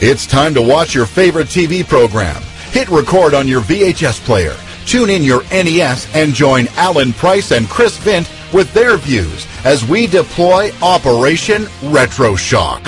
It's 0.00 0.28
time 0.28 0.54
to 0.54 0.62
watch 0.62 0.94
your 0.94 1.06
favorite 1.06 1.48
TV 1.48 1.84
program. 1.84 2.40
Hit 2.70 2.88
record 2.88 3.34
on 3.34 3.48
your 3.48 3.62
VHS 3.62 4.24
player. 4.24 4.54
Tune 4.86 5.10
in 5.10 5.24
your 5.24 5.42
NES 5.50 6.06
and 6.14 6.32
join 6.32 6.68
Alan 6.76 7.12
Price 7.12 7.50
and 7.50 7.68
Chris 7.68 7.98
Vint 7.98 8.30
with 8.52 8.72
their 8.72 8.96
views 8.96 9.44
as 9.64 9.84
we 9.84 10.06
deploy 10.06 10.70
Operation 10.82 11.66
Retro 11.82 12.36
Shock. 12.36 12.80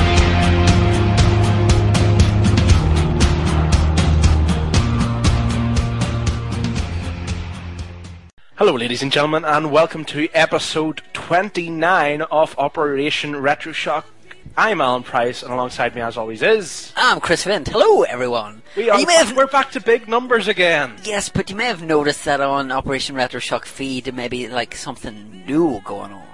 Hello, 8.54 8.74
ladies 8.76 9.02
and 9.02 9.10
gentlemen, 9.10 9.44
and 9.44 9.72
welcome 9.72 10.04
to 10.04 10.28
episode 10.32 11.02
29 11.12 12.22
of 12.22 12.56
Operation 12.56 13.34
Retro 13.34 13.72
Shock. 13.72 14.06
I'm 14.60 14.82
Alan 14.82 15.02
Price, 15.04 15.42
and 15.42 15.50
alongside 15.50 15.94
me, 15.94 16.02
as 16.02 16.18
always, 16.18 16.42
is. 16.42 16.92
I'm 16.94 17.18
Chris 17.18 17.44
Vint. 17.44 17.68
Hello, 17.68 18.02
everyone. 18.02 18.60
We 18.76 18.90
are, 18.90 19.00
You 19.00 19.06
may 19.06 19.14
have- 19.14 19.34
We're 19.34 19.46
back 19.46 19.70
to 19.70 19.80
big 19.80 20.06
numbers 20.06 20.48
again. 20.48 20.98
Yes, 21.02 21.30
but 21.30 21.48
you 21.48 21.56
may 21.56 21.64
have 21.64 21.82
noticed 21.82 22.26
that 22.26 22.42
on 22.42 22.70
Operation 22.70 23.16
Retro 23.16 23.40
Shock 23.40 23.64
feed, 23.64 24.14
maybe 24.14 24.48
like 24.48 24.74
something 24.74 25.44
new 25.46 25.80
going 25.86 26.12
on. 26.12 26.26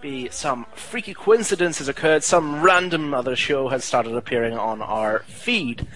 Be 0.00 0.30
some 0.30 0.64
freaky 0.74 1.12
coincidence 1.12 1.76
has 1.76 1.88
occurred, 1.88 2.24
some 2.24 2.62
random 2.62 3.12
other 3.12 3.36
show 3.36 3.68
has 3.68 3.84
started 3.84 4.14
appearing 4.14 4.56
on 4.56 4.80
our 4.80 5.18
feed. 5.28 5.86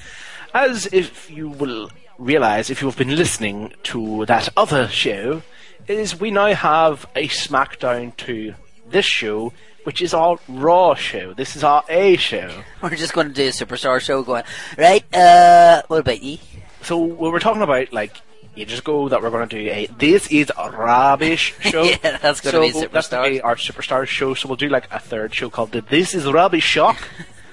As 0.53 0.85
if 0.93 1.31
you 1.31 1.49
will 1.49 1.91
realize, 2.19 2.69
if 2.69 2.83
you've 2.83 2.99
been 2.99 3.17
listening 3.17 3.73
to 3.85 4.27
that 4.27 4.51
other 4.59 4.89
show, 4.89 5.41
is 5.89 6.21
we 6.21 6.31
now 6.31 6.53
have 6.53 7.07
a 7.17 7.29
SmackDown 7.29 8.15
to 8.19 8.53
this 8.87 9.07
show, 9.07 9.55
which 9.85 10.03
is 10.03 10.15
our 10.15 10.39
Raw 10.49 10.95
show. 10.95 11.35
This 11.35 11.57
is 11.57 11.65
our 11.65 11.85
A 11.89 12.17
show. 12.17 12.63
We're 12.83 12.91
just 12.91 13.13
going 13.13 13.29
to 13.29 13.35
do 13.35 13.49
a 13.49 13.51
superstar 13.51 14.01
show. 14.01 14.23
Going 14.23 14.45
right. 14.79 15.05
Uh, 15.15 15.83
what 15.89 16.01
about 16.01 16.23
you? 16.23 16.39
So 16.83 16.99
what 16.99 17.21
we 17.21 17.31
were 17.31 17.41
talking 17.41 17.63
about 17.63 17.93
like 17.93 18.21
ages 18.57 18.81
ago 18.81 19.09
that 19.09 19.23
we're 19.23 19.31
going 19.31 19.49
to 19.49 19.57
do 19.65 19.71
a 19.71 19.87
this 19.99 20.27
is 20.29 20.53
a 20.57 20.71
rubbish 20.71 21.55
show. 21.61 21.85
Yeah, 21.85 22.19
that's 22.19 22.41
gonna 22.41 22.73
so 22.73 22.81
be 22.81 22.87
That's 22.89 23.09
going 23.09 23.25
to 23.25 23.31
be 23.31 23.41
our 23.41 23.57
superstar 23.57 24.07
show. 24.07 24.35
So 24.35 24.49
we'll 24.49 24.57
do 24.57 24.69
like 24.69 24.89
a 24.91 24.99
third 24.99 25.35
show 25.35 25.51
called 25.51 25.73
the 25.73 25.81
This 25.81 26.15
Is 26.15 26.27
Rubbish 26.27 26.65
Shock. 26.65 26.99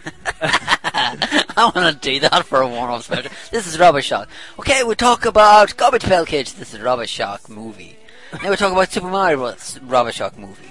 I 0.41 1.71
want 1.75 2.01
to 2.01 2.09
do 2.09 2.19
that 2.21 2.45
for 2.45 2.61
a 2.61 2.67
one-off 2.67 3.03
special. 3.03 3.31
This 3.51 3.67
is 3.67 3.77
Rubbish 3.77 4.05
Shock. 4.05 4.29
Okay, 4.57 4.83
we 4.83 4.95
talk 4.95 5.25
about 5.25 5.75
Garbage 5.77 6.03
Pail 6.03 6.25
Kids. 6.25 6.53
This 6.53 6.73
is 6.73 6.79
Rubbish 6.79 7.09
Shock 7.09 7.49
movie. 7.49 7.97
Now 8.43 8.49
we 8.49 8.55
talk 8.55 8.71
about 8.71 8.91
Super 8.91 9.07
Mario 9.07 9.37
Bros. 9.37 9.79
Rubbish 9.83 10.15
Shock 10.15 10.37
movie. 10.37 10.68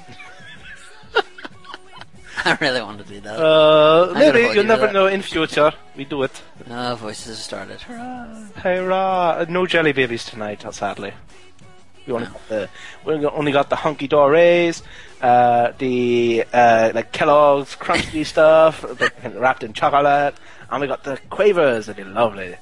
I 2.44 2.56
really 2.60 2.81
want 2.81 2.99
to 2.99 3.04
do 3.04 3.21
that. 3.21 3.38
Uh, 3.41 4.12
maybe 4.15 4.41
you'll 4.41 4.56
you 4.56 4.62
never 4.62 4.87
that. 4.87 4.93
know 4.93 5.06
in 5.06 5.22
future. 5.22 5.72
We 5.97 6.04
do 6.04 6.22
it. 6.22 6.43
Oh, 6.71 6.94
voices 6.94 7.37
have 7.37 7.38
started. 7.38 7.81
Hey, 8.62 8.78
rah. 8.78 9.44
No 9.49 9.66
jelly 9.66 9.93
babies 9.93 10.25
tonight, 10.25 10.65
sadly. 10.72 11.12
We 12.06 12.12
only 12.15 12.27
got 12.27 12.48
the 12.48 12.69
we 13.04 13.27
only 13.27 13.53
got 13.53 13.69
the 13.69 13.77
hunky 13.77 14.09
dories, 14.09 14.82
uh, 15.21 15.72
the 15.78 16.44
uh, 16.53 16.93
like 16.94 17.12
Kellogg's 17.12 17.77
crunchy 17.77 18.25
stuff 18.34 18.84
wrapped 19.34 19.62
in 19.62 19.72
chocolate, 19.72 20.34
and 20.71 20.81
we 20.81 20.87
got 20.87 21.04
the 21.04 21.19
quavers. 21.28 21.87
They'd 21.87 21.97
be 21.97 22.04
lovely. 22.04 22.56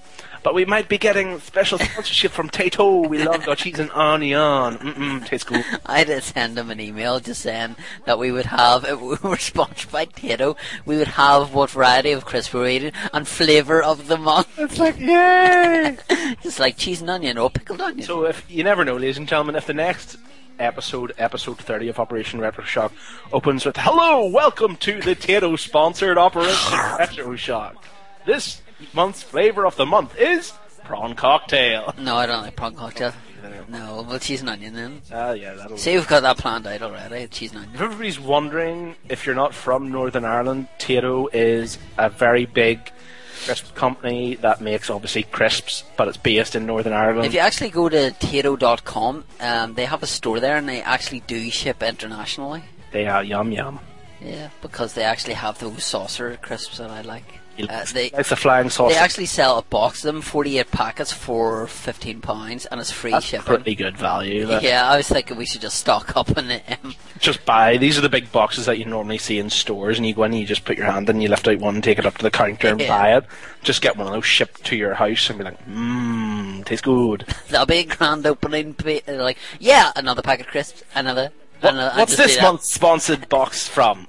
But 0.46 0.54
we 0.54 0.64
might 0.64 0.88
be 0.88 0.96
getting 0.96 1.40
special 1.40 1.76
sponsorship 1.76 2.30
from 2.30 2.50
Tayto. 2.50 3.08
We 3.08 3.18
love 3.18 3.48
our 3.48 3.56
cheese 3.56 3.80
and 3.80 3.90
onion. 3.90 4.38
Mm-mm, 4.38 5.26
tastes 5.26 5.42
good. 5.42 5.64
I 5.84 6.04
did 6.04 6.22
send 6.22 6.56
him 6.56 6.70
an 6.70 6.78
email 6.78 7.18
just 7.18 7.42
saying 7.42 7.74
that 8.04 8.16
we 8.20 8.30
would 8.30 8.46
have, 8.46 8.84
if 8.84 9.00
we 9.00 9.16
were 9.28 9.38
sponsored 9.38 9.90
by 9.90 10.06
Tayto, 10.06 10.56
we 10.84 10.98
would 10.98 11.08
have 11.08 11.52
what 11.52 11.70
variety 11.70 12.12
of 12.12 12.26
crisp 12.26 12.54
we're 12.54 12.68
eating 12.68 12.92
and 13.12 13.26
flavour 13.26 13.82
of 13.82 14.06
the 14.06 14.16
month. 14.16 14.46
It's 14.56 14.78
like 14.78 15.00
yay! 15.00 15.98
It's 16.44 16.60
like 16.60 16.76
cheese 16.76 17.00
and 17.00 17.10
onion 17.10 17.38
or 17.38 17.50
pickled 17.50 17.80
onion. 17.80 18.06
So 18.06 18.24
if 18.24 18.48
you 18.48 18.62
never 18.62 18.84
know, 18.84 18.94
ladies 18.94 19.18
and 19.18 19.26
gentlemen, 19.26 19.56
if 19.56 19.66
the 19.66 19.74
next 19.74 20.16
episode, 20.60 21.12
episode 21.18 21.58
30 21.58 21.88
of 21.88 21.98
Operation 21.98 22.38
Retro 22.38 22.62
Shock, 22.62 22.92
opens 23.32 23.66
with 23.66 23.78
Hello, 23.78 24.28
welcome 24.28 24.76
to 24.76 25.00
the 25.00 25.16
Tayto 25.16 25.58
sponsored 25.58 26.16
Operation 26.16 26.78
Retro 26.96 27.34
Shock. 27.34 27.84
This 28.26 28.62
month's 28.92 29.22
flavour 29.22 29.66
of 29.66 29.76
the 29.76 29.86
month 29.86 30.16
is 30.18 30.52
prawn 30.84 31.14
cocktail. 31.14 31.94
no, 31.98 32.16
I 32.16 32.26
don't 32.26 32.42
like 32.42 32.56
prawn 32.56 32.74
cocktail. 32.74 33.12
No, 33.68 34.04
well, 34.08 34.18
cheese 34.18 34.40
and 34.40 34.50
onion 34.50 34.74
then. 34.74 35.02
Ah, 35.12 35.32
yeah, 35.32 35.54
that'll 35.54 35.76
See, 35.76 35.94
we've 35.94 36.06
got 36.08 36.22
that 36.22 36.36
planned 36.38 36.66
out 36.66 36.82
already. 36.82 37.26
Cheese 37.28 37.50
and 37.52 37.60
onion. 37.60 37.74
If 37.74 37.80
everybody's 37.80 38.18
wondering, 38.20 38.96
if 39.08 39.24
you're 39.26 39.34
not 39.36 39.54
from 39.54 39.90
Northern 39.92 40.24
Ireland, 40.24 40.68
Tayto 40.78 41.28
is 41.32 41.78
a 41.96 42.08
very 42.08 42.46
big 42.46 42.90
crisp 43.44 43.74
company 43.76 44.34
that 44.36 44.60
makes 44.60 44.90
obviously 44.90 45.22
crisps, 45.24 45.84
but 45.96 46.08
it's 46.08 46.16
based 46.16 46.56
in 46.56 46.66
Northern 46.66 46.92
Ireland. 46.92 47.26
If 47.26 47.34
you 47.34 47.40
actually 47.40 47.70
go 47.70 47.88
to 47.88 48.10
Tayto.com, 48.12 49.24
um, 49.40 49.74
they 49.74 49.84
have 49.84 50.02
a 50.02 50.06
store 50.06 50.40
there 50.40 50.56
and 50.56 50.68
they 50.68 50.82
actually 50.82 51.20
do 51.20 51.48
ship 51.50 51.82
internationally. 51.82 52.62
they 52.92 53.06
are 53.06 53.22
yum 53.22 53.52
yum. 53.52 53.78
Yeah, 54.26 54.48
because 54.60 54.94
they 54.94 55.04
actually 55.04 55.34
have 55.34 55.58
those 55.58 55.84
saucer 55.84 56.36
crisps 56.42 56.78
that 56.78 56.90
I 56.90 57.02
like. 57.02 57.40
Uh, 57.70 57.86
they 57.94 58.08
it's 58.08 58.28
the 58.28 58.36
flying 58.36 58.68
saucer. 58.68 58.92
They 58.94 59.00
actually 59.00 59.24
sell 59.24 59.56
a 59.56 59.62
box 59.62 60.04
of 60.04 60.12
them, 60.12 60.20
48 60.20 60.70
packets 60.70 61.10
for 61.10 61.64
£15, 61.64 62.66
and 62.70 62.78
it's 62.82 62.90
free 62.90 63.12
That's 63.12 63.24
shipping. 63.24 63.46
pretty 63.46 63.74
good 63.74 63.96
value. 63.96 64.44
that. 64.44 64.62
Yeah, 64.62 64.86
I 64.86 64.98
was 64.98 65.08
thinking 65.08 65.38
we 65.38 65.46
should 65.46 65.62
just 65.62 65.78
stock 65.78 66.14
up 66.18 66.36
on 66.36 66.48
them. 66.48 66.94
just 67.18 67.46
buy 67.46 67.78
these 67.78 67.96
are 67.96 68.02
the 68.02 68.10
big 68.10 68.30
boxes 68.30 68.66
that 68.66 68.78
you 68.78 68.84
normally 68.84 69.16
see 69.16 69.38
in 69.38 69.48
stores 69.48 69.96
and 69.96 70.06
you 70.06 70.12
go 70.14 70.24
in 70.24 70.32
and 70.32 70.40
you 70.40 70.46
just 70.46 70.66
put 70.66 70.76
your 70.76 70.84
hand 70.84 71.08
in 71.08 71.22
you 71.22 71.28
lift 71.30 71.48
out 71.48 71.58
one 71.60 71.80
take 71.80 71.98
it 71.98 72.04
up 72.04 72.18
to 72.18 72.22
the 72.22 72.30
counter 72.30 72.68
and 72.68 72.78
Yeah. 72.80 72.88
buy 72.88 73.16
it 73.16 73.24
just 73.62 73.80
get 73.80 73.96
one 73.96 74.06
of 74.06 74.12
those 74.12 74.26
shipped 74.26 74.62
to 74.64 74.76
your 74.76 74.92
house 74.92 75.30
and 75.30 75.38
be 75.38 75.44
like 75.44 75.66
mmm 75.66 76.62
tastes 76.66 76.82
good 76.84 77.24
That'll 77.48 77.64
be 77.64 77.78
a 77.78 77.84
grand 77.84 78.26
opening. 78.26 78.76
Like, 79.08 79.38
yeah, 79.60 79.92
another 79.96 80.20
packet 80.20 80.44
of 80.46 80.52
crisps, 80.52 80.82
another. 80.94 81.30
What- 81.60 81.74
another 81.74 81.90
uh, 81.90 81.94
I 81.94 81.98
what's 81.98 82.16
just 82.16 82.34
this 82.34 82.42
month's 82.42 82.72
sponsored 82.72 83.28
box 83.28 83.66
from 83.68 84.06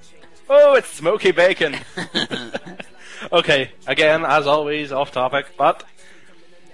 oh 0.48 0.74
it's 0.74 0.88
smoky 0.88 1.30
bacon 1.32 1.76
okay 3.32 3.70
again 3.86 4.24
as 4.24 4.46
always 4.46 4.92
off 4.92 5.12
topic 5.12 5.46
but 5.56 5.84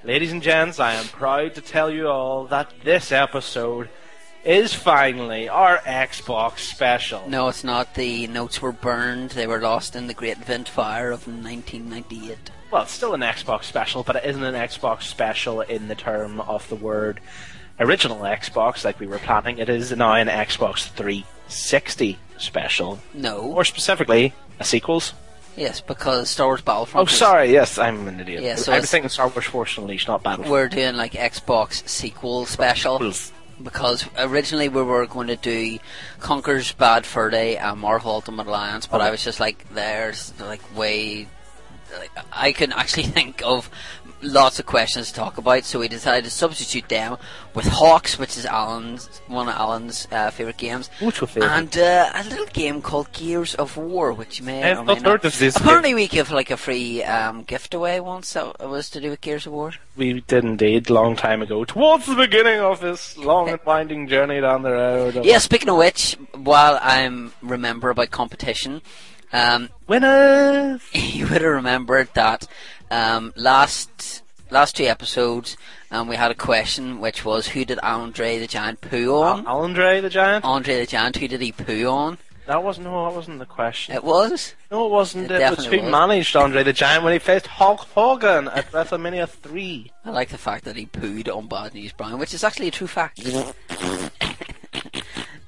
ladies 0.05 0.33
and 0.33 0.43
gents 0.43 0.79
I 0.81 0.95
am 0.95 1.07
proud 1.07 1.55
to 1.55 1.61
tell 1.61 1.91
you 1.91 2.09
all 2.09 2.47
that 2.47 2.73
this 2.85 3.13
episode 3.13 3.89
is 4.45 4.75
finally 4.75 5.49
our 5.49 5.79
Xbox 5.79 6.59
special 6.59 7.27
No, 7.29 7.49
it's 7.49 7.65
not. 7.65 7.95
The 7.95 8.27
notes 8.27 8.61
were 8.61 8.73
burned. 8.73 9.31
They 9.31 9.47
were 9.47 9.59
lost 9.61 9.97
in 9.97 10.07
the 10.07 10.13
Great 10.13 10.37
Vent 10.37 10.69
Fire 10.69 11.11
of 11.11 11.27
1998. 11.27 12.51
Well, 12.71 12.83
it's 12.83 12.93
still 12.93 13.15
an 13.15 13.23
Xbox 13.23 13.65
special, 13.65 14.03
but 14.03 14.17
it 14.17 14.25
isn't 14.27 14.43
an 14.45 14.55
Xbox 14.55 15.05
special 15.05 15.63
in 15.63 15.89
the 15.89 15.95
term 15.95 16.43
of 16.43 16.69
the 16.69 16.77
word 16.77 17.21
original 17.81 18.19
Xbox 18.19 18.85
like 18.85 19.01
we 19.01 19.07
were 19.07 19.19
planning. 19.19 19.59
It 19.59 19.69
is 19.69 19.91
now 19.93 20.15
an 20.15 20.29
Xbox 20.29 20.89
360 20.89 22.19
special. 22.39 23.01
No. 23.13 23.43
More 23.43 23.65
specifically, 23.65 24.35
a 24.61 24.65
sequels. 24.65 25.13
yes, 25.57 25.81
because 25.81 26.29
Star 26.31 26.47
Wars 26.47 26.63
Battlefront. 26.63 27.09
Oh, 27.09 27.11
is- 27.11 27.19
sorry, 27.19 27.53
yes, 27.53 27.79
I'm 27.79 28.07
an 28.09 28.21
idiot. 28.21 28.43
Yeah, 28.43 28.57
so 28.57 28.73
I 28.73 28.81
was 28.81 28.91
thinking 28.91 29.09
Star 29.09 29.29
Wars 29.29 29.45
Force 29.47 29.77
Unleashed, 29.79 30.09
not 30.09 30.23
Battlefront. 30.23 30.51
We're 30.51 30.69
doing 30.69 30.97
like 30.97 31.13
Xbox 31.13 31.89
sequel 31.89 32.47
special. 32.47 32.95
Sequels. 32.99 33.33
Because 33.63 34.05
originally 34.19 34.69
we 34.69 34.83
were 34.83 35.07
going 35.07 35.29
to 35.29 35.37
do 35.37 35.79
Conker's 36.19 36.73
Bad 36.73 37.07
Fur 37.07 37.31
Day 37.31 37.57
and 37.57 37.79
Marvel 37.79 38.11
Ultimate 38.11 38.49
Alliance, 38.49 38.89
but 38.89 39.01
I 39.01 39.13
was 39.13 39.23
just 39.23 39.39
like, 39.39 39.65
there's 39.73 40.33
like 40.41 40.61
way. 40.77 41.29
Like, 41.97 42.11
I 42.33 42.51
can 42.51 42.73
actually 42.73 43.03
think 43.19 43.43
of 43.45 43.71
lots 44.25 44.59
of 44.59 44.67
questions 44.67 45.09
to 45.09 45.15
talk 45.15 45.39
about, 45.39 45.65
so 45.65 45.79
we 45.81 45.89
decided 45.89 46.25
to 46.25 46.31
substitute 46.31 46.89
them 46.89 47.17
with 47.55 47.67
HAWX, 47.67 48.19
which 48.19 48.37
is 48.37 48.47
Alan's 48.47 49.21
one 49.29 49.49
of 49.49 49.55
Alan's 49.55 50.09
uh, 50.11 50.31
favorite 50.31 50.57
games, 50.57 50.91
What's 51.01 51.21
your 51.21 51.29
favourite? 51.29 51.57
and 51.57 51.79
uh, 51.79 52.11
a 52.15 52.25
little 52.25 52.47
game 52.47 52.83
called 52.83 53.13
Gears 53.13 53.55
of 53.55 53.77
War, 53.77 54.13
which 54.13 54.41
you 54.41 54.47
may 54.47 54.63
I've 54.73 54.79
or 54.79 54.85
may 54.85 54.95
not 54.95 55.03
not. 55.03 55.11
heard 55.13 55.25
of 55.27 55.39
this 55.39 55.57
Apparently, 55.61 55.95
we 55.95 56.09
give 56.09 56.31
like 56.31 56.51
a 56.51 56.57
free 56.57 57.03
um, 57.05 57.43
gift 57.45 57.75
away 57.75 58.01
once 58.01 58.33
that 58.33 58.69
was 58.69 58.91
to 58.91 59.01
do 59.01 59.11
with 59.11 59.21
Gears 59.21 59.47
of 59.47 59.53
War. 59.53 59.73
We 59.97 60.21
did 60.23 60.43
indeed, 60.45 60.91
long 60.91 61.15
time 61.17 61.43
ago, 61.43 61.65
towards 61.65 62.07
the 62.07 62.17
beginning 62.17 62.61
of 62.61 62.81
this 62.81 63.17
long 63.17 63.49
and 63.51 63.61
winding 63.65 64.09
journey 64.09 64.41
down 64.41 64.63
the 64.63 64.73
road. 64.73 65.17
of- 65.17 65.25
Yeah, 65.25 65.39
speaking 65.39 65.69
of 65.69 65.77
which, 65.77 66.17
while 66.35 66.79
I'm 66.83 67.33
remember 67.43 67.91
about 67.91 68.11
competition, 68.11 68.83
um, 69.33 69.69
Winners! 69.89 70.81
you 70.93 71.25
would 71.29 71.43
have 71.43 71.53
remembered 71.55 72.09
that 72.15 72.47
um, 72.95 73.33
last 73.37 74.23
last 74.51 74.77
two 74.77 74.85
episodes 74.85 75.57
um, 75.91 76.07
we 76.09 76.17
had 76.17 76.31
a 76.31 76.35
question 76.35 77.01
which 77.01 77.25
was 77.25 77.49
who 77.49 77.65
did 77.65 77.79
Andre 77.81 78.39
the 78.39 78.47
Giant 78.47 78.81
poo 78.81 79.15
on? 79.23 79.47
Andre 79.47 80.01
the 80.01 80.11
Giant? 80.11 80.45
Andre 80.45 80.79
the 80.81 80.87
Giant, 80.87 81.17
who 81.17 81.27
did 81.29 81.41
he 81.41 81.53
poo 81.53 81.87
on? 81.89 82.19
That 82.47 82.63
wasn't, 82.63 82.87
no, 82.87 83.07
that 83.09 83.17
wasn't 83.17 83.39
the 83.39 83.47
question. 83.47 83.95
It 83.95 84.05
was. 84.05 84.55
No, 84.71 84.85
it 84.87 84.91
wasn't. 84.91 85.25
It 85.25 85.31
It, 85.31 85.35
was 85.35 85.41
definitely 85.41 85.79
who 85.79 85.85
was. 85.85 85.93
managed 85.93 86.37
Andre 86.37 86.63
the 86.63 86.73
Giant 86.75 87.03
when 87.03 87.15
he 87.15 87.19
faced 87.19 87.47
Hulk 87.47 87.81
Hogan 87.95 88.49
at 88.49 88.71
WrestleMania 88.71 89.27
3. 89.29 89.91
I 90.05 90.11
like 90.11 90.29
the 90.29 90.37
fact 90.39 90.65
that 90.67 90.77
he 90.77 90.85
pooed 90.87 91.35
on 91.35 91.47
Bad 91.49 91.73
News 91.75 91.93
Brown, 91.93 92.19
which 92.19 92.35
is 92.35 92.45
actually 92.45 92.69
a 92.69 92.73
true 92.73 92.87
fact. 92.87 93.19
and 93.25 94.11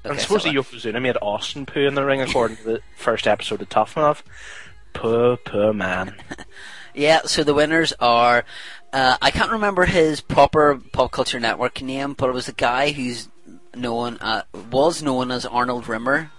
Okay, 0.05 0.17
supposedly 0.17 0.55
so, 0.55 0.63
Yokozuna 0.63 1.01
made 1.01 1.17
Austin 1.21 1.65
poo 1.67 1.81
in 1.81 1.93
the 1.93 2.03
ring 2.03 2.21
according 2.21 2.57
to 2.57 2.63
the 2.63 2.81
first 2.95 3.27
episode 3.27 3.61
of 3.61 3.69
Tough 3.69 3.95
Enough. 3.95 4.23
Poor, 4.93 5.37
poor 5.37 5.73
man. 5.73 6.15
Yeah, 6.97 7.21
so 7.25 7.43
the 7.43 7.53
winners 7.53 7.93
are. 7.99 8.43
Uh, 8.91 9.17
I 9.21 9.31
can't 9.31 9.51
remember 9.51 9.85
his 9.85 10.19
proper 10.21 10.81
pop 10.91 11.11
culture 11.11 11.39
network 11.39 11.81
name, 11.81 12.13
but 12.13 12.29
it 12.29 12.33
was 12.33 12.47
a 12.47 12.53
guy 12.53 12.91
who's 12.91 13.29
known 13.75 14.17
uh, 14.17 14.43
was 14.71 15.03
known 15.03 15.29
as 15.31 15.45
Arnold 15.45 15.87
Rimmer. 15.87 16.31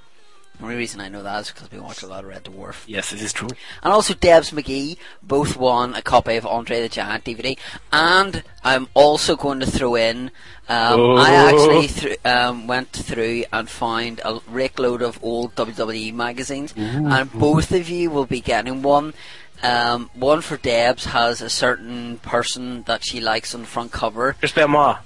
The 0.58 0.64
only 0.64 0.76
reason 0.76 1.00
I 1.00 1.08
know 1.08 1.22
that 1.22 1.42
is 1.42 1.50
because 1.52 1.70
we 1.70 1.78
watch 1.78 2.02
a 2.02 2.08
lot 2.08 2.24
of 2.24 2.30
Red 2.30 2.42
Dwarf. 2.46 2.82
Yes, 2.88 3.12
it 3.12 3.22
is 3.22 3.32
true. 3.32 3.46
And 3.80 3.92
also 3.92 4.12
Debs 4.14 4.50
McGee 4.50 4.96
both 5.22 5.56
won 5.56 5.94
a 5.94 6.02
copy 6.02 6.34
of 6.34 6.44
Andre 6.44 6.80
the 6.80 6.88
Giant 6.88 7.22
DVD. 7.22 7.56
And 7.92 8.42
I'm 8.64 8.88
also 8.94 9.36
going 9.36 9.60
to 9.60 9.66
throw 9.66 9.94
in. 9.94 10.32
Um, 10.68 10.98
Oh. 11.00 11.16
I 11.16 11.30
actually 11.30 11.86
thr 11.86 12.08
um, 12.28 12.66
went 12.66 12.90
through 12.90 13.44
and 13.52 13.70
found 13.70 14.20
a 14.24 14.40
rake 14.48 14.80
load 14.80 15.00
of 15.00 15.22
old 15.22 15.54
WWE 15.54 16.12
magazines, 16.12 16.74
and 16.76 17.32
both 17.32 17.70
of 17.70 17.88
you 17.88 18.10
will 18.10 18.26
be 18.26 18.40
getting 18.40 18.82
one. 18.82 19.14
Um, 19.62 20.10
one 20.14 20.40
for 20.40 20.56
Debs 20.56 21.06
has 21.06 21.40
a 21.42 21.50
certain 21.50 22.18
person 22.18 22.82
that 22.84 23.04
she 23.04 23.20
likes 23.20 23.54
on 23.54 23.62
the 23.62 23.66
front 23.66 23.90
cover. 23.92 24.34
Chris 24.34 24.52
Benoit. 24.52 24.98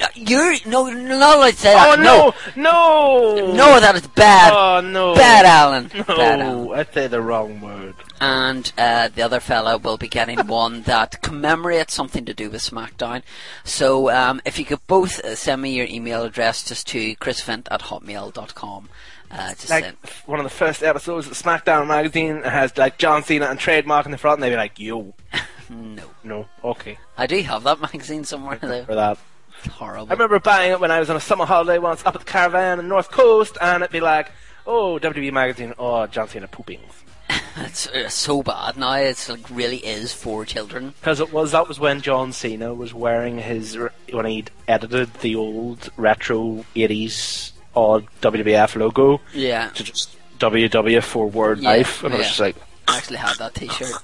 Uh, 0.00 0.08
You're 0.14 0.54
no, 0.66 0.88
not 0.90 1.36
allowed 1.36 1.50
to 1.50 1.56
say 1.56 1.72
Oh 1.76 1.94
that. 1.94 2.00
no, 2.00 2.34
no, 2.60 3.52
no, 3.54 3.78
that 3.78 3.94
is 3.94 4.06
bad. 4.08 4.52
Oh 4.52 4.80
no, 4.80 5.14
Bad 5.14 5.44
Alan. 5.46 5.86
Bad 6.04 6.40
Alan. 6.40 6.72
I 6.72 6.84
said 6.92 7.12
the 7.12 7.20
wrong 7.22 7.60
word. 7.60 7.94
and 8.20 8.72
uh, 8.76 9.08
the 9.14 9.22
other 9.22 9.38
fella 9.38 9.78
will 9.78 9.96
be 9.98 10.08
getting 10.08 10.38
one 10.48 10.82
that 10.82 11.22
commemorates 11.22 11.94
something 11.94 12.24
to 12.24 12.34
do 12.34 12.50
with 12.50 12.62
SmackDown. 12.62 13.22
So 13.62 14.10
um, 14.10 14.40
if 14.44 14.58
you 14.58 14.64
could 14.64 14.84
both 14.88 15.20
uh, 15.20 15.36
send 15.36 15.62
me 15.62 15.74
your 15.76 15.86
email 15.86 16.24
address 16.24 16.64
just 16.64 16.88
to 16.88 17.14
chrisvent 17.16 17.68
at 17.70 17.82
hotmail.com. 17.82 18.88
Uh, 19.30 19.50
just 19.50 19.70
Like 19.70 19.96
one 20.26 20.38
of 20.38 20.44
the 20.44 20.50
first 20.50 20.82
episodes 20.82 21.26
of 21.26 21.32
SmackDown 21.32 21.86
magazine 21.86 22.42
has 22.42 22.76
like 22.76 22.98
John 22.98 23.22
Cena 23.24 23.46
and 23.46 23.58
trademark 23.58 24.06
in 24.06 24.12
the 24.12 24.18
front, 24.18 24.36
and 24.36 24.42
they'd 24.42 24.50
be 24.50 24.56
like, 24.56 24.78
"Yo, 24.78 25.14
no. 25.68 26.02
no, 26.22 26.48
okay, 26.62 26.98
I 27.16 27.26
do 27.26 27.40
have 27.42 27.64
that 27.64 27.80
magazine 27.92 28.24
somewhere 28.24 28.58
though. 28.60 28.84
for 28.84 28.94
that." 28.94 29.18
It's 29.58 29.74
horrible. 29.74 30.08
I 30.10 30.12
remember 30.12 30.38
buying 30.40 30.72
it 30.72 30.80
when 30.80 30.90
I 30.90 31.00
was 31.00 31.10
on 31.10 31.16
a 31.16 31.20
summer 31.20 31.46
holiday 31.46 31.78
once 31.78 32.04
up 32.04 32.14
at 32.14 32.20
the 32.20 32.30
caravan 32.30 32.78
in 32.78 32.88
North 32.88 33.10
Coast, 33.10 33.56
and 33.60 33.82
it'd 33.82 33.92
be 33.92 34.00
like, 34.00 34.30
"Oh, 34.66 34.98
WWE 35.00 35.32
magazine, 35.32 35.74
oh, 35.78 36.06
John 36.06 36.28
Cena 36.28 36.46
pooping." 36.48 36.80
it's 37.56 37.86
uh, 37.88 38.08
so 38.08 38.42
bad 38.42 38.76
now. 38.76 38.94
It's 38.94 39.28
like 39.28 39.48
really 39.50 39.78
is 39.78 40.12
for 40.12 40.44
children. 40.44 40.94
Because 41.00 41.20
it 41.20 41.32
was 41.32 41.52
that 41.52 41.68
was 41.68 41.80
when 41.80 42.00
John 42.02 42.32
Cena 42.32 42.74
was 42.74 42.92
wearing 42.92 43.38
his 43.38 43.78
when 44.12 44.26
he'd 44.26 44.50
edited 44.68 45.14
the 45.14 45.34
old 45.36 45.90
retro 45.96 46.64
'80s 46.76 47.52
odd 47.76 48.06
WWF 48.20 48.76
logo 48.76 49.20
Yeah, 49.32 49.68
to 49.70 49.84
just 49.84 50.16
WWF 50.38 51.02
for 51.04 51.26
Word 51.28 51.60
Yeah, 51.60 51.70
Life, 51.70 52.02
and 52.04 52.14
I 52.14 52.18
was 52.18 52.24
yeah. 52.26 52.28
just 52.30 52.40
like, 52.40 52.56
I 52.88 52.96
actually 52.98 53.18
had 53.18 53.36
that 53.38 53.54
T-shirt. 53.54 53.94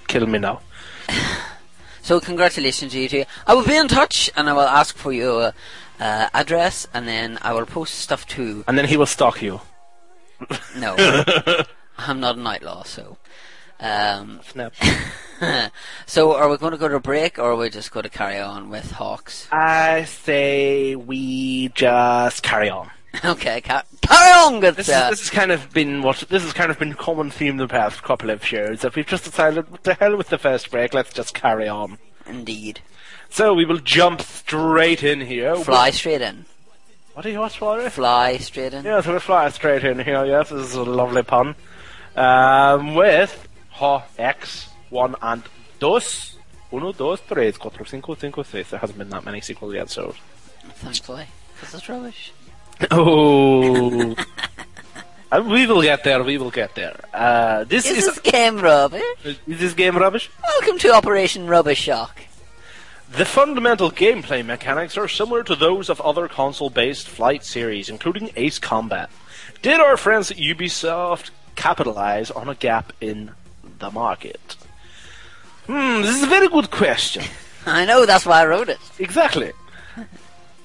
"Kill 0.06 0.26
me 0.26 0.38
now." 0.38 0.60
So 2.02 2.20
congratulations 2.20 2.92
to 2.92 3.00
you 3.00 3.08
two. 3.08 3.24
I 3.46 3.54
will 3.54 3.64
be 3.66 3.76
in 3.76 3.88
touch 3.88 4.30
and 4.36 4.48
I 4.48 4.52
will 4.52 4.60
ask 4.60 4.96
for 4.96 5.12
your 5.12 5.52
uh, 5.98 6.28
address 6.32 6.86
and 6.94 7.08
then 7.08 7.38
I 7.42 7.52
will 7.52 7.66
post 7.66 7.94
stuff 7.96 8.26
too. 8.28 8.62
And 8.68 8.78
then 8.78 8.84
he 8.86 8.96
will 8.96 9.06
stalk 9.06 9.42
you. 9.42 9.60
No, 10.78 10.94
I'm 11.98 12.20
not 12.20 12.36
an 12.36 12.46
outlaw, 12.46 12.84
so. 12.84 13.16
Um, 13.78 14.40
Snap. 14.48 14.74
so 16.06 16.34
are 16.34 16.48
we 16.48 16.56
going 16.56 16.72
to 16.72 16.78
go 16.78 16.88
to 16.88 16.96
a 16.96 17.00
break 17.00 17.38
or 17.38 17.52
are 17.52 17.56
we 17.56 17.68
just 17.68 17.90
going 17.90 18.04
to 18.04 18.10
carry 18.10 18.38
on 18.38 18.70
with 18.70 18.92
HAWX? 18.92 19.52
I 19.52 20.04
say 20.04 20.96
we 20.96 21.68
just 21.68 22.42
carry 22.42 22.70
on. 22.70 22.90
Okay, 23.24 23.62
ca- 23.62 23.82
carry 24.02 24.30
on, 24.30 24.60
good 24.60 24.76
This, 24.76 24.90
is, 24.90 24.94
this 24.94 25.20
has 25.20 25.30
kind 25.30 25.50
of 25.50 25.72
been 25.72 26.02
what 26.02 26.22
this 26.28 26.42
has 26.42 26.52
kind 26.52 26.70
of 26.70 26.78
been 26.78 26.92
common 26.92 27.30
theme 27.30 27.56
the 27.56 27.66
past 27.66 28.02
couple 28.02 28.28
of 28.28 28.44
shows. 28.44 28.82
That 28.82 28.94
we've 28.94 29.06
just 29.06 29.24
decided, 29.24 29.70
what 29.70 29.84
the 29.84 29.94
hell 29.94 30.16
with 30.18 30.28
the 30.28 30.36
first 30.36 30.70
break, 30.70 30.92
let's 30.92 31.14
just 31.14 31.32
carry 31.32 31.66
on. 31.66 31.96
Indeed. 32.26 32.80
So 33.30 33.54
we 33.54 33.64
will 33.64 33.78
jump 33.78 34.20
straight 34.20 35.02
in 35.02 35.22
here. 35.22 35.56
Fly 35.56 35.92
straight 35.92 36.20
in. 36.20 36.44
What 37.14 37.24
are 37.24 37.30
you 37.30 37.38
watching 37.38 37.60
for? 37.60 37.88
Fly 37.88 38.36
straight 38.36 38.74
in. 38.74 38.84
Yeah, 38.84 39.00
so 39.00 39.12
we're 39.12 39.20
flying 39.20 39.52
straight 39.52 39.84
in 39.84 39.98
here. 39.98 40.24
Yes, 40.26 40.50
this 40.50 40.68
is 40.68 40.74
a 40.74 40.82
lovely 40.82 41.22
pun. 41.22 41.54
Um, 42.14 42.94
with 42.94 43.45
X 44.18 44.68
one 44.90 45.14
and 45.22 45.42
dos. 45.78 46.36
Uno, 46.72 46.92
dos, 46.92 47.20
tres, 47.20 47.56
cuatro, 47.56 47.86
cinco, 47.86 48.14
cinco, 48.14 48.42
seis. 48.42 48.70
There 48.70 48.80
hasn't 48.80 48.98
been 48.98 49.10
that 49.10 49.24
many 49.24 49.40
sequels 49.40 49.74
yet, 49.74 49.88
so. 49.88 50.14
Thankfully. 50.74 51.26
Because 51.54 51.74
it's 51.74 51.88
rubbish. 51.88 52.32
Oh. 52.90 54.14
And 55.32 55.48
we 55.48 55.66
will 55.66 55.82
get 55.82 56.04
there. 56.04 56.22
We 56.22 56.38
will 56.38 56.50
get 56.50 56.74
there. 56.74 56.98
Uh, 57.12 57.64
this 57.64 57.86
Is 57.86 57.98
is 57.98 58.06
this 58.06 58.18
game 58.20 58.58
rubbish? 58.58 59.02
is 59.24 59.60
this 59.60 59.74
game 59.74 59.96
rubbish? 59.96 60.30
Welcome 60.60 60.78
to 60.80 60.92
Operation 60.94 61.46
Rubbish 61.46 61.80
Shock. 61.80 62.20
The 63.10 63.24
fundamental 63.24 63.90
gameplay 63.90 64.44
mechanics 64.44 64.96
are 64.96 65.08
similar 65.08 65.42
to 65.44 65.54
those 65.54 65.88
of 65.88 66.00
other 66.00 66.28
console-based 66.28 67.08
flight 67.08 67.44
series, 67.44 67.88
including 67.88 68.30
Ace 68.36 68.58
Combat. 68.58 69.10
Did 69.62 69.80
our 69.80 69.96
friends 69.96 70.30
at 70.30 70.36
Ubisoft 70.36 71.30
capitalize 71.54 72.30
on 72.30 72.48
a 72.48 72.54
gap 72.54 72.92
in 73.00 73.30
the 73.78 73.90
market? 73.90 74.56
Hmm, 75.66 76.02
this 76.02 76.16
is 76.16 76.22
a 76.22 76.26
very 76.26 76.48
good 76.48 76.70
question. 76.70 77.24
I 77.66 77.84
know, 77.84 78.06
that's 78.06 78.24
why 78.26 78.42
I 78.42 78.46
wrote 78.46 78.68
it. 78.68 78.78
Exactly. 78.98 79.52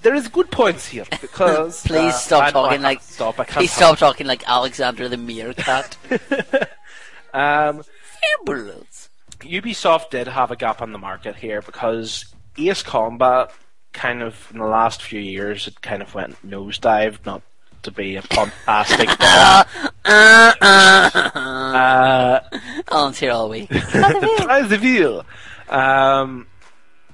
There 0.03 0.15
is 0.15 0.27
good 0.29 0.49
points 0.49 0.87
here 0.87 1.05
because 1.21 1.81
Please 1.85 2.15
uh, 2.15 2.17
stop 2.17 2.43
I- 2.45 2.51
talking 2.51 2.81
like. 2.81 3.03
stop. 3.03 3.39
I 3.39 3.43
can't 3.43 3.57
Please 3.59 3.71
stop 3.71 3.99
talking 3.99 4.25
like 4.25 4.41
Aleksandr 4.45 5.07
the 5.07 5.15
Meerkat. 5.17 5.95
Um, 7.35 7.83
Bullets. 8.43 9.09
Ubisoft 9.41 10.09
did 10.09 10.27
have 10.27 10.49
a 10.49 10.55
gap 10.55 10.81
on 10.81 10.91
the 10.91 10.97
market 10.97 11.35
here 11.35 11.61
because 11.61 12.25
Ace 12.57 12.81
Combat 12.81 13.51
kind 13.93 14.23
of 14.23 14.47
in 14.51 14.57
the 14.57 14.65
last 14.65 15.03
few 15.03 15.19
years 15.19 15.67
it 15.67 15.81
kind 15.83 16.01
of 16.01 16.15
went 16.15 16.35
nosedive, 16.47 17.23
not 17.23 17.43
to 17.83 17.91
be 17.91 18.15
a 18.15 18.21
fantastic 18.21 19.09
uh, 19.19 19.63
uh, 20.05 20.53
uh, 20.61 21.31
uh 21.33 22.39
Alan's 22.91 23.19
here 23.19 23.31
all 23.31 23.49
week. 23.49 23.69
Tries 23.69 24.69
the 24.69 24.77
view. 24.77 25.23
Um, 25.69 26.47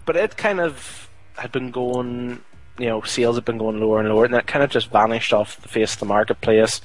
but 0.05 0.15
it 0.15 0.37
kind 0.37 0.59
of 0.59 1.09
had 1.37 1.51
been 1.51 1.71
going, 1.71 2.41
you 2.79 2.87
know, 2.87 3.01
sales 3.01 3.35
had 3.35 3.45
been 3.45 3.57
going 3.57 3.79
lower 3.79 3.99
and 3.99 4.09
lower, 4.09 4.25
and 4.25 4.33
it 4.33 4.47
kind 4.47 4.63
of 4.63 4.69
just 4.69 4.89
vanished 4.89 5.33
off 5.33 5.61
the 5.61 5.67
face 5.67 5.93
of 5.93 5.99
the 5.99 6.05
marketplace. 6.05 6.81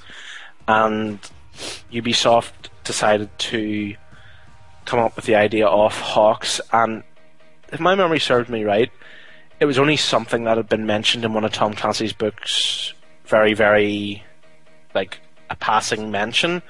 And 0.68 1.18
Ubisoft 1.90 2.68
decided 2.84 3.30
to 3.38 3.94
come 4.84 4.98
up 4.98 5.16
with 5.16 5.24
the 5.24 5.36
idea 5.36 5.66
of 5.66 5.94
HAWX, 5.94 6.60
and 6.72 7.02
if 7.72 7.80
my 7.80 7.94
memory 7.94 8.20
serves 8.20 8.48
me 8.48 8.64
right, 8.64 8.90
it 9.60 9.64
was 9.64 9.78
only 9.78 9.96
something 9.96 10.44
that 10.44 10.56
had 10.56 10.68
been 10.68 10.86
mentioned 10.86 11.24
in 11.24 11.32
one 11.32 11.44
of 11.44 11.52
Tom 11.52 11.72
Clancy's 11.72 12.12
books, 12.12 12.92
very, 13.32 13.54
very, 13.54 14.22
like 14.94 15.20
a 15.48 15.56
passing 15.56 16.10
mention. 16.10 16.62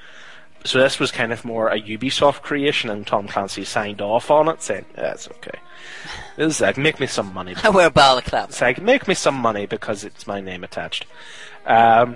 So 0.63 0.79
this 0.79 0.97
was 0.97 1.11
kind 1.11 1.33
of 1.33 1.43
more 1.43 1.67
a 1.67 1.79
Ubisoft 1.79 2.41
creation, 2.41 2.89
and 2.89 3.05
Tom 3.05 3.27
Clancy 3.27 3.65
signed 3.65 4.01
off 4.01 4.31
on 4.31 4.47
it, 4.47 4.61
saying, 4.61 4.85
"Yeah, 4.97 5.11
it's 5.11 5.27
okay. 5.27 5.59
This 6.37 6.55
is 6.55 6.61
like 6.61 6.77
make 6.77 7.01
me 7.01 7.07
some 7.07 7.33
money." 7.33 7.53
I 7.61 7.69
wear 7.69 7.89
balaclava. 7.89 8.47
It's 8.47 8.61
like 8.61 8.81
make 8.81 9.09
me 9.09 9.13
some 9.13 9.35
money 9.35 9.65
because 9.65 10.05
it's 10.05 10.25
my 10.25 10.39
name 10.39 10.63
attached. 10.63 11.05
Um, 11.65 12.15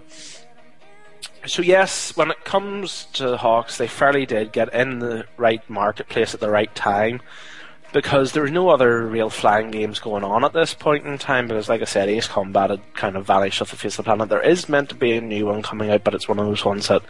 so 1.46 1.62
yes, 1.62 2.16
when 2.16 2.32
it 2.32 2.46
comes 2.46 3.08
to 3.14 3.28
the 3.28 3.38
HAWX, 3.38 3.76
they 3.76 3.88
fairly 3.88 4.26
did 4.26 4.54
get 4.54 4.74
in 4.74 5.00
the 5.00 5.26
right 5.36 5.62
marketplace 5.70 6.34
at 6.34 6.40
the 6.40 6.50
right 6.50 6.74
time 6.74 7.22
because 7.98 8.32
there 8.32 8.44
was 8.44 8.52
no 8.52 8.70
other 8.70 9.08
real 9.08 9.28
flying 9.28 9.72
games 9.72 9.98
going 9.98 10.24
on 10.24 10.46
at 10.46 10.54
this 10.54 10.76
point 10.76 11.08
in 11.08 11.18
time. 11.18 11.48
Because, 11.48 11.68
like 11.68 11.82
I 11.82 11.86
said, 11.86 12.10
Ace 12.10 12.28
Combat 12.28 12.70
had 12.70 12.94
kind 12.94 13.16
of 13.16 13.26
vanished 13.26 13.60
off 13.60 13.72
the 13.72 13.76
face 13.76 13.98
of 13.98 14.06
the 14.06 14.10
planet. 14.10 14.30
There 14.30 14.40
is 14.40 14.70
meant 14.70 14.90
to 14.90 14.96
be 14.96 15.14
a 15.14 15.22
new 15.22 15.48
one 15.48 15.64
coming 15.64 15.90
out, 15.90 16.04
but 16.04 16.14
it's 16.14 16.28
one 16.30 16.38
of 16.38 16.46
those 16.46 16.64
ones 16.64 16.90
that 16.90 17.02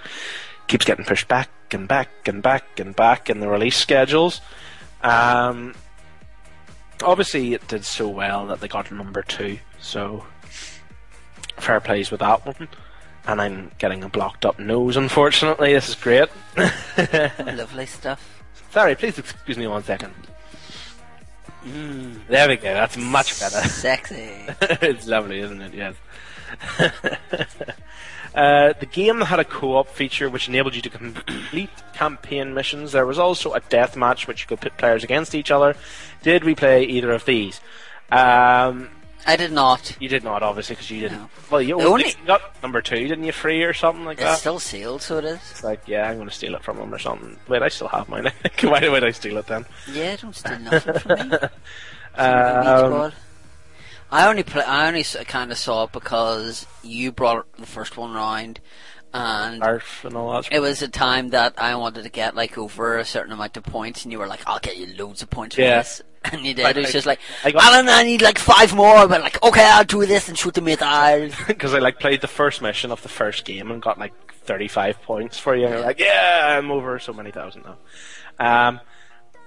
keeps 0.67 0.85
getting 0.85 1.03
pushed 1.03 1.27
back 1.27 1.49
and 1.71 1.89
back 1.89 2.07
and 2.25 2.41
back 2.41 2.79
and 2.79 2.95
back 2.95 3.29
in 3.29 3.41
the 3.41 3.49
release 3.49 3.75
schedules. 3.75 4.39
Um, 5.01 5.75
obviously, 7.03 7.53
it 7.53 7.67
did 7.67 7.83
so 7.83 8.07
well 8.07 8.47
that 8.47 8.61
they 8.61 8.69
got 8.69 8.89
number 8.89 9.23
two. 9.23 9.59
So 9.81 10.25
fair 11.57 11.81
plays 11.81 12.11
with 12.11 12.21
that 12.21 12.45
one. 12.45 12.69
And 13.25 13.41
I'm 13.41 13.71
getting 13.77 14.05
a 14.05 14.09
blocked 14.09 14.45
up 14.45 14.57
nose, 14.57 14.95
unfortunately. 14.95 15.73
This 15.73 15.89
is 15.89 15.95
great. 15.95 16.29
Lovely 16.57 17.87
stuff. 17.87 18.41
Sorry, 18.71 18.95
please 18.95 19.19
excuse 19.19 19.57
me 19.57 19.67
one 19.67 19.83
second. 19.83 20.13
There 22.27 22.47
we 22.47 22.57
go. 22.57 22.73
That's 22.73 22.97
much 22.97 23.39
better. 23.39 23.67
Sexy. 23.67 24.15
it's 24.81 25.07
lovely, 25.07 25.39
isn't 25.39 25.61
it? 25.61 25.73
Yes. 25.73 25.95
uh, 28.35 28.73
the 28.79 28.85
game 28.85 29.21
had 29.21 29.39
a 29.39 29.45
co-op 29.45 29.89
feature 29.89 30.29
which 30.29 30.47
enabled 30.47 30.75
you 30.75 30.81
to 30.81 30.89
complete 30.89 31.69
campaign 31.93 32.53
missions. 32.53 32.91
There 32.91 33.05
was 33.05 33.19
also 33.19 33.53
a 33.53 33.59
death 33.59 33.95
match 33.95 34.27
which 34.27 34.41
you 34.41 34.47
could 34.47 34.61
pit 34.61 34.77
players 34.77 35.03
against 35.03 35.35
each 35.35 35.51
other. 35.51 35.75
Did 36.23 36.43
we 36.43 36.55
play 36.55 36.83
either 36.83 37.11
of 37.11 37.25
these? 37.25 37.59
Um, 38.11 38.89
I 39.25 39.35
did 39.35 39.51
not. 39.51 39.95
You 39.99 40.07
did 40.07 40.23
not, 40.23 40.43
obviously, 40.43 40.75
because 40.75 40.89
you 40.91 41.01
didn't. 41.01 41.17
No. 41.19 41.29
Well, 41.51 41.61
you 41.61 41.75
only, 41.75 41.85
only- 41.85 42.13
got 42.25 42.61
number 42.63 42.81
two, 42.81 43.07
didn't 43.07 43.23
you? 43.23 43.31
Free 43.31 43.63
or 43.63 43.73
something 43.73 44.05
like 44.05 44.17
It's 44.19 44.23
that. 44.25 44.39
still 44.39 44.59
sealed, 44.59 45.01
so 45.01 45.17
it 45.17 45.25
is. 45.25 45.39
It's 45.51 45.63
like, 45.63 45.81
yeah, 45.87 46.09
I'm 46.09 46.15
going 46.17 46.29
to 46.29 46.33
steal 46.33 46.55
it 46.55 46.63
from 46.63 46.77
him 46.77 46.93
or 46.93 46.99
something. 46.99 47.37
Wait, 47.47 47.61
I 47.61 47.67
still 47.69 47.87
have 47.89 48.07
mine. 48.07 48.31
Why 48.61 48.87
would 48.87 49.03
I 49.03 49.11
steal 49.11 49.37
it 49.37 49.47
then? 49.47 49.65
Yeah, 49.91 50.15
don't 50.15 50.35
steal 50.35 50.59
nothing 50.59 50.93
from 50.99 51.29
me. 51.29 51.37
Um, 52.19 53.11
I 54.11 54.27
only 54.27 54.41
play. 54.41 54.63
I 54.63 54.87
only 54.87 55.03
kind 55.03 55.51
of 55.51 55.57
saw 55.59 55.83
it 55.83 55.91
because 55.91 56.65
you 56.81 57.11
brought 57.11 57.45
the 57.57 57.67
first 57.67 57.95
one 57.95 58.11
round, 58.13 58.59
and 59.13 59.63
Arf 59.63 60.03
and 60.05 60.15
all 60.15 60.33
that. 60.33 60.51
it 60.51 60.59
was 60.59 60.81
a 60.81 60.87
time 60.87 61.29
that 61.29 61.53
I 61.57 61.75
wanted 61.75 62.03
to 62.03 62.09
get 62.09 62.35
like 62.35 62.57
over 62.57 62.97
a 62.97 63.05
certain 63.05 63.31
amount 63.33 63.57
of 63.57 63.63
points, 63.63 64.03
and 64.03 64.11
you 64.11 64.19
were 64.19 64.27
like, 64.27 64.41
"I'll 64.47 64.59
get 64.59 64.77
you 64.77 64.87
loads 64.97 65.21
of 65.21 65.29
points 65.29 65.55
for 65.55 65.61
Yeah. 65.61 65.77
this," 65.77 66.01
and 66.25 66.45
you 66.45 66.53
did. 66.53 66.63
Like, 66.63 66.75
it 66.75 66.79
was 66.79 66.89
I- 66.89 66.91
just 66.91 67.07
like, 67.07 67.19
I 67.43 67.51
got- 67.51 67.63
"Alan, 67.63 67.89
I 67.89 68.03
need 68.03 68.21
like 68.21 68.37
five 68.37 68.73
more," 68.75 69.07
but 69.07 69.21
like, 69.21 69.41
"Okay, 69.43 69.63
I'll 69.63 69.83
do 69.85 70.05
this 70.05 70.27
and 70.29 70.37
shoot 70.37 70.53
the 70.53 70.61
missile." 70.61 71.29
because 71.47 71.73
I 71.75 71.79
like 71.79 71.99
played 71.99 72.21
the 72.21 72.27
first 72.27 72.61
mission 72.61 72.91
of 72.91 73.01
the 73.01 73.09
first 73.09 73.45
game 73.45 73.71
and 73.71 73.81
got 73.81 73.97
like 73.97 74.13
35 74.43 75.01
points 75.01 75.37
for 75.39 75.55
you, 75.55 75.65
and 75.65 75.73
you're 75.75 75.83
like, 75.83 75.99
yeah, 75.99 76.57
I'm 76.57 76.71
over 76.71 76.99
so 76.99 77.11
many 77.13 77.31
thousand 77.31 77.63
now. 77.65 77.77
Um, 78.39 78.79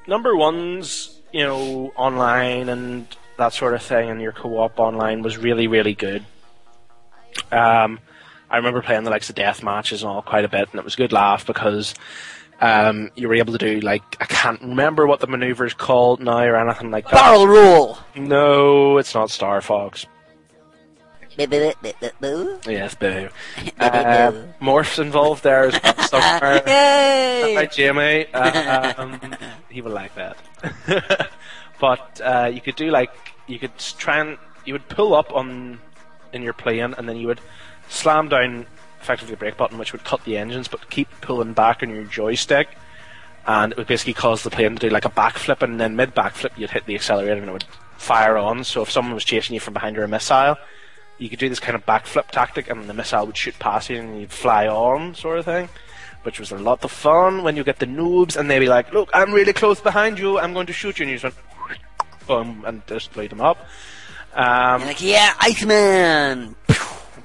number 0.07 0.35
ones, 0.37 1.21
you 1.33 1.45
know, 1.45 1.93
online 1.97 2.69
and 2.69 3.07
that 3.38 3.52
sort 3.55 3.73
of 3.75 3.83
thing, 3.83 4.11
and 4.11 4.21
your 4.21 4.33
co-op 4.33 4.79
online 4.79 5.23
was 5.23 5.38
really, 5.38 5.67
really 5.69 5.95
good. 5.95 6.25
Um, 7.52 7.99
I 8.50 8.57
remember 8.57 8.83
playing 8.83 9.04
the 9.04 9.11
likes 9.11 9.28
of 9.28 9.37
death 9.37 9.62
matches 9.62 10.02
and 10.02 10.11
all 10.11 10.23
quite 10.23 10.45
a 10.45 10.49
bit, 10.49 10.69
and 10.71 10.78
it 10.78 10.85
was 10.85 10.95
a 10.95 10.97
good 10.97 11.12
laugh 11.12 11.47
because 11.47 11.95
um, 12.61 13.11
you 13.14 13.28
were 13.28 13.35
able 13.35 13.52
to 13.52 13.59
do 13.59 13.80
like 13.80 14.02
I 14.21 14.26
can't 14.26 14.61
remember 14.61 15.07
what 15.07 15.21
the 15.21 15.26
maneuver 15.26 15.64
is 15.64 15.75
called 15.75 16.21
now 16.21 16.42
or 16.45 16.57
anything 16.57 16.90
like 16.90 17.04
that. 17.04 17.12
Barrel 17.12 17.47
roll. 17.47 17.99
No, 18.14 18.99
it's 18.99 19.14
not 19.14 19.30
Star 19.30 19.61
Fox. 19.61 20.07
Yes, 22.66 22.95
boo. 22.95 23.28
Uh, 23.78 24.33
morphs 24.61 24.99
involved 24.99 25.42
there 25.42 25.64
as 25.64 25.83
well 25.83 25.95
somewhere. 26.02 26.62
Yay! 26.66 27.54
Hi, 27.54 27.66
Jamie. 27.66 28.26
Uh, 28.33 28.92
um, 28.99 29.37
he 29.71 29.80
will 29.80 29.92
like 29.92 30.14
that. 30.16 30.37
but 31.80 32.21
uh, 32.23 32.50
you 32.52 32.61
could 32.61 32.76
do 32.76 32.90
like 32.90 33.11
you 33.47 33.59
could 33.59 33.76
try 33.78 34.19
and 34.19 34.37
you 34.66 34.75
would 34.75 34.87
pull 34.88 35.14
up 35.14 35.35
on 35.35 35.78
in 36.35 36.42
your 36.42 36.52
plane, 36.52 36.95
and 36.99 37.09
then 37.09 37.16
you 37.16 37.26
would 37.28 37.40
slam 37.90 38.28
down 38.28 38.66
effectively 39.00 39.35
the 39.35 39.38
brake 39.38 39.56
button, 39.56 39.78
which 39.78 39.92
would 39.92 40.04
cut 40.04 40.25
the 40.25 40.37
engines, 40.37 40.68
but 40.68 40.90
keep 40.90 41.09
pulling 41.20 41.52
back 41.52 41.82
on 41.82 41.90
your 41.90 42.04
joystick. 42.04 42.68
And 43.47 43.73
it 43.73 43.78
would 43.78 43.87
basically 43.87 44.12
cause 44.14 44.42
the 44.42 44.50
plane 44.50 44.75
to 44.75 44.88
do 44.88 44.90
like 44.90 45.04
a 45.04 45.11
backflip, 45.11 45.62
and 45.62 45.80
then 45.80 45.97
mid 45.97 46.14
backflip, 46.14 46.56
you'd 46.56 46.70
hit 46.70 46.87
the 46.87 46.94
accelerator 46.94 47.40
and 47.40 47.49
it 47.49 47.52
would 47.52 47.64
fire 47.97 48.37
on. 48.37 48.64
So 48.64 48.82
if 48.82 48.90
someone 48.90 49.14
was 49.14 49.25
chasing 49.25 49.54
you 49.54 49.61
from 49.61 49.75
behind 49.75 49.99
or 49.99 50.04
a 50.04 50.09
missile, 50.09 50.56
you 51.18 51.28
could 51.28 51.38
do 51.38 51.49
this 51.49 51.61
kind 51.61 51.75
of 51.75 51.85
backflip 51.87 52.30
tactic, 52.30 52.70
and 52.70 52.88
the 52.88 52.94
missile 52.94 53.26
would 53.26 53.37
shoot 53.37 53.59
past 53.59 53.90
you 53.90 53.99
and 53.99 54.20
you'd 54.20 54.32
fly 54.32 54.66
on, 54.66 55.14
sort 55.14 55.38
of 55.38 55.44
thing. 55.44 55.68
Which 56.23 56.38
was 56.38 56.50
a 56.52 56.59
lot 56.59 56.85
of 56.85 56.90
fun 56.90 57.42
when 57.42 57.56
you 57.56 57.64
get 57.64 57.78
the 57.78 57.87
noobs 57.87 58.37
and 58.37 58.50
they'd 58.50 58.59
be 58.59 58.68
like, 58.68 58.92
"Look, 58.92 59.09
I'm 59.14 59.32
really 59.32 59.54
close 59.54 59.80
behind 59.80 60.18
you. 60.18 60.38
I'm 60.38 60.52
going 60.52 60.66
to 60.66 60.73
shoot 60.73 60.99
you," 60.99 61.04
and 61.04 61.11
you 61.11 61.18
just 61.18 61.35
went, 61.35 61.80
boom, 62.26 62.62
and 62.66 62.87
just 62.87 63.12
blew 63.14 63.26
them 63.26 63.40
up. 63.40 63.56
Um, 64.35 64.82
like, 64.82 65.02
yeah, 65.02 65.35
Iceman. 65.40 66.54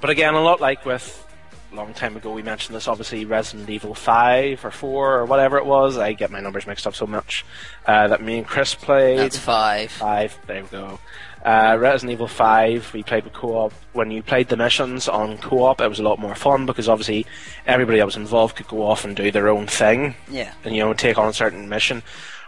But 0.05 0.11
again, 0.11 0.35
a 0.35 0.39
lot 0.39 0.61
like 0.61 0.85
with 0.85 1.25
a 1.71 1.75
long 1.75 1.91
time 1.95 2.15
ago, 2.15 2.31
we 2.31 2.43
mentioned 2.43 2.75
this. 2.75 2.87
Obviously, 2.87 3.25
Resident 3.25 3.67
Evil 3.71 3.95
Five 3.95 4.63
or 4.63 4.69
Four 4.69 5.15
or 5.17 5.25
whatever 5.25 5.57
it 5.57 5.65
was. 5.65 5.97
I 5.97 6.13
get 6.13 6.29
my 6.29 6.39
numbers 6.39 6.67
mixed 6.67 6.85
up 6.85 6.93
so 6.93 7.07
much 7.07 7.43
uh, 7.87 8.07
that 8.09 8.21
me 8.21 8.37
and 8.37 8.45
Chris 8.45 8.75
played. 8.75 9.17
That's 9.17 9.39
five. 9.39 9.89
Five. 9.89 10.37
There 10.45 10.61
we 10.61 10.69
go. 10.69 10.99
Uh, 11.43 11.75
Resident 11.79 12.11
Evil 12.11 12.27
5, 12.27 12.93
we 12.93 13.01
played 13.01 13.23
with 13.23 13.33
co-op. 13.33 13.73
When 13.93 14.11
you 14.11 14.21
played 14.21 14.47
the 14.49 14.57
missions 14.57 15.07
on 15.07 15.39
co-op, 15.39 15.81
it 15.81 15.87
was 15.87 15.97
a 15.99 16.03
lot 16.03 16.19
more 16.19 16.35
fun 16.35 16.67
because 16.67 16.87
obviously 16.87 17.25
everybody 17.65 17.97
that 17.97 18.05
was 18.05 18.15
involved 18.15 18.55
could 18.57 18.67
go 18.67 18.83
off 18.85 19.05
and 19.05 19.15
do 19.15 19.31
their 19.31 19.49
own 19.49 19.65
thing 19.65 20.13
Yeah. 20.29 20.53
and 20.63 20.75
you 20.75 20.83
know 20.83 20.93
take 20.93 21.17
on 21.17 21.29
a 21.29 21.33
certain 21.33 21.67
mission. 21.67 22.03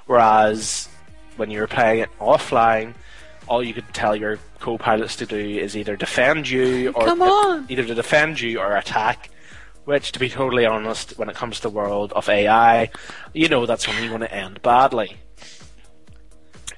Whereas 0.05 0.89
when 1.37 1.49
you 1.51 1.59
were 1.59 1.67
playing 1.67 1.99
it 2.01 2.09
offline, 2.19 2.93
all 3.47 3.63
you 3.63 3.73
could 3.73 3.93
tell 3.93 4.15
your 4.15 4.39
co-pilots 4.59 5.15
to 5.17 5.25
do 5.25 5.37
is 5.37 5.75
either 5.75 5.95
defend 5.95 6.49
you 6.49 6.91
or 6.95 7.07
either 7.69 7.85
to 7.85 7.95
defend 7.95 8.39
you 8.39 8.59
or 8.59 8.75
attack. 8.75 9.29
Which, 9.85 10.11
to 10.11 10.19
be 10.19 10.27
totally 10.27 10.65
honest, 10.65 11.17
when 11.17 11.29
it 11.29 11.35
comes 11.35 11.57
to 11.57 11.61
the 11.63 11.69
world 11.69 12.11
of 12.11 12.27
AI, 12.27 12.89
you 13.33 13.47
know 13.47 13.65
that's 13.65 13.87
only 13.87 14.09
going 14.09 14.19
to 14.19 14.33
end 14.33 14.61
badly. 14.61 15.15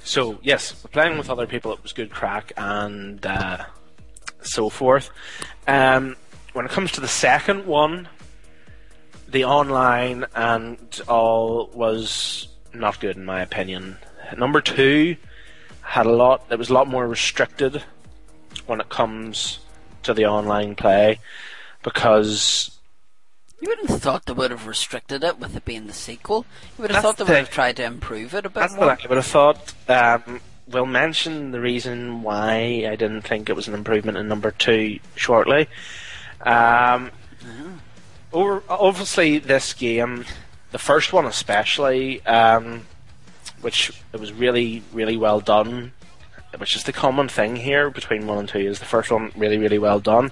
So 0.02 0.40
yes, 0.44 0.74
playing 0.74 1.18
with 1.18 1.30
other 1.30 1.48
people, 1.48 1.74
it 1.74 1.82
was 1.82 1.92
good 1.92 2.12
crack 2.12 2.52
and 2.56 3.26
uh, 3.26 3.66
so 4.42 4.70
forth. 4.70 5.10
Um, 5.68 6.18
when 6.54 6.66
it 6.66 6.72
comes 6.72 6.92
to 6.94 7.02
the 7.02 7.08
second 7.08 7.66
one, 7.66 8.08
the 9.28 9.46
online 9.46 10.26
and 10.36 11.02
all 11.08 11.70
was 11.74 12.48
not 12.74 13.00
good 13.00 13.18
in 13.18 13.26
my 13.26 13.42
opinion. 13.42 13.98
Number 14.38 14.62
two 14.62 15.16
had 15.90 16.06
a 16.06 16.12
lot. 16.12 16.46
It 16.52 16.58
was 16.60 16.70
a 16.70 16.74
lot 16.74 16.88
more 16.88 17.08
restricted 17.08 17.84
when 18.68 18.80
it 18.80 18.90
comes 18.90 19.60
to 20.04 20.14
the 20.14 20.26
online 20.26 20.76
play 20.76 21.20
because 21.84 22.78
You 23.62 23.70
wouldn't 23.70 23.90
have 23.90 24.02
thought 24.02 24.26
they 24.26 24.34
would 24.34 24.52
have 24.52 24.68
restricted 24.68 25.24
it 25.24 25.40
with 25.40 25.56
it 25.56 25.66
being 25.66 25.88
the 25.88 25.94
sequel. 25.94 26.46
You 26.78 26.84
would 26.84 26.92
have 26.92 27.02
thought 27.02 27.18
they 27.18 27.24
the 27.26 27.32
would 27.32 27.38
have 27.40 27.50
tried 27.50 27.78
to 27.78 27.84
improve 27.86 28.34
it 28.34 28.46
a 28.46 28.50
bit 28.50 28.60
That's 28.60 28.76
more. 28.76 28.86
what 28.88 29.04
I 29.04 29.08
would 29.08 29.18
have 29.18 29.26
thought. 29.26 29.74
Um, 29.88 30.42
we'll 30.68 30.86
mention 30.86 31.52
the 31.52 31.60
reason 31.60 32.22
why 32.22 32.86
I 32.90 32.96
didn't 32.96 33.24
think 33.24 33.50
it 33.50 33.56
was 33.56 33.68
an 33.68 33.74
improvement 33.74 34.18
in 34.18 34.28
number 34.28 34.52
two 34.52 35.00
shortly. 35.16 35.68
Um, 36.42 37.12
over, 38.32 38.62
obviously, 38.70 39.40
this 39.40 39.74
game, 39.74 40.26
the 40.72 40.78
first 40.78 41.12
one 41.14 41.26
especially, 41.26 42.24
um, 42.26 42.86
which 43.62 43.92
it 44.14 44.20
was 44.20 44.34
really, 44.34 44.84
really 44.94 45.18
well 45.18 45.40
done. 45.40 45.94
Which 46.58 46.76
is 46.76 46.84
the 46.84 46.94
common 46.94 47.30
thing 47.30 47.58
here 47.58 47.92
between 47.92 48.26
one 48.26 48.40
and 48.40 48.50
two 48.50 48.58
is 48.58 48.80
the 48.80 48.86
first 48.86 49.12
one 49.12 49.32
really, 49.38 49.60
really 49.60 49.78
well 49.78 50.00
done. 50.00 50.32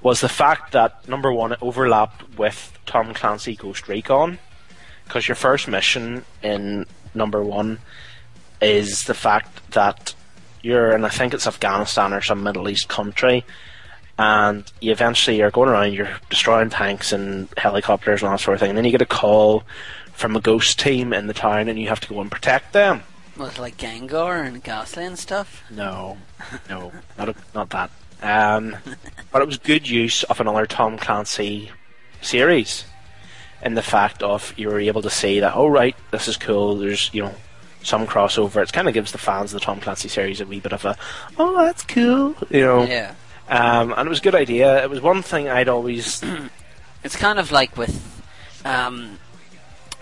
Was 0.00 0.20
the 0.20 0.28
fact 0.28 0.70
that 0.72 1.08
number 1.08 1.32
one 1.32 1.50
it 1.52 1.58
overlapped 1.60 2.38
with 2.38 2.78
Tom 2.86 3.12
Clancy 3.12 3.56
Ghost 3.56 3.88
Recon 3.88 4.38
because 5.04 5.26
your 5.26 5.34
first 5.34 5.66
mission 5.66 6.24
in 6.42 6.86
number 7.14 7.42
one 7.42 7.78
is 8.60 9.04
the 9.04 9.14
fact 9.14 9.72
that 9.72 10.14
you're 10.62 10.92
in 10.92 11.04
I 11.04 11.08
think 11.08 11.34
it's 11.34 11.46
Afghanistan 11.46 12.12
or 12.12 12.20
some 12.20 12.42
Middle 12.42 12.68
East 12.68 12.88
country, 12.88 13.44
and 14.18 14.70
you 14.80 14.90
eventually 14.92 15.38
you're 15.38 15.50
going 15.50 15.68
around, 15.68 15.92
you're 15.92 16.08
destroying 16.30 16.70
tanks 16.70 17.12
and 17.12 17.48
helicopters 17.56 18.22
and 18.22 18.28
all 18.28 18.36
that 18.36 18.42
sort 18.42 18.54
of 18.54 18.60
thing. 18.60 18.70
And 18.70 18.78
then 18.78 18.84
you 18.84 18.90
get 18.90 19.02
a 19.02 19.06
call 19.06 19.62
from 20.16 20.34
a 20.34 20.40
ghost 20.40 20.78
team 20.78 21.12
in 21.12 21.26
the 21.26 21.34
town, 21.34 21.68
and 21.68 21.78
you 21.78 21.88
have 21.88 22.00
to 22.00 22.08
go 22.08 22.20
and 22.20 22.30
protect 22.30 22.72
them. 22.72 23.02
Was 23.36 23.54
it 23.54 23.60
like 23.60 23.76
Gengar 23.76 24.44
and 24.46 24.62
Gastly 24.64 25.04
and 25.04 25.18
stuff? 25.18 25.62
No, 25.70 26.16
no, 26.68 26.92
not 27.18 27.28
a, 27.28 27.34
not 27.54 27.70
that. 27.70 27.90
Um, 28.22 28.76
but 29.32 29.42
it 29.42 29.46
was 29.46 29.58
good 29.58 29.88
use 29.88 30.22
of 30.24 30.40
another 30.40 30.66
Tom 30.66 30.96
Clancy 30.96 31.70
series, 32.22 32.84
in 33.62 33.74
the 33.74 33.82
fact 33.82 34.22
of 34.22 34.54
you 34.56 34.68
were 34.68 34.80
able 34.80 35.02
to 35.02 35.10
see 35.10 35.40
that. 35.40 35.54
Oh 35.54 35.68
right, 35.68 35.96
this 36.10 36.28
is 36.28 36.36
cool. 36.36 36.76
There's 36.76 37.12
you 37.12 37.22
know 37.22 37.34
some 37.82 38.06
crossover. 38.06 38.62
It 38.62 38.72
kind 38.72 38.88
of 38.88 38.94
gives 38.94 39.12
the 39.12 39.18
fans 39.18 39.52
of 39.52 39.60
the 39.60 39.64
Tom 39.64 39.80
Clancy 39.80 40.08
series 40.08 40.40
a 40.40 40.46
wee 40.46 40.60
bit 40.60 40.72
of 40.72 40.84
a 40.84 40.96
oh 41.38 41.56
that's 41.64 41.82
cool, 41.84 42.34
you 42.50 42.62
know. 42.62 42.84
Yeah. 42.84 43.14
Um, 43.48 43.94
and 43.96 44.06
it 44.06 44.08
was 44.08 44.18
a 44.18 44.22
good 44.22 44.34
idea. 44.34 44.82
It 44.82 44.90
was 44.90 45.00
one 45.00 45.22
thing 45.22 45.48
I'd 45.48 45.68
always 45.68 46.20
It's 47.06 47.14
kind 47.14 47.38
of 47.38 47.52
like 47.52 47.76
with, 47.76 48.02
um, 48.64 49.20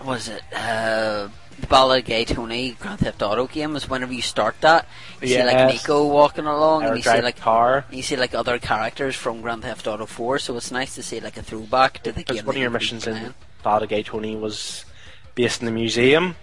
was 0.05 0.27
it, 0.29 0.41
uh, 0.53 1.27
the 1.59 1.67
Ballad 1.67 2.05
Gay 2.05 2.25
Tony 2.25 2.71
Grand 2.79 2.99
Theft 2.99 3.21
Auto 3.21 3.47
game 3.47 3.75
is 3.75 3.89
whenever 3.89 4.13
you 4.13 4.21
start 4.21 4.55
that, 4.61 4.87
you 5.21 5.27
see 5.29 5.43
like 5.43 5.53
Yes. 5.53 5.83
Niko 5.85 6.09
walking 6.09 6.45
along 6.45 6.83
or 6.83 6.87
and 6.87 6.97
you 6.97 7.03
see 7.03 7.21
like 7.21 7.37
a 7.37 7.41
car. 7.41 7.85
you 7.91 8.01
see 8.03 8.15
like 8.17 8.33
other 8.35 8.59
characters 8.59 9.15
from 9.15 9.41
Grand 9.41 9.61
Theft 9.63 9.87
Auto 9.87 10.05
4, 10.05 10.39
so 10.39 10.57
it's 10.57 10.71
nice 10.71 10.95
to 10.95 11.03
see 11.03 11.19
like 11.19 11.37
a 11.37 11.43
throwback 11.43 12.03
to 12.03 12.11
the 12.11 12.19
Because 12.19 12.37
game. 12.37 12.45
one 12.45 12.55
of 12.55 12.61
your 12.61 12.69
missions 12.71 13.07
in 13.07 13.33
Ballad 13.63 13.89
Gay 13.89 14.03
Tony 14.03 14.35
was 14.35 14.85
based 15.33 15.61
in 15.61 15.65
the 15.65 15.71
museum, 15.71 16.35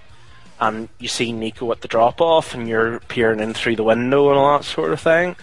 and 0.61 0.89
you 0.99 1.09
see 1.09 1.33
Niko 1.33 1.71
at 1.73 1.83
the 1.83 1.89
drop 1.89 2.21
off, 2.21 2.55
and 2.55 2.67
you're 2.69 3.01
peering 3.01 3.41
in 3.41 3.53
through 3.55 3.77
the 3.77 3.85
window 3.85 4.29
and 4.31 4.39
all 4.39 4.59
that 4.59 4.65
sort 4.65 4.93
of 4.93 5.01
thing. 5.01 5.37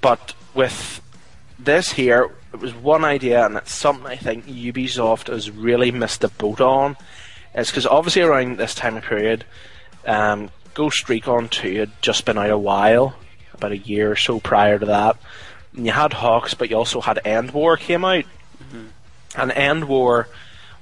But 0.00 0.34
with 0.54 1.00
this 1.58 1.92
here, 1.92 2.30
it 2.52 2.58
was 2.60 2.74
one 2.74 3.04
idea, 3.04 3.46
and 3.46 3.56
it's 3.56 3.72
something 3.72 4.06
I 4.06 4.16
think 4.16 4.46
Ubisoft 4.46 5.28
has 5.28 5.48
really 5.50 5.90
missed 5.92 6.20
the 6.22 6.28
boat 6.28 6.60
on. 6.60 6.96
It's 7.54 7.70
because 7.70 7.86
obviously 7.86 8.22
around 8.22 8.58
this 8.58 8.74
time 8.74 8.96
of 8.96 9.04
period, 9.04 9.44
um, 10.06 10.50
Ghost 10.74 11.08
Recon 11.08 11.48
2 11.48 11.78
had 11.80 12.02
just 12.02 12.24
been 12.24 12.38
out 12.38 12.50
a 12.50 12.58
while, 12.58 13.14
about 13.52 13.72
a 13.72 13.78
year 13.78 14.12
or 14.12 14.16
so 14.16 14.40
prior 14.40 14.78
to 14.78 14.86
that. 14.86 15.16
And 15.76 15.86
you 15.86 15.92
had 15.92 16.12
HAWX, 16.12 16.56
but 16.56 16.70
you 16.70 16.76
also 16.76 17.00
had 17.00 17.20
End 17.24 17.50
War 17.52 17.76
came 17.76 18.04
out. 18.04 18.24
And 19.36 19.52
End 19.52 19.84
War 19.84 20.28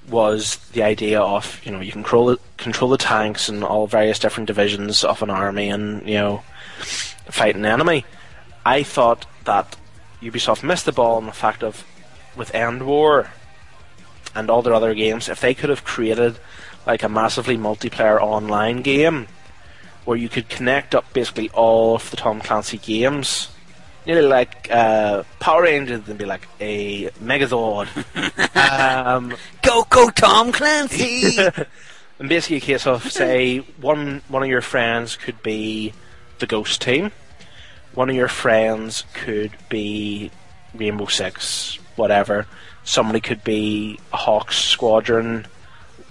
was 0.09 0.57
the 0.73 0.83
idea 0.83 1.21
of 1.21 1.61
you 1.65 1.71
know 1.71 1.81
you 1.81 1.93
control 1.93 2.37
control 2.57 2.91
the 2.91 2.97
tanks 2.97 3.49
and 3.49 3.63
all 3.63 3.87
various 3.87 4.19
different 4.19 4.49
divisions 4.49 5.05
of 5.05 5.23
an 5.23 5.31
army 5.31 5.69
and 5.69 6.07
you 6.09 6.15
know 6.15 6.43
fight 6.79 7.55
an 7.55 7.65
enemy. 7.65 8.05
I 8.65 8.83
thought 8.83 9.27
that 9.45 9.77
Ubisoft 10.21 10.63
missed 10.63 10.85
the 10.85 10.93
ball 10.93 11.17
on 11.17 11.27
the 11.27 11.33
fact 11.33 11.63
of 11.63 11.85
with 12.37 12.55
End 12.55 12.87
War 12.87 13.31
and 14.35 14.51
all 14.51 14.63
their 14.63 14.75
other 14.75 14.95
games, 14.95 15.29
if 15.29 15.41
they 15.41 15.55
could 15.55 15.71
have 15.71 15.85
created 15.85 16.39
like 16.87 17.03
a 17.03 17.09
massively 17.09 17.57
multiplayer 17.57 18.21
online 18.21 18.83
game 18.83 19.27
where 20.05 20.17
you 20.17 20.29
could 20.29 20.49
connect 20.49 20.95
up 20.95 21.13
basically 21.13 21.51
all 21.51 21.97
of 21.97 22.11
the 22.11 22.17
Tom 22.17 22.41
Clancy 22.41 22.79
games. 22.79 23.49
Nearly 24.07 24.27
like 24.27 24.69
uh, 24.71 25.25
Power 25.41 25.63
Rangers 25.63 26.09
and 26.09 26.19
be 26.19 26.25
like 26.25 26.49
a 26.59 27.11
Megazord. 27.23 27.89
um, 29.07 29.35
Go, 29.63 29.85
go, 29.91 30.09
Tom 30.11 30.53
Clancy! 30.53 31.37
and 32.19 32.29
basically 32.29 32.57
a 32.57 32.61
case 32.61 32.87
of 32.87 33.11
say 33.11 33.59
one 33.81 34.23
one 34.29 34.43
of 34.43 34.49
your 34.49 34.63
friends 34.63 35.17
could 35.17 35.43
be 35.43 35.93
the 36.39 36.47
Ghost 36.47 36.81
Team, 36.81 37.13
one 37.95 38.09
of 38.09 38.17
your 38.17 38.29
friends 38.29 39.05
could 39.15 39.53
be 39.69 40.31
Rainbow 40.75 41.07
Six, 41.07 41.79
whatever. 41.97 42.47
Somebody 42.85 43.21
could 43.21 43.45
be 43.45 43.99
a 44.13 44.17
HAWX 44.17 44.53
Squadron, 44.53 45.47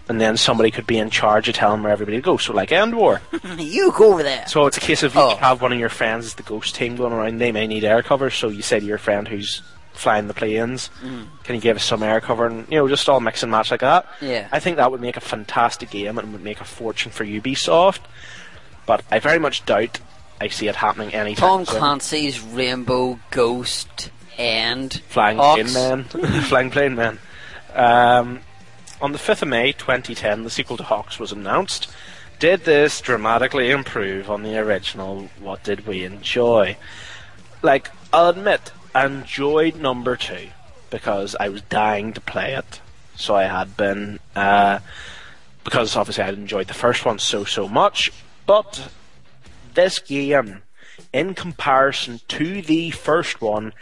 and 0.08 0.22
then 0.22 0.38
somebody 0.38 0.72
could 0.72 0.88
be 0.88 0.98
in 0.98 1.10
charge 1.10 1.50
of 1.50 1.56
telling 1.56 1.84
where 1.84 1.92
everybody 1.92 2.18
to 2.18 2.22
go. 2.22 2.38
So 2.38 2.54
like 2.54 2.72
End 2.72 2.96
War. 2.96 3.22
you 3.58 3.92
go 3.92 4.14
over 4.14 4.24
there. 4.24 4.48
So 4.48 4.66
it's 4.68 4.78
a 4.78 4.82
case 4.82 5.04
of 5.04 5.14
you 5.16 5.22
Oh. 5.22 5.36
have 5.38 5.62
one 5.62 5.74
of 5.74 5.80
your 5.80 5.90
friends 5.90 6.26
as 6.26 6.34
the 6.36 6.44
Ghost 6.44 6.76
Team 6.76 6.96
going 6.96 7.14
around. 7.14 7.40
They 7.40 7.52
may 7.52 7.68
need 7.68 7.84
air 7.84 8.02
cover, 8.04 8.30
so 8.30 8.50
you 8.50 8.62
say 8.62 8.80
to 8.80 8.86
your 8.86 8.98
friend 8.98 9.28
who's 9.28 9.62
flying 9.94 10.28
the 10.28 10.34
planes, 10.34 10.90
mm. 11.04 11.28
"Can 11.44 11.56
you 11.56 11.62
give 11.62 11.76
us 11.76 11.84
some 11.84 12.02
air 12.04 12.22
cover?" 12.22 12.46
And 12.48 12.66
you 12.72 12.78
know, 12.78 12.88
just 12.88 13.10
all 13.10 13.20
mix 13.20 13.44
and 13.44 13.52
match 13.52 13.70
like 13.72 13.82
that. 13.82 14.06
Yeah. 14.22 14.48
I 14.52 14.60
think 14.60 14.78
that 14.78 14.92
would 14.92 15.02
make 15.02 15.18
a 15.18 15.22
fantastic 15.22 15.90
game 15.90 16.18
and 16.18 16.32
would 16.32 16.44
make 16.44 16.62
a 16.62 16.66
fortune 16.66 17.12
for 17.12 17.26
Ubisoft. 17.26 18.00
But 18.86 19.04
I 19.12 19.20
very 19.20 19.40
much 19.40 19.66
doubt 19.66 20.00
I 20.42 20.48
see 20.48 20.68
it 20.70 20.78
happening 20.78 21.14
anytime 21.14 21.50
Tom 21.50 21.66
soon. 21.66 21.78
Clancy's 21.78 22.40
Rainbow 22.42 23.20
Ghost 23.32 24.10
End. 24.40 25.02
Flying. 25.10 25.38
Plane 25.38 25.74
Man. 25.74 26.04
Flying 26.44 26.72
Plane 26.72 26.96
Man. 26.96 27.20
Um, 27.74 28.40
on 29.02 29.12
the 29.12 29.18
5th 29.18 29.42
of 29.42 29.50
May 29.50 29.74
2010, 29.74 30.44
the 30.44 30.50
sequel 30.50 30.78
to 30.78 30.84
HAWX 30.84 31.20
was 31.20 31.32
announced. 31.32 31.92
Did 32.40 32.64
this 32.64 33.02
dramatically 33.02 33.70
improve 33.70 34.30
on 34.30 34.44
the 34.44 34.58
original? 34.58 35.30
What 35.40 35.64
did 35.64 35.86
we 35.86 36.06
enjoy? 36.06 36.78
Like, 37.62 37.92
I'll 38.14 38.30
admit, 38.30 38.72
I 38.96 39.06
enjoyed 39.06 39.76
number 39.76 40.16
two 40.16 40.50
because 40.90 41.36
I 41.38 41.50
was 41.50 41.62
dying 41.64 42.14
to 42.14 42.22
play 42.22 42.54
it. 42.54 42.80
So 43.16 43.36
I 43.36 43.44
had 43.44 43.76
been, 43.76 44.20
uh, 44.36 44.80
because 45.66 45.98
obviously 45.98 46.24
I 46.24 46.30
enjoyed 46.30 46.68
the 46.68 46.74
first 46.74 47.04
one 47.06 47.20
so, 47.20 47.44
so 47.44 47.68
much. 47.68 48.12
But 48.46 48.90
this 49.74 50.00
game, 50.00 50.62
in 51.12 51.34
comparison 51.34 52.22
to 52.30 52.62
the 52.62 52.92
first 52.92 53.42
one, 53.42 53.74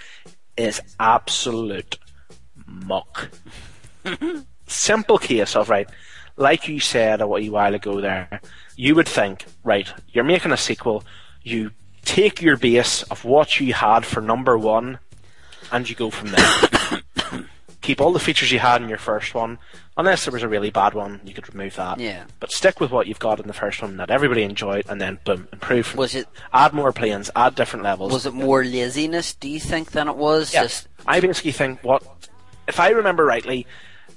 is 0.58 0.82
absolute 1.00 1.98
muck. 2.66 3.30
Simple 4.68 5.18
case 5.18 5.56
of 5.56 5.70
right, 5.70 5.90
like 6.36 6.68
you 6.68 6.80
said 6.80 7.22
a 7.22 7.28
while 7.28 7.76
ago 7.76 8.02
there, 8.02 8.42
you 8.76 8.96
would 8.96 9.08
think, 9.08 9.46
right, 9.64 9.92
you're 10.10 10.24
making 10.24 10.52
a 10.52 10.58
sequel, 10.58 11.04
you 11.44 11.72
take 12.04 12.42
your 12.42 12.58
base 12.58 13.04
of 13.04 13.24
what 13.26 13.60
you 13.60 13.74
had 13.74 14.06
for 14.06 14.22
number 14.22 14.58
one, 14.58 15.00
and 15.72 15.90
you 15.90 15.96
go 15.96 16.10
from 16.10 16.32
there. 16.32 16.67
Keep 17.88 18.02
all 18.02 18.12
the 18.12 18.20
features 18.20 18.52
you 18.52 18.60
had 18.60 18.82
in 18.82 18.90
your 18.90 18.98
first 18.98 19.34
one, 19.34 19.60
unless 19.96 20.26
there 20.26 20.34
was 20.34 20.44
a 20.44 20.48
really 20.50 20.70
bad 20.70 20.94
one, 20.94 21.22
you 21.24 21.34
could 21.34 21.48
remove 21.54 21.74
that. 21.78 21.98
Yeah. 22.02 22.26
But 22.42 22.52
stick 22.52 22.82
with 22.82 22.92
what 22.92 23.08
you've 23.08 23.18
got 23.18 23.40
in 23.40 23.48
the 23.48 23.54
first 23.54 23.82
one 23.82 23.96
that 23.96 24.12
everybody 24.12 24.44
enjoyed, 24.44 24.84
and 24.90 25.00
then 25.00 25.20
boom, 25.24 25.48
improve 25.54 25.96
Was 25.96 26.14
it 26.14 26.28
add 26.52 26.74
more 26.74 26.92
planes, 26.92 27.32
add 27.34 27.56
different 27.56 27.84
levels. 27.84 28.12
was 28.12 28.26
it 28.26 28.34
more 28.34 28.66
laziness, 28.66 29.34
do 29.36 29.48
you 29.48 29.62
think, 29.62 29.92
than 29.92 30.10
it 30.10 30.18
was 30.18 30.54
Yeah. 30.54 30.64
just 30.64 30.90
I 31.06 31.22
basically 31.22 31.54
think 31.54 31.82
what, 31.82 32.04
if 32.68 32.78
I 32.78 32.90
remember 32.90 33.24
rightly, 33.24 33.66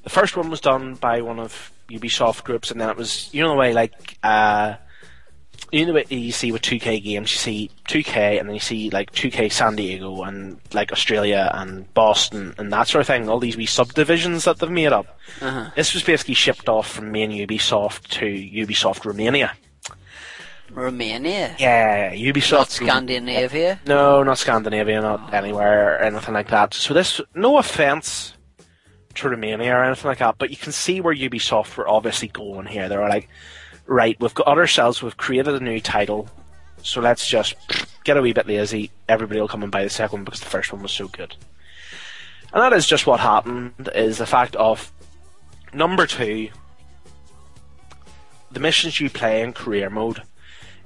the 0.02 0.10
first 0.10 0.36
one 0.36 0.50
was 0.50 0.60
done 0.60 0.94
by 0.96 1.20
one 1.20 1.38
of 1.38 1.70
Ubisoft 1.88 2.42
groups, 2.42 2.72
and 2.72 2.80
then 2.80 2.90
it 2.90 2.96
was 2.96 3.32
you 3.32 3.40
know 3.40 3.50
the 3.50 3.54
way 3.56 3.72
like 3.72 4.18
uh, 4.24 4.74
you 5.72 5.86
know 5.86 6.02
you 6.08 6.32
see 6.32 6.52
with 6.52 6.62
2K 6.62 7.02
games, 7.02 7.32
you 7.32 7.38
see 7.38 7.70
2K, 7.88 8.38
and 8.38 8.48
then 8.48 8.54
you 8.54 8.60
see 8.60 8.90
like 8.90 9.12
2K 9.12 9.52
San 9.52 9.76
Diego 9.76 10.22
and 10.22 10.58
like 10.72 10.92
Australia 10.92 11.50
and 11.54 11.92
Boston 11.94 12.54
and 12.58 12.72
that 12.72 12.88
sort 12.88 13.00
of 13.00 13.06
thing. 13.06 13.28
All 13.28 13.38
these 13.38 13.56
wee 13.56 13.66
subdivisions 13.66 14.44
that 14.44 14.58
they've 14.58 14.70
made 14.70 14.92
up. 14.92 15.06
Uh-huh. 15.40 15.70
This 15.76 15.94
was 15.94 16.02
basically 16.02 16.34
shipped 16.34 16.68
off 16.68 16.90
from 16.90 17.12
main 17.12 17.30
Ubisoft 17.30 18.08
to 18.08 18.26
Ubisoft 18.26 19.04
Romania. 19.04 19.52
Romania? 20.70 21.54
Yeah, 21.58 22.14
Ubisoft. 22.14 22.52
Not 22.52 22.70
Scandinavia? 22.70 23.80
No, 23.86 24.22
not 24.22 24.38
Scandinavia, 24.38 25.00
not 25.00 25.34
anywhere 25.34 25.94
or 25.94 25.98
anything 25.98 26.34
like 26.34 26.48
that. 26.48 26.74
So 26.74 26.94
this, 26.94 27.20
no 27.34 27.58
offense 27.58 28.34
to 29.14 29.28
Romania 29.28 29.74
or 29.76 29.84
anything 29.84 30.08
like 30.08 30.18
that, 30.18 30.36
but 30.38 30.50
you 30.50 30.56
can 30.56 30.72
see 30.72 31.00
where 31.00 31.14
Ubisoft 31.14 31.76
were 31.76 31.88
obviously 31.88 32.28
going 32.28 32.66
here. 32.66 32.88
They 32.88 32.96
were 32.96 33.08
like, 33.08 33.28
right, 33.90 34.16
we've 34.20 34.32
got 34.32 34.46
ourselves, 34.46 35.02
we've 35.02 35.16
created 35.16 35.54
a 35.54 35.60
new 35.60 35.80
title, 35.80 36.28
so 36.82 37.00
let's 37.00 37.28
just 37.28 37.56
get 38.04 38.16
a 38.16 38.22
wee 38.22 38.32
bit 38.32 38.46
lazy. 38.46 38.90
Everybody 39.08 39.40
will 39.40 39.48
come 39.48 39.64
and 39.64 39.72
buy 39.72 39.82
the 39.82 39.90
second 39.90 40.20
one 40.20 40.24
because 40.24 40.40
the 40.40 40.46
first 40.46 40.72
one 40.72 40.80
was 40.80 40.92
so 40.92 41.08
good. 41.08 41.34
And 42.52 42.62
that 42.62 42.72
is 42.72 42.86
just 42.86 43.06
what 43.06 43.20
happened, 43.20 43.90
is 43.94 44.18
the 44.18 44.26
fact 44.26 44.54
of 44.56 44.92
number 45.74 46.06
two, 46.06 46.48
the 48.52 48.60
missions 48.60 49.00
you 49.00 49.10
play 49.10 49.42
in 49.42 49.52
career 49.52 49.90
mode. 49.90 50.22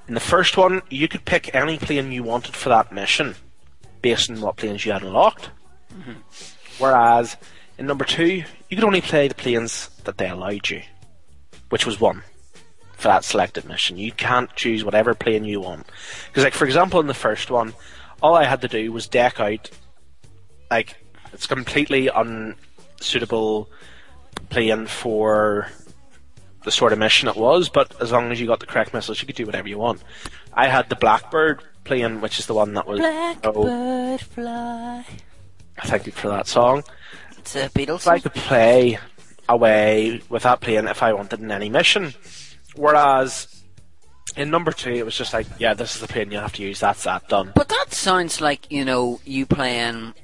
In 0.09 0.15
the 0.15 0.21
first 0.21 0.57
one, 0.57 0.83
you 0.89 1.07
could 1.07 1.25
pick 1.25 1.55
any 1.55 1.79
plane 1.79 2.11
you 2.11 2.23
wanted 2.23 2.57
for 2.57 2.71
that 2.71 2.93
mission 2.93 3.37
based 4.03 4.31
on 4.31 4.41
what 4.41 4.57
planes 4.57 4.85
you 4.85 4.93
had 4.93 5.03
unlocked. 5.03 5.51
Mm-hmm. 5.95 6.21
Whereas 6.79 7.37
in 7.79 7.87
number 7.87 8.05
two, 8.05 8.45
you 8.69 8.77
could 8.77 8.85
only 8.85 9.01
play 9.03 9.29
the 9.29 9.35
planes 9.35 9.89
that 10.05 10.19
they 10.19 10.29
allowed 10.29 10.69
you, 10.71 10.83
which 11.69 11.87
was 11.87 12.01
one 12.01 12.23
for 12.97 13.09
that 13.09 13.25
selected 13.25 13.65
mission. 13.65 13.97
You 13.97 14.13
can't 14.13 14.55
choose 14.55 14.85
whatever 14.85 15.15
plane 15.15 15.45
you 15.45 15.61
want. 15.61 15.87
Because, 16.27 16.45
like, 16.45 16.55
for 16.55 16.65
example, 16.65 17.01
in 17.01 17.07
the 17.07 17.15
first 17.15 17.51
one, 17.51 17.75
all 18.23 18.35
I 18.35 18.45
had 18.45 18.61
to 18.63 18.69
do 18.69 18.93
was 18.93 19.07
deck 19.07 19.41
out, 19.41 19.71
like, 20.71 20.97
it's 21.33 21.47
completely 21.47 22.09
unsuitable 22.09 23.69
plane 24.51 24.87
for 24.87 25.69
the 26.65 26.71
sort 26.71 26.93
of 26.93 26.99
mission 26.99 27.29
it 27.29 27.37
was, 27.37 27.69
but 27.69 28.01
as 28.01 28.11
long 28.11 28.33
as 28.33 28.41
you 28.41 28.47
got 28.47 28.61
the 28.61 28.67
correct 28.67 28.95
missiles, 28.95 29.21
you 29.21 29.27
could 29.27 29.37
do 29.37 29.47
whatever 29.47 29.69
you 29.69 29.79
want. 29.79 30.03
I 30.55 30.69
had 30.69 30.89
the 30.89 30.97
Blackbird 30.97 31.63
plane, 31.85 32.21
which 32.21 32.39
is 32.39 32.47
the 32.47 32.55
one 32.55 32.75
that 32.75 32.87
was. 32.87 33.01
Oh, 33.01 33.53
Blackbird 33.53 34.21
fly. 34.21 35.05
Oh, 35.79 35.87
thank 35.87 36.07
you 36.07 36.13
for 36.13 36.29
that 36.29 36.47
song. 36.47 36.85
It's 37.37 37.55
a 37.57 37.69
Beatles 37.69 38.07
I 38.07 38.21
could 38.21 38.33
play 38.35 38.99
away 39.49 40.23
with 40.31 40.45
that 40.45 40.61
plane 40.61 40.87
if 40.87 41.03
I 41.03 41.13
wanted 41.13 41.41
in 41.41 41.51
any 41.51 41.69
mission. 41.69 42.15
Whereas 42.77 43.63
in 44.37 44.51
number 44.51 44.73
two, 44.73 44.93
it 44.93 45.05
was 45.05 45.17
just 45.17 45.33
like, 45.33 45.47
yeah, 45.59 45.75
this 45.75 45.95
is 45.95 46.01
the 46.01 46.09
plane 46.09 46.31
you 46.31 46.39
have 46.39 46.53
to 46.55 46.63
use. 46.63 46.81
That's 46.81 47.05
that 47.05 47.29
done. 47.29 47.53
But 47.55 47.69
that 47.69 47.93
sounds 47.93 48.41
like, 48.41 48.71
you 48.71 48.85
know, 48.85 49.21
you 49.25 49.47
playing 49.47 50.15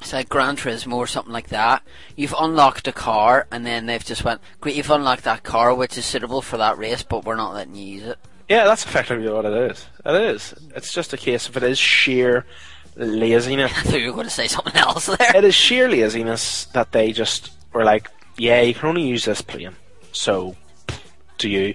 it's 0.00 0.12
like 0.12 0.28
Gran 0.28 0.56
Turismo 0.56 0.94
or 0.94 1.06
something 1.06 1.32
like 1.32 1.48
that. 1.48 1.82
You've 2.16 2.34
unlocked 2.38 2.86
a 2.86 2.92
car 2.92 3.46
and 3.50 3.64
then 3.64 3.86
they've 3.86 4.04
just 4.04 4.24
went, 4.24 4.40
Great, 4.60 4.76
you've 4.76 4.90
unlocked 4.90 5.24
that 5.24 5.42
car 5.42 5.74
which 5.74 5.96
is 5.96 6.04
suitable 6.04 6.42
for 6.42 6.58
that 6.58 6.78
race, 6.78 7.02
but 7.02 7.24
we're 7.24 7.36
not 7.36 7.54
letting 7.54 7.74
you 7.74 7.86
use 7.86 8.02
it. 8.04 8.18
Yeah, 8.48 8.64
that's 8.64 8.84
effectively 8.84 9.28
what 9.28 9.44
it 9.44 9.72
is. 9.72 9.86
It 10.04 10.20
is. 10.22 10.54
It's 10.74 10.92
just 10.92 11.12
a 11.12 11.16
case 11.16 11.48
of 11.48 11.56
it 11.56 11.62
is 11.62 11.78
sheer 11.78 12.46
laziness. 12.94 13.72
I 13.76 13.82
thought 13.82 14.00
you 14.00 14.06
were 14.08 14.12
going 14.12 14.26
to 14.26 14.30
say 14.30 14.46
something 14.46 14.76
else 14.76 15.06
there. 15.06 15.36
it 15.36 15.44
is 15.44 15.54
sheer 15.54 15.88
laziness 15.88 16.66
that 16.66 16.92
they 16.92 17.12
just 17.12 17.52
were 17.72 17.84
like, 17.84 18.08
yeah, 18.38 18.60
you 18.60 18.74
can 18.74 18.88
only 18.88 19.02
use 19.02 19.24
this 19.24 19.40
plane, 19.40 19.74
so 20.12 20.54
do 21.38 21.48
you. 21.48 21.74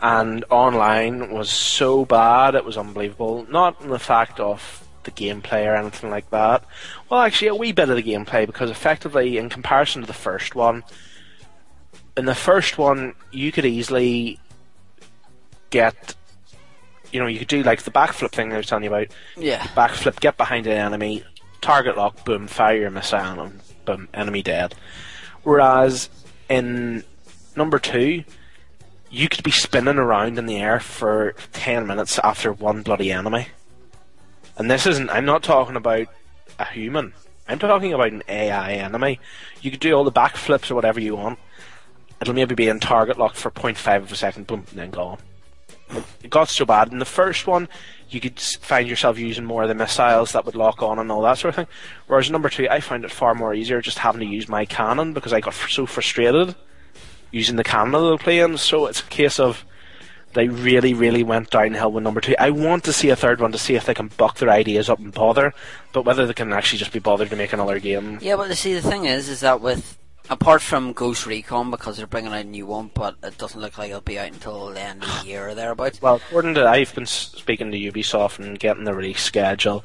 And 0.00 0.44
online 0.48 1.32
was 1.32 1.50
so 1.50 2.04
bad, 2.04 2.54
it 2.54 2.64
was 2.64 2.78
unbelievable. 2.78 3.46
Not 3.50 3.80
in 3.80 3.88
the 3.90 3.98
fact 3.98 4.38
of 4.38 4.86
the 5.02 5.10
gameplay 5.10 5.66
or 5.66 5.74
anything 5.74 6.10
like 6.10 6.30
that. 6.30 6.64
Well, 7.08 7.20
actually, 7.20 7.48
a 7.48 7.54
wee 7.54 7.72
bit 7.72 7.88
of 7.88 7.96
the 7.96 8.02
gameplay, 8.02 8.46
because 8.46 8.70
effectively, 8.70 9.38
in 9.38 9.48
comparison 9.48 10.02
to 10.02 10.06
the 10.06 10.12
first 10.12 10.54
one, 10.54 10.84
in 12.16 12.26
the 12.26 12.34
first 12.34 12.78
one, 12.78 13.14
you 13.32 13.50
could 13.52 13.64
easily 13.64 14.38
get. 15.70 16.14
You 17.10 17.20
know, 17.20 17.26
you 17.26 17.38
could 17.38 17.48
do 17.48 17.62
like 17.62 17.82
the 17.82 17.90
backflip 17.90 18.32
thing 18.32 18.52
I 18.52 18.58
was 18.58 18.66
telling 18.66 18.84
you 18.84 18.90
about 18.90 19.06
Yeah. 19.36 19.62
backflip, 19.68 20.20
get 20.20 20.36
behind 20.36 20.66
an 20.66 20.74
enemy, 20.76 21.24
target 21.62 21.96
lock, 21.96 22.24
boom, 22.26 22.46
fire 22.46 22.76
your 22.76 22.90
missile 22.90 23.20
on 23.20 23.36
them, 23.38 23.60
boom, 23.86 24.08
enemy 24.12 24.42
dead. 24.42 24.74
Whereas 25.42 26.10
in 26.50 27.04
number 27.56 27.78
two, 27.78 28.24
you 29.10 29.28
could 29.28 29.42
be 29.42 29.50
spinning 29.50 29.96
around 29.96 30.38
in 30.38 30.46
the 30.46 30.58
air 30.58 30.80
for 30.80 31.34
10 31.52 31.86
minutes 31.86 32.18
after 32.22 32.52
one 32.52 32.82
bloody 32.82 33.10
enemy. 33.12 33.48
And 34.56 34.70
this 34.70 34.86
isn't, 34.86 35.10
I'm 35.10 35.24
not 35.24 35.42
talking 35.42 35.76
about 35.76 36.08
a 36.58 36.64
human. 36.64 37.14
I'm 37.48 37.58
talking 37.58 37.94
about 37.94 38.12
an 38.12 38.22
AI 38.28 38.72
enemy. 38.74 39.20
You 39.62 39.70
could 39.70 39.80
do 39.80 39.94
all 39.94 40.04
the 40.04 40.12
backflips 40.12 40.70
or 40.70 40.74
whatever 40.74 41.00
you 41.00 41.16
want. 41.16 41.38
It'll 42.20 42.34
maybe 42.34 42.54
be 42.54 42.68
in 42.68 42.80
target 42.80 43.18
lock 43.18 43.36
for 43.36 43.50
0.5 43.50 43.96
of 43.96 44.12
a 44.12 44.16
second, 44.16 44.46
boom, 44.46 44.64
and 44.70 44.78
then 44.78 44.90
gone. 44.90 45.18
it 46.22 46.30
got 46.30 46.48
so 46.48 46.66
bad 46.66 46.92
in 46.92 46.98
the 46.98 47.04
first 47.04 47.46
one. 47.46 47.68
You 48.10 48.20
could 48.20 48.38
find 48.38 48.88
yourself 48.88 49.18
using 49.18 49.44
more 49.44 49.62
of 49.62 49.68
the 49.68 49.74
missiles 49.74 50.32
that 50.32 50.44
would 50.44 50.56
lock 50.56 50.82
on 50.82 50.98
and 50.98 51.10
all 51.12 51.22
that 51.22 51.38
sort 51.38 51.50
of 51.50 51.56
thing. 51.56 51.74
Whereas 52.08 52.30
number 52.30 52.48
two, 52.48 52.68
I 52.68 52.80
found 52.80 53.04
it 53.04 53.12
far 53.12 53.34
more 53.34 53.54
easier 53.54 53.80
just 53.80 53.98
having 53.98 54.20
to 54.20 54.26
use 54.26 54.48
my 54.48 54.64
cannon 54.64 55.12
because 55.12 55.32
I 55.32 55.40
got 55.40 55.54
so 55.54 55.86
frustrated 55.86 56.54
using 57.30 57.56
the 57.56 57.64
cannon 57.64 57.94
of 57.94 58.02
the 58.02 58.18
playing. 58.18 58.56
So 58.56 58.86
it's 58.86 59.00
a 59.00 59.04
case 59.04 59.38
of 59.38 59.64
they 60.34 60.48
really, 60.48 60.94
really 60.94 61.22
went 61.22 61.50
downhill 61.50 61.92
with 61.92 62.04
number 62.04 62.20
two. 62.20 62.34
I 62.38 62.50
want 62.50 62.84
to 62.84 62.92
see 62.92 63.08
a 63.08 63.16
third 63.16 63.40
one 63.40 63.52
to 63.52 63.58
see 63.58 63.74
if 63.74 63.86
they 63.86 63.94
can 63.94 64.08
buck 64.16 64.36
their 64.36 64.50
ideas 64.50 64.88
up 64.88 64.98
and 64.98 65.12
bother, 65.12 65.54
but 65.92 66.04
whether 66.04 66.26
they 66.26 66.34
can 66.34 66.52
actually 66.52 66.78
just 66.78 66.92
be 66.92 66.98
bothered 66.98 67.30
to 67.30 67.36
make 67.36 67.52
another 67.52 67.78
game. 67.78 68.18
Yeah, 68.20 68.36
but 68.36 68.54
see, 68.56 68.74
the 68.74 68.82
thing 68.82 69.04
is, 69.06 69.28
is 69.28 69.40
that 69.40 69.60
with 69.60 69.98
apart 70.30 70.60
from 70.60 70.92
Ghost 70.92 71.26
Recon 71.26 71.70
because 71.70 71.96
they're 71.96 72.06
bringing 72.06 72.32
out 72.32 72.40
a 72.40 72.44
new 72.44 72.66
one, 72.66 72.90
but 72.94 73.16
it 73.22 73.38
doesn't 73.38 73.60
look 73.60 73.78
like 73.78 73.90
it'll 73.90 74.02
be 74.02 74.18
out 74.18 74.32
until 74.32 74.68
the 74.70 74.80
end 74.80 75.02
of 75.02 75.22
the 75.22 75.28
year 75.28 75.48
or 75.48 75.54
thereabouts. 75.54 76.02
Well, 76.02 76.16
according 76.16 76.54
to 76.54 76.68
I've 76.68 76.94
been 76.94 77.06
speaking 77.06 77.70
to 77.72 77.78
Ubisoft 77.78 78.38
and 78.38 78.58
getting 78.58 78.84
the 78.84 78.94
release 78.94 79.22
schedule, 79.22 79.84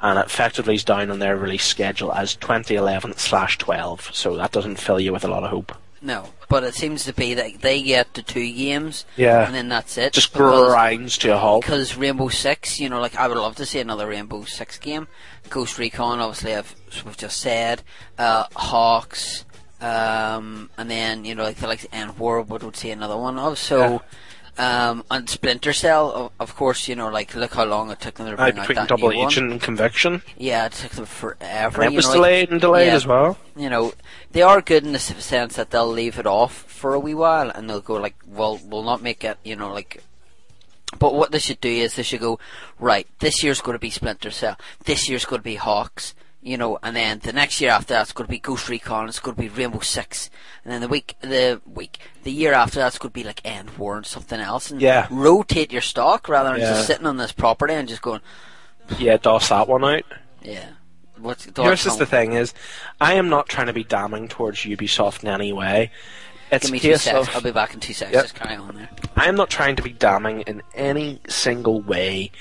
and 0.00 0.18
it 0.18 0.26
effectively 0.26 0.74
is 0.74 0.84
down 0.84 1.10
on 1.10 1.18
their 1.18 1.36
release 1.36 1.64
schedule 1.64 2.12
as 2.12 2.34
2011 2.36 3.18
slash 3.18 3.58
12. 3.58 4.10
So 4.12 4.36
that 4.36 4.52
doesn't 4.52 4.80
fill 4.80 5.00
you 5.00 5.12
with 5.12 5.24
a 5.24 5.28
lot 5.28 5.44
of 5.44 5.50
hope. 5.50 5.76
No, 6.04 6.30
but 6.48 6.64
it 6.64 6.74
seems 6.74 7.04
to 7.04 7.12
be 7.12 7.34
that 7.34 7.60
they 7.62 7.80
get 7.80 8.12
to 8.14 8.22
two 8.24 8.52
games, 8.52 9.04
Yeah. 9.16 9.46
and 9.46 9.54
then 9.54 9.68
that's 9.68 9.96
it. 9.96 10.12
Just 10.12 10.32
because- 10.32 10.72
grinds 10.72 11.16
to 11.18 11.34
a 11.34 11.38
halt. 11.38 11.62
because 11.64 11.96
Rainbow 11.96 12.28
Six, 12.28 12.80
you 12.80 12.88
know, 12.88 13.00
like 13.00 13.14
I 13.16 13.28
would 13.28 13.36
love 13.38 13.54
to 13.56 13.66
see 13.66 13.78
another 13.78 14.08
Rainbow 14.08 14.44
Six 14.44 14.78
game. 14.78 15.06
Ghost 15.48 15.78
Recon, 15.78 16.18
obviously, 16.18 16.54
I've 16.56 16.74
we've 17.04 17.16
just 17.16 17.40
said. 17.40 17.82
Uh, 18.18 18.44
HAWX, 18.56 19.44
um, 19.80 20.70
and 20.76 20.90
then 20.90 21.24
you 21.24 21.34
know, 21.36 21.44
like 21.44 21.56
the 21.58 21.66
like 21.68 21.86
End 21.92 22.18
War 22.18 22.42
would 22.42 22.76
see 22.76 22.90
another 22.90 23.16
one 23.16 23.38
of. 23.38 23.58
So, 23.58 24.02
um, 24.58 25.02
and 25.10 25.28
Splinter 25.28 25.72
Cell, 25.72 26.32
of, 26.38 26.54
course, 26.54 26.86
you 26.86 26.94
know, 26.94 27.08
like 27.08 27.34
look 27.34 27.54
how 27.54 27.64
long 27.64 27.90
it 27.90 28.00
took 28.00 28.14
them 28.14 28.28
to 28.28 28.36
bring 28.36 28.48
out 28.50 28.54
between 28.54 28.76
that 28.76 28.88
Double 28.88 29.08
new 29.08 29.18
one. 29.18 29.26
Agent 29.26 29.52
and 29.52 29.60
Conviction. 29.60 30.22
Yeah, 30.36 30.66
it 30.66 30.72
took 30.72 30.92
them 30.92 31.06
forever. 31.06 31.82
And 31.82 31.92
it 31.92 31.96
was 31.96 32.06
know, 32.06 32.10
like- 32.10 32.16
delayed 32.18 32.50
and 32.50 32.60
delayed 32.60 32.88
yeah. 32.88 32.94
as 32.94 33.06
well. 33.06 33.38
you 33.56 33.70
know, 33.70 33.94
they 34.32 34.42
are 34.42 34.60
good 34.60 34.84
in 34.84 34.92
the 34.92 34.98
sense 34.98 35.56
that 35.56 35.70
they'll 35.70 35.88
leave 35.88 36.18
it 36.18 36.26
off 36.26 36.52
for 36.52 36.92
a 36.94 37.00
wee 37.00 37.14
while 37.14 37.50
and 37.50 37.68
they'll 37.68 37.80
go 37.80 37.94
like, 37.94 38.16
well, 38.26 38.60
we'll 38.64 38.82
not 38.82 39.02
make 39.02 39.24
it, 39.24 39.38
you 39.42 39.56
know, 39.56 39.72
like. 39.72 40.02
But 40.98 41.14
what 41.14 41.32
they 41.32 41.38
should 41.38 41.60
do 41.62 41.70
is 41.70 41.96
they 41.96 42.02
should 42.02 42.20
go, 42.20 42.38
right, 42.78 43.06
this 43.20 43.42
year's 43.42 43.62
going 43.62 43.74
to 43.76 43.80
be 43.80 43.88
Splinter 43.88 44.30
Cell, 44.30 44.58
this 44.84 45.08
year's 45.08 45.24
going 45.24 45.40
to 45.40 45.44
be 45.44 45.54
Hawks, 45.54 46.14
you 46.42 46.56
know, 46.56 46.78
and 46.82 46.96
then 46.96 47.20
the 47.20 47.32
next 47.32 47.60
year 47.60 47.70
after 47.70 47.94
that's 47.94 48.12
going 48.12 48.26
to 48.26 48.30
be 48.30 48.38
Ghost 48.40 48.68
Recon, 48.68 49.08
it's 49.08 49.20
going 49.20 49.36
to 49.36 49.40
be 49.40 49.48
Rainbow 49.48 49.78
Six, 49.80 50.28
and 50.64 50.72
then 50.72 50.80
the 50.80 50.88
week, 50.88 51.14
the 51.20 51.60
week, 51.64 51.98
the 52.24 52.32
year 52.32 52.52
after 52.52 52.80
that's 52.80 52.98
going 52.98 53.10
to 53.10 53.14
be 53.14 53.22
like 53.24 53.40
End 53.44 53.70
War 53.78 53.96
and 53.96 54.04
something 54.06 54.40
else, 54.40 54.70
and 54.70 54.80
Yeah. 54.80 55.06
rotate 55.10 55.70
your 55.72 55.80
stock 55.82 56.28
rather 56.28 56.50
than 56.50 56.60
Yeah. 56.60 56.70
just 56.72 56.86
sitting 56.86 57.06
on 57.06 57.16
this 57.16 57.32
property 57.32 57.74
and 57.74 57.88
just 57.88 58.02
going, 58.02 58.20
Yeah, 58.98 59.16
doss 59.18 59.48
that 59.50 59.68
one 59.68 59.84
out. 59.84 60.02
yeah. 60.42 60.66
What's 61.18 61.46
Here's 61.56 61.84
just 61.84 62.00
the 62.00 62.06
thing 62.06 62.32
is, 62.32 62.52
I 63.00 63.14
am 63.14 63.28
not 63.28 63.48
trying 63.48 63.68
to 63.68 63.72
be 63.72 63.84
damning 63.84 64.26
towards 64.26 64.58
Ubisoft 64.64 65.22
in 65.22 65.28
any 65.28 65.52
way. 65.52 65.92
It's 66.50 66.64
Give 66.64 66.72
me 66.72 66.80
two 66.80 66.96
seconds. 66.96 67.28
of 67.28 67.36
I'll 67.36 67.40
be 67.42 67.52
back 67.52 67.74
in 67.74 67.78
two 67.80 67.92
seconds. 67.92 68.14
Yep. 68.16 68.24
Just 68.24 68.34
carry 68.34 68.56
on 68.56 68.74
there. 68.74 68.88
I'm 69.14 69.36
not 69.36 69.48
trying 69.48 69.76
to 69.76 69.82
be 69.82 69.92
damning 69.92 70.40
in 70.40 70.62
any 70.74 71.20
single 71.28 71.80
way 71.80 72.32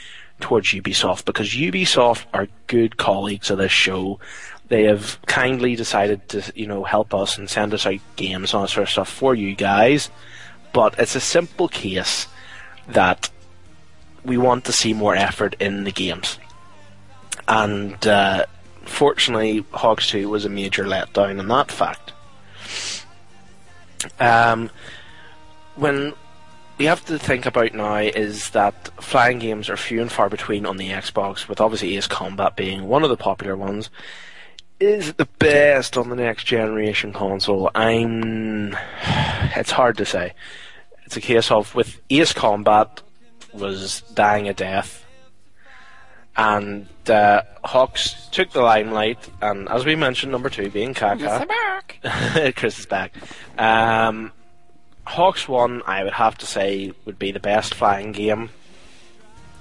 towards 0.42 0.70
Ubisoft 0.70 1.26
because 1.26 1.50
Ubisoft 1.50 2.26
are 2.34 2.48
good 2.68 2.98
colleagues 2.98 3.50
of 3.50 3.58
this 3.58 3.72
show. 3.72 4.20
They 4.68 4.84
have 4.84 5.20
kindly 5.26 5.76
decided 5.76 6.28
to, 6.30 6.52
you 6.56 6.68
know, 6.68 6.84
help 6.84 7.14
us 7.14 7.38
and 7.38 7.50
send 7.50 7.74
us 7.74 7.86
out 7.86 8.00
games 8.16 8.54
and 8.54 8.62
all 8.62 8.68
sort 8.68 8.84
of 8.84 8.90
stuff 8.90 9.10
for 9.10 9.36
you 9.36 9.56
guys. 9.56 10.10
But 10.74 10.98
it's 10.98 11.16
a 11.16 11.20
simple 11.20 11.68
case 11.68 12.28
that 12.88 13.30
we 14.24 14.38
want 14.38 14.66
to 14.66 14.72
see 14.72 14.94
more 14.94 15.16
effort 15.16 15.56
in 15.60 15.84
the 15.84 15.92
games. 15.92 16.40
And 17.48 18.06
uh, 18.08 18.46
fortunately, 18.84 19.64
HAWX 19.64 20.10
2 20.10 20.30
was 20.30 20.46
a 20.46 20.50
major 20.50 20.86
letdown 20.86 21.40
in 21.40 21.48
that 21.48 21.72
fact. 21.72 22.14
Um, 24.20 24.70
when 25.76 26.14
we 26.82 26.88
have 26.88 27.06
to 27.06 27.20
think 27.20 27.46
about 27.46 27.76
now 27.76 27.98
is 27.98 28.50
that 28.50 28.90
flying 29.00 29.38
games 29.38 29.70
are 29.70 29.78
few 29.78 30.02
and 30.02 30.12
far 30.12 30.30
between 30.30 30.66
on 30.66 30.78
the 30.78 30.90
Xbox, 30.90 31.48
with 31.48 31.62
obviously 31.62 31.96
Ace 31.96 32.08
Combat 32.08 32.56
being 32.56 32.88
one 32.88 33.04
of 33.04 33.12
the 33.12 33.18
popular 33.18 33.56
ones. 33.56 33.92
Is 34.80 35.10
it 35.10 35.18
the 35.18 35.28
best 35.38 35.96
on 35.96 36.10
the 36.10 36.16
next 36.16 36.46
generation 36.46 37.14
console? 37.14 37.70
I'm. 37.76 38.76
It's 39.56 39.70
hard 39.70 39.98
to 39.98 40.06
say. 40.06 40.34
It's 41.06 41.18
a 41.18 41.22
case 41.22 41.52
of 41.52 41.76
with 41.76 42.02
Ace 42.10 42.34
Combat 42.34 43.04
was 43.54 44.02
dying 44.16 44.50
a 44.50 44.54
death, 44.56 45.06
and 46.36 46.88
uh, 47.08 47.44
HAWX 47.64 48.32
took 48.32 48.50
the 48.54 48.64
limelight, 48.64 49.20
and 49.40 49.70
as 49.70 49.86
we 49.86 49.96
mentioned, 49.96 50.32
number 50.32 50.50
two 50.50 50.72
being 50.72 50.96
Kaka. 50.96 51.46
Chris 52.56 52.80
is 52.80 52.86
back. 52.88 53.14
Um, 53.60 54.32
HAWX 55.12 55.48
One, 55.48 55.82
I 55.86 56.04
would 56.04 56.14
have 56.14 56.38
to 56.40 56.46
say, 56.46 56.94
would 57.06 57.20
be 57.20 57.32
the 57.32 57.40
best 57.40 57.74
flying 57.74 58.12
game 58.12 58.50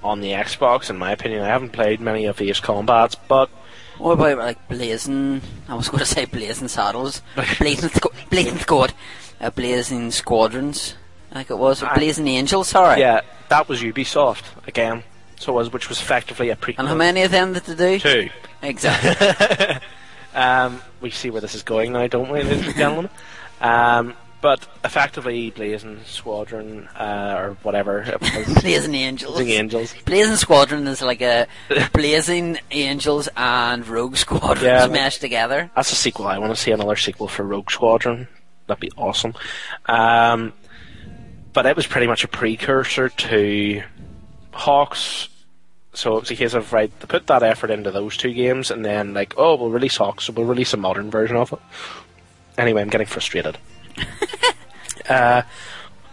on 0.03 0.21
the 0.21 0.31
Xbox, 0.33 0.89
in 0.91 0.97
my 0.99 1.13
opinion. 1.13 1.43
I 1.43 1.49
haven't 1.49 1.71
played 1.71 2.01
many 2.01 2.25
of 2.27 2.37
these 2.39 2.61
Combats, 2.61 3.15
but 3.15 3.51
What 3.99 4.13
about 4.13 4.39
like 4.39 4.69
Blazing? 4.69 5.43
I 5.69 5.75
was 5.75 5.89
going 5.89 5.99
to 6.01 6.07
say 6.07 6.25
Blazing 6.25 6.69
Saddles, 6.69 7.23
Blazing, 7.59 7.91
Squ- 7.91 8.31
Blazing 8.31 8.59
Squad, 8.59 8.95
uh, 9.41 9.51
Blazing 9.51 10.11
Squadrons. 10.11 10.95
I 11.33 11.37
think 11.37 11.51
it 11.51 11.59
was 11.59 11.83
I- 11.83 11.95
Blazing 11.95 12.27
Angels. 12.29 12.69
Sorry. 12.69 13.01
yeah, 13.01 13.21
that 13.51 13.69
was 13.69 13.83
Ubisoft 13.83 14.45
again. 14.67 15.03
So 15.39 15.55
was 15.55 15.73
which 15.73 15.89
was 15.89 16.01
effectively 16.01 16.51
a 16.51 16.57
prequel. 16.57 16.81
And 16.81 16.89
how 16.89 16.95
many 16.95 17.23
of 17.23 17.31
them 17.31 17.55
did 17.55 17.65
they 17.65 17.99
do? 17.99 18.29
Two. 18.29 18.31
Exactly. 18.63 19.79
Um, 20.33 20.81
we 21.01 21.11
see 21.11 21.29
where 21.31 21.41
this 21.41 21.57
is 21.57 21.65
going 21.65 21.93
now, 21.93 22.07
don't 22.07 22.31
we, 22.31 22.41
ladies 22.45 22.65
and 22.65 22.77
gentlemen? 22.77 23.11
Um, 23.61 24.15
but 24.41 24.67
effectively, 24.85 25.51
Blazing 25.51 26.01
Squadron 26.07 26.89
uh, 26.99 27.35
or 27.39 27.57
whatever 27.63 28.05
Blazing 28.63 28.95
Angels. 28.95 29.35
Blazing 29.35 29.53
Angels. 29.55 29.95
Blazing 30.05 30.37
Squadron 30.37 30.87
is 30.87 31.03
like 31.03 31.21
a 31.23 31.47
Blazing 31.93 32.59
Angels 32.71 33.29
and 33.37 33.87
Rogue 33.87 34.17
Squadron 34.17 34.65
Yeah. 34.67 34.87
smashed 34.87 35.21
together. 35.21 35.71
That's 35.77 35.93
a 35.93 35.97
sequel. 35.97 36.27
I 36.27 36.39
want 36.39 36.55
to 36.55 36.61
see 36.61 36.71
another 36.71 36.97
sequel 36.97 37.29
for 37.29 37.43
Rogue 37.45 37.71
Squadron. 37.71 38.29
That'd 38.67 38.81
be 38.81 38.91
awesome. 38.97 39.35
Um, 39.87 40.53
but 41.53 41.67
it 41.67 41.75
was 41.77 41.87
pretty 41.87 42.07
much 42.07 42.23
a 42.25 42.29
precursor 42.29 43.09
to 43.09 43.83
HAWX. 44.53 45.29
So 45.93 46.17
it 46.17 46.21
was 46.21 46.31
a 46.31 46.37
case 46.37 46.55
of 46.55 46.73
right, 46.73 46.91
they 47.01 47.07
put 47.07 47.27
that 47.27 47.43
effort 47.43 47.71
into 47.73 47.91
those 47.91 48.17
two 48.17 48.33
games, 48.33 48.71
and 48.71 48.85
then 48.85 49.13
like, 49.13 49.35
oh, 49.37 49.57
we'll 49.57 49.71
release 49.71 49.99
HAWX, 49.99 50.21
so 50.23 50.33
we'll 50.33 50.47
release 50.47 50.73
a 50.73 50.77
modern 50.77 51.11
version 51.11 51.35
of 51.37 51.53
it. 51.53 51.59
Anyway, 52.57 52.81
I'm 52.81 52.91
getting 52.91 53.09
frustrated. 53.09 53.59
Uh, 55.11 55.43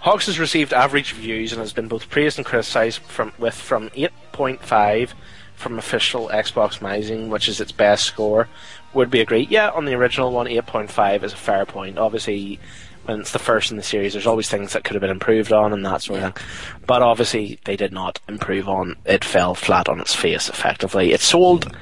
HAWX 0.03 0.25
has 0.25 0.39
received 0.39 0.73
average 0.73 1.13
reviews 1.13 1.51
and 1.51 1.61
has 1.61 1.73
been 1.73 1.87
both 1.87 2.09
praised 2.09 2.37
and 2.37 2.45
criticised 2.45 2.99
from 3.01 3.31
with 3.37 3.55
from 3.55 3.89
8.5 3.91 5.13
from 5.55 5.79
official 5.79 6.29
Xbox 6.29 6.81
Magazine, 6.81 7.29
which 7.29 7.47
is 7.47 7.59
its 7.59 7.71
best 7.71 8.05
score. 8.05 8.47
Would 8.93 9.11
be 9.11 9.21
agreed. 9.21 9.49
Yeah, 9.49 9.69
on 9.69 9.85
the 9.85 9.93
original 9.93 10.31
one, 10.31 10.47
8.5 10.47 11.23
is 11.23 11.33
a 11.33 11.37
fair 11.37 11.65
point. 11.65 11.97
Obviously, 11.97 12.59
when 13.05 13.19
it's 13.19 13.31
the 13.31 13.39
first 13.39 13.71
in 13.71 13.77
the 13.77 13.83
series, 13.83 14.13
there's 14.13 14.27
always 14.27 14.49
things 14.49 14.73
that 14.73 14.83
could 14.83 14.95
have 14.95 15.01
been 15.01 15.09
improved 15.09 15.51
on 15.51 15.73
and 15.73 15.85
that 15.85 16.01
sort 16.01 16.21
of 16.21 16.35
thing. 16.35 16.45
But 16.85 17.01
obviously, 17.01 17.59
they 17.65 17.75
did 17.75 17.91
not 17.91 18.19
improve 18.27 18.67
on. 18.69 18.95
It 19.05 19.25
fell 19.25 19.55
flat 19.55 19.89
on 19.89 19.99
its 19.99 20.15
face. 20.15 20.49
Effectively, 20.49 21.11
it 21.11 21.21
sold. 21.21 21.75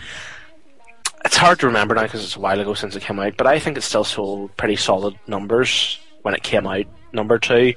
It's 1.23 1.37
hard 1.37 1.59
to 1.59 1.67
remember 1.67 1.95
now 1.95 2.03
because 2.03 2.23
it's 2.23 2.35
a 2.35 2.39
while 2.39 2.59
ago 2.59 2.73
since 2.73 2.95
it 2.95 3.03
came 3.03 3.19
out, 3.19 3.37
but 3.37 3.47
I 3.47 3.59
think 3.59 3.77
it 3.77 3.81
still 3.81 4.03
sold 4.03 4.55
pretty 4.57 4.75
solid 4.75 5.17
numbers 5.27 5.99
when 6.21 6.33
it 6.33 6.43
came 6.43 6.65
out. 6.65 6.85
Number 7.15 7.39
two, 7.39 7.73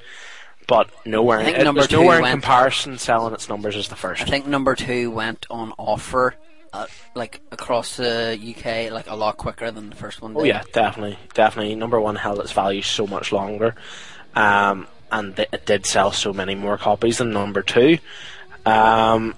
but 0.67 0.91
nowhere. 1.07 1.39
I 1.41 1.45
think 1.45 1.59
it 1.59 1.65
number 1.65 1.87
two 1.87 1.97
nowhere 2.03 2.17
in 2.17 2.23
went- 2.23 2.33
comparison 2.33 2.99
selling 2.99 3.33
its 3.35 3.49
numbers 3.49 3.77
as 3.77 3.89
the 3.89 3.97
first. 3.97 4.23
I 4.23 4.25
think 4.27 4.47
number 4.47 4.75
two 4.75 5.11
went 5.11 5.47
on 5.49 5.73
offer, 5.79 6.35
uh, 6.73 6.87
like 7.15 7.41
across 7.51 7.97
the 7.97 8.39
UK, 8.39 8.91
like 8.93 9.09
a 9.09 9.15
lot 9.15 9.37
quicker 9.39 9.71
than 9.71 9.91
the 9.91 9.97
first 9.97 10.21
one. 10.21 10.35
Did. 10.35 10.41
Oh 10.41 10.45
yeah, 10.45 10.63
definitely, 10.73 11.19
definitely. 11.35 11.75
Number 11.75 12.01
one 12.01 12.17
held 12.17 12.41
its 12.41 12.53
value 12.53 12.83
so 12.83 13.07
much 13.07 13.33
longer, 13.33 13.75
um, 14.35 14.87
and 15.11 15.35
th- 15.37 15.49
it 15.53 15.65
did 15.65 15.87
sell 15.87 16.13
so 16.13 16.33
many 16.33 16.55
more 16.55 16.77
copies 16.77 17.19
than 17.19 17.33
number 17.33 17.63
two. 17.63 17.99
Um, 18.67 19.35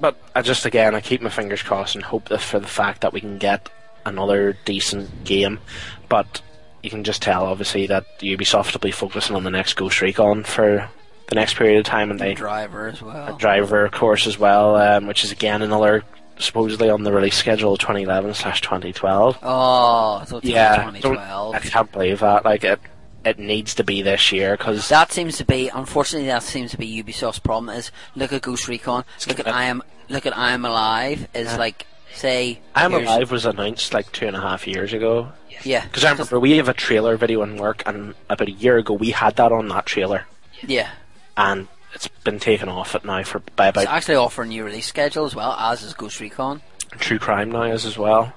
but 0.00 0.16
I 0.34 0.42
just 0.42 0.66
again, 0.66 0.94
I 0.96 1.00
keep 1.00 1.20
my 1.20 1.30
fingers 1.30 1.62
crossed 1.62 1.94
and 1.94 2.02
hope 2.04 2.28
that 2.30 2.40
for 2.40 2.58
the 2.58 2.66
fact 2.66 3.02
that 3.02 3.12
we 3.12 3.20
can 3.20 3.38
get 3.38 3.68
another 4.04 4.56
decent 4.64 5.22
game. 5.24 5.60
But 6.08 6.42
you 6.82 6.90
can 6.90 7.04
just 7.04 7.22
tell, 7.22 7.46
obviously, 7.46 7.86
that 7.86 8.04
Ubisoft 8.20 8.72
will 8.72 8.80
be 8.80 8.90
focusing 8.90 9.36
on 9.36 9.44
the 9.44 9.50
next 9.50 9.74
Ghost 9.74 10.00
Recon 10.00 10.42
for 10.44 10.88
the 11.28 11.34
next 11.34 11.56
period 11.56 11.78
of 11.78 11.84
time, 11.84 12.10
and 12.10 12.18
they 12.20 12.34
driver 12.34 12.88
as 12.88 13.00
well. 13.00 13.36
driver 13.36 13.84
of 13.84 13.92
course 13.92 14.26
as 14.26 14.38
well, 14.38 14.76
um, 14.76 15.06
which 15.06 15.24
is 15.24 15.32
again 15.32 15.62
another 15.62 16.02
supposedly 16.38 16.90
on 16.90 17.04
the 17.04 17.12
release 17.12 17.36
schedule 17.36 17.76
2011 17.76 18.34
slash 18.34 18.60
2012. 18.60 19.38
Oh, 19.42 20.16
I 20.20 20.24
thought 20.24 20.38
it 20.38 20.42
was 20.42 20.50
Yeah, 20.50 20.76
don't- 20.76 20.94
2012. 20.94 21.54
I 21.54 21.58
can't 21.60 21.92
believe 21.92 22.18
that. 22.20 22.44
Like 22.44 22.64
it, 22.64 22.80
it 23.24 23.38
needs 23.38 23.74
to 23.76 23.84
be 23.84 24.02
this 24.02 24.32
year 24.32 24.56
because 24.56 24.88
That 24.88 25.12
seems 25.12 25.36
to 25.38 25.44
be, 25.44 25.68
unfortunately, 25.68 26.26
that 26.28 26.42
seems 26.42 26.72
to 26.72 26.78
be 26.78 27.02
Ubisoft's 27.02 27.38
problem. 27.38 27.74
Is 27.74 27.92
look 28.16 28.32
at 28.32 28.42
Ghost 28.42 28.66
Recon, 28.66 29.04
look 29.28 29.38
at 29.38 29.46
I 29.46 29.64
am, 29.64 29.82
look 30.08 30.26
at 30.26 30.36
I 30.36 30.50
am 30.52 30.64
Alive. 30.64 31.28
Is 31.34 31.56
like 31.56 31.86
say, 32.14 32.60
I'm 32.74 32.92
here's- 32.92 33.06
Alive 33.06 33.30
was 33.30 33.46
announced 33.46 33.92
like 33.94 34.10
two 34.12 34.26
and 34.26 34.36
a 34.36 34.40
half 34.40 34.66
years 34.66 34.92
ago. 34.92 35.32
Yeah, 35.64 35.84
Because 35.84 36.04
I 36.04 36.10
remember 36.10 36.40
we 36.40 36.56
have 36.56 36.68
a 36.68 36.74
trailer 36.74 37.16
video 37.16 37.42
in 37.42 37.56
work, 37.56 37.84
and 37.86 38.14
about 38.28 38.48
a 38.48 38.52
year 38.52 38.78
ago 38.78 38.94
we 38.94 39.10
had 39.12 39.36
that 39.36 39.52
on 39.52 39.68
that 39.68 39.86
trailer, 39.86 40.24
yeah. 40.66 40.90
and 41.36 41.68
it's 41.94 42.08
been 42.08 42.40
taken 42.40 42.68
off 42.68 42.96
it 42.96 43.04
now 43.04 43.22
for 43.22 43.38
by 43.54 43.68
It's 43.68 43.76
about 43.78 43.94
actually 43.94 44.16
offering 44.16 44.48
new 44.48 44.64
release 44.64 44.86
schedule 44.86 45.24
as 45.24 45.36
well 45.36 45.52
as 45.52 45.82
is 45.84 45.94
Ghost 45.94 46.18
Recon. 46.18 46.62
True 46.98 47.20
Crime 47.20 47.52
now 47.52 47.62
is 47.64 47.86
as 47.86 47.96
well. 47.96 48.32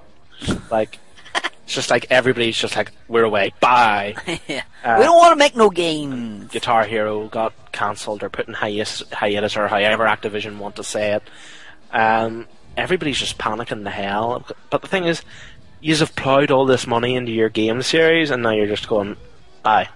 like 0.69 0.99
it's 1.33 1.73
just 1.73 1.89
like 1.89 2.05
everybody's 2.11 2.57
just 2.57 2.75
like 2.75 2.91
we're 3.07 3.23
away. 3.23 3.53
Bye. 3.59 4.15
yeah. 4.47 4.61
Uh, 4.83 4.97
we 4.99 5.05
don't 5.05 5.17
want 5.17 5.31
to 5.31 5.35
make 5.37 5.55
no 5.55 5.71
games. 5.71 6.51
Guitar 6.51 6.83
Hero 6.85 7.27
got 7.27 7.53
cancelled 7.71 8.21
or 8.21 8.29
put 8.29 8.47
in 8.47 8.53
hiatus, 8.53 9.01
hiatus 9.11 9.57
or 9.57 9.67
however 9.67 10.05
Activision 10.05 10.59
want 10.59 10.75
to 10.75 10.83
say 10.83 11.13
it. 11.13 11.23
Um, 11.91 12.45
everybody's 12.77 13.19
just 13.19 13.37
panicking 13.37 13.83
the 13.83 13.89
hell. 13.91 14.45
But 14.69 14.81
the 14.81 14.87
thing 14.87 15.05
is, 15.05 15.21
you 15.81 15.95
have 15.95 16.15
ploughed 16.15 16.51
all 16.51 16.65
this 16.65 16.87
money 16.87 17.15
into 17.15 17.31
your 17.31 17.49
game 17.49 17.81
series, 17.81 18.31
and 18.31 18.43
now 18.43 18.51
you're 18.51 18.67
just 18.67 18.87
going, 18.87 19.17
bye. 19.63 19.89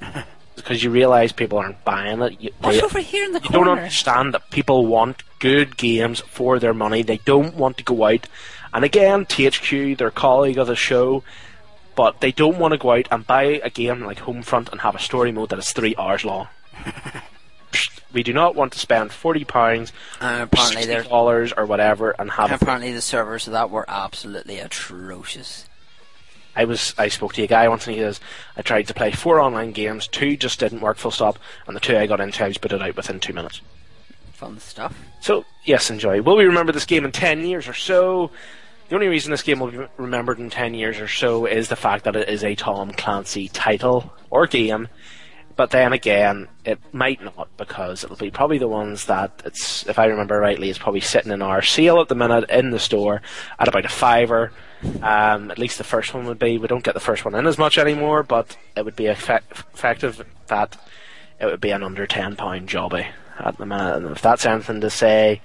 Because 0.56 0.82
you 0.82 0.88
realise 0.90 1.32
people 1.32 1.58
aren't 1.58 1.84
buying 1.84 2.22
it. 2.22 2.40
You, 2.40 2.50
What's 2.60 2.78
they- 2.78 2.82
over 2.82 2.98
here 2.98 3.26
in 3.26 3.32
the 3.32 3.40
you 3.42 3.50
don't 3.50 3.68
understand 3.68 4.32
that 4.32 4.50
people 4.50 4.86
want 4.86 5.22
good 5.38 5.76
games 5.76 6.20
for 6.20 6.58
their 6.58 6.72
money. 6.72 7.02
They 7.02 7.18
don't 7.18 7.54
want 7.54 7.76
to 7.76 7.84
go 7.84 8.04
out. 8.04 8.26
And 8.72 8.82
again, 8.82 9.26
THQ, 9.26 9.98
their 9.98 10.10
colleague 10.10 10.56
of 10.56 10.66
the 10.66 10.74
show, 10.74 11.22
but 11.94 12.20
they 12.22 12.32
don't 12.32 12.58
want 12.58 12.72
to 12.72 12.78
go 12.78 12.92
out 12.92 13.06
and 13.10 13.26
buy 13.26 13.60
a 13.62 13.68
game 13.68 14.00
like 14.00 14.20
Homefront 14.20 14.72
and 14.72 14.80
have 14.80 14.94
a 14.94 14.98
story 14.98 15.30
mode 15.30 15.50
that 15.50 15.58
is 15.58 15.72
three 15.72 15.94
hours 15.98 16.24
long. 16.24 16.48
we 18.16 18.22
do 18.22 18.32
not 18.32 18.56
want 18.56 18.72
to 18.72 18.78
spend 18.78 19.12
forty 19.12 19.44
pounds, 19.44 19.92
apparently, 20.16 20.82
sixty 20.82 21.08
dollars 21.08 21.52
or 21.52 21.66
whatever, 21.66 22.16
and 22.18 22.30
have. 22.32 22.50
and 22.50 22.60
apparently 22.60 22.92
the 22.92 23.02
servers 23.02 23.46
of 23.46 23.52
that 23.52 23.70
were 23.70 23.84
absolutely 23.86 24.58
atrocious. 24.58 25.68
I 26.56 26.64
was 26.64 26.94
I 26.96 27.08
spoke 27.08 27.34
to 27.34 27.42
a 27.42 27.46
guy 27.46 27.68
once 27.68 27.86
and 27.86 27.94
he 27.94 28.00
says 28.00 28.18
I 28.56 28.62
tried 28.62 28.88
to 28.88 28.94
play 28.94 29.12
four 29.12 29.38
online 29.38 29.72
games, 29.72 30.08
two 30.08 30.38
just 30.38 30.58
didn't 30.58 30.80
work 30.80 30.96
full 30.96 31.10
stop, 31.10 31.38
and 31.66 31.76
the 31.76 31.80
two 31.80 31.96
I 31.96 32.06
got 32.06 32.20
into 32.20 32.42
I 32.42 32.48
was 32.48 32.56
put 32.56 32.72
it 32.72 32.80
out 32.80 32.96
within 32.96 33.20
two 33.20 33.34
minutes. 33.34 33.60
Fun 34.32 34.58
stuff. 34.58 34.98
So, 35.20 35.44
yes, 35.64 35.90
enjoy. 35.90 36.22
Will 36.22 36.36
we 36.36 36.44
remember 36.44 36.72
this 36.72 36.84
game 36.84 37.04
in 37.04 37.12
10 37.12 37.46
years 37.46 37.68
or 37.68 37.72
so? 37.74 38.30
The 38.88 38.94
only 38.94 39.08
reason 39.08 39.30
this 39.30 39.42
game 39.42 39.60
will 39.60 39.70
be 39.70 39.86
remembered 39.96 40.38
in 40.38 40.50
10 40.50 40.74
years 40.74 41.00
or 41.00 41.08
so 41.08 41.46
is 41.46 41.68
the 41.68 41.76
fact 41.76 42.04
that 42.04 42.16
it 42.16 42.28
is 42.28 42.44
a 42.44 42.54
Tom 42.54 42.92
Clancy 42.92 43.48
title 43.48 44.12
or 44.30 44.46
game. 44.46 44.88
But 45.56 45.70
then 45.70 45.94
again, 45.94 46.48
it 46.66 46.78
might 46.92 47.22
not 47.24 47.48
because 47.56 48.04
it'll 48.04 48.16
be 48.16 48.30
probably 48.30 48.58
the 48.58 48.68
ones 48.68 49.06
that 49.06 49.42
it's, 49.44 49.86
if 49.86 49.98
I 49.98 50.04
remember 50.06 50.38
rightly, 50.38 50.68
it's 50.68 50.78
probably 50.78 51.00
sitting 51.00 51.32
in 51.32 51.40
our 51.40 51.62
sale 51.62 51.98
at 52.00 52.08
the 52.08 52.14
minute 52.14 52.50
in 52.50 52.70
the 52.70 52.78
store 52.78 53.22
at 53.58 53.66
about 53.66 53.86
a 53.86 53.88
fiver. 53.88 54.52
Um, 55.02 55.50
at 55.50 55.58
least 55.58 55.78
the 55.78 55.84
first 55.84 56.12
one 56.12 56.26
would 56.26 56.38
be. 56.38 56.58
We 56.58 56.68
don't 56.68 56.84
get 56.84 56.92
the 56.92 57.00
first 57.00 57.24
one 57.24 57.34
in 57.34 57.46
as 57.46 57.56
much 57.56 57.78
anymore, 57.78 58.22
but 58.22 58.56
it 58.76 58.84
would 58.84 58.96
be 58.96 59.06
effect- 59.06 59.50
effective 59.50 60.22
that 60.48 60.76
it 61.40 61.46
would 61.46 61.60
be 61.62 61.70
an 61.70 61.82
under 61.82 62.06
ten 62.06 62.36
pound 62.36 62.68
jobby 62.68 63.06
at 63.38 63.56
the 63.56 63.64
minute. 63.64 63.96
And 63.96 64.10
if 64.10 64.20
that's 64.20 64.44
anything 64.44 64.82
to 64.82 64.90
say, 64.90 65.40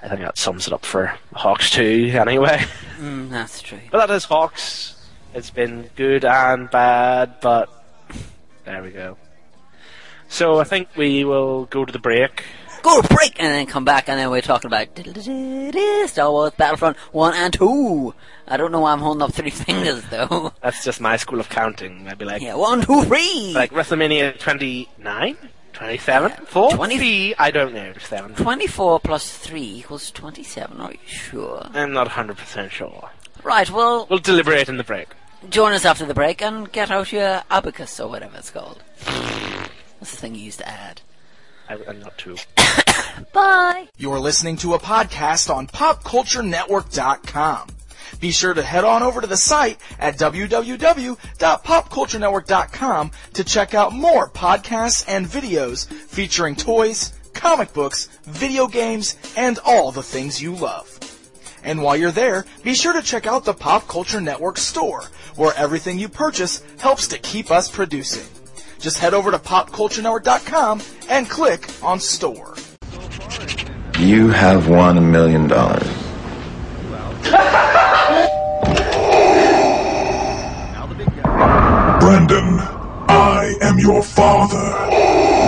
I 0.00 0.08
think 0.08 0.20
that 0.20 0.38
sums 0.38 0.68
it 0.68 0.72
up 0.72 0.84
for 0.86 1.12
HAWX 1.34 1.70
two 1.72 2.16
anyway. 2.18 2.64
Mm, 2.94 3.28
that's 3.28 3.60
true. 3.60 3.80
But 3.90 4.06
that 4.06 4.14
is 4.14 4.24
HAWX. 4.26 4.94
It's 5.34 5.50
been 5.50 5.90
good 5.96 6.24
and 6.24 6.70
bad, 6.70 7.40
but 7.42 7.68
there 8.64 8.82
we 8.84 8.90
go. 8.92 9.18
So 10.34 10.58
I 10.58 10.64
think 10.64 10.88
we 10.96 11.24
will 11.24 11.66
go 11.66 11.84
to 11.84 11.92
the 11.92 12.00
break. 12.00 12.42
Go 12.82 13.00
to 13.00 13.06
break 13.14 13.40
and 13.40 13.54
then 13.54 13.66
come 13.66 13.84
back 13.84 14.08
and 14.08 14.18
then 14.18 14.30
we're 14.30 14.42
talking 14.42 14.66
about 14.66 14.88
Star 16.08 16.28
Wars 16.32 16.52
Battlefront 16.56 16.96
1 16.96 17.34
and 17.34 17.52
2. 17.52 18.12
I 18.48 18.56
don't 18.56 18.72
know 18.72 18.80
why 18.80 18.92
I'm 18.92 18.98
holding 18.98 19.22
up 19.22 19.32
three 19.32 19.50
fingers 19.66 20.02
though. 20.10 20.52
That's 20.60 20.82
just 20.84 21.00
my 21.00 21.16
school 21.18 21.38
of 21.38 21.48
counting. 21.48 22.08
I'd 22.08 22.18
be 22.18 22.24
like, 22.24 22.42
Yeah, 22.42 22.56
one, 22.56 22.80
two, 22.82 23.04
three. 23.04 23.52
like 23.54 23.70
WrestleMania 23.70 24.36
29, 24.40 25.36
27, 25.72 26.30
40, 26.46 26.76
20 26.76 27.36
I 27.38 27.50
don't 27.52 27.72
know, 27.72 27.92
seven. 28.00 28.34
24 28.34 28.98
plus 29.00 29.38
3 29.38 29.62
equals 29.62 30.10
27, 30.10 30.80
are 30.80 30.90
you 30.90 30.98
sure? 31.06 31.68
I'm 31.72 31.92
not 31.92 32.08
100% 32.08 32.70
sure. 32.70 33.08
Right, 33.44 33.70
well, 33.70 34.08
We'll 34.10 34.18
deliberate 34.18 34.68
in 34.68 34.78
the 34.78 34.84
break. 34.84 35.08
join 35.48 35.72
us 35.74 35.84
after 35.84 36.04
the 36.04 36.12
break 36.14 36.42
and 36.42 36.70
get 36.72 36.90
out 36.90 37.12
your 37.12 37.44
abacus 37.52 38.00
or 38.00 38.08
whatever 38.08 38.36
it's 38.36 38.50
called. 38.50 38.82
That's 40.04 40.16
the 40.16 40.20
thing 40.20 40.34
you 40.34 40.42
used 40.42 40.58
to 40.58 40.68
add. 40.68 41.00
I, 41.66 41.78
I'm 41.88 42.00
not 42.00 42.18
too. 42.18 42.36
Bye! 43.32 43.88
You're 43.96 44.20
listening 44.20 44.58
to 44.58 44.74
a 44.74 44.78
podcast 44.78 45.48
on 45.48 45.66
PopCultureNetwork.com. 45.66 47.68
Be 48.20 48.30
sure 48.30 48.52
to 48.52 48.62
head 48.62 48.84
on 48.84 49.02
over 49.02 49.22
to 49.22 49.26
the 49.26 49.38
site 49.38 49.80
at 49.98 50.18
www.popculturenetwork.com 50.18 53.10
to 53.32 53.44
check 53.44 53.72
out 53.72 53.94
more 53.94 54.28
podcasts 54.28 55.06
and 55.08 55.24
videos 55.24 55.86
featuring 55.86 56.54
toys, 56.54 57.14
comic 57.32 57.72
books, 57.72 58.10
video 58.24 58.66
games, 58.66 59.16
and 59.38 59.58
all 59.64 59.90
the 59.90 60.02
things 60.02 60.42
you 60.42 60.54
love. 60.54 60.98
And 61.62 61.82
while 61.82 61.96
you're 61.96 62.10
there, 62.10 62.44
be 62.62 62.74
sure 62.74 62.92
to 62.92 63.00
check 63.00 63.26
out 63.26 63.46
the 63.46 63.54
Pop 63.54 63.88
Culture 63.88 64.20
Network 64.20 64.58
store, 64.58 65.04
where 65.36 65.54
everything 65.56 65.98
you 65.98 66.10
purchase 66.10 66.62
helps 66.78 67.08
to 67.08 67.16
keep 67.16 67.50
us 67.50 67.70
producing. 67.70 68.26
Just 68.84 68.98
head 68.98 69.14
over 69.14 69.30
to 69.30 69.38
popculturenetwork.com 69.38 70.82
and 71.08 71.30
click 71.30 71.70
on 71.82 71.98
store. 71.98 72.54
You 73.98 74.28
have 74.28 74.68
won 74.68 74.98
a 74.98 75.00
million 75.00 75.48
dollars. 75.48 75.88
Brendan, 82.02 82.58
I 83.08 83.54
am 83.62 83.78
your 83.78 84.02
father. 84.02 84.58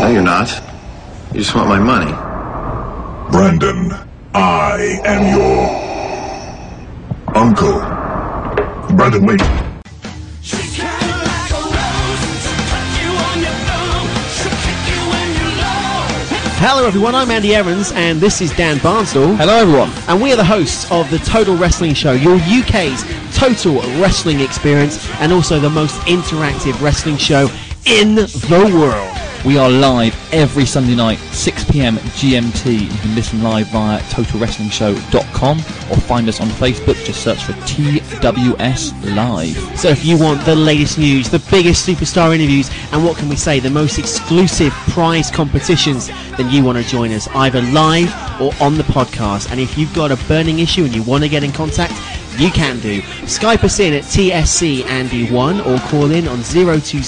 No, 0.01 0.09
you're 0.11 0.23
not. 0.23 0.49
You 1.35 1.41
just 1.41 1.55
want 1.55 1.69
my 1.69 1.79
money. 1.79 2.13
Brendan, 3.31 3.93
I 4.33 4.99
am 5.05 5.37
your 5.37 5.69
uncle. 7.37 7.81
Brendan, 8.97 9.27
wait. 9.27 9.66
Hello, 16.59 16.87
everyone. 16.87 17.15
I'm 17.15 17.31
Andy 17.31 17.55
Evans, 17.55 17.93
and 17.93 18.19
this 18.19 18.41
is 18.41 18.51
Dan 18.57 18.79
Barnstall. 18.79 19.37
Hello, 19.37 19.57
everyone. 19.59 19.91
And 20.09 20.23
we 20.23 20.33
are 20.33 20.37
the 20.37 20.45
hosts 20.45 20.91
of 20.91 21.09
the 21.11 21.19
Total 21.19 21.55
Wrestling 21.55 21.93
Show, 21.93 22.13
your 22.13 22.37
UK's 22.37 23.05
total 23.37 23.83
wrestling 24.01 24.41
experience, 24.41 25.07
and 25.21 25.35
also 25.35 25.61
the 25.61 25.69
most 25.69 26.01
interactive 26.07 26.81
wrestling 26.81 27.19
show 27.19 27.51
in 27.85 28.15
the 28.15 28.73
world. 28.75 29.26
We 29.47 29.59
are 29.59 29.71
live 29.71 30.13
every 30.35 30.67
Sunday 30.67 30.97
night, 30.97 31.19
6 31.19 31.71
p.m. 31.71 31.99
GMT. 32.19 32.81
You 32.81 32.99
can 32.99 33.15
listen 33.15 33.45
live 33.45 33.69
via 33.69 34.01
TotalWrestlingShow.com 34.01 35.59
or 35.61 35.97
find 36.01 36.29
us 36.29 36.41
on 36.41 36.49
Facebook. 36.49 36.97
Just 37.05 37.23
search 37.23 37.45
for 37.45 37.53
TWS 37.53 39.15
Live. 39.15 39.79
So 39.79 39.89
if 39.89 40.05
you 40.05 40.19
want 40.19 40.45
the 40.45 40.57
latest 40.57 40.99
news, 40.99 41.31
the 41.31 41.39
biggest 41.49 41.89
superstar 41.89 42.35
interviews, 42.35 42.69
and 42.91 43.05
what 43.05 43.19
can 43.19 43.29
we 43.29 43.37
say, 43.37 43.61
the 43.61 43.71
most 43.71 44.01
exclusive 44.01 44.73
prize 44.91 45.31
competitions, 45.31 46.09
then 46.37 46.51
you 46.51 46.65
want 46.65 46.79
to 46.79 46.85
join 46.85 47.13
us 47.13 47.29
either 47.29 47.63
live 47.63 48.13
or 48.41 48.53
on 48.61 48.77
the 48.77 48.83
podcast. 48.83 49.53
And 49.53 49.61
if 49.61 49.79
you've 49.79 49.95
got 49.95 50.11
a 50.11 50.17
burning 50.27 50.59
issue 50.59 50.87
and 50.87 50.93
you 50.93 51.05
want 51.05 51.23
to 51.23 51.29
get 51.29 51.45
in 51.45 51.53
contact, 51.53 51.93
you 52.37 52.51
can 52.51 52.81
do. 52.81 53.01
Skype 53.23 53.63
us 53.63 53.79
in 53.79 53.95
at 53.95 54.03
TSC 54.03 54.81
Andy1 54.81 55.65
or 55.65 55.79
call 55.89 56.11
in 56.11 56.27
on 56.27 56.43
020 56.43 56.99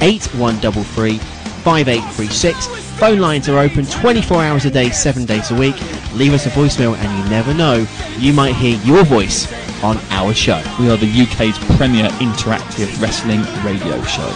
8133 0.00 1.35
5836. 1.66 2.68
Phone 2.96 3.18
lines 3.18 3.48
are 3.48 3.58
open 3.58 3.84
24 3.86 4.40
hours 4.40 4.64
a 4.66 4.70
day, 4.70 4.88
7 4.88 5.24
days 5.24 5.50
a 5.50 5.54
week. 5.56 5.74
Leave 6.12 6.32
us 6.32 6.46
a 6.46 6.50
voicemail 6.50 6.96
and 6.96 7.18
you 7.18 7.28
never 7.28 7.52
know, 7.52 7.84
you 8.18 8.32
might 8.32 8.54
hear 8.54 8.78
your 8.84 9.02
voice 9.02 9.52
on 9.82 9.96
our 10.10 10.32
show. 10.32 10.62
We 10.78 10.88
are 10.88 10.96
the 10.96 11.10
UK's 11.10 11.58
premier 11.76 12.06
interactive 12.20 13.02
wrestling 13.02 13.40
radio 13.64 14.00
show. 14.04 14.32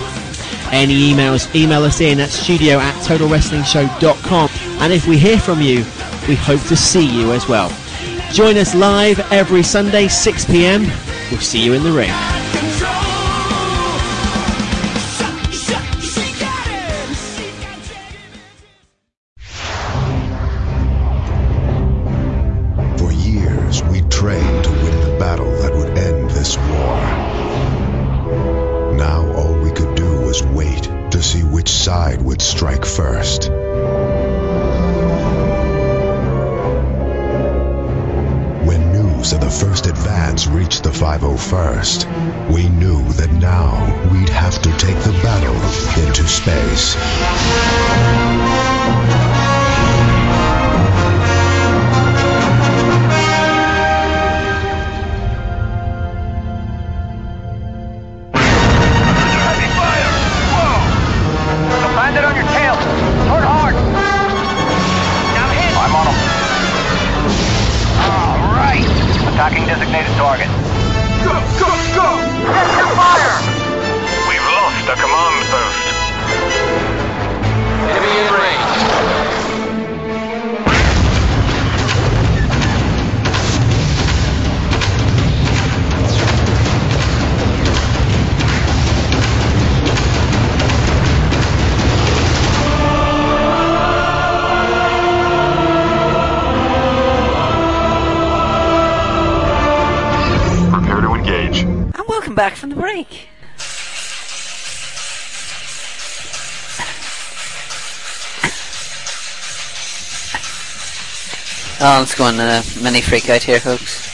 Any 0.72 1.12
emails, 1.12 1.54
email 1.54 1.84
us 1.84 2.00
in 2.00 2.18
at 2.18 2.30
studio 2.30 2.78
at 2.78 2.96
totalwrestlingshow.com. 3.04 4.50
And 4.82 4.92
if 4.92 5.06
we 5.06 5.16
hear 5.16 5.38
from 5.38 5.60
you, 5.62 5.84
we 6.26 6.34
hope 6.34 6.62
to 6.62 6.76
see 6.76 7.06
you 7.06 7.30
as 7.30 7.46
well. 7.46 7.68
Join 8.32 8.56
us 8.56 8.74
live 8.74 9.20
every 9.30 9.62
Sunday, 9.62 10.08
6 10.08 10.46
p.m. 10.46 10.82
We'll 11.30 11.38
see 11.38 11.64
you 11.64 11.74
in 11.74 11.84
the 11.84 11.92
ring. 11.92 12.39
We 42.52 42.68
knew 42.68 43.02
that 43.14 43.30
now 43.40 43.70
we'd 44.12 44.28
have 44.28 44.60
to 44.62 44.70
take 44.76 44.96
the 44.98 45.12
battle 45.22 45.54
into 46.04 46.26
space. 46.26 46.96
Attacking 69.40 69.64
designated 69.66 70.12
target. 70.16 70.48
Go, 71.24 71.32
go, 71.58 71.79
fire. 72.96 73.36
We've 74.28 74.46
lost 74.56 74.88
a 74.88 74.96
command 74.96 75.44
post. 75.52 75.84
Enemy 77.90 78.12
in 78.18 78.32
range. 78.34 79.19
Welcome 102.30 102.36
back 102.36 102.56
from 102.56 102.70
the 102.70 102.76
break. 102.76 103.28
Oh, 111.82 112.00
let's 112.00 112.14
go 112.14 112.24
on 112.24 112.38
a 112.38 112.62
mini 112.82 113.00
freak 113.00 113.28
out 113.30 113.42
here, 113.42 113.58
folks. 113.58 114.08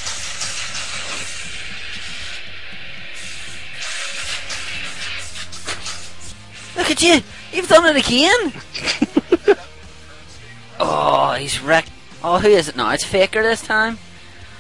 Look 6.76 6.90
at 6.90 7.02
you! 7.02 7.20
You've 7.52 7.68
done 7.68 7.96
it 7.96 8.06
again! 8.06 9.56
oh, 10.80 11.32
he's 11.32 11.60
wrecked. 11.60 11.90
Oh, 12.22 12.38
who 12.38 12.48
is 12.48 12.68
it 12.68 12.76
now? 12.76 12.92
It's 12.92 13.04
Faker 13.04 13.42
this 13.42 13.62
time? 13.62 13.98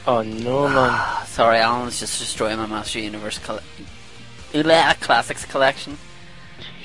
Oh 0.06 0.22
no, 0.22 0.68
man. 0.68 1.26
Sorry, 1.26 1.58
Alan's 1.58 1.98
just 2.00 2.18
destroying 2.18 2.58
my 2.58 2.66
Master 2.66 3.00
Universe 3.00 3.38
coll- 3.38 3.60
Ula 4.52 4.94
Classics 5.00 5.44
collection. 5.44 5.98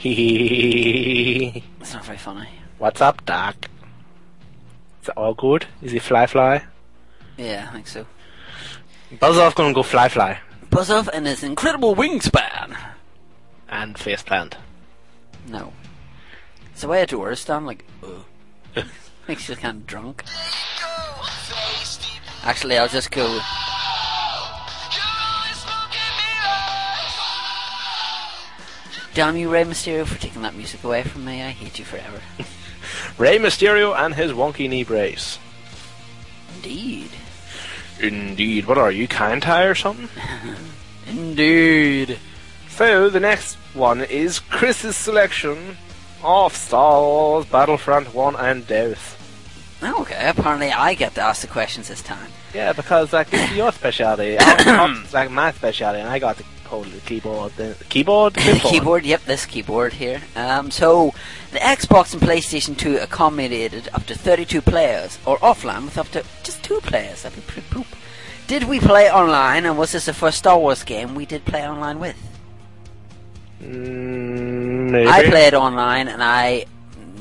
It's 0.04 1.94
not 1.94 2.06
very 2.06 2.18
funny. 2.18 2.50
What's 2.80 3.02
up, 3.02 3.24
Doc? 3.26 3.68
Is 5.04 5.10
it 5.10 5.18
all 5.18 5.34
good? 5.36 5.66
Is 5.82 5.92
he 5.92 6.00
fly 6.00 6.26
fly? 6.26 6.64
Yeah, 7.38 7.68
I 7.70 7.74
think 7.74 7.88
so. 7.88 8.06
Buzz 9.20 9.38
off 9.38 9.54
gonna 9.56 9.74
go 9.74 9.84
fly 9.84 10.10
fly. 10.10 10.40
Buzz 10.70 10.90
off 10.90 11.08
and 11.14 11.28
his 11.28 11.44
incredible 11.44 11.96
wingspan. 11.96 12.76
And 13.70 13.98
face 13.98 14.24
plant. 14.24 14.58
No. 15.48 15.74
It's 16.72 16.82
the 16.82 16.88
way 16.88 17.02
a 17.04 17.06
door 17.08 17.32
is 17.32 17.40
stand 17.40 17.66
like, 17.68 17.86
ugh. 18.04 18.86
Makes 19.28 19.50
you 19.50 19.56
kind 19.56 19.78
of 19.82 19.88
drunk. 19.88 20.24
Actually, 22.44 22.78
I'll 22.78 22.88
just 22.88 23.12
go. 23.12 23.40
Damn 29.14 29.36
you, 29.36 29.50
Rey 29.50 29.66
Mysterio, 29.66 30.06
for 30.06 30.20
taking 30.20 30.42
that 30.42 30.56
music 30.56 30.84
away 30.84 31.04
from 31.04 31.26
me. 31.26 31.44
I 31.44 31.50
hate 31.50 31.78
you 31.78 31.86
forever. 31.86 32.22
Rey 33.18 33.38
Mysterio 33.38 33.94
and 33.96 34.16
his 34.16 34.32
wonky 34.32 34.70
knee 34.70 34.86
brace. 34.86 35.38
Indeed. 36.56 37.12
Indeed. 38.00 38.66
What 38.66 38.78
are 38.78 38.92
you, 38.92 39.08
Kantai 39.08 39.70
or 39.70 39.76
something? 39.76 40.10
Indeed. 41.08 42.20
So, 42.70 43.10
the 43.10 43.20
next 43.20 43.56
one 43.74 44.02
is 44.02 44.40
Chris's 44.40 44.96
selection 44.96 45.78
of 46.24 46.56
Star 46.56 47.02
Wars 47.02 47.46
Battlefront 47.46 48.14
1 48.14 48.36
and 48.38 48.66
Death. 48.66 49.21
Okay, 49.84 50.30
apparently 50.30 50.72
I 50.72 50.94
get 50.94 51.15
to 51.15 51.22
ask 51.22 51.41
the 51.41 51.48
questions 51.48 51.88
this 51.88 52.02
time. 52.04 52.30
Yeah, 52.54 52.74
because 52.74 53.13
like 53.13 53.30
it's 53.32 53.54
your 53.54 53.72
specialty. 53.72 54.38
it's 54.39 55.13
like 55.13 55.32
my 55.32 55.52
specialty, 55.52 56.00
and 56.00 56.10
I 56.10 56.20
got 56.20 56.38
to 56.38 56.44
hold 56.65 56.86
the 56.86 57.00
keyboard. 57.02 57.52
The 57.54 57.76
keyboard, 57.89 58.34
The 58.36 58.62
keyboard, 58.63 59.06
yep, 59.06 59.24
this 59.26 59.46
keyboard 59.46 59.94
here. 59.94 60.22
Um, 60.36 60.72
so, 60.72 61.13
the 61.52 61.60
Xbox 61.60 62.13
and 62.13 62.22
PlayStation 62.22 62.78
2 62.78 62.98
accommodated 62.98 63.89
up 63.94 64.06
to 64.06 64.15
32 64.15 64.62
players, 64.62 65.20
or 65.26 65.38
offline 65.39 65.86
with 65.86 65.98
up 65.98 66.10
to 66.10 66.24
just 66.44 66.63
two 66.63 66.80
players. 66.82 67.24
That'd 67.24 67.38
be 67.38 67.52
pretty 67.52 67.67
poop. 67.70 67.88
Did 68.48 68.65
we 68.65 68.80
play 68.80 69.12
online, 69.12 69.65
and 69.65 69.78
was 69.78 69.91
this 69.94 70.06
the 70.06 70.13
first 70.13 70.38
Star 70.38 70.58
Wars 70.60 70.84
game 70.84 71.15
we 71.15 71.26
did 71.26 71.44
play 71.46 71.67
online 71.67 72.00
with? 72.00 72.17
Mm, 73.62 74.91
maybe. 74.91 75.08
I 75.10 75.24
played 75.24 75.54
online, 75.54 76.08
and 76.08 76.24
I, 76.24 76.65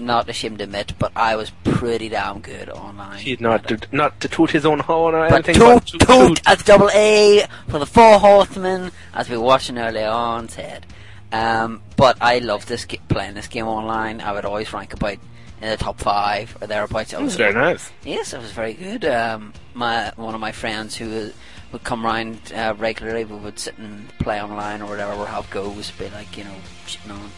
not 0.00 0.28
ashamed 0.28 0.58
to 0.58 0.64
admit, 0.64 0.94
but 0.98 1.12
I 1.14 1.36
was 1.36 1.50
pretty 1.64 2.08
damn 2.08 2.40
good 2.40 2.68
online. 2.68 3.18
He's 3.18 3.40
not 3.40 3.68
to, 3.68 3.78
not 3.92 4.20
to 4.20 4.28
toot 4.28 4.50
his 4.50 4.64
own 4.66 4.80
horn 4.80 5.14
or 5.14 5.28
But 5.28 5.48
anything. 5.48 5.54
toot, 5.54 5.86
to 5.86 5.98
toot, 5.98 6.40
as 6.46 6.62
double 6.62 6.90
A 6.94 7.46
for 7.68 7.78
the 7.78 7.86
Four 7.86 8.18
Horsemen, 8.18 8.90
as 9.14 9.28
we 9.28 9.36
were 9.36 9.44
watching 9.44 9.78
earlier 9.78 10.08
on 10.08 10.48
said. 10.48 10.86
Um, 11.32 11.82
but 11.96 12.16
I 12.20 12.38
loved 12.38 12.66
this 12.68 12.84
ge- 12.86 12.98
playing 13.08 13.34
this 13.34 13.46
game 13.46 13.66
online. 13.66 14.20
I 14.20 14.32
would 14.32 14.44
always 14.44 14.72
rank 14.72 14.92
about 14.94 15.18
in 15.62 15.68
the 15.68 15.76
top 15.76 15.98
five 16.00 16.56
or 16.60 16.66
thereabouts. 16.66 17.14
I 17.14 17.20
was 17.22 17.36
very 17.36 17.54
nice. 17.54 17.90
Yes, 18.04 18.32
it 18.32 18.38
was 18.38 18.50
very 18.52 18.72
good. 18.74 19.04
Um, 19.04 19.52
my 19.74 20.12
one 20.16 20.34
of 20.34 20.40
my 20.40 20.50
friends 20.52 20.96
who 20.96 21.30
would 21.72 21.84
come 21.84 22.04
round 22.04 22.52
uh, 22.52 22.74
regularly, 22.78 23.24
we 23.24 23.36
would 23.36 23.58
sit 23.60 23.78
and 23.78 24.08
play 24.18 24.42
online 24.42 24.82
or 24.82 24.86
whatever, 24.86 25.12
or 25.12 25.26
have 25.26 25.48
goes, 25.50 25.92
be 25.92 26.08
like 26.10 26.36
you 26.36 26.42
know, 26.44 26.54
shitting 26.86 27.12
on 27.12 27.30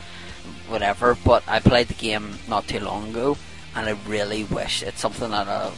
whatever. 0.72 1.16
But 1.24 1.44
I 1.46 1.60
played 1.60 1.88
the 1.88 1.94
game 1.94 2.38
not 2.48 2.66
too 2.66 2.80
long 2.80 3.10
ago, 3.10 3.36
and 3.76 3.88
I 3.88 3.96
really 4.08 4.44
wish 4.44 4.82
it's 4.82 5.00
something 5.00 5.30
that 5.30 5.46
I'll, 5.46 5.74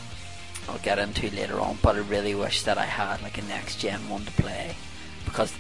I'll 0.69 0.79
get 0.79 0.99
into 0.99 1.29
later 1.31 1.61
on. 1.61 1.79
But 1.83 1.97
I 1.97 2.01
really 2.01 2.35
wish 2.35 2.63
that 2.63 2.79
I 2.79 2.85
had 2.87 3.21
like 3.23 3.37
a 3.39 3.43
next 3.43 3.81
gen 3.81 4.09
one 4.09 4.25
to 4.25 4.33
play 4.33 4.77
because 5.25 5.53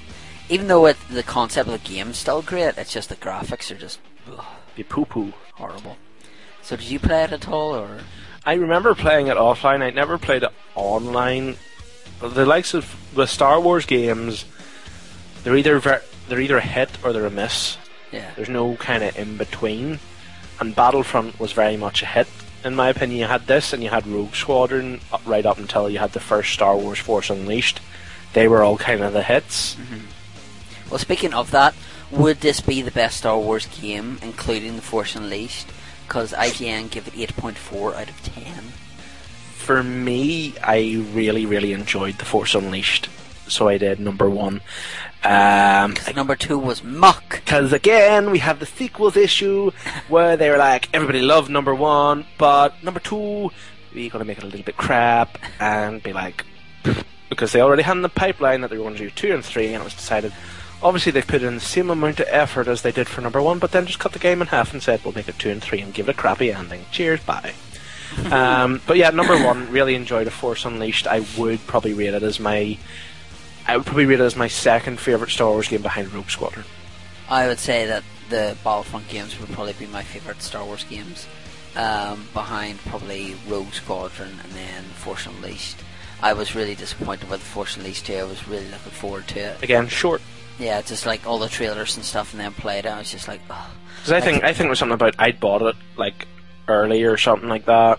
even 0.48 0.68
though 0.68 0.86
it, 0.86 0.96
the 1.10 1.22
concept 1.22 1.68
of 1.68 1.82
the 1.82 1.88
game 1.88 2.10
is 2.10 2.18
still 2.18 2.42
great, 2.42 2.76
it's 2.78 2.92
just 2.92 3.08
the 3.08 3.16
graphics 3.16 3.70
are 3.70 3.78
just 3.78 3.98
ugh, 4.30 4.44
Be 4.76 4.82
poo 4.82 5.04
poo. 5.04 5.32
horrible. 5.54 5.96
So 6.62 6.76
did 6.76 6.88
you 6.90 6.98
play 6.98 7.24
it 7.24 7.32
at 7.32 7.48
all, 7.48 7.74
or 7.74 8.00
I 8.46 8.54
remember 8.54 8.94
playing 8.94 9.26
it 9.28 9.36
offline. 9.36 9.82
I 9.82 9.90
never 9.90 10.18
played 10.18 10.42
it 10.42 10.52
online. 10.74 11.56
The 12.20 12.46
likes 12.46 12.74
of 12.74 12.94
the 13.14 13.26
Star 13.26 13.58
Wars 13.60 13.86
games, 13.86 14.44
they're 15.42 15.56
either 15.56 15.78
ver- 15.78 16.02
they're 16.28 16.40
either 16.40 16.58
a 16.58 16.60
hit 16.62 16.90
or 17.02 17.12
they're 17.12 17.26
a 17.26 17.30
miss. 17.30 17.76
Yeah? 18.14 18.30
There's 18.36 18.48
no 18.48 18.76
kind 18.76 19.02
of 19.02 19.16
in 19.18 19.36
between. 19.36 19.98
And 20.60 20.74
Battlefront 20.74 21.38
was 21.40 21.52
very 21.52 21.76
much 21.76 22.02
a 22.02 22.06
hit, 22.06 22.28
in 22.64 22.74
my 22.74 22.88
opinion. 22.88 23.18
You 23.18 23.26
had 23.26 23.46
this, 23.46 23.72
and 23.72 23.82
you 23.82 23.90
had 23.90 24.06
Rogue 24.06 24.34
Squadron 24.34 25.00
right 25.26 25.44
up 25.44 25.58
until 25.58 25.90
you 25.90 25.98
had 25.98 26.12
the 26.12 26.20
first 26.20 26.52
Star 26.52 26.76
Wars 26.76 26.98
Force 26.98 27.28
Unleashed. 27.28 27.80
They 28.32 28.46
were 28.48 28.62
all 28.62 28.78
kind 28.78 29.02
of 29.02 29.12
the 29.12 29.22
hits. 29.22 29.74
Mm-hmm. 29.74 30.90
Well, 30.90 30.98
speaking 30.98 31.34
of 31.34 31.50
that, 31.50 31.74
would 32.10 32.40
this 32.40 32.60
be 32.60 32.82
the 32.82 32.90
best 32.90 33.18
Star 33.18 33.38
Wars 33.38 33.66
game, 33.66 34.18
including 34.22 34.76
The 34.76 34.82
Force 34.82 35.16
Unleashed? 35.16 35.68
Because 36.06 36.32
IGN 36.32 36.90
give 36.90 37.08
it 37.08 37.14
8.4 37.14 37.94
out 37.94 38.08
of 38.08 38.22
10. 38.22 38.44
For 39.56 39.82
me, 39.82 40.54
I 40.62 41.04
really, 41.12 41.46
really 41.46 41.72
enjoyed 41.72 42.18
the 42.18 42.24
Force 42.24 42.54
Unleashed, 42.54 43.08
so 43.48 43.68
I 43.68 43.78
did 43.78 44.00
number 44.00 44.28
one. 44.28 44.60
Um, 45.22 45.94
Number 46.14 46.36
two 46.36 46.58
was 46.58 46.84
Muck. 46.84 47.30
Because 47.30 47.72
again, 47.72 48.30
we 48.30 48.38
have 48.38 48.60
the 48.60 48.66
sequels 48.66 49.16
issue 49.16 49.70
where 50.08 50.36
they 50.36 50.50
were 50.50 50.58
like, 50.58 50.88
everybody 50.92 51.22
loved 51.22 51.50
number 51.50 51.74
one, 51.74 52.26
but 52.36 52.82
number 52.82 53.00
two, 53.00 53.50
we're 53.94 54.10
going 54.10 54.20
to 54.20 54.24
make 54.24 54.38
it 54.38 54.44
a 54.44 54.46
little 54.46 54.62
bit 54.64 54.76
crap 54.76 55.38
and 55.60 56.02
be 56.02 56.12
like, 56.12 56.44
because 57.30 57.52
they 57.52 57.60
already 57.60 57.82
had 57.82 57.96
in 57.96 58.02
the 58.02 58.08
pipeline 58.08 58.60
that 58.60 58.70
they 58.70 58.76
were 58.76 58.84
going 58.84 58.96
to 58.96 59.02
do 59.02 59.10
two 59.10 59.32
and 59.32 59.44
three, 59.44 59.66
and 59.66 59.76
it 59.76 59.84
was 59.84 59.94
decided. 59.94 60.32
Obviously, 60.82 61.12
they've 61.12 61.26
put 61.26 61.42
in 61.42 61.54
the 61.54 61.60
same 61.60 61.88
amount 61.88 62.20
of 62.20 62.26
effort 62.28 62.68
as 62.68 62.82
they 62.82 62.92
did 62.92 63.08
for 63.08 63.22
number 63.22 63.40
one, 63.40 63.58
but 63.58 63.72
then 63.72 63.86
just 63.86 63.98
cut 63.98 64.12
the 64.12 64.18
game 64.18 64.42
in 64.42 64.48
half 64.48 64.74
and 64.74 64.82
said, 64.82 65.02
we'll 65.02 65.14
make 65.14 65.28
it 65.28 65.38
two 65.38 65.48
and 65.48 65.62
three 65.62 65.80
and 65.80 65.94
give 65.94 66.08
it 66.08 66.16
a 66.16 66.18
crappy 66.18 66.52
ending. 66.52 66.84
Cheers, 66.90 67.20
bye. 67.20 67.54
um, 68.30 68.82
but 68.86 68.98
yeah, 68.98 69.10
number 69.10 69.42
one, 69.42 69.70
really 69.70 69.94
enjoyed 69.94 70.26
A 70.26 70.30
Force 70.30 70.66
Unleashed. 70.66 71.06
I 71.06 71.24
would 71.38 71.66
probably 71.66 71.94
rate 71.94 72.12
it 72.14 72.22
as 72.22 72.38
my. 72.38 72.76
I 73.66 73.76
would 73.76 73.86
probably 73.86 74.06
rate 74.06 74.20
it 74.20 74.24
as 74.24 74.36
my 74.36 74.48
second 74.48 75.00
favourite 75.00 75.32
Star 75.32 75.50
Wars 75.50 75.68
game 75.68 75.82
behind 75.82 76.12
Rogue 76.12 76.30
Squadron. 76.30 76.64
I 77.28 77.46
would 77.46 77.58
say 77.58 77.86
that 77.86 78.04
the 78.28 78.56
Battlefront 78.62 79.08
games 79.08 79.38
would 79.40 79.50
probably 79.50 79.72
be 79.74 79.86
my 79.86 80.02
favorite 80.02 80.42
Star 80.42 80.64
Wars 80.64 80.84
games. 80.84 81.26
Um, 81.76 82.28
behind 82.32 82.78
probably 82.80 83.34
Rogue 83.48 83.72
Squadron 83.72 84.38
and 84.42 84.52
then 84.52 84.84
Force 84.84 85.26
Unleashed. 85.26 85.76
I 86.22 86.32
was 86.32 86.54
really 86.54 86.74
disappointed 86.74 87.28
with 87.28 87.42
Force 87.42 87.76
Unleashed 87.76 88.06
too. 88.06 88.14
I 88.14 88.22
was 88.22 88.46
really 88.46 88.68
looking 88.70 88.92
forward 88.92 89.26
to 89.28 89.40
it. 89.40 89.62
Again, 89.62 89.88
short. 89.88 90.22
Yeah, 90.58 90.80
just 90.82 91.04
like 91.04 91.26
all 91.26 91.38
the 91.38 91.48
trailers 91.48 91.96
and 91.96 92.04
stuff, 92.04 92.32
and 92.32 92.40
then 92.40 92.52
played 92.52 92.84
it. 92.84 92.88
I 92.88 92.98
was 92.98 93.10
just 93.10 93.26
like, 93.26 93.40
oh. 93.50 93.70
Because 93.96 94.12
I 94.12 94.20
think 94.20 94.44
I 94.44 94.52
think 94.52 94.66
it 94.66 94.70
was 94.70 94.78
something 94.78 94.94
about 94.94 95.16
I'd 95.18 95.40
bought 95.40 95.62
it 95.62 95.74
like 95.96 96.28
early 96.68 97.02
or 97.02 97.16
something 97.16 97.48
like 97.48 97.64
that, 97.66 97.98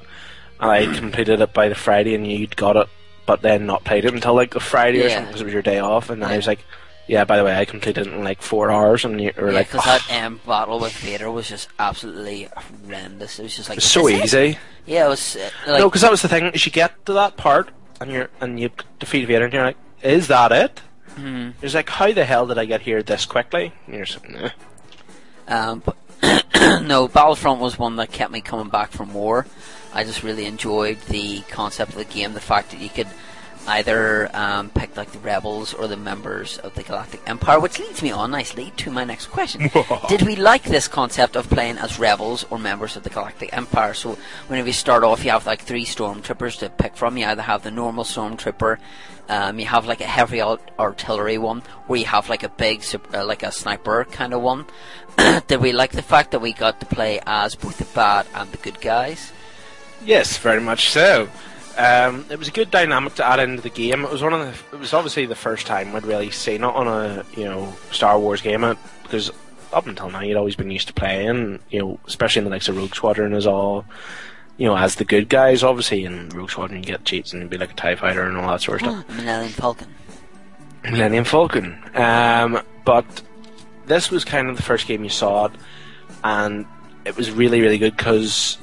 and 0.60 0.72
I 0.72 0.86
completed 0.98 1.42
it 1.42 1.54
by 1.54 1.68
the 1.68 1.76
Friday, 1.76 2.16
and 2.16 2.26
you'd 2.26 2.56
got 2.56 2.78
it, 2.78 2.88
but 3.26 3.42
then 3.42 3.66
not 3.66 3.84
played 3.84 4.06
it 4.06 4.14
until 4.14 4.34
like 4.36 4.54
the 4.54 4.60
Friday 4.60 5.04
or 5.04 5.10
something 5.10 5.26
because 5.28 5.42
it 5.42 5.46
was 5.46 5.54
your 5.54 5.62
day 5.62 5.80
off, 5.80 6.10
and 6.10 6.24
I 6.24 6.36
was 6.38 6.48
like, 6.48 6.60
yeah, 7.08 7.24
by 7.24 7.38
the 7.38 7.44
way, 7.44 7.56
I 7.56 7.66
completed 7.66 8.08
it 8.08 8.14
in 8.14 8.24
like 8.24 8.42
four 8.42 8.72
hours, 8.72 9.06
and 9.06 9.22
you 9.22 9.32
were 9.38 9.50
Yeah, 9.52 9.58
like, 9.60 9.68
because 9.72 9.86
"Oh, 9.86 10.00
that 10.08 10.24
um, 10.26 10.40
battle 10.46 10.80
with 10.80 10.94
Vader 10.94 11.30
was 11.30 11.48
just 11.48 11.70
absolutely 11.78 12.48
horrendous. 12.56 13.40
It 13.40 13.44
was 13.44 13.56
just 13.56 13.70
like 13.70 13.78
it's 13.78 13.86
so 13.88 14.08
"Is 14.08 14.34
it?" 14.34 14.48
easy. 14.48 14.60
Yeah, 14.86 15.06
it 15.06 15.10
was 15.10 15.36
uh, 15.36 15.50
like 15.72 15.80
no, 15.80 15.90
because 15.90 16.02
that 16.02 16.12
was 16.12 16.22
the 16.22 16.28
thing. 16.28 16.46
Is 16.46 16.66
you 16.66 16.72
get 16.72 17.06
to 17.06 17.14
that 17.14 17.38
part, 17.38 17.70
and 18.02 18.12
you're 18.12 18.30
and 18.42 18.60
you 18.60 18.70
defeat 19.00 19.26
Vader, 19.26 19.46
and 19.46 19.54
you're 19.54 19.64
like, 19.64 19.78
is 20.02 20.28
that 20.28 20.52
it? 20.52 20.82
Hmm. 21.16 21.52
It's 21.62 21.74
like, 21.74 21.90
how 21.90 22.12
the 22.12 22.26
hell 22.26 22.46
did 22.46 22.58
I 22.58 22.66
get 22.66 22.82
here 22.82 23.02
this 23.02 23.26
quickly? 23.26 23.72
And 23.86 23.96
you're 23.96 24.06
just 24.06 24.22
like, 24.28 24.32
nah. 25.48 25.72
Um, 25.72 25.84
but 25.86 25.96
no, 26.84 27.08
Battlefront 27.08 27.60
was 27.62 27.78
one 27.80 27.96
that 27.98 28.12
kept 28.12 28.32
me 28.32 28.42
coming 28.42 28.70
back 28.70 28.92
for 28.92 29.06
more. 29.06 29.46
I 29.96 30.04
just 30.04 30.22
really 30.24 30.46
enjoyed 30.46 31.00
the 31.08 31.42
concept 31.50 31.94
of 31.94 31.98
the 31.98 32.06
game, 32.06 32.34
the 32.34 32.42
fact 32.42 32.72
that 32.72 32.82
you 32.82 32.90
could 32.90 33.08
either 33.68 34.30
um, 34.36 34.70
pick 34.70 34.96
like 34.96 35.12
the 35.12 35.20
rebels 35.20 35.74
or 35.74 35.88
the 35.88 35.98
members 35.98 36.58
of 36.60 36.76
the 36.76 36.84
Galactic 36.84 37.22
Empire, 37.26 37.60
which 37.60 37.80
leads 37.80 38.02
me 38.02 38.12
on 38.12 38.32
nicely 38.32 38.72
to 38.78 38.92
my 38.92 39.04
next 39.04 39.28
question. 39.28 39.70
Did 40.08 40.22
we 40.24 40.36
like 40.36 40.64
this 40.64 40.88
concept 40.88 41.36
of 41.36 41.50
playing 41.50 41.78
as 41.78 41.98
rebels 41.98 42.46
or 42.50 42.60
members 42.60 42.96
of 42.96 43.04
the 43.04 43.10
Galactic 43.10 43.56
Empire? 43.56 43.94
So 43.94 44.18
whenever 44.48 44.68
you 44.68 44.74
start 44.74 45.04
off, 45.04 45.24
you 45.24 45.32
have 45.32 45.46
like 45.46 45.62
three 45.62 45.86
stormtroopers 45.86 46.60
to 46.60 46.70
pick 46.70 46.96
from. 46.96 47.18
You 47.18 47.26
either 47.26 47.42
have 47.42 47.64
the 47.64 47.72
normal 47.72 48.04
stormtrooper, 48.04 48.78
um, 49.30 49.60
you 49.60 49.66
have 49.66 49.86
like 49.86 50.02
a 50.02 50.06
heavy 50.06 50.42
art- 50.42 50.72
artillery 50.78 51.38
one, 51.38 51.64
or 51.88 51.98
you 51.98 52.06
have 52.06 52.30
like 52.30 52.44
a 52.44 52.50
big, 52.50 52.84
uh, 53.14 53.26
like 53.26 53.44
a 53.44 53.52
sniper 53.52 54.06
kind 54.06 54.34
of 54.34 54.42
one. 54.42 54.66
Did 55.48 55.62
we 55.62 55.72
like 55.72 55.92
the 55.92 56.04
fact 56.04 56.32
that 56.32 56.40
we 56.40 56.54
got 56.54 56.80
to 56.82 56.86
play 56.86 57.20
as 57.26 57.56
both 57.56 57.78
the 57.78 57.86
bad 57.86 58.28
and 58.36 58.52
the 58.52 58.58
good 58.58 58.80
guys? 58.82 59.32
Yes, 60.06 60.38
very 60.38 60.62
much 60.62 60.90
so. 60.90 61.30
Um, 61.78 62.26
it 62.30 62.40
was 62.40 62.48
a 62.48 62.52
good 62.52 62.72
dynamic 62.72 63.16
to 63.16 63.26
add 63.26 63.40
into 63.40 63.62
the 63.62 63.70
game. 63.70 64.06
It 64.06 64.12
was 64.12 64.22
one 64.22 64.34
of 64.34 64.40
the. 64.40 64.76
It 64.76 64.80
was 64.80 64.94
obviously 64.94 65.26
the 65.26 65.36
first 65.36 65.68
time 65.68 65.92
we'd 65.92 66.06
really 66.06 66.32
seen 66.32 66.64
it 66.64 66.64
on 66.64 66.88
a 66.88 67.26
you 67.36 67.44
know 67.44 67.76
Star 67.92 68.18
Wars 68.18 68.42
game 68.42 68.64
uh, 68.64 68.76
because 69.04 69.32
up 69.74 69.88
until 69.88 70.10
now 70.10 70.22
you'd 70.22 70.38
always 70.38 70.56
been 70.56 70.72
used 70.72 70.88
to 70.88 70.94
playing 70.94 71.60
you 71.70 71.80
know 71.80 72.00
especially 72.08 72.40
in 72.40 72.46
the 72.46 72.50
likes 72.50 72.70
of 72.70 72.78
Rogue 72.78 72.96
Squadron 72.96 73.34
as 73.34 73.46
all 73.46 73.84
you 74.58 74.66
know 74.66 74.78
as 74.78 74.96
the 74.96 75.04
good 75.04 75.28
guys 75.28 75.64
obviously 75.64 76.06
in 76.06 76.30
Rogue 76.30 76.50
Squadron 76.50 76.80
you 76.80 76.86
get 76.86 77.04
cheats 77.04 77.34
and 77.34 77.42
you'd 77.42 77.52
be 77.52 77.58
like 77.58 77.72
a 77.72 77.76
Tie 77.76 77.96
Fighter 77.96 78.24
and 78.24 78.38
all 78.38 78.52
that 78.52 78.62
sort 78.62 78.82
of 78.82 78.88
stuff. 78.88 79.18
Millennium 79.18 79.52
Falcon. 79.52 79.88
Millennium 80.86 81.24
Falcon. 81.26 81.78
Um, 81.94 82.62
but 82.86 83.06
this 83.86 84.10
was 84.12 84.24
kind 84.24 84.50
of 84.50 84.56
the 84.56 84.64
first 84.64 84.88
game 84.88 85.04
you 85.04 85.10
saw 85.10 85.46
it, 85.48 85.52
and 86.24 86.66
it 87.06 87.16
was 87.18 87.32
really, 87.32 87.62
really 87.62 87.78
good 87.78 87.96
because 87.98 88.58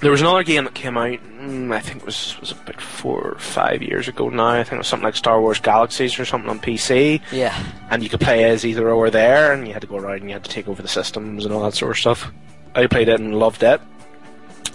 there 0.00 0.10
was 0.10 0.20
another 0.20 0.42
game 0.42 0.64
that 0.64 0.74
came 0.74 0.96
out. 0.96 1.18
mm, 1.18 1.74
I 1.74 1.80
think 1.80 1.98
it 2.02 2.06
was 2.06 2.38
was 2.40 2.52
about 2.52 2.80
four 2.80 3.32
or 3.32 3.38
five 3.38 3.82
years 3.82 4.08
ago 4.08 4.28
now. 4.28 4.48
I 4.48 4.62
think 4.64 4.74
it 4.74 4.78
was 4.78 4.86
something 4.88 5.04
like 5.04 5.16
Star 5.16 5.40
Wars 5.40 5.60
Galaxies 5.60 6.18
or 6.18 6.24
something 6.24 6.50
on 6.50 6.60
PC. 6.60 7.20
Yeah. 7.32 7.60
And 7.90 8.02
you 8.02 8.08
could 8.08 8.20
play 8.20 8.44
as 8.44 8.64
either 8.64 8.90
or 8.90 9.10
there, 9.10 9.52
and 9.52 9.66
you 9.66 9.72
had 9.72 9.82
to 9.82 9.88
go 9.88 9.96
around 9.96 10.20
and 10.20 10.28
you 10.28 10.34
had 10.34 10.44
to 10.44 10.50
take 10.50 10.68
over 10.68 10.82
the 10.82 10.88
systems 10.88 11.44
and 11.44 11.54
all 11.54 11.62
that 11.64 11.74
sort 11.74 11.92
of 11.92 11.98
stuff. 11.98 12.32
I 12.74 12.86
played 12.86 13.08
it 13.08 13.20
and 13.20 13.38
loved 13.38 13.62
it. 13.62 13.80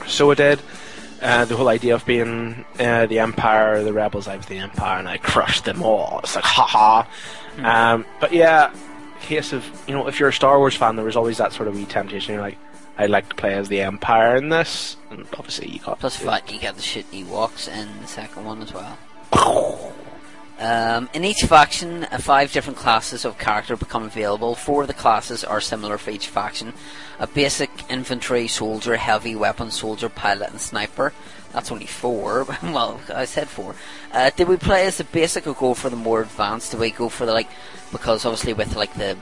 So 0.08 0.32
I 0.32 0.36
did. 0.36 0.60
Uh, 1.22 1.44
the 1.46 1.56
whole 1.58 1.68
idea 1.68 1.96
of 1.96 2.06
being 2.06 2.64
uh, 2.80 3.06
the 3.06 3.20
Empire, 3.20 3.84
the 3.84 3.92
rebels, 3.92 4.28
I 4.28 4.38
was 4.38 4.46
the 4.46 4.58
Empire, 4.58 5.00
and 5.00 5.08
I 5.08 5.18
crushed 5.18 5.66
them 5.66 5.84
all. 5.84 6.22
It's 6.24 6.34
like, 6.36 6.46
haha. 6.46 7.06
Um, 7.58 8.06
but 8.22 8.32
yeah, 8.32 8.74
case 9.22 9.52
of, 9.52 9.66
you 9.86 9.94
know, 9.94 10.08
if 10.08 10.20
you're 10.20 10.30
a 10.30 10.34
Star 10.34 10.58
Wars 10.60 10.76
fan, 10.76 10.96
there 10.96 11.04
was 11.04 11.18
always 11.18 11.38
that 11.38 11.52
sort 11.52 11.68
of 11.68 11.76
wee 11.76 11.86
temptation. 11.86 12.34
You're 12.36 12.42
like, 12.42 12.58
I'd 13.00 13.10
like 13.10 13.30
to 13.30 13.36
play 13.36 13.54
as 13.54 13.70
the 13.70 13.80
Empire 13.80 14.36
in 14.36 14.50
this. 14.50 14.98
And 15.10 15.26
obviously, 15.38 15.70
you 15.70 15.80
got 15.80 16.00
Plus, 16.02 16.18
fact 16.18 16.52
you 16.52 16.60
got 16.60 16.76
the 16.76 16.82
shit 16.82 17.10
Ewoks 17.12 17.70
in 17.70 18.02
the 18.02 18.08
second 18.08 18.44
one 18.46 18.62
as 18.62 18.74
well. 18.74 18.98
Um, 20.62 21.10
in 21.14 21.24
each 21.24 21.44
faction, 21.44 22.04
uh, 22.04 22.18
five 22.18 22.52
different 22.52 22.78
classes 22.78 23.24
of 23.24 23.38
character 23.38 23.78
become 23.78 24.04
available. 24.04 24.56
Four 24.56 24.82
of 24.82 24.90
the 24.90 24.94
classes 24.94 25.46
are 25.46 25.62
similar 25.62 25.98
for 25.98 26.10
each 26.10 26.28
faction: 26.28 26.74
a 27.18 27.28
basic 27.28 27.70
infantry 27.90 28.50
soldier, 28.50 28.98
heavy 28.98 29.38
weapon 29.38 29.72
soldier, 29.72 30.10
pilot, 30.10 30.50
and 30.50 30.60
sniper. 30.60 31.14
That's 31.54 31.72
only 31.72 31.86
four. 31.86 32.44
well, 32.62 33.00
I 33.16 33.24
said 33.24 33.48
four. 33.48 33.74
Uh, 34.12 34.32
did 34.36 34.50
we 34.50 34.58
play 34.58 34.86
as 34.86 34.98
the 34.98 35.06
basic 35.06 35.48
or 35.48 35.54
go 35.54 35.74
for 35.74 35.90
the 35.90 35.96
more 35.96 36.24
advanced? 36.24 36.72
Did 36.72 36.82
we 36.82 36.92
go 36.92 37.08
for 37.08 37.26
the 37.26 37.32
like? 37.32 37.48
Because 37.94 38.26
obviously, 38.26 38.52
with 38.52 38.76
like 38.76 38.94
the 38.96 39.16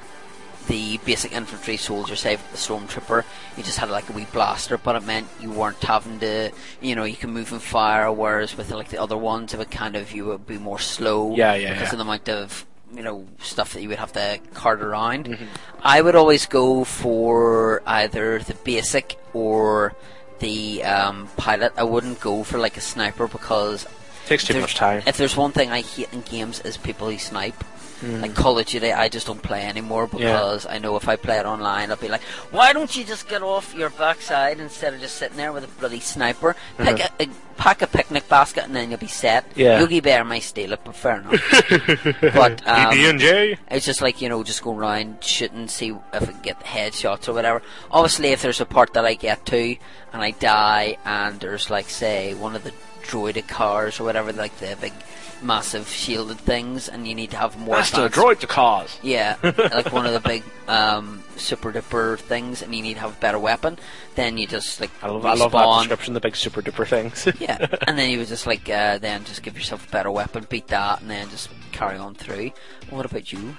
the 0.68 0.98
basic 1.06 1.32
infantry 1.32 1.78
soldier, 1.78 2.16
say 2.16 2.36
the 2.36 2.58
stormtrooper, 2.58 3.24
you 3.56 3.64
just 3.64 3.78
had 3.78 3.90
like 3.90 4.10
a 4.10 4.14
wee 4.14 4.28
blaster, 4.32 4.78
but 4.78 4.96
it 4.96 5.06
meant 5.06 5.28
you 5.42 5.52
weren't 5.52 5.82
having 5.82 6.20
to, 6.20 6.52
you 6.82 6.96
know, 6.96 7.04
you 7.04 7.16
can 7.16 7.32
move 7.32 7.52
and 7.52 7.62
fire. 7.62 8.12
Whereas 8.12 8.56
with 8.58 8.72
like 8.72 8.90
the 8.90 9.02
other 9.02 9.18
ones, 9.18 9.54
it 9.54 9.58
would 9.58 9.72
kind 9.72 9.96
of 9.96 10.12
you 10.12 10.26
would 10.26 10.46
be 10.46 10.58
more 10.58 10.80
slow. 10.80 11.36
Yeah, 11.36 11.54
yeah, 11.56 11.74
Because 11.74 11.88
yeah. 11.88 11.92
of 11.94 11.98
the 11.98 12.04
amount 12.04 12.30
of 12.30 12.66
you 12.94 13.04
know 13.04 13.28
stuff 13.40 13.74
that 13.74 13.82
you 13.82 13.90
would 13.90 13.98
have 13.98 14.14
to 14.14 14.40
cart 14.54 14.82
around. 14.82 15.26
Mm-hmm. 15.26 15.46
I 15.82 16.02
would 16.02 16.16
always 16.16 16.46
go 16.46 16.84
for 16.84 17.82
either 17.86 18.40
the 18.40 18.54
basic 18.54 19.18
or 19.34 19.94
the 20.40 20.84
um, 20.84 21.28
pilot. 21.38 21.74
I 21.78 21.84
wouldn't 21.84 22.20
go 22.20 22.44
for 22.44 22.58
like 22.58 22.78
a 22.78 22.82
sniper 22.82 23.28
because 23.28 23.86
it 23.86 23.92
Takes 24.28 24.44
too 24.46 24.60
much 24.60 24.76
time. 24.76 25.04
If 25.08 25.18
there's 25.18 25.38
one 25.38 25.52
thing 25.52 25.72
I 25.72 25.82
hate 25.82 26.12
in 26.12 26.22
games 26.22 26.60
is 26.62 26.78
people 26.78 27.10
who 27.10 27.18
snipe. 27.18 27.64
Mm. 28.02 28.22
Like 28.22 28.36
Call 28.36 28.60
of 28.60 28.66
Duty, 28.68 28.92
I 28.94 29.10
just 29.10 29.26
don't 29.26 29.42
play 29.42 29.64
anymore 29.66 30.06
because 30.06 30.66
I 30.68 30.78
know 30.78 30.96
if 30.98 31.08
I 31.10 31.16
play 31.16 31.40
it 31.40 31.46
online, 31.46 31.90
I'll 31.90 31.98
be 31.98 32.10
like, 32.10 32.22
"Why 32.52 32.72
don't 32.72 32.96
you 32.96 33.04
just 33.04 33.28
get 33.28 33.42
off 33.42 33.74
your 33.74 33.90
backside 33.90 34.60
instead 34.60 34.94
of 34.94 35.00
just 35.00 35.16
sitting 35.16 35.38
there 35.38 35.52
with 35.52 35.64
a 35.64 35.80
bloody 35.80 36.00
sniper? 36.00 36.56
Pick 36.78 37.00
Uh-huh. 37.00 37.08
a, 37.20 37.24
a 37.24 37.28
pack 37.58 37.82
a 37.82 37.88
picnic 37.88 38.30
basket 38.30 38.66
and 38.66 38.76
then 38.76 38.92
you'll 38.92 39.00
be 39.00 39.08
set." 39.08 39.46
Yeah. 39.56 39.80
Yogi 39.80 40.00
Bear 40.00 40.24
might 40.24 40.44
steal 40.44 40.74
it, 40.74 40.82
but 40.84 40.96
fair 40.96 41.22
enough. 41.22 41.42
but 42.22 42.68
um, 42.68 42.92
BB&J. 42.94 43.58
it's 43.72 43.86
just 43.86 44.02
like 44.04 44.22
you 44.22 44.30
know, 44.30 44.44
just 44.44 44.62
go 44.62 44.78
around 44.78 45.24
shooting, 45.24 45.68
see 45.68 45.90
if 46.14 46.22
I 46.22 46.26
can 46.32 46.42
get 46.42 46.60
the 46.60 46.66
headshots 46.66 47.28
or 47.28 47.34
whatever. 47.34 47.64
Obviously, 47.90 48.28
if 48.30 48.44
there's 48.44 48.62
a 48.62 48.66
part 48.66 48.94
that 48.94 49.06
I 49.06 49.16
get 49.16 49.44
to 49.48 49.76
and 50.14 50.22
I 50.22 50.32
die, 50.32 50.98
and 51.04 51.40
there's 51.40 51.72
like 51.72 51.90
say 51.90 52.36
one 52.36 52.56
of 52.56 52.64
the 52.64 52.74
droidekas 53.04 54.00
or 54.00 54.04
whatever, 54.04 54.32
like 54.34 54.56
the 54.58 54.78
big 54.80 54.94
massive 55.42 55.88
shielded 55.88 56.38
things, 56.38 56.88
and 56.90 57.08
you 57.08 57.14
need 57.16 57.32
to 57.32 57.38
have 57.38 57.58
more. 57.58 57.76
Master 57.76 58.06
advanced- 58.06 58.18
droid 58.18 58.40
to 58.40 58.48
cause. 58.48 59.00
Yeah, 59.04 59.36
like 59.44 59.92
one 59.92 60.06
of 60.06 60.14
the 60.14 60.20
big 60.20 60.44
um, 60.68 61.24
super 61.36 61.72
duper 61.72 62.18
things, 62.20 62.62
and 62.62 62.74
you 62.76 62.82
need 62.82 62.96
to 62.96 63.00
have 63.02 63.18
a 63.18 63.20
better 63.20 63.40
weapon. 63.40 63.78
Then 64.16 64.38
you 64.38 64.48
just 64.48 64.80
like 64.82 64.92
I 65.04 65.08
love, 65.10 65.26
I 65.26 65.34
love 65.36 65.52
that 65.52 65.78
description, 65.80 66.14
the 66.14 66.20
big 66.20 66.36
super 66.36 66.62
duper 66.62 66.88
things. 66.88 67.28
Yeah, 67.40 67.66
and 67.88 67.98
then 67.98 68.10
you 68.10 68.18
would 68.20 68.28
just 68.28 68.48
like 68.48 68.70
uh, 68.70 68.98
then 68.98 69.24
just 69.26 69.44
give 69.44 69.56
yourself 69.56 69.88
a 69.88 69.92
better 69.92 70.10
weapon, 70.12 70.46
beat 70.50 70.68
that, 70.68 71.02
and 71.02 71.10
then 71.10 71.30
just 71.30 71.50
carry 71.72 71.98
on 71.98 72.16
through. 72.16 72.52
What 72.90 73.06
about 73.06 73.32
you? 73.32 73.56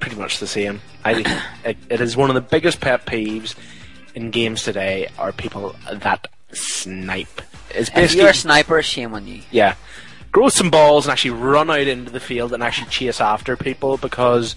pretty 0.00 0.16
much 0.16 0.38
the 0.38 0.46
same. 0.46 0.82
I, 1.04 1.42
it, 1.64 1.78
it 1.88 2.00
is 2.00 2.14
one 2.16 2.28
of 2.28 2.34
the 2.34 2.40
biggest 2.42 2.80
pet 2.80 3.06
peeves 3.06 3.54
in 4.14 4.30
games 4.30 4.62
today 4.62 5.08
are 5.18 5.32
people 5.32 5.74
that 5.90 6.28
snipe. 6.52 7.40
It's 7.70 7.88
If 7.88 7.94
basically 7.94 8.20
you're 8.22 8.30
a 8.30 8.34
sniper, 8.34 8.82
shame 8.82 9.14
on 9.14 9.26
you. 9.26 9.40
yeah, 9.50 9.76
grow 10.34 10.48
some 10.48 10.68
balls 10.68 11.06
and 11.06 11.12
actually 11.12 11.30
run 11.30 11.70
out 11.70 11.86
into 11.86 12.10
the 12.10 12.18
field 12.18 12.52
and 12.52 12.60
actually 12.60 12.90
chase 12.90 13.20
after 13.20 13.56
people 13.56 13.96
because 13.96 14.56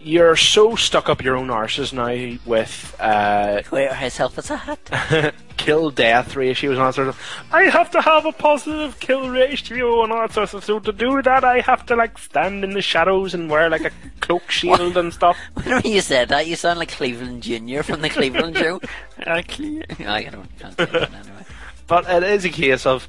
you're 0.00 0.34
so 0.34 0.74
stuck 0.74 1.08
up 1.08 1.22
your 1.22 1.36
own 1.36 1.48
arses 1.48 1.92
now 1.92 2.36
with 2.44 2.96
uh, 2.98 3.62
Wear 3.70 3.94
herself 3.94 4.36
as 4.38 4.50
a 4.50 4.56
hat. 4.56 5.34
kill 5.56 5.90
death 5.90 6.34
ratios 6.34 6.72
and 6.72 6.80
all 6.80 6.86
that 6.86 6.94
sort 6.94 7.08
of. 7.08 7.20
I 7.52 7.64
have 7.64 7.92
to 7.92 8.00
have 8.00 8.26
a 8.26 8.32
positive 8.32 8.98
kill 8.98 9.30
ratio 9.30 10.02
and 10.02 10.12
all 10.12 10.22
that 10.22 10.32
sort 10.32 10.52
of. 10.54 10.64
So 10.64 10.80
to 10.80 10.92
do 10.92 11.22
that, 11.22 11.44
I 11.44 11.60
have 11.60 11.86
to 11.86 11.94
like 11.94 12.18
stand 12.18 12.64
in 12.64 12.70
the 12.70 12.82
shadows 12.82 13.34
and 13.34 13.48
wear 13.48 13.70
like 13.70 13.84
a 13.84 13.92
cloak 14.18 14.50
shield 14.50 14.96
and 14.96 15.14
stuff. 15.14 15.38
Whenever 15.54 15.86
you 15.86 16.00
said 16.00 16.28
that, 16.30 16.48
you 16.48 16.56
sound 16.56 16.80
like 16.80 16.90
Cleveland 16.90 17.44
Junior 17.44 17.84
from 17.84 18.00
the 18.00 18.10
Cleveland 18.10 18.56
Show. 18.56 18.80
Actually, 19.18 19.84
I 20.04 20.24
don't, 20.24 20.58
can't 20.58 20.76
say 20.76 20.86
that 20.86 21.14
anyway. 21.14 21.44
But 21.86 22.08
it 22.08 22.24
is 22.24 22.44
a 22.44 22.50
case 22.50 22.84
of 22.84 23.06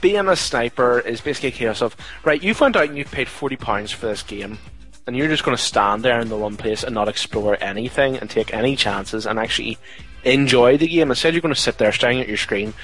being 0.00 0.28
a 0.28 0.36
sniper 0.36 1.00
is 1.00 1.20
basically 1.20 1.50
a 1.50 1.52
case 1.52 1.82
of 1.82 1.96
right. 2.24 2.42
You 2.42 2.54
found 2.54 2.76
out 2.76 2.88
and 2.88 2.96
you 2.96 3.04
paid 3.04 3.28
forty 3.28 3.56
pounds 3.56 3.90
for 3.90 4.06
this 4.06 4.22
game, 4.22 4.58
and 5.06 5.16
you're 5.16 5.28
just 5.28 5.44
going 5.44 5.56
to 5.56 5.62
stand 5.62 6.02
there 6.02 6.20
in 6.20 6.28
the 6.28 6.36
one 6.36 6.56
place 6.56 6.84
and 6.84 6.94
not 6.94 7.08
explore 7.08 7.56
anything 7.60 8.16
and 8.16 8.28
take 8.30 8.52
any 8.54 8.76
chances 8.76 9.26
and 9.26 9.38
actually 9.38 9.78
enjoy 10.24 10.76
the 10.76 10.86
game. 10.86 11.10
Instead, 11.10 11.34
you're 11.34 11.40
going 11.40 11.54
to 11.54 11.60
sit 11.60 11.78
there 11.78 11.92
staring 11.92 12.20
at 12.20 12.28
your 12.28 12.36
screen 12.36 12.74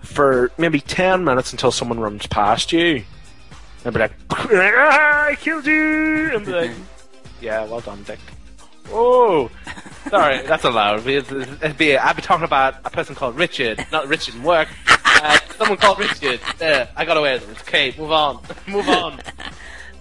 for 0.00 0.50
maybe 0.58 0.80
ten 0.80 1.24
minutes 1.24 1.52
until 1.52 1.70
someone 1.70 2.00
runs 2.00 2.26
past 2.26 2.72
you, 2.72 3.04
and 3.84 3.94
be 3.94 4.00
like, 4.00 4.12
"Ah, 4.30 5.26
"I 5.26 5.34
killed 5.36 5.66
you," 5.66 6.34
and 6.34 6.44
be 6.46 6.52
like, 6.52 6.70
"Yeah, 7.40 7.64
well 7.64 7.80
done, 7.80 8.02
Dick." 8.04 8.18
Oh, 8.90 9.50
sorry, 10.10 10.42
that's 10.46 10.64
allowed. 10.64 11.06
It'd, 11.06 11.32
it'd 11.32 11.78
be, 11.78 11.96
I'd 11.96 12.16
be 12.16 12.22
talking 12.22 12.44
about 12.44 12.76
a 12.84 12.90
person 12.90 13.14
called 13.14 13.36
Richard, 13.36 13.86
not 13.92 14.08
Richard 14.08 14.34
in 14.34 14.42
work. 14.42 14.68
Uh, 15.04 15.38
someone 15.56 15.78
called 15.78 15.98
Richard. 15.98 16.40
There, 16.58 16.88
I 16.96 17.04
got 17.04 17.16
away 17.16 17.34
with 17.34 17.50
it. 17.50 17.60
Okay, 17.62 17.94
move 17.98 18.12
on. 18.12 18.40
move 18.68 18.88
on. 18.88 19.20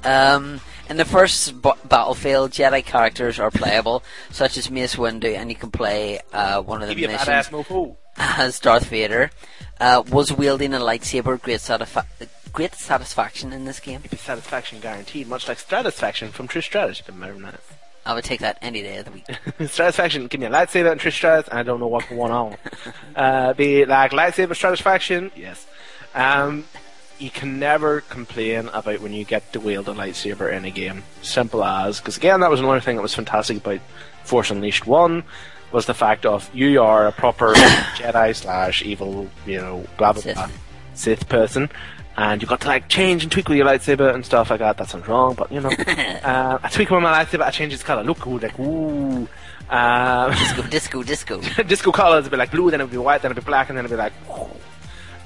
Um, 0.04 0.62
in 0.90 0.98
the 0.98 1.06
first 1.06 1.62
b- 1.62 1.72
Battlefield, 1.86 2.52
Jedi 2.52 2.84
characters 2.86 3.40
are 3.40 3.52
playable, 3.52 4.04
such 4.32 4.58
as 4.58 4.70
Mace 4.72 4.96
Windu, 4.96 5.36
and 5.36 5.50
you 5.50 5.56
can 5.56 5.72
play 5.72 6.20
uh, 6.32 6.62
one 6.62 6.82
of 6.82 6.88
the 6.88 6.96
Give 6.96 7.10
missions 7.12 7.28
badass 7.28 7.96
as 8.18 8.60
Darth 8.60 8.86
Vader. 8.86 9.32
Uh, 9.80 10.04
was 10.10 10.32
wielding 10.32 10.74
a 10.74 10.80
lightsaber 10.80 11.40
great, 11.40 11.60
satisfa- 11.60 12.06
great 12.52 12.74
satisfaction 12.74 13.54
in 13.54 13.66
this 13.66 13.80
game? 13.80 14.02
Satisfaction 14.16 14.80
guaranteed, 14.80 15.28
much 15.28 15.48
like 15.48 15.60
satisfaction 15.60 16.32
from 16.32 16.48
Trish 16.48 16.64
Stratus. 16.64 17.02
Remember 17.08 17.52
that. 17.52 17.60
I 18.08 18.14
would 18.14 18.24
take 18.24 18.39
that 18.39 18.58
any 18.62 18.82
day 18.82 18.97
of 18.97 19.05
the 19.05 19.12
week. 19.12 19.26
Stratusfaction, 19.60 20.30
give 20.30 20.39
me 20.39 20.47
a 20.47 20.49
lightsaber 20.49 20.91
and 20.93 21.01
Trish 21.01 21.12
Stratus, 21.12 21.49
and 21.49 21.60
I 21.60 21.64
don't 21.64 21.82
know 21.82 21.88
what 21.88 22.08
going 22.08 22.32
on. 22.32 22.55
uh, 23.16 23.53
be 23.53 23.86
like 23.86 24.12
lightsaber 24.12 24.51
Stratusfaction, 24.51 25.32
yes. 25.36 25.68
Um, 26.16 26.64
you 27.20 27.30
can 27.30 27.60
never 27.60 28.01
complain 28.01 28.70
about 28.70 29.01
when 29.01 29.12
you 29.12 29.26
get 29.26 29.51
to 29.51 29.60
wield 29.60 29.89
a 29.89 29.93
lightsaber 29.93 30.51
in 30.51 30.64
a 30.64 30.72
game. 30.72 31.03
Simple 31.22 31.64
as, 31.64 31.99
because 31.99 32.16
again, 32.16 32.39
that 32.39 32.49
was 32.49 32.62
another 32.62 32.80
thing 32.80 32.95
that 32.95 33.01
was 33.01 33.14
fantastic 33.14 33.58
about 33.58 33.82
Force 34.24 34.51
Unleashed 34.51 34.88
One, 34.88 35.24
was 35.74 35.86
the 35.86 35.93
fact 35.93 36.26
of 36.26 36.49
you 36.55 36.82
are 36.82 37.08
a 37.08 37.12
proper 37.12 37.53
Jedi 37.97 38.34
slash 38.34 38.84
evil, 38.84 39.30
you 39.45 39.58
know, 39.58 39.86
blah 39.97 40.14
blah 40.14 40.22
Sith. 40.22 40.36
blah, 40.36 40.49
Sith 40.93 41.28
person. 41.28 41.70
And 42.18 42.41
you 42.41 42.47
got 42.47 42.61
to 42.61 42.68
like 42.68 42.89
change 42.89 43.22
and 43.22 43.32
tweak 43.32 43.47
with 43.47 43.57
your 43.57 43.68
lightsaber 43.68 44.13
and 44.13 44.26
stuff 44.26 44.49
like 44.49 44.59
that. 44.59 44.78
That 44.78 44.89
sounds 44.89 45.07
wrong, 45.07 45.36
but 45.36 45.51
you 45.51 45.61
know, 45.61 45.70
uh, 46.24 46.57
I 46.63 46.68
tweak 46.70 46.89
with 46.89 47.03
my 47.03 47.24
lightsaber. 47.24 47.43
I 47.43 47.51
change 47.51 47.74
its 47.74 47.84
color. 47.84 48.03
Look 48.03 48.20
cool, 48.20 48.39
like 48.39 48.57
ooh. 48.59 49.28
Uh, 49.70 50.30
disco, 50.63 50.63
disco, 50.63 51.03
disco. 51.03 51.63
disco 51.63 51.91
colors 51.91 52.24
would 52.24 52.32
be 52.32 52.38
like 52.38 52.51
blue, 52.51 52.72
then 52.72 52.82
it'd 52.82 52.91
be 52.91 52.97
white, 52.97 53.22
then 53.22 53.32
it'd 53.32 53.43
be 53.43 53.47
black, 53.47 53.70
and 53.70 53.78
then 53.78 53.86
it'd 53.86 53.95
be 53.95 54.01
like. 54.01 54.13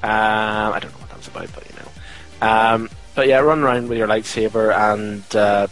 Um, 0.04 0.74
I 0.74 0.80
don't 0.82 0.92
know 0.92 0.98
what 0.98 1.10
that 1.10 1.18
was 1.18 1.28
about, 1.28 1.48
but 1.54 1.66
you 1.70 1.76
know. 1.80 2.48
Um, 2.48 2.90
but 3.16 3.28
yeah, 3.28 3.40
run 3.40 3.62
around 3.62 3.88
with 3.88 3.98
your 3.98 4.08
lightsaber, 4.08 4.76
and 4.76 5.36
uh, 5.36 5.68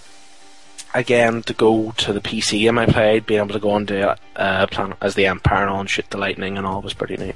again 0.93 1.41
to 1.43 1.53
go 1.53 1.91
to 1.97 2.13
the 2.13 2.21
PC 2.21 2.59
game 2.61 2.79
I 2.79 2.85
played, 2.85 3.25
being 3.25 3.39
able 3.39 3.53
to 3.53 3.59
go 3.59 3.75
into 3.75 4.15
uh, 4.35 4.67
plan 4.67 4.95
as 5.01 5.15
the 5.15 5.25
Empire 5.25 5.63
and 5.63 5.69
all 5.69 5.79
and 5.81 5.89
shoot 5.89 6.09
the 6.09 6.17
lightning 6.17 6.57
and 6.57 6.65
all 6.65 6.81
was 6.81 6.93
pretty 6.93 7.17
neat. 7.17 7.35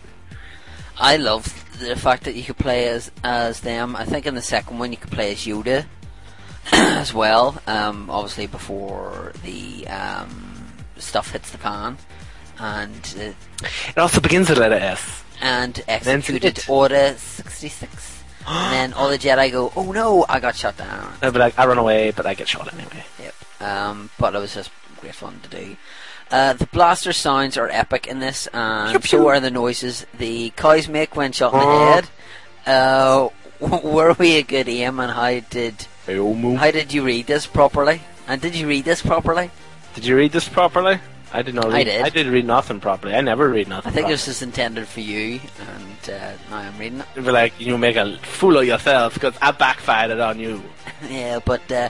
I 0.98 1.18
love 1.18 1.63
the 1.84 1.96
fact 1.96 2.24
that 2.24 2.36
you 2.36 2.44
could 2.44 2.58
play 2.58 2.88
as 2.88 3.12
as 3.24 3.62
them. 3.62 3.96
I 3.96 4.06
think 4.06 4.26
in 4.26 4.36
the 4.36 4.42
second 4.42 4.80
one 4.80 4.92
you 4.92 4.98
could 4.98 5.12
play 5.12 5.32
as 5.34 5.40
Yoda 5.46 5.86
as 6.72 7.14
well. 7.14 7.62
Um, 7.68 8.10
obviously 8.10 8.48
before 8.48 9.34
the 9.44 9.88
um, 9.88 10.68
stuff 10.98 11.32
hits 11.32 11.52
the 11.52 11.58
pan, 11.58 11.98
and 12.60 13.16
uh, 13.20 13.68
It 13.90 13.98
also 13.98 14.20
begins 14.22 14.50
with 14.50 14.58
letter 14.60 14.76
S. 14.76 15.24
and 15.42 15.74
Then 15.76 15.86
executed 15.88 16.64
Order 16.68 17.16
sixty 17.18 17.70
six. 17.70 18.24
and 18.48 18.74
then 18.74 18.94
all 18.94 19.10
the 19.10 19.18
Jedi 19.18 19.52
go, 19.52 19.72
"Oh 19.76 19.92
no, 19.92 20.26
I 20.28 20.40
got 20.40 20.56
shot 20.56 20.78
down." 20.78 21.14
I'd 21.22 21.32
be 21.34 21.40
like, 21.40 21.58
I 21.58 21.66
run 21.66 21.78
away, 21.78 22.12
but 22.12 22.26
I 22.26 22.34
get 22.34 22.48
shot 22.48 22.74
anyway. 22.74 23.04
Yep. 23.22 23.36
Um, 23.62 24.10
but 24.20 24.36
it 24.36 24.40
was 24.40 24.54
just 24.54 24.70
great 25.00 25.16
fun 25.16 25.40
to 25.44 25.50
do. 25.50 25.76
Uh, 26.34 26.54
the 26.54 26.66
blaster 26.66 27.14
sounds 27.14 27.58
are 27.58 27.70
epic 27.70 28.08
in 28.08 28.18
this, 28.18 28.48
and 28.48 29.04
so 29.06 29.28
are 29.28 29.40
the 29.40 29.52
noises 29.52 30.08
the 30.18 30.50
cows 30.56 30.88
make 30.88 31.16
when 31.16 31.32
shot 31.32 31.54
in 31.54 31.60
the 31.60 31.86
head. 31.86 32.10
Uh, 32.66 33.30
were 33.84 34.14
we 34.14 34.38
a 34.38 34.42
good 34.42 34.68
aim, 34.68 35.00
and 35.00 35.12
how 35.12 35.40
did 35.52 35.86
how 36.08 36.72
did 36.72 36.92
you 36.92 37.04
read 37.04 37.28
this 37.28 37.46
properly? 37.46 38.02
And 38.28 38.42
did 38.42 38.56
you 38.56 38.68
read 38.68 38.84
this 38.84 39.00
properly? 39.04 39.52
Did 39.94 40.08
you 40.08 40.18
read 40.18 40.32
this 40.32 40.50
properly? 40.50 40.98
I 41.32 41.44
did 41.44 41.54
not 41.54 41.66
read. 41.66 41.76
I 41.76 41.84
did. 41.84 42.02
I 42.02 42.10
did 42.10 42.26
read 42.26 42.48
nothing 42.48 42.80
properly. 42.80 43.14
I 43.14 43.22
never 43.22 43.48
read 43.48 43.68
nothing. 43.68 43.92
I 43.92 43.94
think 43.94 44.06
properly. 44.06 44.14
this 44.16 44.28
is 44.28 44.42
intended 44.42 44.88
for 44.88 45.02
you, 45.02 45.40
and 45.60 46.10
uh, 46.10 46.32
now 46.50 46.58
I'm 46.58 46.76
reading 46.80 47.02
it. 47.02 47.06
It'd 47.12 47.26
be 47.26 47.32
like 47.32 47.54
you 47.60 47.78
make 47.78 47.96
a 47.96 48.18
fool 48.24 48.58
of 48.58 48.66
yourself 48.66 49.14
because 49.14 49.36
I 49.40 49.52
backfired 49.52 50.10
it 50.10 50.20
on 50.20 50.40
you. 50.40 50.64
yeah, 51.08 51.38
but 51.46 51.72
uh, 51.72 51.90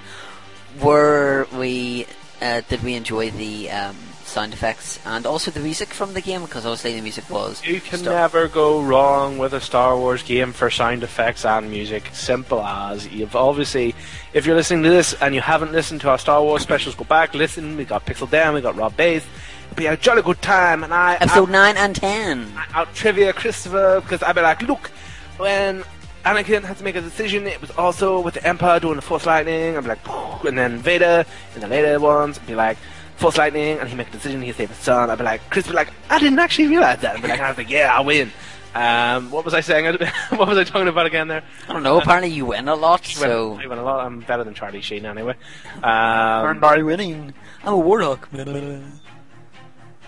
were 0.82 1.48
we? 1.58 2.08
Uh, 2.42 2.60
did 2.68 2.84
we 2.84 2.96
enjoy 2.96 3.32
the 3.32 3.72
um, 3.72 3.96
sound 4.34 4.54
effects 4.54 5.00
and 5.06 5.26
also 5.26 5.52
the 5.52 5.60
music 5.60 5.90
from 5.94 6.14
the 6.14 6.22
game? 6.22 6.42
Because 6.42 6.66
obviously 6.66 6.96
the 6.96 7.02
music 7.02 7.30
was. 7.30 7.64
You 7.66 7.80
can 7.80 8.00
stuff. 8.00 8.14
never 8.14 8.48
go 8.48 8.82
wrong 8.82 9.38
with 9.38 9.54
a 9.54 9.62
Star 9.62 9.96
Wars 9.96 10.24
game 10.24 10.52
for 10.52 10.70
sound 10.70 11.04
effects 11.04 11.46
and 11.46 11.70
music. 11.70 12.10
Simple 12.14 12.62
as. 12.62 13.08
You've 13.08 13.36
obviously, 13.36 13.96
if 14.34 14.46
you're 14.46 14.56
listening 14.56 14.84
to 14.84 14.90
this 14.90 15.14
and 15.22 15.36
you 15.36 15.42
haven't 15.42 15.72
listened 15.72 16.02
to 16.02 16.10
our 16.10 16.18
Star 16.18 16.42
Wars 16.44 16.64
specials, 16.64 16.96
go 16.96 17.04
back, 17.06 17.34
listen. 17.34 17.78
We 17.78 17.86
got 17.86 18.06
Pixel 18.06 18.30
Dan, 18.30 18.54
we 18.54 18.62
got 18.62 18.76
Rob 18.76 18.98
Bass. 18.98 19.24
It'll 19.72 19.76
be 19.78 19.86
a 19.86 19.96
jolly 19.96 20.22
good 20.22 20.42
time. 20.42 20.84
And 20.84 20.94
I, 20.94 21.16
Episode 21.16 21.50
nine 21.50 21.78
and 21.78 21.96
ten. 21.96 22.52
out 22.74 22.94
trivia 22.94 23.34
Christopher 23.34 24.02
because 24.02 24.24
I'd 24.24 24.36
be 24.36 24.42
like, 24.42 24.62
look, 24.64 24.90
when 25.38 25.84
Anakin 26.26 26.64
had 26.64 26.78
to 26.78 26.84
make 26.84 26.96
a 26.96 27.02
decision, 27.02 27.46
it 27.48 27.62
was 27.62 27.72
also 27.72 28.20
with 28.20 28.34
the 28.34 28.48
Empire 28.48 28.80
doing 28.80 28.96
the 28.96 29.02
Force 29.02 29.26
Lightning. 29.26 29.78
I'd 29.78 29.84
be 29.84 29.90
like, 29.90 30.44
and 30.46 30.58
then 30.58 30.80
Vader 30.80 31.26
in 31.56 31.62
the 31.62 31.68
later 31.68 32.00
ones, 32.00 32.40
be 32.40 32.56
like. 32.56 32.78
Force 33.18 33.38
Lightning, 33.38 33.78
and 33.80 33.88
he 33.90 33.96
make 33.96 34.10
a 34.10 34.12
decision. 34.12 34.42
He 34.42 34.52
save 34.52 34.70
his 34.70 34.78
son. 34.80 35.10
I'd 35.10 35.18
be 35.18 35.24
like, 35.24 35.42
Chris, 35.50 35.66
would 35.66 35.72
be 35.72 35.76
like, 35.78 35.90
I 36.10 36.20
didn't 36.20 36.40
actually 36.40 36.68
realize 36.68 37.00
that. 37.02 37.16
I'd 37.16 37.22
be 37.22 37.28
like, 37.28 37.40
I 37.40 37.50
was 37.50 37.58
like, 37.58 37.70
yeah, 37.70 37.96
I 37.96 38.02
win. 38.02 38.32
Um, 38.76 39.30
what 39.30 39.46
was 39.46 39.54
I 39.54 39.62
saying? 39.62 39.86
what 40.30 40.48
was 40.48 40.58
I 40.58 40.64
talking 40.64 40.88
about 40.88 41.06
again 41.06 41.28
there? 41.28 41.44
I 41.70 41.74
don't 41.74 41.84
know. 41.84 42.00
Apparently 42.00 42.32
you 42.32 42.48
win 42.48 42.68
a 42.68 42.74
lot, 42.76 43.06
so 43.06 43.54
I 43.62 43.68
win 43.68 43.78
a 43.78 43.84
lot. 43.84 44.04
I'm 44.06 44.22
better 44.22 44.44
than 44.44 44.56
Charlie 44.56 44.82
Sheen 44.82 45.06
anyway. 45.06 45.36
Um, 45.84 46.60
by 46.60 46.82
winning. 46.82 47.34
I'm 47.64 47.74
a 47.74 47.78
warlock. 47.78 48.28
okay. 48.34 48.82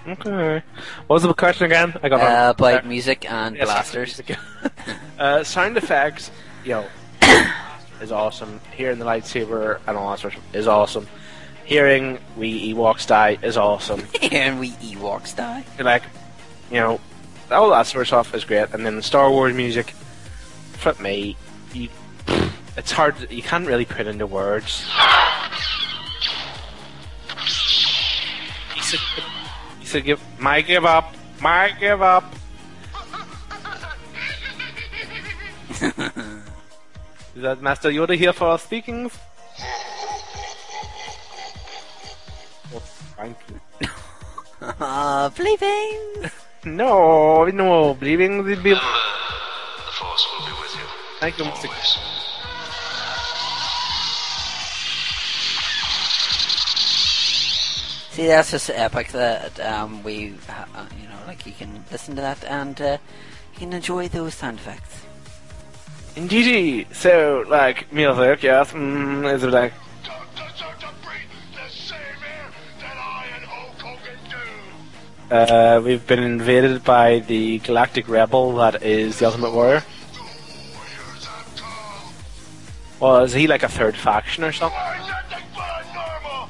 What 0.07 1.13
was 1.13 1.23
the 1.23 1.33
question 1.33 1.65
again? 1.67 1.93
I 2.01 2.09
got 2.09 2.21
Uh, 2.21 2.53
wrong. 2.63 2.77
Uh, 2.79 2.81
music 2.87 3.29
and 3.31 3.55
Yes, 3.55 3.65
blasters. 3.67 4.21
uh, 5.19 5.43
sound 5.43 5.77
effects, 5.77 6.31
yo, 6.63 6.85
is 8.01 8.11
awesome. 8.11 8.59
Hearing 8.75 8.97
the 8.99 9.05
lightsaber 9.05 9.79
and 9.87 9.95
all 9.95 10.09
that 10.11 10.19
sort 10.19 10.35
of 10.35 10.55
is 10.55 10.67
awesome. 10.67 11.07
Hearing 11.65 12.19
we 12.37 12.73
Ewoks 12.73 13.07
die 13.07 13.39
is 13.41 13.57
awesome. 13.57 14.03
and 14.31 14.59
we 14.59 14.71
Ewoks 14.71 15.35
die. 15.35 15.65
You're 15.77 15.85
like, 15.85 16.03
you 16.69 16.79
know, 16.79 16.99
all 17.51 17.71
that 17.71 17.87
sort 17.87 18.01
of 18.01 18.07
stuff 18.07 18.35
is 18.35 18.45
great. 18.45 18.71
And 18.71 18.85
then 18.85 18.95
the 18.95 19.03
Star 19.03 19.31
Wars 19.31 19.55
music, 19.55 19.89
flip 20.73 20.99
me, 20.99 21.35
you, 21.73 21.89
it's 22.77 22.91
hard. 22.91 23.15
You 23.31 23.41
can't 23.41 23.65
really 23.65 23.85
put 23.85 24.05
into 24.05 24.27
words. 24.27 24.85
You 28.75 28.81
said, 28.83 28.99
you 29.81 29.87
said, 29.87 30.05
give 30.05 30.21
my 30.39 30.61
give 30.61 30.85
up, 30.85 31.15
my 31.41 31.71
give 31.79 32.01
up. 32.01 32.31
Is 37.35 37.41
that 37.41 37.61
Master 37.61 37.89
Yoda 37.89 38.15
here 38.15 38.31
for 38.31 38.45
our 38.47 38.59
speakings? 38.59 39.17
Thank 43.25 43.37
you. 43.49 43.87
Ah, 44.79 45.31
bleeping. 45.35 46.31
No, 46.63 47.45
no, 47.45 47.93
believing 47.95 48.43
the 48.45 48.55
be- 48.55 48.69
The 48.71 48.79
Force 49.99 50.27
will 50.31 50.45
be 50.45 50.51
with 50.61 50.75
you. 50.75 50.85
Thank 51.19 51.37
you, 51.39 51.45
Mr. 51.45 51.67
Always. 51.67 51.97
See, 58.11 58.27
that's 58.27 58.51
just 58.51 58.69
epic 58.69 59.09
that 59.09 59.59
um, 59.59 60.03
we, 60.03 60.35
uh, 60.47 60.65
uh, 60.75 60.85
you 61.01 61.07
know, 61.09 61.19
like 61.27 61.45
you 61.45 61.51
can 61.51 61.83
listen 61.91 62.15
to 62.15 62.21
that 62.21 62.43
and 62.45 62.79
uh, 62.79 62.97
you 63.53 63.59
can 63.59 63.73
enjoy 63.73 64.07
those 64.07 64.35
sound 64.35 64.59
effects. 64.59 65.01
Indeed. 66.15 66.87
So, 66.93 67.43
like, 67.49 67.91
music, 67.91 68.43
yes, 68.43 68.71
mm, 68.71 69.33
is 69.33 69.43
it 69.43 69.49
like, 69.49 69.73
uh, 75.31 75.81
we've 75.83 76.05
been 76.05 76.23
invaded 76.23 76.83
by 76.83 77.19
the 77.19 77.59
galactic 77.59 78.07
rebel 78.07 78.55
that 78.55 78.83
is 78.83 79.19
the 79.19 79.25
Ultimate 79.25 79.51
Warrior? 79.51 79.83
Warriors 80.13 81.25
have 81.25 81.55
come. 81.55 82.13
Well, 82.99 83.23
is 83.23 83.33
he 83.33 83.47
like 83.47 83.63
a 83.63 83.67
third 83.67 83.95
faction 83.95 84.43
or 84.43 84.51
something? 84.51 84.79
Is 84.79 85.07
nothing 85.07 85.43
but 85.55 85.85
normal? 85.93 86.49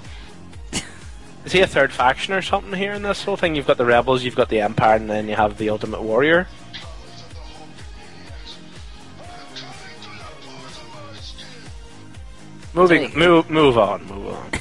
Is 1.46 1.52
he 1.52 1.62
a 1.62 1.68
third 1.68 1.92
faction 1.92 2.34
or 2.34 2.42
something 2.42 2.74
here 2.74 2.94
in 2.94 3.02
this 3.02 3.24
whole 3.24 3.38
thing? 3.38 3.56
You've 3.56 3.68
got 3.68 3.78
the 3.78 3.86
rebels, 3.86 4.24
you've 4.24 4.36
got 4.36 4.50
the 4.50 4.62
Empire, 4.62 4.96
and 4.98 5.10
then 5.10 5.28
you 5.28 5.36
have 5.36 5.58
the 5.58 5.70
Ultimate 5.70 6.02
Warrior. 6.02 6.48
Moving, 12.74 13.18
move, 13.18 13.50
move 13.50 13.78
on, 13.78 14.06
move 14.06 14.28
on. 14.28 14.52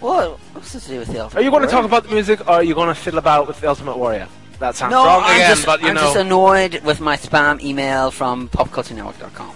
What? 0.00 0.38
What's 0.54 0.72
this 0.72 0.84
to 0.84 0.90
do 0.92 0.98
with 1.00 1.08
the 1.08 1.36
Are 1.36 1.42
you 1.42 1.50
going 1.50 1.62
to 1.62 1.68
talk 1.68 1.84
about 1.84 2.04
the 2.04 2.10
music, 2.14 2.40
or 2.48 2.54
are 2.54 2.62
you 2.62 2.74
going 2.74 2.88
to 2.88 2.94
fiddle 2.94 3.18
about 3.18 3.46
with 3.46 3.60
the 3.60 3.68
Ultimate 3.68 3.96
Warrior? 3.98 4.28
That 4.58 4.76
sounds 4.76 4.90
No, 4.90 5.04
wrong 5.04 5.22
I'm 5.24 5.36
again, 5.36 5.50
just, 5.54 5.66
but 5.66 5.80
you 5.82 5.88
I'm 5.88 5.94
know. 5.94 6.00
just 6.02 6.16
annoyed 6.16 6.80
with 6.84 7.00
my 7.00 7.16
spam 7.16 7.62
email 7.62 8.10
from 8.10 8.48
popculturenetwork.com. 8.48 9.46
No, 9.46 9.52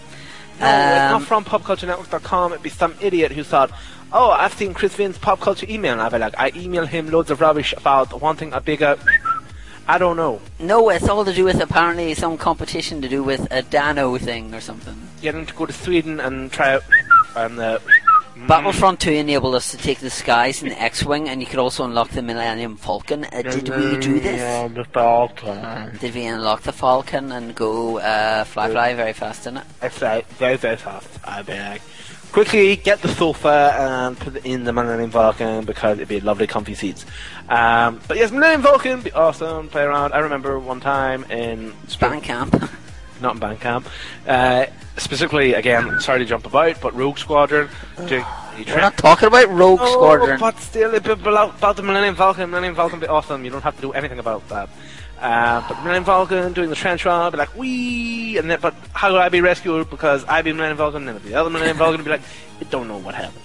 it's 0.56 0.62
Um, 0.62 1.12
not 1.12 1.22
from 1.22 1.44
popculturenetwork.com. 1.44 2.52
It'd 2.52 2.62
be 2.62 2.70
some 2.70 2.94
idiot 3.00 3.32
who 3.32 3.42
thought, 3.42 3.70
oh, 4.12 4.30
I've 4.30 4.54
seen 4.54 4.72
Chris 4.74 4.94
Finn's 4.94 5.18
pop 5.18 5.40
culture 5.40 5.66
email, 5.68 5.92
and 5.92 6.00
I'll 6.02 6.10
be 6.10 6.18
like, 6.18 6.34
I 6.38 6.52
email 6.54 6.86
him 6.86 7.10
loads 7.10 7.30
of 7.30 7.40
rubbish 7.40 7.72
about 7.76 8.20
wanting 8.20 8.52
a 8.52 8.60
bigger. 8.60 8.96
I 9.88 9.98
don't 9.98 10.16
know. 10.16 10.40
No, 10.58 10.88
it's 10.88 11.06
all 11.08 11.24
to 11.26 11.32
do 11.34 11.44
with 11.44 11.60
apparently 11.60 12.14
some 12.14 12.38
competition 12.38 13.02
to 13.02 13.08
do 13.08 13.22
with 13.22 13.46
a 13.50 13.60
Dano 13.60 14.16
thing 14.16 14.54
or 14.54 14.60
something. 14.60 14.96
Get 15.20 15.34
him 15.34 15.44
to 15.44 15.52
go 15.54 15.66
to 15.66 15.72
Sweden 15.74 16.20
and 16.20 16.50
try 16.50 16.74
out 16.74 16.84
and 17.36 17.58
uh, 17.58 17.78
Battlefront 18.36 19.00
2 19.00 19.12
enabled 19.12 19.54
us 19.54 19.70
to 19.70 19.76
take 19.76 20.00
the 20.00 20.10
skies 20.10 20.62
in 20.62 20.68
the 20.68 20.80
X-Wing, 20.80 21.28
and 21.28 21.40
you 21.40 21.46
could 21.46 21.60
also 21.60 21.84
unlock 21.84 22.10
the 22.10 22.22
Millennium 22.22 22.76
Falcon. 22.76 23.24
Uh, 23.24 23.42
did 23.42 23.68
we 23.68 23.96
do 23.98 24.20
this? 24.20 24.72
the 24.72 24.84
Falcon. 24.84 25.96
Did 25.98 26.14
we 26.14 26.26
unlock 26.26 26.62
the 26.62 26.72
Falcon 26.72 27.30
and 27.32 27.54
go 27.54 27.98
uh, 27.98 28.44
fly 28.44 28.70
fly 28.70 28.94
very 28.94 29.12
fast 29.12 29.46
in 29.46 29.58
it? 29.58 29.64
I 29.80 29.88
fly 29.88 30.22
very 30.38 30.56
very 30.56 30.76
fast. 30.76 31.08
I 31.24 31.42
be 31.42 31.52
like, 31.54 31.82
quickly 32.32 32.74
get 32.76 33.00
the 33.00 33.08
sofa 33.08 33.76
and 33.78 34.18
put 34.18 34.36
it 34.36 34.44
in 34.44 34.64
the 34.64 34.72
Millennium 34.72 35.12
Falcon 35.12 35.64
because 35.64 35.98
it'd 35.98 36.08
be 36.08 36.20
lovely 36.20 36.48
comfy 36.48 36.74
seats. 36.74 37.06
Um, 37.48 38.00
but 38.08 38.16
yes, 38.16 38.32
Millennium 38.32 38.62
Falcon 38.62 39.00
be 39.00 39.12
awesome. 39.12 39.68
Play 39.68 39.82
around. 39.84 40.12
I 40.12 40.18
remember 40.18 40.58
one 40.58 40.80
time 40.80 41.24
in 41.30 41.72
Bandcamp. 41.86 42.68
not 43.20 43.34
in 43.34 43.40
Bandcamp. 43.40 43.86
Uh, 44.26 44.66
specifically, 44.96 45.54
again, 45.54 46.00
sorry 46.00 46.20
to 46.20 46.24
jump 46.24 46.46
about, 46.46 46.80
but 46.80 46.94
Rogue 46.94 47.18
Squadron. 47.18 47.68
do- 48.06 48.24
We're 48.66 48.80
not 48.80 48.96
talking 48.96 49.26
about 49.28 49.48
Rogue 49.50 49.80
Oh, 49.82 49.92
Squadron. 49.92 50.38
but 50.40 50.58
still, 50.60 50.94
about, 50.94 51.56
about 51.58 51.76
the 51.76 51.82
Millennium 51.82 52.14
Falcon. 52.16 52.50
Millennium 52.50 52.74
Falcon 52.76 53.00
be 53.00 53.06
awesome. 53.08 53.44
You 53.44 53.50
don't 53.50 53.62
have 53.62 53.76
to 53.76 53.82
do 53.82 53.92
anything 53.92 54.18
about 54.18 54.46
that. 54.48 54.68
Uh, 55.20 55.66
but 55.68 55.78
Millennium 55.78 56.04
Falcon 56.04 56.52
doing 56.52 56.68
the 56.70 56.76
trench 56.76 57.04
run, 57.04 57.30
be 57.32 57.38
like, 57.38 57.56
wee, 57.56 58.36
and 58.36 58.50
then, 58.50 58.58
but 58.60 58.74
how 58.92 59.08
do 59.08 59.16
I 59.16 59.28
be 59.28 59.40
rescued? 59.40 59.88
Because 59.90 60.24
I 60.26 60.42
be 60.42 60.52
Millennium 60.52 60.76
Falcon, 60.78 61.08
and 61.08 61.18
then 61.18 61.24
the 61.30 61.34
other 61.38 61.50
Millennium 61.50 61.78
Falcon 61.78 61.96
would 61.98 62.04
be 62.04 62.10
like, 62.10 62.22
you 62.60 62.66
don't 62.70 62.88
know 62.88 62.98
what 62.98 63.14
happened. 63.14 63.40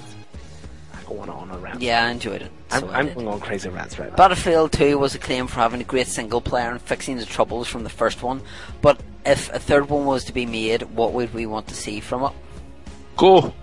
Going 1.08 1.30
on 1.30 1.50
around. 1.50 1.82
Yeah, 1.82 2.06
I 2.06 2.12
enjoyed 2.12 2.44
it. 2.44 2.52
I'm, 2.72 2.82
So 2.82 2.90
I'm 2.90 3.14
going 3.14 3.28
on 3.28 3.40
crazy 3.40 3.70
rants 3.70 3.98
right 3.98 4.10
now. 4.10 4.16
Battlefield 4.16 4.72
2 4.72 4.98
was 4.98 5.16
acclaimed 5.16 5.50
for 5.50 5.60
having 5.60 5.82
a 5.82 5.86
great 5.86 6.08
single 6.08 6.42
player 6.42 6.70
and 6.72 6.82
fixing 6.82 7.18
the 7.18 7.26
troubles 7.26 7.68
from 7.68 7.84
the 7.84 7.90
first 7.90 8.22
one. 8.24 8.42
But 8.82 9.02
if 9.26 9.52
a 9.54 9.60
third 9.60 9.90
one 9.90 10.06
was 10.06 10.26
to 10.26 10.34
be 10.34 10.46
made, 10.46 10.84
what 10.84 11.14
would 11.14 11.34
we 11.34 11.46
want 11.46 11.68
to 11.68 11.76
see 11.76 12.00
from 12.00 12.24
it? 12.24 12.32
Go. 13.18 13.54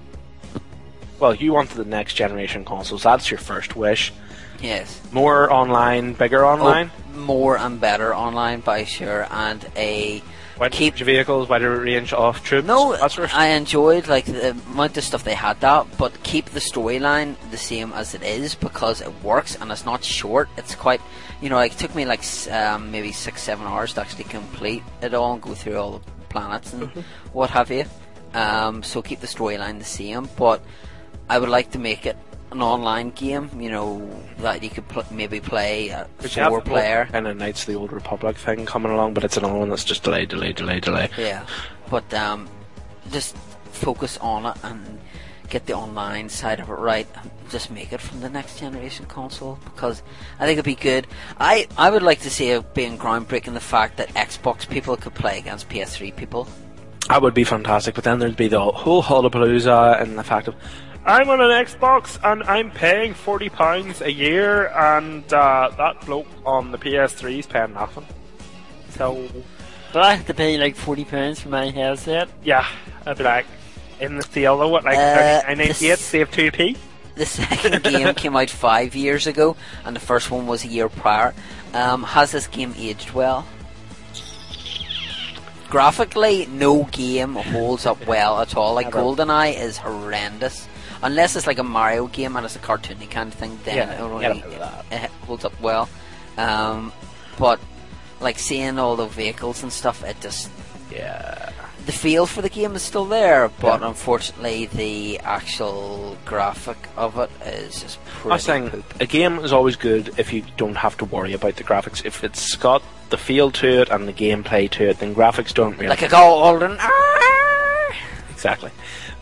Well, 1.18 1.34
you 1.34 1.52
wanted 1.52 1.76
the 1.76 1.84
next 1.84 2.14
generation 2.14 2.64
consoles. 2.64 3.02
That's 3.02 3.30
your 3.30 3.38
first 3.38 3.74
wish. 3.74 4.12
Yes. 4.60 5.00
More 5.12 5.52
online, 5.52 6.12
bigger 6.12 6.44
oh, 6.44 6.50
online. 6.50 6.90
Oh, 7.14 7.18
more 7.18 7.56
and 7.56 7.80
better 7.80 8.14
online 8.14 8.60
by 8.60 8.84
sure, 8.84 9.26
and 9.30 9.64
a 9.76 10.22
Wider 10.58 10.78
range 10.78 11.00
of 11.02 11.06
vehicles, 11.06 11.48
wider 11.50 11.80
range 11.80 12.12
of 12.14 12.42
troops. 12.42 12.66
No. 12.66 12.94
I 13.34 13.48
enjoyed 13.48 14.08
like 14.08 14.24
the 14.24 14.52
amount 14.52 14.96
of 14.96 15.04
stuff 15.04 15.22
they 15.22 15.34
had 15.34 15.60
that, 15.60 15.86
but 15.98 16.22
keep 16.22 16.46
the 16.46 16.60
storyline 16.60 17.36
the 17.50 17.58
same 17.58 17.92
as 17.92 18.14
it 18.14 18.22
is 18.22 18.54
because 18.54 19.02
it 19.02 19.12
works 19.22 19.54
and 19.60 19.70
it's 19.70 19.84
not 19.84 20.02
short. 20.02 20.48
It's 20.56 20.74
quite, 20.74 21.02
you 21.42 21.50
know, 21.50 21.56
like 21.56 21.72
it 21.72 21.78
took 21.78 21.94
me 21.94 22.06
like 22.06 22.22
um, 22.50 22.90
maybe 22.90 23.12
six, 23.12 23.42
seven 23.42 23.66
hours 23.66 23.92
to 23.94 24.00
actually 24.00 24.24
complete 24.24 24.82
it 25.02 25.12
all 25.12 25.34
and 25.34 25.42
go 25.42 25.54
through 25.54 25.76
all 25.76 25.98
the 25.98 26.10
planets 26.30 26.72
and 26.72 26.84
Mhm. 26.90 27.04
what 27.34 27.50
have 27.50 27.70
you. 27.70 27.84
Um, 28.32 28.82
so 28.82 29.02
keep 29.02 29.20
the 29.20 29.26
storyline 29.26 29.78
the 29.78 29.84
same, 29.84 30.26
but 30.38 30.62
I 31.28 31.38
would 31.38 31.48
like 31.50 31.70
to 31.72 31.78
make 31.78 32.06
it 32.06 32.16
an 32.52 32.62
online 32.62 33.10
game. 33.10 33.50
You 33.58 33.70
know 33.70 34.10
that 34.38 34.62
you 34.62 34.70
could 34.70 34.86
pl- 34.88 35.04
maybe 35.10 35.40
play 35.40 35.88
a 35.88 36.06
But 36.18 36.34
you 36.36 36.42
have 36.42 36.50
four 36.50 36.60
player. 36.60 37.08
and 37.12 37.26
a 37.26 37.34
Knights 37.34 37.62
of 37.62 37.66
the 37.66 37.74
Old 37.74 37.92
Republic 37.92 38.36
thing 38.36 38.66
coming 38.66 38.92
along, 38.92 39.14
but 39.14 39.24
it's 39.24 39.36
another 39.36 39.54
one 39.54 39.68
that's 39.68 39.84
just 39.84 40.02
delay, 40.04 40.26
delay, 40.26 40.52
delay, 40.52 40.80
delay. 40.80 41.08
Yeah, 41.18 41.44
but 41.90 42.12
um, 42.14 42.48
just 43.10 43.36
focus 43.72 44.16
on 44.18 44.46
it 44.46 44.56
and 44.62 44.98
get 45.48 45.66
the 45.66 45.74
online 45.74 46.28
side 46.28 46.58
of 46.60 46.68
it 46.68 46.72
right, 46.72 47.06
and 47.20 47.30
just 47.50 47.70
make 47.70 47.92
it 47.92 48.00
from 48.00 48.20
the 48.20 48.28
next 48.28 48.58
generation 48.58 49.06
console 49.06 49.58
because 49.64 50.02
I 50.40 50.46
think 50.46 50.58
it'd 50.58 50.64
be 50.64 50.74
good. 50.74 51.06
I 51.38 51.66
I 51.78 51.90
would 51.90 52.02
like 52.02 52.20
to 52.20 52.30
see 52.30 52.50
it 52.50 52.74
being 52.74 52.98
groundbreaking 52.98 53.54
the 53.54 53.60
fact 53.60 53.96
that 53.98 54.08
Xbox 54.14 54.68
people 54.68 54.96
could 54.96 55.14
play 55.14 55.38
against 55.38 55.68
PS3 55.68 56.14
people. 56.16 56.48
That 57.08 57.22
would 57.22 57.34
be 57.34 57.44
fantastic, 57.44 57.94
but 57.94 58.02
then 58.02 58.18
there'd 58.18 58.36
be 58.36 58.48
the 58.48 58.60
whole 58.60 59.00
hullabalooza 59.02 60.02
and 60.02 60.18
the 60.18 60.24
fact 60.24 60.48
of 60.48 60.56
I'm 61.06 61.30
on 61.30 61.40
an 61.40 61.50
Xbox 61.64 62.18
and 62.24 62.42
I'm 62.44 62.70
paying 62.70 63.14
forty 63.14 63.48
pounds 63.48 64.00
a 64.02 64.10
year, 64.12 64.66
and 64.74 65.22
uh, 65.32 65.70
that 65.78 66.04
bloke 66.04 66.26
on 66.44 66.72
the 66.72 66.78
PS3 66.78 67.38
is 67.38 67.46
paying 67.46 67.74
nothing. 67.74 68.04
So 68.90 69.28
But 69.92 70.02
I 70.02 70.14
have 70.16 70.26
to 70.26 70.34
pay 70.34 70.58
like 70.58 70.74
forty 70.74 71.04
pounds 71.04 71.40
for 71.40 71.48
my 71.48 71.70
headset. 71.70 72.28
yeah, 72.42 72.66
I'd 73.06 73.18
be 73.18 73.24
like 73.24 73.46
in 74.00 74.16
the 74.16 74.22
sale 74.24 74.58
though, 74.58 74.68
what 74.68 74.84
like 74.84 74.98
Uh, 74.98 75.42
ninety 75.46 75.62
eight, 75.64 75.78
this- 75.78 76.00
save 76.00 76.30
two 76.32 76.50
p. 76.50 76.76
The 77.14 77.24
second 77.24 77.82
game 77.84 78.12
came 78.22 78.36
out 78.36 78.50
five 78.50 78.94
years 78.94 79.26
ago, 79.26 79.56
and 79.86 79.94
the 79.96 80.00
first 80.00 80.30
one 80.30 80.46
was 80.46 80.64
a 80.64 80.68
year 80.68 80.88
prior. 80.90 81.32
Um, 81.72 82.02
has 82.02 82.32
this 82.32 82.46
game 82.46 82.74
aged 82.76 83.12
well? 83.12 83.46
Graphically, 85.70 86.46
no 86.46 86.84
game 86.84 87.34
holds 87.34 87.86
up 87.86 88.06
well 88.08 88.40
at 88.40 88.56
all. 88.56 88.74
Like 88.74 88.90
GoldenEye 88.90 89.58
is 89.58 89.78
horrendous. 89.78 90.68
Unless 91.02 91.36
it's 91.36 91.46
like 91.46 91.58
a 91.58 91.62
Mario 91.64 92.06
game 92.08 92.36
and 92.36 92.44
it's 92.44 92.56
a 92.56 92.60
cartoony 92.60 93.08
kind 93.10 93.32
of 93.32 93.38
thing, 93.38 93.58
then 93.64 93.76
Yeah, 93.76 94.04
it, 94.04 94.08
really, 94.08 94.22
gotta 94.22 94.40
play 94.40 94.58
that. 94.58 94.84
it 95.04 95.10
holds 95.26 95.44
up 95.44 95.58
well. 95.60 95.88
Um, 96.38 96.92
but 97.38 97.60
like 98.20 98.38
seeing 98.38 98.78
all 98.78 98.96
the 98.96 99.06
vehicles 99.06 99.62
and 99.62 99.72
stuff, 99.72 100.02
it 100.04 100.20
just 100.20 100.50
yeah. 100.92 101.50
The 101.84 101.92
feel 101.92 102.26
for 102.26 102.42
the 102.42 102.48
game 102.48 102.74
is 102.74 102.82
still 102.82 103.04
there, 103.04 103.48
but 103.60 103.80
Yeah. 103.80 103.88
unfortunately, 103.88 104.66
the 104.66 105.20
actual 105.20 106.16
graphic 106.24 106.78
of 106.96 107.16
it 107.18 107.30
is 107.46 107.80
just 107.82 108.04
pretty. 108.06 108.30
I 108.30 108.34
was 108.34 108.42
saying 108.42 108.70
poop. 108.70 109.00
a 109.00 109.06
game 109.06 109.38
is 109.38 109.52
always 109.52 109.76
good 109.76 110.18
if 110.18 110.32
you 110.32 110.42
don't 110.56 110.74
have 110.76 110.96
to 110.98 111.04
worry 111.04 111.32
about 111.32 111.56
the 111.56 111.64
graphics. 111.64 112.04
If 112.04 112.24
it's 112.24 112.56
got 112.56 112.82
the 113.10 113.18
feel 113.18 113.50
to 113.52 113.82
it 113.82 113.88
and 113.90 114.08
the 114.08 114.12
gameplay 114.12 114.68
to 114.70 114.88
it, 114.88 114.98
then 114.98 115.14
graphics 115.14 115.54
don't 115.54 115.74
really 115.76 115.88
like 115.88 116.02
a 116.02 116.08
golden. 116.08 116.78
Exactly. 118.30 118.70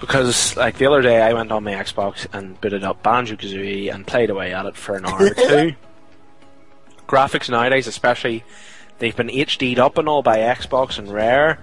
Because, 0.04 0.54
like, 0.54 0.76
the 0.76 0.84
other 0.84 1.00
day 1.00 1.22
I 1.22 1.32
went 1.32 1.50
on 1.50 1.64
my 1.64 1.72
Xbox 1.72 2.26
and 2.34 2.60
booted 2.60 2.84
up 2.84 3.02
Banjo 3.02 3.36
Kazooie 3.36 3.90
and 3.90 4.06
played 4.06 4.28
away 4.28 4.52
at 4.52 4.66
it 4.66 4.76
for 4.76 4.96
an 4.96 5.06
hour 5.06 5.28
or 5.28 5.30
two. 5.34 5.74
Graphics 7.08 7.48
nowadays, 7.48 7.86
especially, 7.86 8.44
they've 8.98 9.16
been 9.16 9.28
HD'd 9.28 9.78
up 9.78 9.96
and 9.96 10.06
all 10.06 10.20
by 10.22 10.40
Xbox 10.40 10.98
and 10.98 11.10
Rare, 11.10 11.58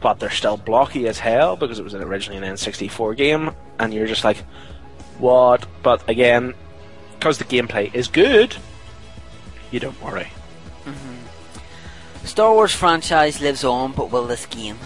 but 0.00 0.20
they're 0.20 0.28
still 0.28 0.58
blocky 0.58 1.08
as 1.08 1.18
hell 1.18 1.56
because 1.56 1.78
it 1.78 1.82
was 1.82 1.94
originally 1.94 2.36
an 2.46 2.54
N64 2.56 3.16
game, 3.16 3.52
and 3.78 3.94
you're 3.94 4.06
just 4.06 4.22
like, 4.22 4.36
what? 5.16 5.64
But 5.82 6.06
again, 6.10 6.52
because 7.18 7.38
the 7.38 7.44
gameplay 7.44 7.94
is 7.94 8.06
good, 8.06 8.54
you 9.70 9.80
don't 9.80 10.00
worry. 10.02 10.30
Mm-hmm. 10.84 12.26
Star 12.26 12.52
Wars 12.52 12.74
franchise 12.74 13.40
lives 13.40 13.64
on, 13.64 13.92
but 13.92 14.10
will 14.10 14.26
this 14.26 14.44
game? 14.44 14.76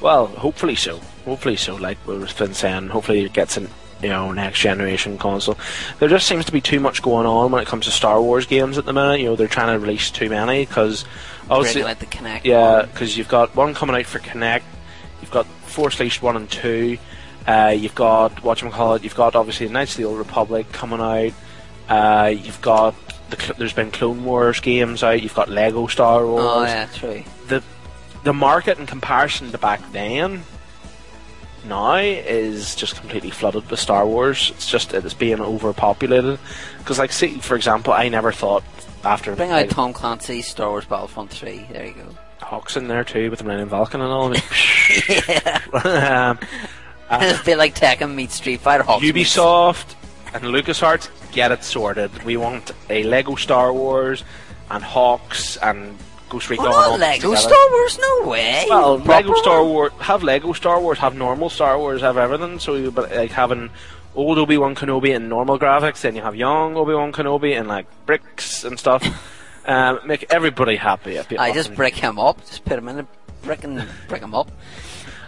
Well, 0.00 0.28
hopefully 0.28 0.76
so. 0.76 1.00
Hopefully 1.28 1.56
so. 1.56 1.76
Like 1.76 1.98
we've 2.06 2.38
been 2.38 2.54
saying, 2.54 2.88
hopefully 2.88 3.24
it 3.24 3.32
gets 3.32 3.56
an 3.56 3.68
you 4.02 4.08
know 4.08 4.32
next 4.32 4.60
generation 4.60 5.18
console. 5.18 5.58
There 5.98 6.08
just 6.08 6.26
seems 6.26 6.44
to 6.46 6.52
be 6.52 6.60
too 6.60 6.80
much 6.80 7.02
going 7.02 7.26
on 7.26 7.50
when 7.50 7.62
it 7.62 7.68
comes 7.68 7.84
to 7.86 7.90
Star 7.90 8.20
Wars 8.20 8.46
games 8.46 8.78
at 8.78 8.84
the 8.84 8.92
minute. 8.92 9.20
You 9.20 9.26
know 9.26 9.36
they're 9.36 9.48
trying 9.48 9.74
to 9.74 9.78
release 9.78 10.10
too 10.10 10.30
many 10.30 10.64
because 10.64 11.04
obviously, 11.50 11.82
the 11.82 12.06
Kinect 12.06 12.44
yeah, 12.44 12.82
because 12.82 13.16
you've 13.16 13.28
got 13.28 13.54
one 13.54 13.74
coming 13.74 13.96
out 13.96 14.06
for 14.06 14.18
Kinect, 14.18 14.62
you've 15.20 15.30
got 15.30 15.46
Force 15.46 15.98
Unleashed 15.98 16.22
one 16.22 16.36
and 16.36 16.50
two, 16.50 16.98
uh, 17.46 17.74
you've 17.76 17.94
got 17.94 18.42
what 18.42 18.62
you 18.62 18.70
call 18.70 18.94
it, 18.94 19.04
you've 19.04 19.14
got 19.16 19.36
obviously 19.36 19.68
Knights 19.68 19.92
of 19.92 19.98
the 19.98 20.04
Old 20.04 20.18
Republic 20.18 20.70
coming 20.72 21.00
out, 21.00 21.32
uh, 21.88 22.28
you've 22.28 22.60
got 22.62 22.94
the 23.30 23.54
there's 23.58 23.72
been 23.72 23.90
Clone 23.90 24.24
Wars 24.24 24.60
games 24.60 25.02
out, 25.02 25.22
you've 25.22 25.34
got 25.34 25.48
Lego 25.48 25.86
Star 25.88 26.26
Wars 26.26 26.44
Oh 26.44 26.62
yeah, 26.64 26.86
true. 26.94 27.24
the 27.48 27.62
the 28.24 28.32
market 28.32 28.78
in 28.78 28.86
comparison 28.86 29.50
to 29.52 29.58
back 29.58 29.80
then 29.92 30.42
now 31.68 31.94
is 31.96 32.74
just 32.74 32.96
completely 32.96 33.30
flooded 33.30 33.70
with 33.70 33.78
Star 33.78 34.04
Wars. 34.06 34.50
It's 34.56 34.68
just 34.68 34.92
it's 34.94 35.14
being 35.14 35.40
overpopulated. 35.40 36.38
Because, 36.78 36.98
like, 36.98 37.12
see, 37.12 37.38
for 37.38 37.54
example, 37.56 37.92
I 37.92 38.08
never 38.08 38.32
thought 38.32 38.64
after 39.04 39.36
Bring 39.36 39.50
like, 39.50 39.66
out 39.66 39.70
Tom 39.70 39.92
Clancy's 39.92 40.48
Star 40.48 40.70
Wars 40.70 40.84
Battlefront 40.84 41.30
3. 41.30 41.66
There 41.70 41.86
you 41.86 41.94
go. 41.94 42.06
HAWX 42.40 42.76
in 42.78 42.88
there 42.88 43.04
too 43.04 43.30
with 43.30 43.38
the 43.40 43.44
Millennium 43.44 43.68
Falcon 43.68 44.00
and 44.00 44.10
all. 44.10 44.26
um, 44.30 44.34
It's 47.10 47.40
a 47.40 47.44
bit 47.44 47.58
like 47.58 47.74
Tekken 47.74 48.14
meets 48.14 48.36
Street 48.36 48.60
Fighter. 48.60 48.84
HAWX 48.84 49.14
meets- 49.14 49.36
Ubisoft 49.36 49.94
and 50.34 50.44
LucasArts 50.44 51.08
get 51.32 51.52
it 51.52 51.64
sorted. 51.64 52.10
We 52.24 52.36
want 52.36 52.72
a 52.88 53.02
Lego 53.04 53.34
Star 53.36 53.72
Wars 53.72 54.24
and 54.70 54.82
HAWX 54.82 55.58
and 55.62 55.98
Ghost 56.28 56.50
Recon. 56.50 56.66
Oh, 56.66 56.72
all 56.72 56.90
not 56.92 57.00
Lego 57.00 57.30
together. 57.30 57.36
Star 57.36 57.70
Wars, 57.70 57.98
no 57.98 58.28
way. 58.28 58.66
Well, 58.68 58.96
Proper 59.00 59.28
Lego 59.28 59.34
Star. 59.40 59.64
Wars 59.64 59.92
have 60.00 60.22
Lego 60.22 60.52
Star 60.52 60.80
Wars, 60.80 60.98
have 60.98 61.14
normal 61.16 61.50
Star 61.50 61.78
Wars, 61.78 62.00
have 62.02 62.16
everything. 62.16 62.58
So, 62.58 62.74
you, 62.74 62.90
but 62.90 63.10
like 63.14 63.30
having 63.30 63.70
old 64.14 64.38
Obi 64.38 64.58
Wan 64.58 64.74
Kenobi 64.74 65.14
in 65.14 65.28
normal 65.28 65.58
graphics, 65.58 66.00
then 66.02 66.16
you 66.16 66.22
have 66.22 66.34
young 66.36 66.76
Obi 66.76 66.94
Wan 66.94 67.12
Kenobi 67.12 67.58
in 67.58 67.68
like 67.68 67.86
bricks 68.06 68.64
and 68.64 68.78
stuff. 68.78 69.04
um, 69.66 70.00
make 70.04 70.26
everybody 70.30 70.76
happy. 70.76 71.16
It'd 71.16 71.38
I 71.38 71.52
just 71.52 71.68
awesome. 71.68 71.74
brick 71.76 71.94
him 71.94 72.18
up. 72.18 72.40
Just 72.46 72.64
put 72.64 72.78
him 72.78 72.88
in 72.88 73.00
a 73.00 73.06
brick 73.42 73.64
and 73.64 73.86
brick 74.08 74.22
him 74.22 74.34
up. 74.34 74.50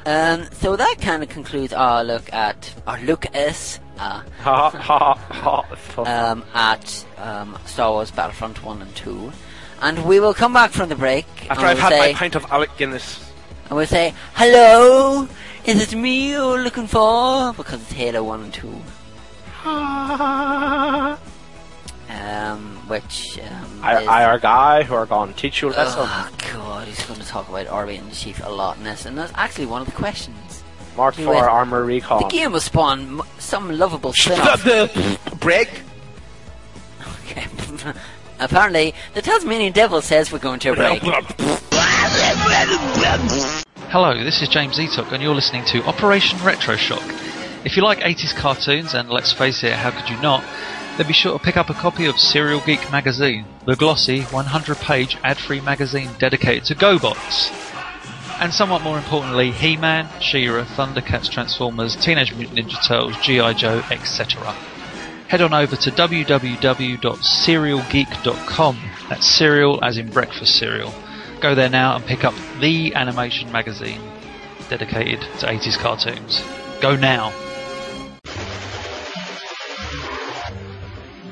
Um, 0.06 0.46
so 0.52 0.76
that 0.76 0.96
kind 1.00 1.22
of 1.22 1.28
concludes 1.28 1.74
our 1.74 2.02
look 2.02 2.32
at 2.32 2.74
our 2.86 2.98
look 3.02 3.26
at 3.34 3.78
uh, 3.98 4.22
Ha 4.40 4.70
ha 4.70 5.14
ha. 5.14 5.66
It's 5.70 5.80
fun. 5.82 6.06
um, 6.06 6.44
at 6.54 7.04
um, 7.18 7.58
Star 7.66 7.90
Wars 7.92 8.10
Battlefront 8.10 8.64
One 8.64 8.80
and 8.80 8.96
Two, 8.96 9.30
and 9.80 10.04
we 10.04 10.20
will 10.20 10.34
come 10.34 10.52
back 10.52 10.70
from 10.70 10.88
the 10.88 10.96
break. 10.96 11.26
After 11.50 11.66
I've 11.66 11.76
we'll 11.76 11.82
had 11.82 11.92
say, 11.92 11.98
my 12.12 12.12
pint 12.18 12.34
of 12.34 12.44
Alec 12.50 12.70
Guinness. 12.76 13.18
and 13.68 13.76
we'll 13.76 13.86
say, 13.86 14.14
"Hello, 14.34 15.26
is 15.64 15.80
it 15.80 15.94
me 15.96 16.30
you're 16.32 16.58
looking 16.62 16.86
for?" 16.86 17.52
Because 17.54 17.80
it's 17.82 17.92
Halo 17.92 18.22
One 18.24 18.42
and 18.44 18.54
Two, 18.54 18.80
um, 22.08 22.76
which 22.88 23.38
um, 23.40 23.80
I, 23.82 24.00
is- 24.02 24.08
I 24.08 24.24
our 24.24 24.38
guy 24.38 24.82
who 24.82 24.94
are 24.94 25.06
going 25.06 25.32
to 25.32 25.36
teach 25.38 25.62
you 25.62 25.68
a 25.68 25.70
lesson. 25.70 26.00
Oh 26.02 26.30
God, 26.52 26.88
he's 26.88 27.04
going 27.06 27.20
to 27.20 27.26
talk 27.26 27.48
about 27.48 27.66
Arby 27.68 27.96
and 27.96 28.10
the 28.10 28.14
Chief 28.16 28.40
a 28.44 28.50
lot 28.50 28.76
in 28.78 28.84
this, 28.84 29.06
and 29.06 29.16
that's 29.16 29.32
actually 29.34 29.66
one 29.66 29.80
of 29.82 29.86
the 29.86 29.92
questions. 29.94 30.62
Mark 30.96 31.16
Anyway, 31.18 31.36
for 31.38 31.48
armor 31.48 31.84
recall. 31.84 32.20
The 32.20 32.28
game 32.28 32.52
will 32.52 32.60
spawn 32.60 33.20
some 33.38 33.70
lovable 33.78 34.12
spin-off. 34.16 34.64
the 34.64 35.18
break. 35.40 35.82
Okay. 37.30 37.46
Apparently, 38.40 38.94
the 39.12 39.20
Tasmanian 39.20 39.72
Devil 39.74 40.00
says 40.00 40.32
we're 40.32 40.38
going 40.38 40.60
to 40.60 40.72
a 40.72 40.74
break. 40.74 41.02
Hello, 43.92 44.24
this 44.24 44.40
is 44.40 44.48
James 44.48 44.78
Etok, 44.78 45.12
and 45.12 45.22
you're 45.22 45.34
listening 45.34 45.64
to 45.66 45.84
Operation 45.84 46.42
Retro 46.42 46.76
Shock. 46.76 47.02
If 47.66 47.76
you 47.76 47.82
like 47.82 47.98
80s 47.98 48.34
cartoons, 48.34 48.94
and 48.94 49.10
let's 49.10 49.32
face 49.32 49.62
it, 49.62 49.74
how 49.74 49.90
could 49.90 50.08
you 50.08 50.18
not? 50.22 50.42
Then 50.96 51.06
be 51.06 51.12
sure 51.12 51.38
to 51.38 51.44
pick 51.44 51.58
up 51.58 51.68
a 51.68 51.74
copy 51.74 52.06
of 52.06 52.18
Cereal 52.18 52.60
Geek 52.60 52.90
magazine, 52.90 53.44
the 53.66 53.76
glossy 53.76 54.22
100 54.22 54.78
page 54.78 55.18
ad 55.22 55.36
free 55.36 55.60
magazine 55.60 56.08
dedicated 56.18 56.64
to 56.64 56.74
GoBots. 56.74 57.50
And 58.40 58.54
somewhat 58.54 58.80
more 58.82 58.96
importantly, 58.96 59.50
He 59.50 59.76
Man, 59.76 60.08
She 60.22 60.48
Ra, 60.48 60.64
Thundercats, 60.64 61.30
Transformers, 61.30 61.94
Teenage 61.94 62.34
Mutant 62.34 62.58
Ninja 62.58 62.86
Turtles, 62.88 63.16
G.I. 63.22 63.52
Joe, 63.52 63.82
etc. 63.90 64.56
Head 65.30 65.40
on 65.42 65.54
over 65.54 65.76
to 65.76 65.90
www.cerealgeek.com. 65.92 68.78
That's 69.08 69.26
cereal 69.26 69.84
as 69.84 69.96
in 69.96 70.10
breakfast 70.10 70.58
cereal. 70.58 70.92
Go 71.40 71.54
there 71.54 71.68
now 71.68 71.94
and 71.94 72.04
pick 72.04 72.24
up 72.24 72.34
the 72.58 72.92
animation 72.96 73.52
magazine 73.52 74.00
dedicated 74.68 75.20
to 75.38 75.46
80s 75.46 75.78
cartoons. 75.78 76.42
Go 76.80 76.96
now. 76.96 77.32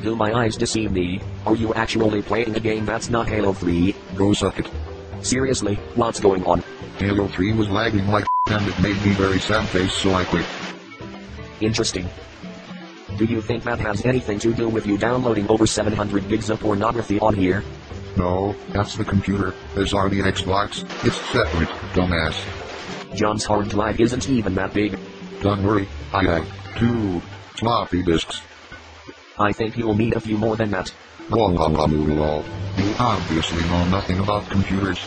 Do 0.04 0.14
my 0.14 0.32
eyes 0.32 0.56
deceive 0.56 0.92
me? 0.92 1.20
Are 1.44 1.56
you 1.56 1.74
actually 1.74 2.22
playing 2.22 2.54
a 2.54 2.60
game 2.60 2.86
that's 2.86 3.10
not 3.10 3.26
Halo 3.26 3.52
3? 3.52 3.96
Go 4.14 4.32
suck 4.32 4.60
it. 4.60 4.70
Seriously, 5.22 5.74
what's 5.96 6.20
going 6.20 6.44
on? 6.44 6.62
Halo 6.98 7.26
3 7.26 7.52
was 7.54 7.68
lagging 7.68 8.06
like 8.06 8.26
and 8.46 8.64
it 8.64 8.80
made 8.80 9.04
me 9.04 9.10
very 9.14 9.40
sad 9.40 9.68
face 9.70 9.92
so 9.92 10.12
I 10.12 10.24
quit. 10.24 10.46
Interesting. 11.60 12.08
Do 13.18 13.24
you 13.24 13.42
think 13.42 13.64
that 13.64 13.80
has 13.80 14.06
anything 14.06 14.38
to 14.38 14.54
do 14.54 14.68
with 14.68 14.86
you 14.86 14.96
downloading 14.96 15.50
over 15.50 15.66
700 15.66 16.28
gigs 16.28 16.50
of 16.50 16.60
pornography 16.60 17.18
on 17.18 17.34
here? 17.34 17.64
No, 18.16 18.54
that's 18.68 18.94
the 18.94 19.04
computer. 19.04 19.54
Those 19.74 19.92
are 19.92 20.08
the 20.08 20.20
Xbox. 20.20 20.84
It's 21.04 21.16
separate, 21.32 21.68
dumbass. 21.94 22.36
John's 23.16 23.44
hard 23.44 23.70
drive 23.70 23.98
isn't 24.00 24.28
even 24.28 24.54
that 24.54 24.72
big. 24.72 24.96
Don't 25.40 25.64
worry, 25.64 25.88
I 26.14 26.22
have 26.26 26.76
two 26.78 27.20
floppy 27.58 28.04
disks. 28.04 28.40
I 29.36 29.50
think 29.50 29.76
you'll 29.76 29.96
need 29.96 30.14
a 30.14 30.20
few 30.20 30.38
more 30.38 30.54
than 30.54 30.70
that. 30.70 30.94
Blah. 31.28 31.48
You 31.50 32.94
obviously 33.00 33.62
know 33.64 33.84
nothing 33.88 34.20
about 34.20 34.48
computers. 34.48 35.00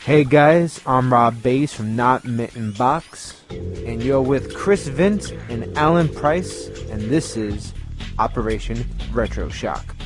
Hey 0.00 0.24
guys, 0.24 0.80
I'm 0.86 1.12
Rob 1.12 1.42
Bass 1.42 1.72
from 1.72 1.96
Not 1.96 2.24
Mitten 2.24 2.72
Box, 2.72 3.40
and 3.50 4.02
you're 4.02 4.20
with 4.20 4.54
Chris 4.54 4.86
Vint 4.88 5.32
and 5.48 5.76
Alan 5.76 6.08
Price, 6.08 6.68
and 6.90 7.02
this 7.02 7.36
is 7.36 7.72
Operation 8.18 8.84
Retro 9.12 9.48
Shock, 9.48 9.96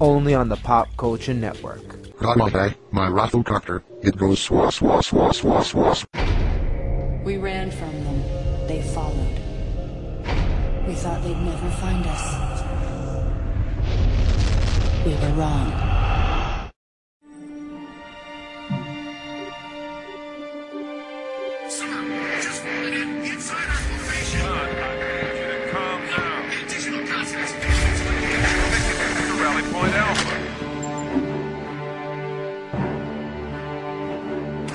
only 0.00 0.34
on 0.34 0.48
the 0.48 0.56
Pop 0.56 0.88
Culture 0.96 1.34
Network. 1.34 1.82
Got 2.18 2.36
my 2.36 2.50
bag, 2.50 2.76
my 2.92 3.08
rafflecopter. 3.08 3.82
It 4.02 4.16
goes 4.16 4.38
swa 4.40 4.68
swa 4.72 5.02
swa 5.02 5.30
swa 5.32 5.62
swa. 5.62 7.24
We 7.24 7.36
ran 7.36 7.70
from 7.70 7.92
them. 8.04 8.22
They 8.68 8.82
followed. 8.82 9.38
We 10.86 10.94
thought 10.94 11.22
they'd 11.22 11.36
never 11.36 11.70
find 11.70 12.06
us. 12.06 12.62
We 15.04 15.14
were 15.14 15.34
wrong. 15.34 16.17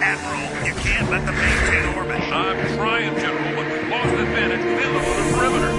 Admiral, 0.03 0.67
you 0.67 0.75
can't 0.83 1.07
let 1.07 1.23
them 1.23 1.31
maintain 1.31 1.95
orbit. 1.95 2.19
I'm 2.27 2.59
trying, 2.75 3.15
General, 3.23 3.55
but 3.55 3.71
we've 3.71 3.87
lost 3.87 4.11
advantage 4.19 4.59
them 4.59 4.99
on 4.99 5.15
the 5.15 5.25
perimeter. 5.31 5.71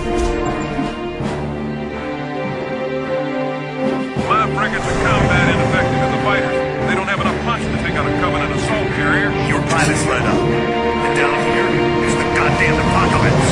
My 4.25 4.49
frigates 4.57 4.81
are 4.81 5.01
combat 5.05 5.45
ineffective 5.53 6.01
in 6.01 6.11
the 6.17 6.23
fighters. 6.25 6.57
They 6.89 6.97
don't 6.97 7.11
have 7.13 7.21
enough 7.21 7.37
punch 7.45 7.69
to 7.69 7.77
take 7.85 8.01
out 8.01 8.09
a 8.09 8.15
Covenant 8.25 8.49
assault 8.57 8.89
carrier. 8.97 9.29
Your 9.45 9.61
pilots 9.69 10.05
let 10.09 10.25
up. 10.25 10.41
And 10.41 11.13
down 11.21 11.37
here 11.53 11.69
is 12.09 12.15
the 12.17 12.25
goddamn 12.33 12.81
apocalypse. 12.81 13.49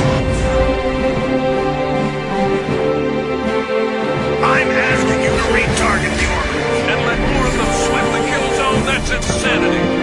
I'm 4.40 4.68
asking 4.72 5.20
you 5.20 5.32
to 5.36 5.46
retarget 5.52 6.16
the 6.16 6.26
orbit. 6.32 6.64
And 6.88 6.98
let 7.04 7.20
more 7.28 7.44
of 7.44 7.54
them 7.60 7.70
sweep 7.84 8.08
the 8.16 8.24
kill 8.24 8.46
zone? 8.56 8.80
That's 8.88 9.10
insanity. 9.12 10.01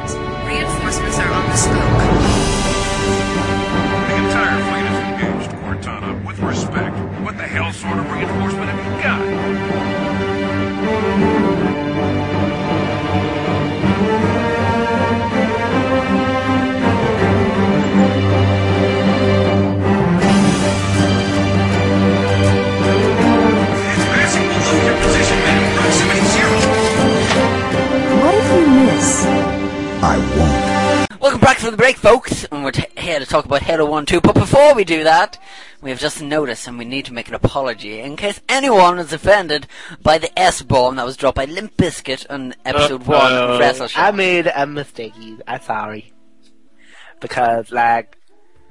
Positions. 0.00 0.16
Reinforcements 0.46 1.18
are 1.18 1.32
on 1.32 1.46
the 1.46 1.56
smoke. 1.56 1.98
The 4.08 4.16
entire 4.16 4.58
fleet 4.68 4.86
is 4.90 4.98
engaged, 5.08 5.50
Cortana, 5.62 6.26
with 6.26 6.38
respect. 6.40 6.96
What 7.22 7.36
the 7.36 7.44
hell 7.44 7.72
sort 7.72 7.98
of 7.98 8.10
reinforcement 8.10 8.70
have 8.70 8.84
you 8.86 9.02
got? 11.40 11.43
Welcome 31.24 31.40
back 31.40 31.56
from 31.56 31.70
the 31.70 31.78
break, 31.78 31.96
folks, 31.96 32.44
and 32.52 32.62
we're 32.62 32.70
t- 32.70 32.84
here 32.98 33.18
to 33.18 33.24
talk 33.24 33.46
about 33.46 33.62
Halo 33.62 33.86
1 33.86 34.04
2. 34.04 34.20
But 34.20 34.34
before 34.34 34.74
we 34.74 34.84
do 34.84 35.04
that, 35.04 35.38
we 35.80 35.88
have 35.88 35.98
just 35.98 36.20
noticed 36.20 36.68
and 36.68 36.76
we 36.76 36.84
need 36.84 37.06
to 37.06 37.14
make 37.14 37.28
an 37.28 37.34
apology 37.34 37.98
in 38.00 38.14
case 38.16 38.42
anyone 38.46 38.98
is 38.98 39.10
offended 39.10 39.66
by 40.02 40.18
the 40.18 40.38
S 40.38 40.60
bomb 40.60 40.96
that 40.96 41.06
was 41.06 41.16
dropped 41.16 41.36
by 41.36 41.46
Limp 41.46 41.78
Bizkit 41.78 42.26
on 42.28 42.54
episode 42.66 43.06
1 43.06 43.32
of 43.32 43.58
Wrestle 43.58 43.88
I 43.96 44.10
made 44.10 44.52
a 44.54 44.66
mistake. 44.66 45.14
I'm 45.48 45.62
sorry. 45.62 46.12
Because, 47.20 47.72
like, 47.72 48.18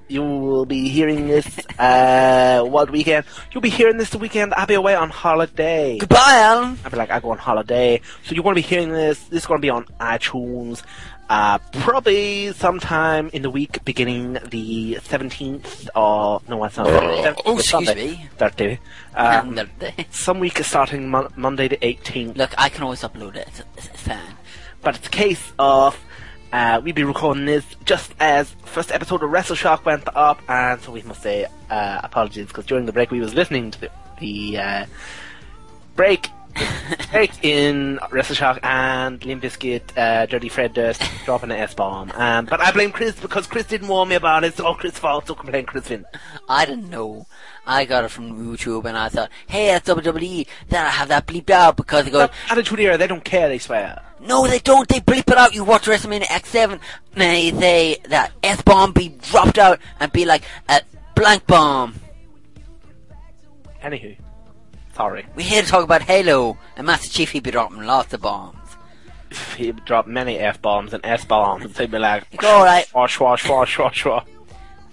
you 0.07 0.21
will 0.21 0.65
be 0.65 0.89
hearing 0.89 1.27
this, 1.27 1.59
uh, 1.79 2.63
what 2.63 2.91
weekend? 2.91 3.25
You'll 3.51 3.61
be 3.61 3.69
hearing 3.69 3.97
this 3.97 4.11
the 4.11 4.19
weekend. 4.19 4.53
I'll 4.53 4.67
be 4.67 4.75
away 4.75 4.93
on 4.93 5.09
holiday. 5.09 5.97
Goodbye, 5.97 6.37
Alan. 6.37 6.77
I'll 6.85 6.91
be 6.91 6.97
like, 6.97 7.09
I 7.09 7.19
go 7.19 7.31
on 7.31 7.39
holiday. 7.39 7.99
So 8.23 8.35
you're 8.35 8.43
going 8.43 8.55
to 8.55 8.61
be 8.61 8.67
hearing 8.67 8.91
this. 8.91 9.23
This 9.23 9.41
is 9.41 9.47
going 9.47 9.59
to 9.59 9.65
be 9.65 9.71
on 9.71 9.85
iTunes. 9.99 10.83
Uh, 11.29 11.57
probably 11.79 12.51
sometime 12.53 13.29
in 13.33 13.41
the 13.41 13.49
week 13.49 13.83
beginning 13.85 14.33
the 14.49 14.97
17th 15.01 15.87
or, 15.95 16.41
no, 16.47 16.61
that's 16.61 16.77
not 16.77 16.87
Oh, 16.87 17.33
oh, 17.45 17.57
it's 17.57 17.61
excuse 17.61 17.87
Sunday. 17.87 17.95
me. 18.11 18.29
Thursday. 18.37 18.79
Um, 19.15 19.55
Thursday. 19.55 20.05
some 20.11 20.39
week 20.39 20.59
is 20.59 20.67
starting 20.67 21.09
mon- 21.09 21.31
Monday 21.35 21.67
the 21.69 21.77
18th. 21.77 22.35
Look, 22.37 22.53
I 22.57 22.69
can 22.69 22.83
always 22.83 23.01
upload 23.01 23.35
it. 23.35 23.47
It's, 23.77 23.87
it's 23.89 24.01
fine. 24.01 24.19
But 24.81 24.97
it's 24.97 25.07
a 25.07 25.11
case 25.11 25.53
of 25.57 25.97
uh, 26.51 26.79
we'll 26.83 26.93
be 26.93 27.03
recording 27.03 27.45
this 27.45 27.65
just 27.85 28.13
as 28.19 28.51
first 28.65 28.91
episode 28.91 29.23
of 29.23 29.29
WrestleShock 29.31 29.85
went 29.85 30.03
up, 30.15 30.39
and 30.47 30.79
so 30.81 30.91
we 30.91 31.01
must 31.01 31.23
say 31.23 31.47
uh, 31.71 32.01
apologies 32.03 32.47
because 32.47 32.65
during 32.65 32.85
the 32.85 32.91
break 32.91 33.09
we 33.09 33.19
was 33.21 33.33
listening 33.33 33.71
to 33.71 33.81
the, 33.81 33.89
the 34.19 34.57
uh, 34.59 34.85
break 35.95 36.27
Take 36.55 37.43
in 37.43 37.99
WrestleShock 38.11 38.59
and 38.63 39.23
Limp 39.25 39.43
Bizkit, 39.43 39.97
uh, 39.97 40.25
Dirty 40.25 40.49
Fred 40.49 40.73
Durst 40.73 41.01
dropping 41.25 41.51
an 41.51 41.57
S 41.57 41.73
bomb. 41.73 42.11
Um, 42.15 42.45
but 42.45 42.59
I 42.61 42.71
blame 42.71 42.91
Chris 42.91 43.19
because 43.19 43.47
Chris 43.47 43.65
didn't 43.67 43.87
warn 43.87 44.09
me 44.09 44.15
about 44.15 44.43
it. 44.43 44.47
It's 44.47 44.59
all 44.59 44.75
Chris' 44.75 44.97
fault. 44.97 45.27
So 45.27 45.35
complain, 45.35 45.65
Chris 45.65 45.87
Finn. 45.87 46.05
I 46.49 46.65
didn't 46.65 46.89
know. 46.89 47.25
I 47.65 47.85
got 47.85 48.03
it 48.03 48.09
from 48.09 48.33
YouTube 48.55 48.85
and 48.85 48.97
I 48.97 49.09
thought, 49.09 49.29
hey, 49.47 49.67
that's 49.67 49.87
WWE. 49.89 50.45
Then 50.69 50.85
I 50.85 50.89
have 50.89 51.07
that 51.07 51.25
bleeped 51.27 51.49
out 51.49 51.77
because 51.77 52.05
they 52.05 52.11
go, 52.11 52.27
Attitude 52.49 52.79
Era, 52.79 52.97
they 52.97 53.07
don't 53.07 53.23
care. 53.23 53.47
They 53.47 53.57
swear. 53.59 54.01
no, 54.19 54.45
they 54.47 54.59
don't. 54.59 54.87
They 54.87 54.99
bleep 54.99 55.31
it 55.31 55.37
out. 55.37 55.53
You 55.55 55.63
watch 55.63 55.85
WrestleMania 55.85 56.25
X7 56.25 56.79
and 57.15 57.59
they 57.59 57.97
that 58.09 58.31
S 58.43 58.61
bomb 58.61 58.91
be 58.91 59.09
dropped 59.09 59.57
out 59.57 59.79
and 59.99 60.11
be 60.11 60.25
like 60.25 60.43
a 60.67 60.81
blank 61.15 61.47
bomb. 61.47 61.95
Anywho, 63.83 64.17
sorry. 64.95 65.25
We 65.35 65.43
here 65.43 65.61
to 65.61 65.67
talk 65.67 65.83
about 65.83 66.03
Halo 66.03 66.57
and 66.75 66.87
Master 66.87 67.09
Chief. 67.09 67.31
He 67.31 67.39
be 67.39 67.51
dropping 67.51 67.83
lots 67.83 68.13
of 68.13 68.21
bombs. 68.21 68.57
He 69.57 69.71
dropped 69.71 70.07
many 70.07 70.37
F 70.37 70.61
bombs 70.61 70.93
and 70.93 71.03
S 71.03 71.25
bombs. 71.25 71.73
They'd 71.73 71.89
be 71.89 71.97
like, 71.97 72.23
All 72.43 72.63
right. 72.63 72.85
wash, 72.93 73.19
wash, 73.19 73.49
wash, 73.49 73.79
wash, 73.79 74.05
wash. 74.05 74.25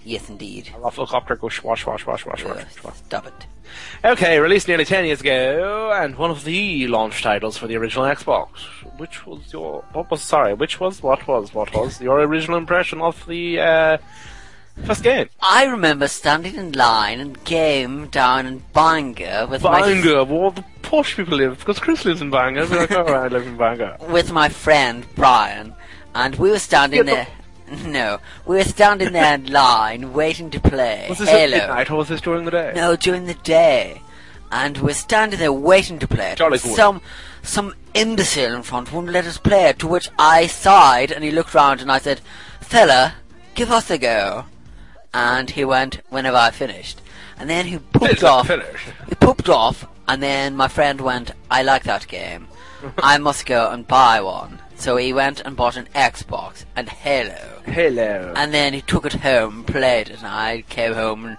Yes, 0.03 0.29
indeed. 0.29 0.69
A 0.75 0.79
Rufflecopter 0.79 1.39
goes 1.39 1.53
swash, 1.53 1.85
wash, 1.85 2.05
wash, 2.07 2.25
wash, 2.25 2.43
wash, 2.43 2.83
wash. 2.83 2.95
Stop 2.95 3.27
it. 3.27 3.45
Okay, 4.03 4.39
released 4.39 4.67
nearly 4.67 4.83
10 4.83 5.05
years 5.05 5.21
ago, 5.21 5.91
and 5.93 6.15
one 6.17 6.31
of 6.31 6.43
the 6.43 6.87
launch 6.87 7.21
titles 7.21 7.55
for 7.57 7.67
the 7.67 7.75
original 7.77 8.05
Xbox. 8.05 8.49
Which 8.97 9.25
was 9.25 9.53
your. 9.53 9.83
What 9.93 10.09
was. 10.09 10.21
Sorry, 10.21 10.53
which 10.53 10.79
was. 10.79 11.03
What 11.03 11.27
was. 11.27 11.53
What 11.53 11.73
was 11.75 12.01
your 12.01 12.19
original 12.21 12.57
impression 12.57 13.01
of 13.01 13.25
the 13.27 13.59
uh, 13.59 13.97
first 14.85 15.03
game? 15.03 15.29
I 15.41 15.65
remember 15.65 16.07
standing 16.07 16.55
in 16.55 16.71
line 16.73 17.19
and 17.19 17.43
game 17.43 18.07
down 18.07 18.45
in 18.45 18.63
Bangor 18.73 19.47
with 19.49 19.63
my 19.63 19.81
Bangor, 19.81 20.23
where 20.25 20.39
all 20.43 20.51
the 20.51 20.63
posh 20.81 21.15
people 21.15 21.37
live, 21.37 21.59
because 21.59 21.79
Chris 21.79 22.05
lives 22.05 22.21
in 22.21 22.29
Bangor. 22.29 22.65
We're 22.67 22.79
like, 22.81 22.91
I 22.91 23.27
live 23.27 23.47
in 23.47 23.57
Bangor. 23.57 23.97
with 24.09 24.31
my 24.31 24.49
friend 24.49 25.05
Brian, 25.15 25.73
and 26.15 26.35
we 26.35 26.49
were 26.51 26.59
standing 26.59 27.05
Yeah, 27.07 27.13
there. 27.13 27.27
No, 27.85 28.19
we 28.45 28.57
were 28.57 28.65
standing 28.65 29.13
there 29.13 29.35
in 29.35 29.45
line 29.45 30.11
waiting 30.11 30.49
to 30.49 30.59
play 30.59 31.05
Was 31.07 31.19
this 31.19 31.29
at 31.29 31.35
Halo. 31.39 31.57
midnight 31.57 31.89
or 31.89 31.95
was 31.97 32.09
this 32.09 32.19
during 32.19 32.43
the 32.43 32.51
day? 32.51 32.73
No, 32.75 32.97
during 32.97 33.27
the 33.27 33.33
day, 33.33 34.01
and 34.51 34.77
we're 34.79 34.93
standing 34.93 35.39
there 35.39 35.53
waiting 35.53 35.97
to 35.99 36.07
play 36.07 36.31
it. 36.33 36.37
Jolly 36.37 36.57
good. 36.59 36.75
Some 36.75 37.01
some 37.43 37.73
imbecile 37.93 38.53
in 38.53 38.63
front 38.63 38.91
wouldn't 38.91 39.13
let 39.13 39.25
us 39.25 39.37
play 39.37 39.65
it. 39.69 39.79
To 39.79 39.87
which 39.87 40.09
I 40.19 40.47
sighed, 40.47 41.11
and 41.11 41.23
he 41.23 41.31
looked 41.31 41.53
round, 41.53 41.79
and 41.79 41.89
I 41.89 41.99
said, 41.99 42.19
"Fella, 42.59 43.13
give 43.55 43.71
us 43.71 43.89
a 43.89 43.97
go." 43.97 44.45
And 45.13 45.49
he 45.49 45.65
went 45.65 46.01
whenever 46.09 46.37
I 46.37 46.51
finished, 46.51 47.01
and 47.37 47.49
then 47.49 47.65
he 47.65 47.79
pooped 47.79 48.19
Finish, 48.19 48.21
let 48.21 48.23
me 48.23 48.27
off. 48.29 48.47
finish. 48.47 48.85
He 49.09 49.15
pooped 49.15 49.49
off, 49.49 49.87
and 50.07 50.23
then 50.23 50.55
my 50.55 50.67
friend 50.67 51.01
went, 51.01 51.31
I 51.49 51.63
like 51.63 51.83
that 51.83 52.07
game. 52.07 52.47
I 52.97 53.17
must 53.17 53.45
go 53.45 53.69
and 53.71 53.87
buy 53.87 54.21
one. 54.21 54.59
So 54.75 54.97
he 54.97 55.13
went 55.13 55.41
and 55.41 55.55
bought 55.55 55.77
an 55.77 55.87
Xbox 55.93 56.65
and 56.75 56.89
Halo. 56.89 57.61
Halo. 57.65 58.33
And 58.35 58.53
then 58.53 58.73
he 58.73 58.81
took 58.81 59.05
it 59.05 59.13
home 59.13 59.63
played 59.63 60.09
it, 60.09 60.17
and 60.17 60.27
I 60.27 60.63
came 60.69 60.93
home 60.93 61.25
and 61.25 61.37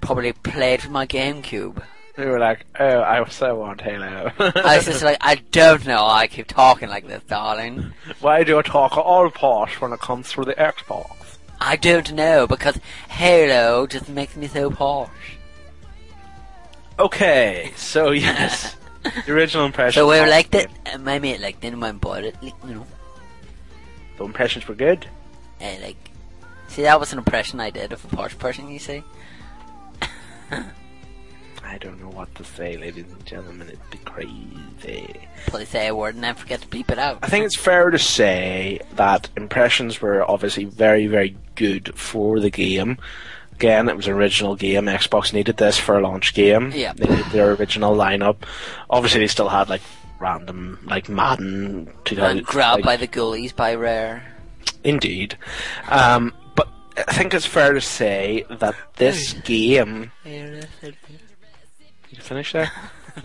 probably 0.00 0.32
played 0.32 0.82
with 0.82 0.92
my 0.92 1.06
GameCube. 1.06 1.82
We 2.16 2.26
were 2.26 2.38
like, 2.38 2.64
oh, 2.78 3.02
I 3.02 3.24
so 3.28 3.56
want 3.56 3.80
Halo. 3.80 4.30
I 4.38 4.76
was 4.76 4.86
just 4.86 5.02
like, 5.02 5.18
I 5.22 5.36
don't 5.50 5.84
know, 5.86 6.06
I 6.06 6.28
keep 6.28 6.46
talking 6.46 6.88
like 6.88 7.06
this, 7.08 7.22
darling. 7.24 7.92
Why 8.20 8.44
do 8.44 8.58
I 8.58 8.62
talk 8.62 8.96
all 8.96 9.30
posh 9.30 9.80
when 9.80 9.92
it 9.92 10.00
comes 10.00 10.28
through 10.28 10.44
the 10.46 10.54
Xbox? 10.54 11.10
I 11.60 11.76
don't 11.76 12.12
know, 12.12 12.46
because 12.46 12.78
Halo 13.08 13.86
just 13.86 14.08
makes 14.08 14.36
me 14.36 14.46
so 14.46 14.70
posh. 14.70 15.10
Okay, 16.98 17.72
so 17.76 18.10
yes, 18.12 18.76
the 19.02 19.32
original 19.32 19.66
impression. 19.66 20.00
So 20.00 20.08
we 20.08 20.18
liked 20.20 20.26
of 20.26 20.30
like 20.30 20.50
the 20.50 20.58
that, 20.84 20.94
and 20.94 21.04
my 21.04 21.18
mate 21.18 21.40
like 21.40 21.60
didn't 21.60 21.80
want 21.80 22.00
to 22.00 22.08
buy 22.08 22.20
it, 22.20 22.36
like, 22.42 22.54
you 22.66 22.74
know. 22.74 22.86
The 24.18 24.24
impressions 24.24 24.66
were 24.66 24.74
good. 24.74 25.06
Uh, 25.60 25.76
like, 25.82 25.96
see, 26.68 26.82
that 26.82 26.98
was 26.98 27.12
an 27.12 27.18
impression 27.18 27.60
I 27.60 27.70
did 27.70 27.92
of 27.92 28.04
a 28.04 28.08
posh 28.16 28.36
person, 28.38 28.70
you 28.70 28.78
see. 28.78 29.02
I 31.66 31.78
don't 31.78 32.00
know 32.00 32.08
what 32.10 32.34
to 32.36 32.44
say, 32.44 32.76
ladies 32.76 33.10
and 33.10 33.26
gentlemen. 33.26 33.68
It'd 33.68 33.90
be 33.90 33.98
crazy. 33.98 35.14
Please 35.46 35.68
say 35.68 35.88
a 35.88 35.94
word 35.94 36.14
and 36.14 36.24
then 36.24 36.34
forget 36.34 36.60
to 36.62 36.68
bleep 36.68 36.90
it 36.90 36.98
out. 36.98 37.18
I 37.22 37.28
think 37.28 37.44
it's 37.44 37.56
fair 37.56 37.90
to 37.90 37.98
say 37.98 38.80
that 38.94 39.28
impressions 39.36 40.00
were 40.00 40.28
obviously 40.30 40.64
very, 40.64 41.06
very 41.06 41.36
good 41.54 41.94
for 41.98 42.40
the 42.40 42.50
game. 42.50 42.98
Again, 43.52 43.88
it 43.88 43.96
was 43.96 44.06
an 44.06 44.12
original 44.14 44.54
game. 44.54 44.84
Xbox 44.84 45.32
needed 45.32 45.56
this 45.56 45.78
for 45.78 45.98
a 45.98 46.02
launch 46.02 46.34
game. 46.34 46.72
Yeah. 46.74 46.92
They 46.94 47.08
needed 47.08 47.26
their 47.32 47.52
original 47.52 47.96
lineup. 47.96 48.36
Obviously, 48.90 49.20
they 49.20 49.26
still 49.28 49.48
had 49.48 49.68
like 49.68 49.82
random, 50.20 50.78
like 50.84 51.08
Madden. 51.08 51.90
2000, 52.04 52.38
and 52.38 52.46
grabbed 52.46 52.84
like- 52.84 52.84
by 52.84 52.96
the 52.96 53.08
ghoulies 53.08 53.54
by 53.56 53.74
Rare. 53.74 54.24
Indeed. 54.84 55.36
Um, 55.88 56.32
but 56.54 56.68
I 56.96 57.12
think 57.14 57.34
it's 57.34 57.46
fair 57.46 57.72
to 57.72 57.80
say 57.80 58.44
that 58.50 58.74
this 58.96 59.32
game. 59.44 60.12
Is 62.26 62.30
You 62.30 62.42
finish 62.42 62.52
there? 62.52 62.72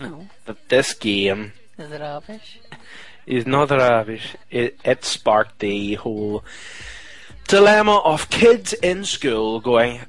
No. 0.00 0.28
That 0.46 0.68
this 0.70 0.94
game 0.94 1.52
it 1.78 2.00
rubbish? 2.00 2.60
is 3.26 3.46
not 3.46 3.70
rubbish. 3.70 4.36
It, 4.50 4.78
it 4.84 5.04
sparked 5.04 5.58
the 5.58 5.94
whole 5.94 6.44
dilemma 7.48 7.98
of 7.98 8.30
kids 8.30 8.72
in 8.72 9.04
school 9.04 9.60
going, 9.60 10.00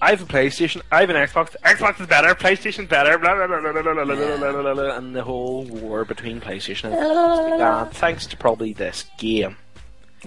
I 0.00 0.10
have 0.10 0.22
a 0.22 0.26
PlayStation, 0.26 0.82
I 0.90 1.00
have 1.00 1.10
an 1.10 1.16
Xbox, 1.16 1.56
Xbox 1.64 2.00
is 2.00 2.06
better, 2.06 2.34
PlayStation's 2.34 2.88
better, 2.88 3.18
blah, 3.18 3.34
blah, 3.34 3.46
blah, 3.46 3.60
blah, 3.60 3.72
blah, 3.72 3.82
blah, 3.82 4.04
blah, 4.04 4.14
blah, 4.16 4.36
blah, 4.38 4.62
blah, 4.62 4.74
blah, 4.74 4.96
and 4.96 5.14
the 5.14 5.24
whole 5.24 5.64
war 5.64 6.04
between 6.04 6.40
PlayStation 6.40 6.84
and 6.84 6.94
Xbox 6.94 7.52
began, 7.52 7.90
thanks 7.90 8.26
to 8.26 8.36
probably 8.36 8.72
this 8.72 9.04
game. 9.18 9.56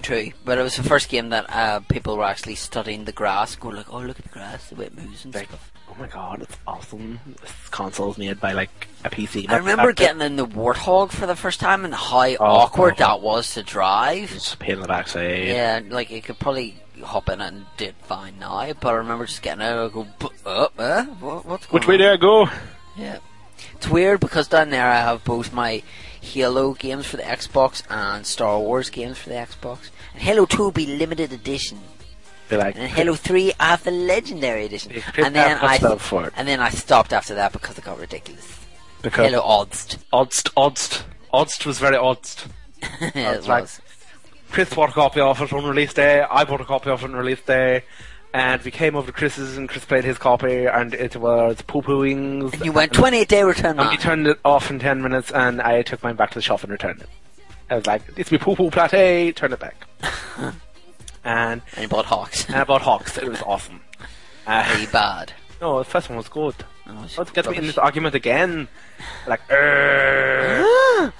True, 0.00 0.32
but 0.44 0.58
it 0.58 0.62
was 0.62 0.76
the 0.76 0.82
first 0.82 1.10
game 1.10 1.28
that 1.30 1.44
uh, 1.50 1.80
people 1.80 2.16
were 2.16 2.24
actually 2.24 2.54
studying 2.54 3.04
the 3.04 3.12
grass, 3.12 3.56
going 3.56 3.76
like, 3.76 3.92
"Oh, 3.92 3.98
look 3.98 4.18
at 4.18 4.24
the 4.24 4.30
grass, 4.30 4.70
the 4.70 4.76
way 4.76 4.86
it 4.86 4.96
moves 4.96 5.26
and 5.26 5.34
stuff." 5.34 5.71
Oh 5.92 5.96
my 6.00 6.06
god, 6.06 6.40
it's 6.40 6.56
awesome. 6.66 7.20
This 7.42 7.52
console's 7.70 8.16
made 8.16 8.40
by 8.40 8.52
like 8.52 8.88
a 9.04 9.10
PC. 9.10 9.48
I 9.50 9.58
remember 9.58 9.92
getting 9.92 10.22
in 10.22 10.36
the 10.36 10.46
Warthog 10.46 11.10
for 11.10 11.26
the 11.26 11.36
first 11.36 11.60
time 11.60 11.84
and 11.84 11.94
how 11.94 12.22
Oh, 12.22 12.36
awkward 12.40 12.96
that 12.96 13.20
was 13.20 13.52
to 13.54 13.62
drive. 13.62 14.32
It's 14.34 14.54
a 14.54 14.56
pain 14.56 14.76
in 14.76 14.80
the 14.80 14.88
backside. 14.88 15.46
Yeah, 15.48 15.80
like 15.90 16.10
you 16.10 16.22
could 16.22 16.38
probably 16.38 16.76
hop 17.02 17.28
in 17.28 17.42
it 17.42 17.46
and 17.48 17.66
did 17.76 17.94
fine 18.04 18.38
now, 18.40 18.72
but 18.80 18.88
I 18.88 18.92
remember 18.94 19.26
just 19.26 19.42
getting 19.42 19.62
out 19.62 19.84
and 19.84 19.92
go, 19.92 20.06
"Bu- 20.18 20.30
uh, 20.46 20.68
uh, 20.78 21.04
what, 21.04 21.44
what's 21.44 21.66
going 21.66 21.80
Which 21.80 21.88
way 21.88 21.94
on?" 21.94 22.00
do 22.00 22.08
I 22.08 22.16
go? 22.16 22.48
Yeah. 22.96 23.18
It's 23.76 23.88
weird 23.88 24.20
because 24.20 24.48
down 24.48 24.70
there 24.70 24.88
I 24.90 24.96
have 24.96 25.24
both 25.24 25.52
my 25.52 25.82
Halo 26.22 26.72
games 26.72 27.04
for 27.06 27.18
the 27.18 27.22
Xbox 27.24 27.82
and 27.90 28.24
Star 28.26 28.58
Wars 28.58 28.88
games 28.88 29.18
for 29.18 29.28
the 29.28 29.34
Xbox. 29.34 29.90
And 30.14 30.22
Halo 30.22 30.46
2 30.46 30.62
will 30.62 30.70
be 30.72 30.86
limited 30.86 31.32
edition. 31.32 31.80
Be 32.48 32.56
like, 32.56 32.76
And 32.76 32.88
Halo 32.88 33.14
3 33.14 33.52
I 33.58 33.64
have 33.68 33.84
the 33.84 33.90
legendary 33.90 34.66
edition. 34.66 34.92
And 35.16 35.34
then 35.34 35.58
I 35.60 35.76
it. 35.76 36.32
and 36.36 36.46
then 36.48 36.60
I 36.60 36.70
stopped 36.70 37.12
after 37.12 37.34
that 37.34 37.52
because 37.52 37.78
it 37.78 37.84
got 37.84 37.98
ridiculous. 37.98 38.58
Because 39.02 39.30
Halo 39.30 39.42
Oddst. 39.42 39.98
Oddst, 40.12 40.52
Oddst. 40.54 41.02
Oddst 41.32 41.66
was 41.66 41.78
very 41.78 41.96
oddst. 41.96 42.46
yeah, 42.80 42.88
it 43.08 43.14
That's 43.14 43.48
like- 43.48 43.62
was. 43.62 43.80
Chris 44.50 44.74
bought 44.74 44.90
a 44.90 44.92
copy 44.92 45.18
of 45.20 45.40
it 45.40 45.50
on 45.52 45.64
release 45.64 45.94
day. 45.94 46.20
I 46.20 46.44
bought 46.44 46.60
a 46.60 46.66
copy 46.66 46.90
of 46.90 47.02
it 47.02 47.06
on 47.06 47.14
release 47.14 47.40
day. 47.40 47.84
And 48.34 48.60
we 48.62 48.70
came 48.70 48.96
over 48.96 49.06
to 49.06 49.12
Chris's 49.12 49.56
and 49.56 49.68
Chris 49.68 49.84
played 49.84 50.04
his 50.04 50.18
copy 50.18 50.66
and 50.66 50.92
it 50.94 51.16
was 51.16 51.60
poo 51.62 51.80
pooings. 51.82 52.52
And 52.54 52.64
you 52.64 52.72
went 52.72 52.92
28 52.92 53.28
day 53.28 53.42
return 53.44 53.78
And 53.78 53.88
we 53.90 53.96
turned 53.96 54.26
it 54.26 54.38
off 54.44 54.70
in 54.70 54.78
10 54.78 55.02
minutes 55.02 55.30
and 55.30 55.60
I 55.62 55.82
took 55.82 56.02
mine 56.02 56.16
back 56.16 56.30
to 56.30 56.34
the 56.38 56.42
shop 56.42 56.62
and 56.62 56.70
returned 56.72 57.00
it. 57.00 57.08
I 57.70 57.76
was 57.76 57.86
like, 57.86 58.02
it's 58.16 58.30
me 58.30 58.36
poo 58.38 58.54
poo 58.56 58.70
plate, 58.70 59.36
turn 59.36 59.52
it 59.54 59.58
back. 59.60 59.86
and, 61.24 61.62
And 61.76 61.82
you 61.82 61.88
bought 61.88 62.06
HAWX. 62.06 62.46
and 62.48 62.56
I 62.56 62.64
bought 62.64 62.82
HAWX. 62.82 63.22
It 63.22 63.28
was 63.28 63.42
awesome. 63.46 63.80
Uh, 64.46 64.64
Very 64.72 64.86
bad. 64.86 65.32
no, 65.60 65.78
the 65.78 65.84
first 65.84 66.08
one 66.08 66.16
was 66.16 66.28
good. 66.28 66.54
Oh, 66.88 67.04
it's 67.04 67.16
Let's 67.16 67.30
get 67.30 67.48
me 67.48 67.56
in 67.56 67.66
this 67.66 67.78
argument 67.78 68.14
again. 68.14 68.66
Like, 69.26 69.40
"Err." 69.50 71.12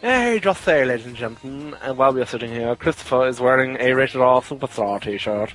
Hey, 0.00 0.38
just 0.40 0.64
there, 0.64 0.84
ladies 0.84 1.06
and 1.06 1.14
gentlemen, 1.16 1.76
and 1.80 1.96
while 1.96 2.12
we 2.12 2.20
are 2.20 2.26
sitting 2.26 2.50
here, 2.50 2.74
Christopher 2.76 3.26
is 3.28 3.40
wearing 3.40 3.76
a 3.80 3.92
rated 3.94 4.20
R 4.20 4.42
superstar 4.42 5.00
t-shirt 5.00 5.54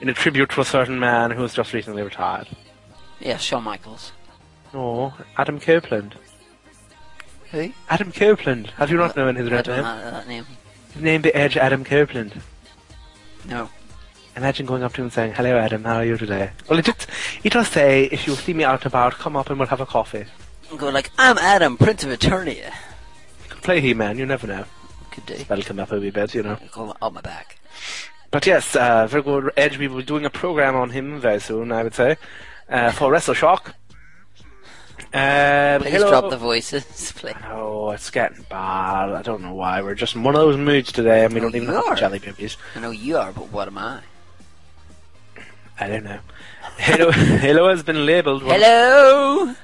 in 0.00 0.08
a 0.08 0.14
tribute 0.14 0.50
to 0.50 0.60
a 0.60 0.64
certain 0.64 0.98
man 1.00 1.32
who 1.32 1.42
has 1.42 1.52
just 1.52 1.72
recently 1.72 2.02
retired. 2.02 2.46
Yeah, 3.20 3.36
Shawn 3.38 3.64
Michaels. 3.64 4.12
No, 4.72 5.12
Adam 5.36 5.58
Copeland. 5.60 6.14
Who? 7.50 7.72
Adam 7.90 8.10
Copeland. 8.12 8.68
Have 8.76 8.90
you 8.90 8.96
not 8.96 9.16
known 9.16 9.34
his 9.36 9.48
I 9.48 9.50
real 9.50 9.62
don't 9.62 9.76
name? 9.76 9.84
know 9.84 10.10
that 10.12 10.28
name. 10.28 10.46
His 10.94 11.02
name 11.02 11.22
be 11.22 11.34
Edge 11.34 11.56
Adam 11.56 11.84
Copeland. 11.84 12.40
No. 13.46 13.68
Imagine 14.36 14.64
going 14.64 14.82
up 14.82 14.94
to 14.94 15.02
him 15.02 15.06
and 15.06 15.12
saying, 15.12 15.32
"Hello, 15.34 15.58
Adam. 15.58 15.84
How 15.84 15.96
are 15.96 16.04
you 16.04 16.16
today?" 16.16 16.50
Well, 16.68 16.78
it 16.78 16.86
just, 16.86 17.06
he 17.42 17.48
does 17.50 17.68
say, 17.68 18.04
"If 18.04 18.26
you 18.26 18.34
see 18.34 18.54
me 18.54 18.64
out 18.64 18.82
and 18.82 18.86
about, 18.86 19.14
come 19.14 19.36
up 19.36 19.50
and 19.50 19.58
we'll 19.58 19.68
have 19.68 19.80
a 19.80 19.86
coffee." 19.86 20.24
And 20.70 20.78
go 20.78 20.88
like, 20.88 21.10
I'm 21.18 21.36
Adam, 21.36 21.76
Prince 21.76 22.02
of 22.02 22.10
Eternia. 22.10 22.72
Could 23.50 23.62
play 23.62 23.80
He-Man. 23.82 24.16
You 24.16 24.24
never 24.24 24.46
know. 24.46 24.64
Could 25.10 25.26
do. 25.26 25.36
That'll 25.44 25.62
come 25.64 25.78
up 25.78 25.92
a 25.92 26.00
wee 26.00 26.10
bit, 26.10 26.34
you 26.34 26.42
know. 26.42 26.56
Go 26.72 26.94
on 27.02 27.12
my 27.12 27.20
back. 27.20 27.58
But 28.30 28.46
yes, 28.46 28.74
uh, 28.74 29.06
very 29.06 29.22
good. 29.22 29.52
Edge. 29.54 29.76
We 29.76 29.86
will 29.88 29.98
be 29.98 30.02
doing 30.04 30.24
a 30.24 30.30
program 30.30 30.74
on 30.74 30.88
him 30.88 31.20
very 31.20 31.40
soon, 31.40 31.70
I 31.70 31.82
would 31.82 31.94
say, 31.94 32.16
uh, 32.70 32.90
for 32.92 33.12
WrestleShock. 33.12 33.74
Um, 35.14 35.82
Please 35.82 35.90
Halo- 35.92 36.08
drop 36.08 36.30
the 36.30 36.36
voices, 36.38 37.12
please. 37.16 37.34
Oh, 37.50 37.90
it's 37.90 38.10
getting 38.10 38.44
bad. 38.48 39.10
I 39.10 39.20
don't 39.22 39.42
know 39.42 39.52
why. 39.54 39.82
We're 39.82 39.94
just 39.94 40.14
in 40.14 40.22
one 40.22 40.34
of 40.34 40.40
those 40.40 40.56
moods 40.56 40.90
today, 40.90 41.24
and 41.24 41.34
we 41.34 41.40
don't 41.40 41.54
even 41.54 41.68
you 41.68 41.74
have 41.74 41.98
jelly 41.98 42.18
babies. 42.18 42.56
I 42.74 42.80
know 42.80 42.90
you 42.90 43.18
are, 43.18 43.30
but 43.32 43.50
what 43.52 43.68
am 43.68 43.76
I? 43.76 44.00
I 45.78 45.88
don't 45.88 46.04
know. 46.04 46.18
Hello, 46.78 47.10
Halo 47.10 47.68
has 47.68 47.82
been 47.82 48.06
labelled. 48.06 48.42
one- 48.42 48.54
Hello. 48.58 49.54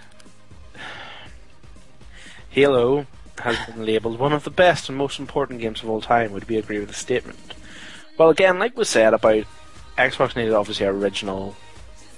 Halo 2.50 3.06
has 3.40 3.56
been 3.66 3.86
labelled 3.86 4.18
one 4.18 4.32
of 4.32 4.44
the 4.44 4.50
best 4.50 4.88
and 4.88 4.98
most 4.98 5.18
important 5.18 5.60
games 5.60 5.82
of 5.82 5.88
all 5.88 6.00
time. 6.00 6.32
Would 6.32 6.48
we 6.48 6.56
agree 6.58 6.78
with 6.80 6.88
the 6.88 6.94
statement? 6.94 7.38
Well, 8.18 8.30
again, 8.30 8.58
like 8.58 8.76
we 8.76 8.84
said 8.84 9.14
about 9.14 9.44
Xbox 9.96 10.34
needed 10.34 10.52
obviously 10.54 10.86
original, 10.86 11.56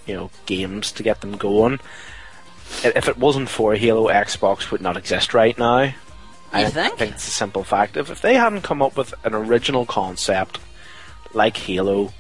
you 0.07 0.15
know, 0.15 0.31
games 0.47 0.91
to 0.93 1.03
get 1.03 1.21
them 1.21 1.37
going. 1.37 1.79
If 2.83 3.09
it 3.09 3.19
wasn't 3.19 3.49
for 3.49 3.75
Halo, 3.75 4.09
Xbox 4.09 4.71
would 4.71 4.81
not 4.81 4.97
exist 4.97 5.35
right 5.35 5.57
now. 5.59 5.93
I 6.53 6.65
think? 6.65 7.01
it's 7.01 7.29
a 7.29 7.31
simple 7.31 7.63
fact. 7.63 7.97
If, 7.97 8.11
if 8.11 8.23
they 8.23 8.35
hadn't 8.35 8.63
come 8.63 8.83
up 8.83 8.97
with 8.97 9.15
an 9.25 9.35
original 9.35 9.87
concept 9.87 10.59
like 11.33 11.57
Halo, 11.57 12.13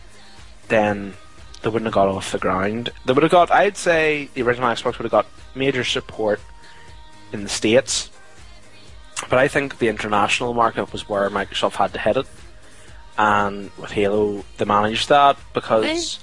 then 0.68 1.14
they 1.62 1.68
wouldn't 1.68 1.86
have 1.86 1.94
got 1.94 2.09
off 2.09 2.32
the 2.32 2.38
ground. 2.38 2.90
They 3.05 3.12
would 3.12 3.22
have 3.22 3.32
got, 3.32 3.51
I'd 3.51 3.76
say, 3.76 4.28
the 4.34 4.42
original 4.42 4.68
Xbox 4.68 4.98
would 4.98 5.05
have 5.05 5.11
got 5.11 5.26
major 5.55 5.84
support 5.84 6.40
in 7.32 7.42
the 7.42 7.48
States. 7.48 8.11
But 9.28 9.38
I 9.38 9.48
think 9.48 9.78
the 9.78 9.88
international 9.88 10.55
market 10.55 10.92
was 10.92 11.09
where 11.09 11.28
Microsoft 11.28 11.74
had 11.74 11.92
to 11.92 11.98
hit 11.98 12.16
it. 12.16 12.26
And 13.18 13.70
with 13.76 13.90
Halo, 13.90 14.44
they 14.57 14.64
managed 14.64 15.09
that 15.11 15.36
because 15.53 16.20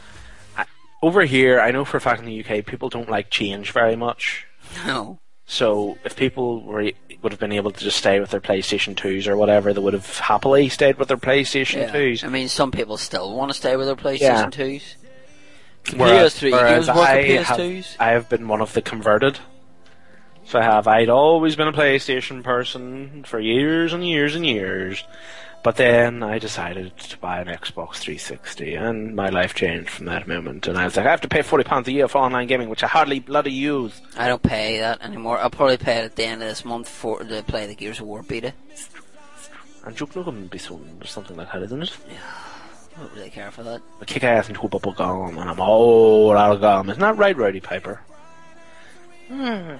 over 1.02 1.24
here, 1.26 1.60
I 1.60 1.72
know 1.72 1.86
for 1.86 1.98
a 1.98 2.02
fact 2.02 2.20
in 2.20 2.26
the 2.26 2.44
UK, 2.44 2.66
people 2.66 2.90
don't 2.90 3.10
like 3.10 3.30
change 3.30 3.72
very 3.72 3.96
much. 3.96 4.46
No. 4.86 5.20
So 5.46 5.98
if 6.04 6.16
people 6.16 6.62
were 6.62 6.92
would 7.22 7.32
have 7.32 7.40
been 7.40 7.54
able 7.54 7.72
to 7.72 7.80
just 7.84 7.98
stay 7.98 8.20
with 8.20 8.30
their 8.30 8.42
PlayStation 8.42 8.94
2s 8.96 9.28
or 9.28 9.36
whatever, 9.38 9.74
they 9.74 9.80
would 9.82 9.94
have 9.94 10.20
happily 10.20 10.70
stayed 10.70 10.98
with 10.98 11.08
their 11.08 11.18
PlayStation 11.18 11.78
Yeah. 11.82 11.92
2s. 11.92 12.24
I 12.24 12.28
mean, 12.28 12.48
some 12.48 12.70
people 12.72 12.98
still 12.98 13.36
want 13.36 13.50
to 13.52 13.58
stay 13.58 13.76
with 13.76 13.88
their 13.88 13.96
PlayStation 13.96 14.20
Yeah. 14.20 14.50
2s. 14.50 14.96
Whereas- 15.96 16.34
PS3 16.40 16.52
whereas 16.52 16.90
I 16.90 17.24
have, 17.24 17.48
PS2s. 17.58 17.96
I 18.00 18.10
have 18.10 18.30
been 18.30 18.48
one 18.48 18.62
of 18.62 18.74
the 18.74 18.82
converted. 18.82 19.40
So 20.46 20.60
I 20.60 20.64
have. 20.64 20.88
I'd 20.88 21.10
always 21.10 21.56
been 21.56 21.68
a 21.68 21.74
PlayStation 21.74 22.44
person 22.44 23.24
for 23.26 23.40
years 23.40 23.94
and 23.94 24.08
years 24.08 24.36
and 24.36 24.46
years. 24.46 25.04
But 25.64 25.76
then 25.76 26.24
I 26.24 26.40
decided 26.40 26.98
to 26.98 27.18
buy 27.18 27.42
an 27.42 27.48
Xbox 27.48 27.96
360, 27.96 28.76
and 28.76 29.16
my 29.16 29.30
life 29.30 29.54
changed 29.54 29.90
from 29.90 30.06
that 30.06 30.28
moment. 30.28 30.68
And 30.68 30.78
I 30.78 30.86
was 30.86 30.96
like, 30.96 31.06
I 31.06 31.12
have 31.12 31.22
to 31.22 31.28
pay 31.28 31.42
forty 31.42 31.66
pounds 31.66 31.88
a 31.88 31.92
year 31.92 32.08
for 32.08 32.20
online 32.20 32.48
gaming, 32.48 32.70
which 32.70 32.84
I 32.84 32.88
hardly 32.88 33.20
bloody 33.20 33.52
use. 33.52 34.02
I 34.16 34.28
don't 34.28 34.42
pay 34.42 34.80
that 34.80 35.02
anymore. 35.02 35.38
I'll 35.40 35.50
probably 35.50 35.78
pay 35.78 35.98
it 35.98 36.06
at 36.06 36.16
the 36.16 36.24
end 36.24 36.42
of 36.42 36.48
this 36.48 36.64
month 36.64 36.88
for 36.88 37.22
to 37.24 37.44
play 37.44 37.68
the 37.68 37.76
Gears 37.76 38.00
of 38.00 38.06
War 38.06 38.24
beta. 38.24 38.54
And 39.84 39.96
joke 39.96 40.16
no 40.16 40.24
be 40.32 40.58
so 40.58 40.80
or 41.02 41.08
something 41.08 41.36
like 41.36 41.52
that, 41.52 41.64
isn't 41.64 41.84
it? 41.84 41.98
Yeah. 42.10 42.18
I 42.98 43.02
don't 43.02 43.14
really 43.14 43.30
care 43.30 43.52
for 43.52 43.64
that. 43.64 43.82
I 44.02 44.06
kick 44.06 44.24
ass 44.24 44.50
into 44.50 44.62
a 44.62 44.68
bubble 44.68 44.94
gum, 44.94 45.38
and 45.38 45.50
I'm 45.50 45.60
all 45.60 46.36
out 46.36 46.56
of 46.56 46.62
gum. 46.62 46.90
Isn't 46.90 47.02
that 47.02 47.18
right, 47.18 47.38
Rowdy 47.38 47.60
Piper? 47.60 48.02
Hmm. 49.28 49.76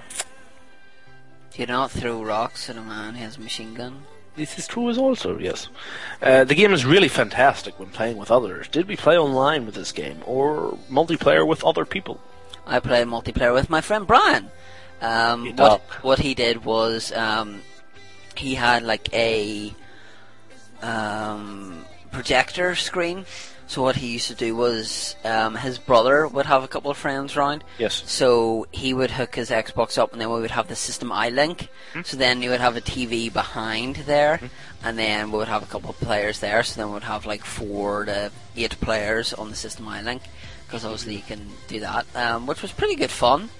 Do 1.52 1.62
you 1.62 1.66
not 1.66 1.90
throw 1.90 2.22
rocks 2.22 2.70
at 2.70 2.76
a 2.76 2.82
man 2.82 3.14
who 3.14 3.24
has 3.24 3.36
a 3.36 3.40
machine 3.40 3.74
gun? 3.74 4.04
This 4.38 4.56
is 4.56 4.68
true 4.68 4.88
as 4.88 4.96
also, 4.96 5.36
yes. 5.36 5.68
Uh, 6.22 6.44
the 6.44 6.54
game 6.54 6.72
is 6.72 6.86
really 6.86 7.08
fantastic 7.08 7.76
when 7.76 7.88
playing 7.88 8.16
with 8.16 8.30
others. 8.30 8.68
Did 8.68 8.86
we 8.86 8.94
play 8.94 9.18
online 9.18 9.66
with 9.66 9.74
this 9.74 9.90
game, 9.90 10.22
or 10.26 10.78
multiplayer 10.88 11.44
with 11.44 11.64
other 11.64 11.84
people? 11.84 12.20
I 12.64 12.78
played 12.78 13.08
multiplayer 13.08 13.52
with 13.52 13.68
my 13.68 13.80
friend 13.80 14.06
Brian. 14.06 14.48
Um, 15.02 15.56
what, 15.56 15.80
what 16.02 16.18
he 16.20 16.34
did 16.34 16.64
was 16.64 17.10
um, 17.12 17.62
he 18.36 18.54
had 18.54 18.84
like 18.84 19.12
a 19.12 19.74
um, 20.82 21.84
projector 22.12 22.76
screen. 22.76 23.24
So 23.68 23.82
what 23.82 23.96
he 23.96 24.08
used 24.14 24.28
to 24.28 24.34
do 24.34 24.56
was 24.56 25.14
um, 25.24 25.54
his 25.54 25.78
brother 25.78 26.26
would 26.26 26.46
have 26.46 26.64
a 26.64 26.68
couple 26.68 26.90
of 26.90 26.96
friends 26.96 27.36
round. 27.36 27.62
Yes. 27.76 28.02
So 28.10 28.66
he 28.72 28.94
would 28.94 29.10
hook 29.10 29.34
his 29.34 29.50
Xbox 29.50 29.98
up, 29.98 30.12
and 30.12 30.20
then 30.20 30.30
we 30.30 30.40
would 30.40 30.50
have 30.50 30.68
the 30.68 30.74
system 30.74 31.10
iLink. 31.10 31.68
Hmm. 31.92 32.00
So 32.02 32.16
then 32.16 32.40
you 32.40 32.48
would 32.48 32.62
have 32.62 32.76
a 32.76 32.80
TV 32.80 33.30
behind 33.30 33.96
there, 33.96 34.40
and 34.82 34.98
then 34.98 35.30
we 35.30 35.36
would 35.36 35.48
have 35.48 35.62
a 35.62 35.66
couple 35.66 35.90
of 35.90 36.00
players 36.00 36.40
there. 36.40 36.62
So 36.62 36.80
then 36.80 36.88
we 36.88 36.94
would 36.94 37.02
have 37.02 37.26
like 37.26 37.44
four 37.44 38.06
to 38.06 38.32
eight 38.56 38.80
players 38.80 39.34
on 39.34 39.50
the 39.50 39.56
system 39.56 39.84
iLink, 39.84 40.22
because 40.66 40.86
obviously 40.86 41.16
you 41.16 41.22
can 41.22 41.46
do 41.68 41.80
that, 41.80 42.06
um, 42.16 42.46
which 42.46 42.62
was 42.62 42.72
pretty 42.72 42.96
good 42.96 43.10
fun. 43.10 43.50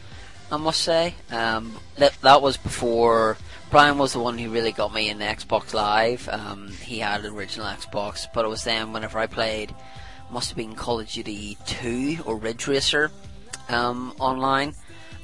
I 0.51 0.57
must 0.57 0.81
say. 0.81 1.15
Um, 1.31 1.77
that 1.97 2.15
that 2.23 2.43
was 2.43 2.57
before 2.57 3.37
Brian 3.71 3.99
was 3.99 4.15
the 4.15 4.19
one 4.19 4.39
who 4.39 4.51
really 4.51 4.73
got 4.73 4.95
me 4.95 5.11
in 5.11 5.19
the 5.19 5.27
Xbox 5.27 5.75
Live. 5.75 6.29
Um, 6.31 6.69
he 6.81 7.01
had 7.01 7.25
an 7.25 7.35
original 7.35 7.67
Xbox, 7.67 8.27
but 8.33 8.45
it 8.45 8.49
was 8.49 8.65
then 8.65 8.93
whenever 8.93 9.19
I 9.19 9.27
played, 9.27 9.75
must 10.31 10.49
have 10.49 10.57
been 10.57 10.75
Call 10.75 11.01
of 11.01 11.09
Duty 11.09 11.59
2 11.67 12.21
or 12.25 12.37
Ridge 12.37 12.67
Racer 12.67 13.11
um, 13.69 14.15
online, 14.19 14.75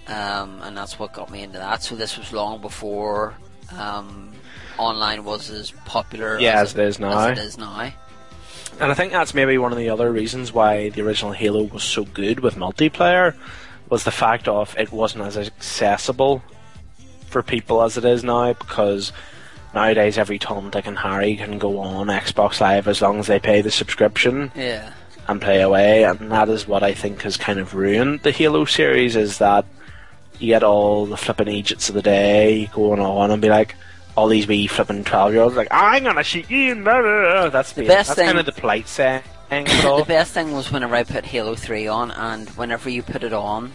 um, 0.09 0.61
and 0.62 0.77
that's 0.77 0.99
what 0.99 1.14
got 1.14 1.31
me 1.31 1.43
into 1.43 1.59
that. 1.59 1.83
So 1.83 1.97
this 1.97 2.18
was 2.18 2.33
long 2.33 2.61
before 2.61 3.35
um, 3.79 4.33
online 4.79 5.25
was 5.25 5.49
as 5.49 5.70
popular 5.87 6.39
Yeah, 6.39 6.61
as, 6.61 6.75
as 6.75 6.75
it 6.75 6.85
is 6.85 7.01
now. 7.01 7.18
As 7.18 7.39
it 7.39 7.43
is 7.43 7.59
now. 7.59 7.93
And 8.81 8.91
I 8.91 8.95
think 8.95 9.12
that's 9.12 9.35
maybe 9.35 9.57
one 9.57 9.72
of 9.72 9.79
the 9.79 9.89
other 9.89 10.11
reasons 10.11 10.53
why 10.53 10.91
the 10.91 11.01
original 11.03 11.33
Halo 11.33 11.62
was 11.62 11.83
so 11.83 12.05
good 12.05 12.41
with 12.41 12.57
multiplayer 12.57 13.35
was 13.91 14.05
the 14.05 14.11
fact 14.11 14.49
of 14.49 14.74
it 14.78 14.93
wasn't 14.93 15.24
as 15.24 15.37
accessible 15.37 16.43
for 17.28 17.43
people 17.43 17.82
as 17.82 17.97
it 17.97 18.05
is 18.05 18.22
now 18.24 18.53
because 18.53 19.12
nowadays 19.74 20.18
every 20.18 20.39
Tom, 20.39 20.70
Dick 20.70 20.87
and 20.87 20.99
Harry 20.99 21.37
can 21.37 21.59
go 21.59 21.78
on 21.80 22.07
Xbox 22.07 22.61
Live 22.61 22.87
as 22.89 23.03
long 23.03 23.18
as 23.18 23.26
they 23.26 23.39
pay 23.41 23.61
the 23.61 23.70
subscription 23.70 24.53
Yeah. 24.55 24.93
and 25.28 25.41
play 25.41 25.61
away 25.61 26.05
and 26.05 26.30
that 26.30 26.49
is 26.49 26.66
what 26.68 26.82
I 26.82 26.95
think 26.95 27.22
has 27.22 27.37
kind 27.37 27.59
of 27.59 27.74
ruined 27.74 28.20
the 28.22 28.30
Halo 28.30 28.64
series 28.64 29.16
is 29.16 29.39
that 29.39 29.64
you 30.39 30.49
get 30.49 30.62
all 30.62 31.07
the 31.07 31.16
flipping 31.16 31.49
Egypts 31.49 31.89
of 31.89 31.95
the 31.95 32.03
day 32.03 32.70
going 32.72 33.01
on 33.01 33.30
and 33.30 33.41
be 33.43 33.49
like 33.49 33.74
all 34.16 34.28
these 34.28 34.47
wee 34.47 34.66
flipping 34.68 35.03
twelve 35.05 35.32
year 35.32 35.43
olds 35.43 35.57
like 35.57 35.68
I'm 35.72 36.05
gonna 36.05 36.22
shoot 36.22 36.49
you 36.49 36.72
and 36.72 36.85
blah, 36.85 37.01
blah, 37.03 37.20
blah." 37.43 37.49
that's 37.49 37.72
The 37.72 37.85
best 37.85 38.09
that's 38.09 38.18
thing- 38.18 38.26
kind 38.26 38.39
of 38.39 38.47
the 38.47 38.53
polite 38.53 38.87
saying 38.89 39.22
of 39.22 39.24
it 39.24 39.28
all. 39.30 39.34
the 39.51 40.05
best 40.07 40.32
thing 40.32 40.53
was 40.53 40.70
whenever 40.72 40.95
I 40.95 41.05
put 41.05 41.24
Halo 41.24 41.55
3 41.55 41.86
on, 41.86 42.11
and 42.11 42.49
whenever 42.51 42.88
you 42.90 43.03
put 43.03 43.22
it 43.22 43.32
on, 43.32 43.72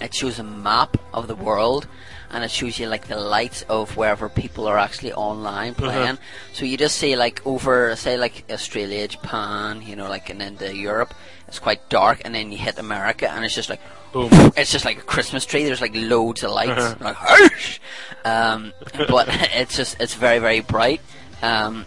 it 0.00 0.14
shows 0.14 0.38
a 0.38 0.42
map 0.44 0.96
of 1.12 1.28
the 1.28 1.34
world, 1.34 1.86
and 2.30 2.42
it 2.44 2.50
shows 2.50 2.78
you 2.78 2.88
like 2.88 3.06
the 3.08 3.18
lights 3.18 3.62
of 3.68 3.96
wherever 3.96 4.28
people 4.28 4.66
are 4.66 4.78
actually 4.78 5.12
online 5.12 5.74
playing. 5.74 6.18
So 6.52 6.64
you 6.64 6.76
just 6.76 6.96
see 6.96 7.16
like 7.16 7.44
over, 7.46 7.94
say 7.96 8.16
like 8.16 8.44
Australia, 8.50 9.06
Japan, 9.08 9.82
you 9.82 9.96
know, 9.96 10.08
like 10.08 10.30
and 10.30 10.40
into 10.40 10.74
Europe, 10.74 11.12
it's 11.48 11.58
quite 11.58 11.88
dark, 11.88 12.22
and 12.24 12.34
then 12.34 12.50
you 12.52 12.58
hit 12.58 12.78
America, 12.78 13.30
and 13.30 13.44
it's 13.44 13.54
just 13.54 13.68
like 13.68 13.80
Boom. 14.12 14.28
It's 14.56 14.72
just 14.72 14.84
like 14.84 14.98
a 14.98 15.02
Christmas 15.02 15.46
tree. 15.46 15.62
There's 15.62 15.80
like 15.80 15.92
loads 15.94 16.42
of 16.42 16.50
lights, 16.50 16.82
Uh-huh. 16.82 16.96
like. 17.00 17.80
Um, 18.24 18.72
but 19.08 19.28
it's 19.54 19.76
just 19.76 20.00
it's 20.00 20.14
very 20.14 20.40
very 20.40 20.60
bright. 20.60 21.00
Um, 21.42 21.84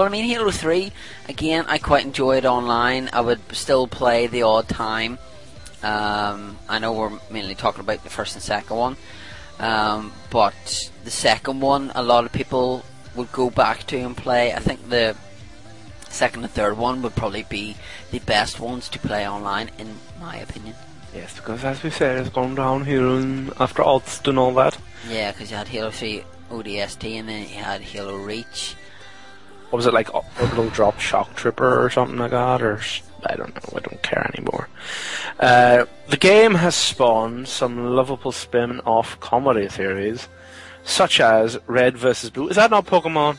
but 0.00 0.06
I 0.06 0.08
mean, 0.08 0.24
Halo 0.24 0.50
3, 0.50 0.92
again, 1.28 1.66
I 1.68 1.76
quite 1.76 2.06
enjoy 2.06 2.38
it 2.38 2.46
online. 2.46 3.10
I 3.12 3.20
would 3.20 3.38
still 3.54 3.86
play 3.86 4.28
the 4.28 4.44
odd 4.44 4.66
time. 4.66 5.18
Um, 5.82 6.56
I 6.70 6.78
know 6.78 6.94
we're 6.94 7.20
mainly 7.30 7.54
talking 7.54 7.82
about 7.82 8.02
the 8.02 8.08
first 8.08 8.34
and 8.34 8.42
second 8.42 8.78
one. 8.78 8.96
Um, 9.58 10.14
but 10.30 10.90
the 11.04 11.10
second 11.10 11.60
one, 11.60 11.92
a 11.94 12.02
lot 12.02 12.24
of 12.24 12.32
people 12.32 12.82
would 13.14 13.30
go 13.30 13.50
back 13.50 13.86
to 13.88 13.98
and 13.98 14.16
play. 14.16 14.54
I 14.54 14.60
think 14.60 14.88
the 14.88 15.16
second 16.08 16.44
and 16.44 16.50
third 16.50 16.78
one 16.78 17.02
would 17.02 17.14
probably 17.14 17.42
be 17.42 17.76
the 18.10 18.20
best 18.20 18.58
ones 18.58 18.88
to 18.88 18.98
play 19.00 19.28
online, 19.28 19.70
in 19.76 19.96
my 20.18 20.36
opinion. 20.36 20.76
Yes, 21.14 21.36
because 21.36 21.62
as 21.62 21.82
we 21.82 21.90
said, 21.90 22.16
it's 22.16 22.30
gone 22.30 22.54
down 22.54 22.86
here 22.86 23.06
and 23.06 23.52
after 23.60 23.82
odds 23.82 24.22
and 24.24 24.38
all 24.38 24.54
that. 24.54 24.78
Yeah, 25.10 25.32
because 25.32 25.50
you 25.50 25.58
had 25.58 25.68
Halo 25.68 25.90
3 25.90 26.24
ODST 26.50 27.18
and 27.18 27.28
then 27.28 27.42
you 27.42 27.56
had 27.56 27.82
Halo 27.82 28.16
Reach. 28.16 28.76
What 29.70 29.76
was 29.76 29.86
it 29.86 29.94
like? 29.94 30.12
Orbital 30.14 30.68
Drop 30.70 30.98
Shock 30.98 31.34
Trooper 31.36 31.84
or 31.84 31.90
something 31.90 32.18
like 32.18 32.32
that? 32.32 32.60
Or 32.60 32.80
I 33.24 33.36
don't 33.36 33.54
know. 33.54 33.76
I 33.76 33.80
don't 33.80 34.02
care 34.02 34.28
anymore. 34.34 34.68
Uh, 35.38 35.86
the 36.08 36.16
game 36.16 36.54
has 36.54 36.74
spawned 36.74 37.46
some 37.48 37.94
lovable 37.94 38.32
spin-off 38.32 39.18
comedy 39.20 39.68
theories, 39.68 40.28
such 40.82 41.20
as 41.20 41.58
Red 41.66 41.96
versus 41.96 42.30
Blue. 42.30 42.48
Is 42.48 42.56
that 42.56 42.70
not 42.70 42.86
Pokemon? 42.86 43.38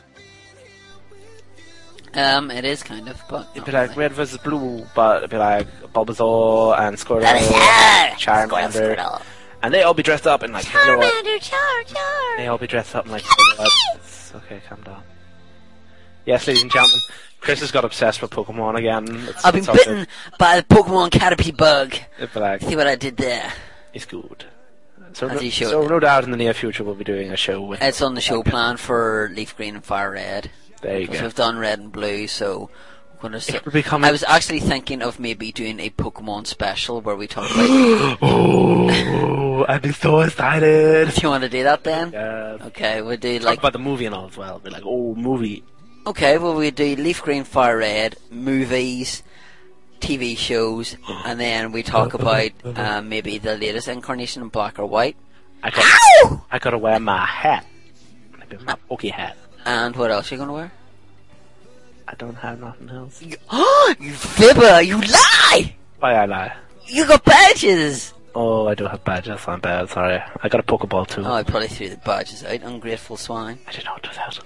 Um, 2.14 2.52
it 2.52 2.66
is 2.66 2.84
kind 2.84 3.08
of, 3.08 3.22
but 3.30 3.48
It'd 3.54 3.66
be 3.66 3.72
like 3.72 3.96
Red 3.96 4.12
versus 4.12 4.38
Blue, 4.38 4.86
but 4.94 5.18
it'd 5.18 5.30
be 5.30 5.38
like 5.38 5.68
Bulbasaur 5.94 6.78
and 6.80 6.98
Squirtle, 6.98 7.24
Bulbasaur! 7.24 8.10
Charmander, 8.18 8.96
Squirtle. 8.98 9.22
and 9.64 9.74
they 9.74 9.84
all 9.84 9.94
be 9.94 10.04
dressed 10.04 10.28
up 10.28 10.44
in 10.44 10.52
like. 10.52 10.66
Charmander, 10.66 11.40
Char, 11.42 11.84
Char. 11.86 12.38
They 12.38 12.48
all 12.48 12.58
be 12.58 12.68
dressed 12.68 12.96
up 12.96 13.06
in 13.06 13.12
like. 13.14 13.24
Okay, 14.36 14.62
calm 14.68 14.82
down. 14.84 15.04
Yes, 16.26 16.48
ladies 16.48 16.62
and 16.64 16.72
gentlemen, 16.72 17.00
Chris 17.40 17.60
has 17.62 17.72
got 17.72 17.84
obsessed 17.86 18.22
with 18.22 18.32
Pokemon 18.32 18.78
again. 18.78 19.06
It's, 19.28 19.44
I've 19.44 19.54
been 19.54 19.66
bitten 19.66 20.08
by 20.38 20.58
the 20.58 20.64
Pokemon 20.64 21.10
Caterpie 21.10 21.56
bug. 21.56 21.96
See 22.62 22.76
what 22.76 22.88
I 22.88 22.96
did 22.96 23.18
there? 23.18 23.52
it's 23.94 24.06
good. 24.06 24.46
So, 25.14 25.28
no, 25.28 25.38
so 25.50 25.88
no 25.88 26.00
doubt 26.00 26.24
in 26.24 26.32
the 26.32 26.38
near 26.38 26.54
future 26.54 26.86
we'll 26.86 26.96
be 26.96 27.04
doing 27.04 27.32
a 27.32 27.36
show 27.36 27.62
with. 27.62 27.82
It's 27.82 28.02
on 28.02 28.16
the 28.16 28.22
show 28.22 28.44
plan 28.44 28.78
for 28.78 29.30
Leaf 29.34 29.58
Green 29.58 29.76
and 29.76 29.84
Fire 29.84 30.12
Red. 30.12 30.50
There 30.82 31.00
you 31.02 31.08
go. 31.08 31.22
we've 31.22 31.36
done 31.36 31.58
Red 31.58 31.80
and 31.80 31.92
Blue, 31.92 32.28
so 32.28 32.70
we're 33.16 33.24
gonna. 33.24 33.38
s- 33.38 33.50
It'll 33.54 33.74
be 33.74 33.84
coming- 33.84 34.08
I 34.08 34.12
was 34.14 34.24
actually 34.24 34.62
thinking 34.62 35.02
of 35.02 35.20
maybe 35.20 35.52
doing 35.52 35.82
a 35.82 35.90
Pokemon 35.90 36.48
special 36.48 37.02
where 37.02 37.18
we 37.18 37.28
talk 37.28 37.52
about. 37.52 38.18
oh, 38.22 39.66
I'd 39.68 39.82
be 39.82 39.92
so 39.92 40.22
excited. 40.22 41.14
do 41.14 41.22
you 41.22 41.28
want 41.28 41.44
to 41.44 41.50
do 41.50 41.64
that 41.64 41.84
then? 41.84 42.14
Yeah. 42.14 42.58
Okay, 42.68 43.02
we'll 43.02 43.18
do 43.18 43.38
Talk 43.40 43.46
like. 43.46 43.60
about 43.60 43.74
the 43.74 43.80
movie 43.80 44.06
and 44.06 44.16
all 44.16 44.28
as 44.28 44.38
well. 44.38 44.60
Be 44.60 44.70
like, 44.70 44.84
oh, 44.86 45.14
movie. 45.16 45.64
Okay, 46.06 46.38
well 46.40 46.56
we 46.56 46.72
do 46.72 46.96
Leaf 46.96 47.22
Green, 47.22 47.44
Fire 47.44 47.78
Red, 47.78 48.16
movies, 48.32 49.22
TV 50.00 50.36
shows, 50.36 50.98
and 51.26 51.40
then 51.40 51.72
we 51.72 51.84
talk 51.84 52.16
about 52.16 52.50
uh, 52.66 53.02
maybe 53.02 53.38
the 53.38 53.56
latest 53.56 53.88
incarnation 53.88 54.42
in 54.42 54.50
Black 54.50 54.80
or 54.80 54.88
White. 54.88 55.16
I 55.62 55.70
got, 55.70 56.42
I 56.52 56.58
gotta 56.58 56.80
wear 56.80 57.00
my 57.00 57.24
hat. 57.24 57.68
Maybe 58.40 58.58
my 58.64 58.76
pokey 58.90 59.10
hat. 59.10 59.38
And 59.64 59.96
what 59.96 60.10
else 60.10 60.32
are 60.32 60.36
you 60.36 60.40
gonna 60.40 60.54
wear? 60.54 60.72
I 62.08 62.16
don't 62.16 62.36
have 62.36 62.60
nothing 62.60 62.90
else. 62.90 63.24
Oh, 63.52 63.96
you 64.00 64.12
fibber! 64.14 64.82
You 64.82 65.00
lie! 65.00 65.76
Why 66.00 66.16
I 66.16 66.26
lie? 66.26 66.56
You 66.88 67.06
got 67.06 67.24
badges! 67.24 68.14
Oh, 68.34 68.68
I 68.68 68.74
don't 68.74 68.90
have 68.90 69.04
badges. 69.04 69.40
I'm 69.48 69.60
bad. 69.60 69.90
Sorry. 69.90 70.20
I 70.42 70.50
got 70.50 70.62
a 70.62 70.64
Pokeball 70.64 71.08
too. 71.08 71.24
Oh, 71.24 71.34
I 71.34 71.44
probably 71.44 71.68
threw 71.68 71.90
the 71.90 71.98
badges 71.98 72.44
out. 72.44 72.62
Ungrateful 72.64 73.18
swine. 73.18 73.60
I 73.68 73.84
know 73.84 73.96
it 73.98 74.08
was 74.08 74.18
out. 74.18 74.40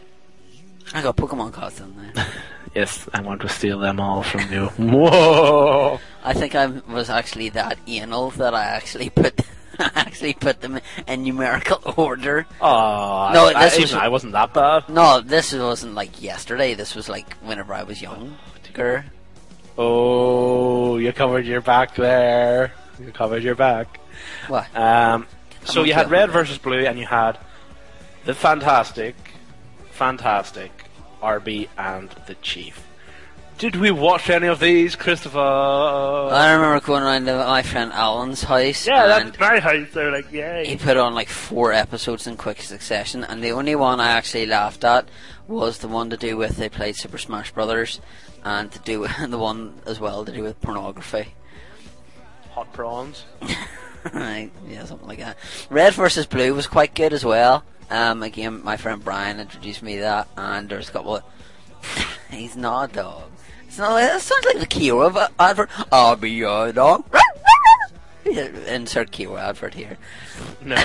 I 0.93 1.01
got 1.01 1.15
Pokemon 1.17 1.53
cards 1.53 1.79
in 1.79 1.95
there. 2.13 2.27
Yes, 2.75 3.07
I 3.13 3.21
want 3.21 3.39
to 3.39 3.47
steal 3.47 3.79
them 3.79 4.01
all 4.01 4.21
from 4.21 4.51
you. 4.51 4.65
Whoa! 4.65 5.97
I 6.25 6.33
think 6.33 6.55
I 6.55 6.65
was 6.65 7.09
actually 7.09 7.47
that 7.49 7.77
anal 7.87 8.31
that 8.31 8.53
I 8.53 8.65
actually 8.65 9.09
put 9.09 9.39
I 9.79 9.89
actually 9.95 10.33
put 10.33 10.59
them 10.59 10.81
in 11.07 11.23
numerical 11.23 11.79
order. 11.95 12.45
Oh, 12.59 13.31
No, 13.33 13.45
I, 13.45 13.63
this 13.69 13.77
I, 13.77 13.79
was- 13.81 13.93
I 13.93 14.07
wasn't 14.09 14.33
that 14.33 14.53
bad. 14.53 14.89
No, 14.89 15.21
this 15.21 15.53
wasn't 15.53 15.93
like 15.95 16.21
yesterday. 16.21 16.73
This 16.73 16.95
was 16.95 17.07
like 17.07 17.33
whenever 17.37 17.73
I 17.73 17.83
was 17.83 18.01
younger. 18.01 19.05
Oh, 19.77 20.97
you 20.97 21.13
covered 21.13 21.45
your 21.45 21.61
back 21.61 21.95
there. 21.95 22.73
You 22.99 23.13
covered 23.13 23.41
your 23.43 23.55
back. 23.55 24.01
What? 24.49 24.67
Um, 24.75 25.27
so 25.63 25.83
you 25.85 25.93
had 25.93 26.11
red 26.11 26.29
versus 26.29 26.57
blue, 26.57 26.79
and 26.85 26.99
you 26.99 27.05
had 27.05 27.37
the 28.25 28.33
fantastic, 28.33 29.15
fantastic 29.91 30.71
Arby 31.25 31.67
and 31.75 32.09
the 32.27 32.35
Chief. 32.35 32.85
Did 33.57 33.77
we 33.77 33.89
watch 33.89 34.29
any 34.29 34.45
of 34.47 34.59
these, 34.59 34.95
Christopher? 34.95 35.39
I 35.39 36.53
remember 36.53 36.85
going 36.85 37.01
around 37.01 37.25
to 37.25 37.37
my 37.37 37.63
friend 37.63 37.91
Alan's 37.93 38.43
house. 38.43 38.85
yeah, 38.85 39.17
and 39.17 39.33
that's 39.33 39.39
my 39.39 39.59
house. 39.59 39.87
They're 39.91 40.11
like, 40.11 40.31
yay. 40.31 40.67
he 40.67 40.75
put 40.75 40.97
on 40.97 41.15
like 41.15 41.29
four 41.29 41.73
episodes 41.73 42.27
in 42.27 42.37
quick 42.37 42.61
succession, 42.61 43.23
and 43.23 43.43
the 43.43 43.53
only 43.53 43.75
one 43.75 43.99
I 43.99 44.11
actually 44.11 44.45
laughed 44.45 44.83
at 44.83 45.09
was 45.47 45.79
the 45.79 45.87
one 45.87 46.11
to 46.11 46.17
do 46.17 46.37
with 46.37 46.57
they 46.57 46.69
played 46.69 46.95
Super 46.95 47.17
Smash 47.17 47.51
Brothers, 47.51 48.01
and 48.43 48.71
to 48.71 48.79
do 48.79 49.07
the 49.27 49.39
one 49.39 49.81
as 49.87 49.99
well 49.99 50.25
to 50.25 50.31
do 50.31 50.43
with 50.43 50.61
pornography. 50.61 51.33
Hot 52.51 52.71
prawns. 52.71 53.25
Right, 54.13 54.51
yeah, 54.69 54.85
something 54.85 55.07
like 55.07 55.17
that. 55.17 55.35
Red 55.71 55.93
versus 55.93 56.27
Blue 56.27 56.53
was 56.53 56.67
quite 56.67 56.93
good 56.93 57.11
as 57.11 57.25
well. 57.25 57.63
Um, 57.89 58.23
again, 58.23 58.63
my 58.63 58.77
friend 58.77 59.03
Brian 59.03 59.39
introduced 59.39 59.83
me 59.83 59.95
to 59.95 60.01
that, 60.01 60.27
and 60.37 60.69
there's 60.69 60.89
a 60.89 60.91
couple 60.91 61.17
of. 61.17 61.23
He's 62.31 62.55
not 62.55 62.91
a 62.91 62.93
dog. 62.93 63.23
It's 63.67 63.77
not 63.77 63.91
like, 63.91 64.11
it 64.11 64.21
sounds 64.21 64.45
like 64.45 64.59
the 64.59 64.67
Kira 64.67 65.29
advert. 65.37 65.69
I'll 65.91 66.15
be 66.15 66.31
your 66.31 66.71
dog. 66.71 67.05
Insert 68.25 69.11
Kira 69.11 69.39
advert 69.49 69.73
here. 69.73 69.97
No. 70.63 70.81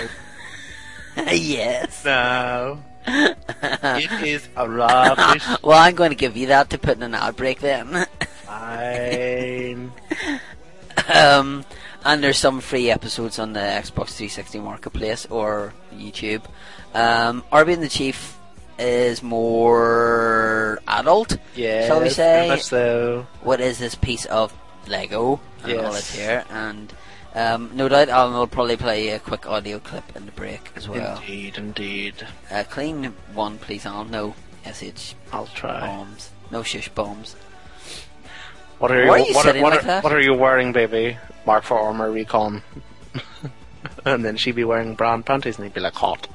yes. 1.16 2.04
No. 2.04 2.82
it 3.06 4.26
is 4.26 4.48
a 4.56 4.68
rubbish. 4.68 5.46
well, 5.62 5.78
I'm 5.78 5.94
going 5.94 6.10
to 6.10 6.16
give 6.16 6.36
you 6.36 6.48
that 6.48 6.70
to 6.70 6.78
put 6.78 6.96
in 6.96 7.02
an 7.02 7.14
ad 7.14 7.36
break 7.36 7.60
then. 7.60 8.06
Fine. 8.44 9.92
um, 11.14 11.64
and 12.04 12.22
there's 12.22 12.38
some 12.38 12.60
free 12.60 12.90
episodes 12.90 13.38
on 13.38 13.52
the 13.52 13.60
Xbox 13.60 14.16
360 14.16 14.60
Marketplace 14.60 15.26
or 15.30 15.72
YouTube. 15.94 16.42
Um, 16.94 17.44
Arby 17.52 17.74
and 17.74 17.82
the 17.82 17.88
Chief 17.88 18.36
is 18.78 19.22
more 19.22 20.80
adult, 20.88 21.36
Yes, 21.54 21.86
shall 21.86 22.00
we 22.00 22.08
say? 22.10 22.48
much 22.48 22.62
so. 22.64 23.26
What 23.42 23.60
is 23.60 23.78
this 23.78 23.94
piece 23.94 24.24
of 24.26 24.52
Lego 24.88 25.40
and 25.62 25.72
all 25.78 25.92
Yes. 25.92 26.14
here? 26.14 26.44
And 26.50 26.92
um, 27.34 27.70
no 27.74 27.88
doubt 27.88 28.08
Alan 28.08 28.34
will 28.34 28.46
probably 28.46 28.76
play 28.76 29.10
a 29.10 29.18
quick 29.18 29.46
audio 29.46 29.78
clip 29.78 30.04
in 30.16 30.26
the 30.26 30.32
break 30.32 30.72
as 30.76 30.88
well. 30.88 31.18
Indeed, 31.20 31.58
indeed. 31.58 32.26
Uh, 32.50 32.64
clean 32.68 33.14
one, 33.34 33.58
please, 33.58 33.86
Alan. 33.86 34.10
No 34.10 34.34
sh. 34.64 35.14
I'll 35.32 35.46
try. 35.46 35.80
Bombs. 35.80 36.30
No 36.50 36.62
shush 36.62 36.88
bombs. 36.88 37.36
What 38.78 38.90
are 38.90 39.02
you? 39.02 39.08
Why 39.08 39.20
are 39.20 39.24
you 39.26 39.34
what, 39.34 39.46
what, 39.46 39.72
like 39.74 39.86
are, 39.86 40.00
what 40.00 40.12
are 40.12 40.20
you 40.20 40.34
wearing, 40.34 40.72
baby? 40.72 41.18
Mark 41.46 41.64
for 41.64 41.78
armor 41.78 42.10
recon. 42.10 42.62
and 44.04 44.24
then 44.24 44.36
she'd 44.36 44.56
be 44.56 44.64
wearing 44.64 44.94
brown 44.94 45.22
panties, 45.22 45.56
and 45.56 45.64
he'd 45.66 45.74
be 45.74 45.80
like 45.80 45.94
hot. 45.94 46.26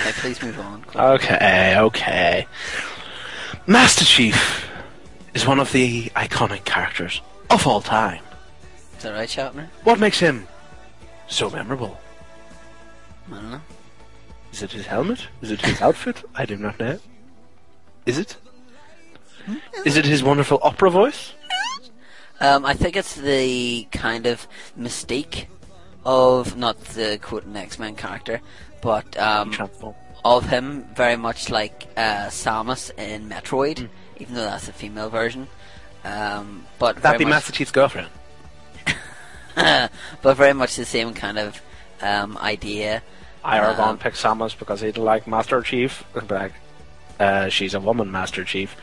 Okay, 0.00 0.12
please 0.12 0.42
move 0.42 0.58
on. 0.58 0.84
Okay, 0.94 1.76
okay. 1.78 2.46
Master 3.66 4.04
Chief 4.04 4.66
is 5.34 5.46
one 5.46 5.60
of 5.60 5.70
the 5.72 6.06
iconic 6.16 6.64
characters 6.64 7.20
of 7.50 7.66
all 7.66 7.80
time. 7.80 8.22
Is 8.96 9.02
that 9.02 9.12
right, 9.12 9.28
Shatner? 9.28 9.68
What 9.84 9.98
makes 9.98 10.18
him 10.18 10.48
so 11.28 11.50
memorable? 11.50 12.00
I 13.30 13.34
don't 13.34 13.50
know. 13.50 13.60
Is 14.52 14.62
it 14.62 14.72
his 14.72 14.86
helmet? 14.86 15.28
Is 15.42 15.50
it 15.50 15.60
his 15.60 15.80
outfit? 15.80 16.24
I 16.34 16.46
do 16.46 16.56
not 16.56 16.80
know. 16.80 16.98
Is 18.06 18.18
it? 18.18 18.36
Is 19.84 19.96
it 19.96 20.04
his 20.04 20.22
wonderful 20.22 20.58
opera 20.62 20.90
voice? 20.90 21.34
Um, 22.40 22.64
I 22.64 22.72
think 22.74 22.96
it's 22.96 23.14
the 23.14 23.86
kind 23.92 24.26
of 24.26 24.48
mystique 24.78 25.46
of 26.04 26.56
not 26.56 26.80
the 26.80 27.18
quote 27.20 27.44
an 27.44 27.56
X 27.56 27.78
Men 27.78 27.94
character, 27.94 28.40
but 28.80 29.16
um, 29.18 29.54
of 30.24 30.46
him 30.46 30.86
very 30.94 31.16
much 31.16 31.50
like 31.50 31.86
uh, 31.96 32.26
Samus 32.28 32.90
in 32.98 33.28
Metroid, 33.28 33.88
even 34.18 34.34
though 34.34 34.44
that's 34.44 34.68
a 34.68 34.72
female 34.72 35.10
version. 35.10 35.48
Um, 36.04 36.66
but 36.78 36.96
That 36.96 37.02
very 37.02 37.18
be 37.18 37.24
much, 37.24 37.30
Master 37.30 37.52
Chief's 37.52 37.72
girlfriend. 37.72 38.08
but 39.54 40.36
very 40.36 40.54
much 40.54 40.76
the 40.76 40.84
same 40.84 41.14
kind 41.14 41.38
of 41.38 41.60
um, 42.00 42.38
idea. 42.38 43.02
Aragon 43.44 43.90
Um, 43.90 43.98
picked 43.98 44.16
Samus 44.16 44.58
because 44.58 44.80
he 44.80 44.88
didn't 44.88 45.04
like 45.04 45.26
Master 45.26 45.60
Chief. 45.62 46.04
Like, 46.28 46.52
uh, 47.18 47.48
she's 47.48 47.74
a 47.74 47.80
woman, 47.80 48.10
Master 48.10 48.44
Chief. 48.44 48.76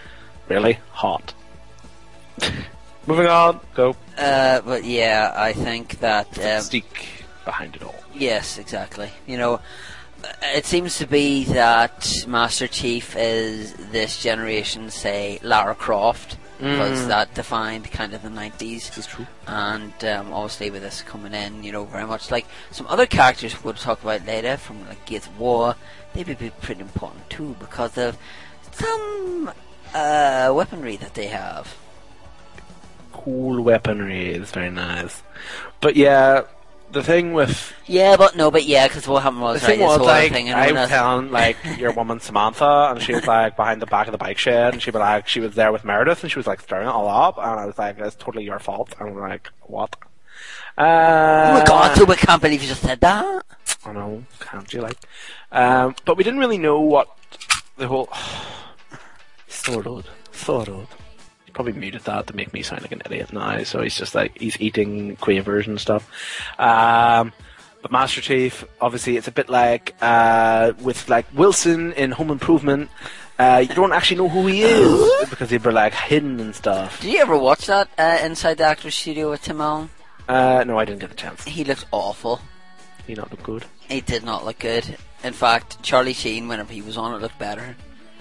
Really? 0.47 0.79
Hot. 0.91 1.33
Moving 3.07 3.27
on. 3.27 3.59
Go. 3.73 3.95
Uh, 4.17 4.61
but 4.61 4.83
yeah, 4.83 5.33
I 5.35 5.53
think 5.53 5.99
that 5.99 6.27
um, 6.37 6.43
Mystique 6.43 7.16
behind 7.47 7.75
it 7.77 7.83
all. 7.83 7.95
Yes, 8.13 8.57
exactly. 8.57 9.09
You 9.25 9.37
know, 9.37 9.59
it 10.55 10.65
seems 10.65 10.97
to 10.97 11.07
be 11.07 11.45
that 11.45 12.25
Master 12.27 12.67
Chief 12.67 13.15
is 13.15 13.73
this 13.91 14.21
generation, 14.21 14.89
say, 14.89 15.39
Lara 15.41 15.75
Croft, 15.75 16.37
because 16.57 17.03
Mm. 17.03 17.07
that 17.07 17.33
defined 17.35 17.89
kind 17.91 18.13
of 18.15 18.21
the 18.23 18.29
90s. 18.29 18.89
That's 18.93 19.07
true. 19.07 19.27
And 19.45 19.93
um, 20.03 20.33
obviously, 20.33 20.71
with 20.71 20.81
this 20.81 21.03
coming 21.03 21.33
in, 21.33 21.63
you 21.63 21.71
know, 21.71 21.85
very 21.85 22.05
much 22.07 22.31
like 22.31 22.45
some 22.71 22.87
other 22.87 23.05
characters 23.05 23.63
we'll 23.63 23.75
talk 23.75 24.01
about 24.01 24.25
later 24.25 24.57
from 24.57 24.77
like 24.89 25.05
Gears 25.05 25.27
of 25.27 25.39
War, 25.39 25.75
they 26.13 26.23
would 26.23 26.39
be 26.39 26.49
pretty 26.49 26.81
important 26.81 27.29
too 27.29 27.55
because 27.59 27.95
of 27.97 28.17
some 28.71 29.51
uh, 29.93 30.51
weaponry 30.53 30.95
that 30.97 31.13
they 31.13 31.27
have. 31.27 31.75
Cool 33.13 33.61
weaponry 33.61 34.29
is 34.33 34.49
very 34.51 34.69
nice. 34.71 35.21
But 35.79 35.95
yeah, 35.95 36.41
the 36.91 37.03
thing 37.03 37.33
with 37.33 37.73
Yeah, 37.85 38.15
but 38.17 38.35
no, 38.35 38.51
but 38.51 38.65
yeah, 38.65 38.87
because 38.87 39.07
what 39.07 39.23
happened 39.23 39.41
was 39.41 39.61
the 39.61 39.67
thing 39.67 39.79
this 39.79 39.87
was 39.87 39.99
like 39.99 40.31
thing, 40.31 40.49
and 40.49 40.59
I 40.59 40.71
was 40.71 40.89
telling 40.89 41.31
like 41.31 41.57
your 41.77 41.91
woman 41.91 42.19
Samantha, 42.19 42.89
and 42.91 43.01
she 43.01 43.13
was 43.13 43.25
like 43.25 43.55
behind 43.55 43.81
the 43.81 43.85
back 43.85 44.07
of 44.07 44.11
the 44.11 44.17
bike 44.17 44.37
shed, 44.37 44.73
and 44.73 44.81
she 44.81 44.91
was 44.91 44.99
like 44.99 45.27
she 45.27 45.39
was 45.39 45.55
there 45.55 45.71
with 45.71 45.83
Meredith, 45.83 46.23
and 46.23 46.31
she 46.31 46.39
was 46.39 46.47
like 46.47 46.61
stirring 46.61 46.87
it 46.87 46.91
all 46.91 47.07
up, 47.07 47.37
and 47.37 47.59
I 47.59 47.65
was 47.65 47.77
like, 47.77 47.99
"It's 47.99 48.15
totally 48.15 48.45
your 48.45 48.59
fault." 48.59 48.93
And 48.99 49.09
I'm 49.09 49.19
like, 49.19 49.49
"What?" 49.63 49.95
Uh, 50.77 50.81
oh 50.81 51.59
my 51.59 51.65
god, 51.65 51.95
Toby, 51.95 52.13
I 52.13 52.15
can't 52.15 52.41
believe 52.41 52.61
you 52.61 52.67
just 52.67 52.81
said 52.81 52.99
that. 53.01 53.45
I 53.85 53.91
know, 53.93 54.23
can't 54.39 54.71
you 54.73 54.81
like? 54.81 54.97
Um, 55.51 55.95
but 56.05 56.17
we 56.17 56.23
didn't 56.23 56.39
really 56.39 56.57
know 56.57 56.79
what 56.81 57.09
the 57.77 57.87
whole. 57.87 58.09
Thorod, 59.49 60.05
Thorod. 60.31 60.87
He 60.87 61.06
probably 61.57 61.73
muted 61.73 62.01
that 62.01 62.27
to 62.27 62.35
make 62.35 62.53
me 62.53 62.61
sound 62.61 62.83
like 62.83 62.91
an 62.91 63.01
idiot 63.07 63.33
now. 63.33 63.63
So 63.63 63.81
he's 63.81 63.95
just 63.95 64.13
like 64.13 64.37
he's 64.37 64.61
eating 64.61 65.15
quavers 65.15 65.65
and 65.65 65.81
stuff. 65.81 66.07
Um, 66.59 67.33
but 67.81 67.91
Master 67.91 68.21
Chief, 68.21 68.63
obviously, 68.79 69.17
it's 69.17 69.27
a 69.27 69.31
bit 69.31 69.49
like 69.49 69.95
uh, 69.99 70.73
with 70.79 71.09
like 71.09 71.25
Wilson 71.33 71.93
in 71.93 72.11
Home 72.11 72.29
Improvement. 72.29 72.91
Uh, 73.39 73.65
you 73.67 73.73
don't 73.73 73.91
actually 73.91 74.17
know 74.17 74.29
who 74.29 74.45
he 74.45 74.61
is 74.61 75.11
because 75.31 75.49
they 75.49 75.57
were 75.57 75.71
like 75.71 75.95
hidden 75.95 76.39
and 76.39 76.53
stuff. 76.53 77.01
Did 77.01 77.13
you 77.13 77.19
ever 77.21 77.35
watch 77.35 77.65
that 77.65 77.89
uh, 77.97 78.19
Inside 78.21 78.59
the 78.59 78.65
Actors 78.65 78.93
Studio 78.93 79.31
with 79.31 79.41
Tim 79.41 79.59
Allen? 79.59 79.89
Uh, 80.27 80.63
no, 80.63 80.77
I 80.77 80.85
didn't 80.85 80.99
get 80.99 81.09
the 81.09 81.15
chance. 81.15 81.43
He 81.43 81.63
looked 81.63 81.87
awful. 81.91 82.39
He 83.07 83.15
not 83.15 83.31
look 83.31 83.41
good. 83.41 83.65
He 83.89 84.01
did 84.01 84.23
not 84.23 84.45
look 84.45 84.59
good. 84.59 84.95
In 85.23 85.33
fact, 85.33 85.81
Charlie 85.81 86.13
Sheen, 86.13 86.47
whenever 86.47 86.71
he 86.71 86.83
was 86.83 86.97
on 86.97 87.15
it, 87.15 87.21
looked 87.21 87.39
better. 87.39 87.75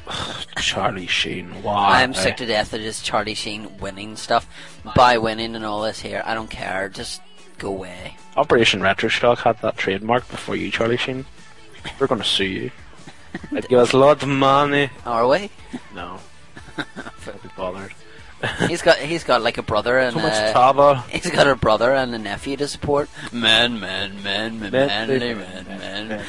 Charlie 0.59 1.07
Sheen. 1.07 1.63
Why? 1.63 2.03
I'm 2.03 2.15
sick 2.15 2.37
to 2.39 2.47
death 2.47 2.73
of 2.73 2.81
this 2.81 3.03
Charlie 3.03 3.35
Sheen 3.35 3.79
winning 3.79 4.17
stuff. 4.17 4.49
By 4.95 5.19
winning 5.19 5.55
and 5.57 5.65
all 5.65 5.83
this 5.83 6.01
here, 6.01 6.23
I 6.25 6.35
don't 6.35 6.51
care. 6.51 6.89
Just 6.89 7.21
go 7.59 7.69
away. 7.69 8.17
Operation 8.37 8.81
Retroshock 8.81 9.39
had 9.39 9.61
that 9.63 9.77
trademark 9.77 10.29
before 10.29 10.57
you, 10.57 10.71
Charlie 10.71 10.97
Sheen. 10.97 11.25
We're 11.99 12.07
gonna 12.07 12.25
sue 12.25 12.45
you. 12.45 12.71
It'd 13.53 13.69
give 13.69 13.79
us 13.79 13.93
lots 13.95 14.23
of 14.23 14.29
money. 14.29 14.91
Are 15.05 15.27
we? 15.29 15.51
No. 15.95 16.19
Don't 17.25 17.43
be 17.43 17.49
bothered. 17.57 17.93
he's 18.69 18.83
got 18.83 18.99
he's 18.99 19.25
got 19.25 19.41
like 19.43 19.57
a 19.59 19.63
brother 19.63 19.99
and 19.99 20.15
So 20.15 20.21
much 20.21 20.33
uh, 20.33 20.53
trouble. 20.53 20.95
He's 20.95 21.31
got 21.31 21.47
a 21.47 21.55
brother 21.57 21.93
and 21.93 22.15
a 22.15 22.19
nephew 22.19 22.57
to 22.59 22.69
support. 22.69 23.09
Man, 23.33 23.81
man, 23.81 24.23
man, 24.23 24.61
man, 24.61 24.71
Man, 24.71 24.87
manly 24.87 25.35
man, 25.35 25.39
man, 25.67 25.79
man. 25.79 26.09
man. 26.09 26.25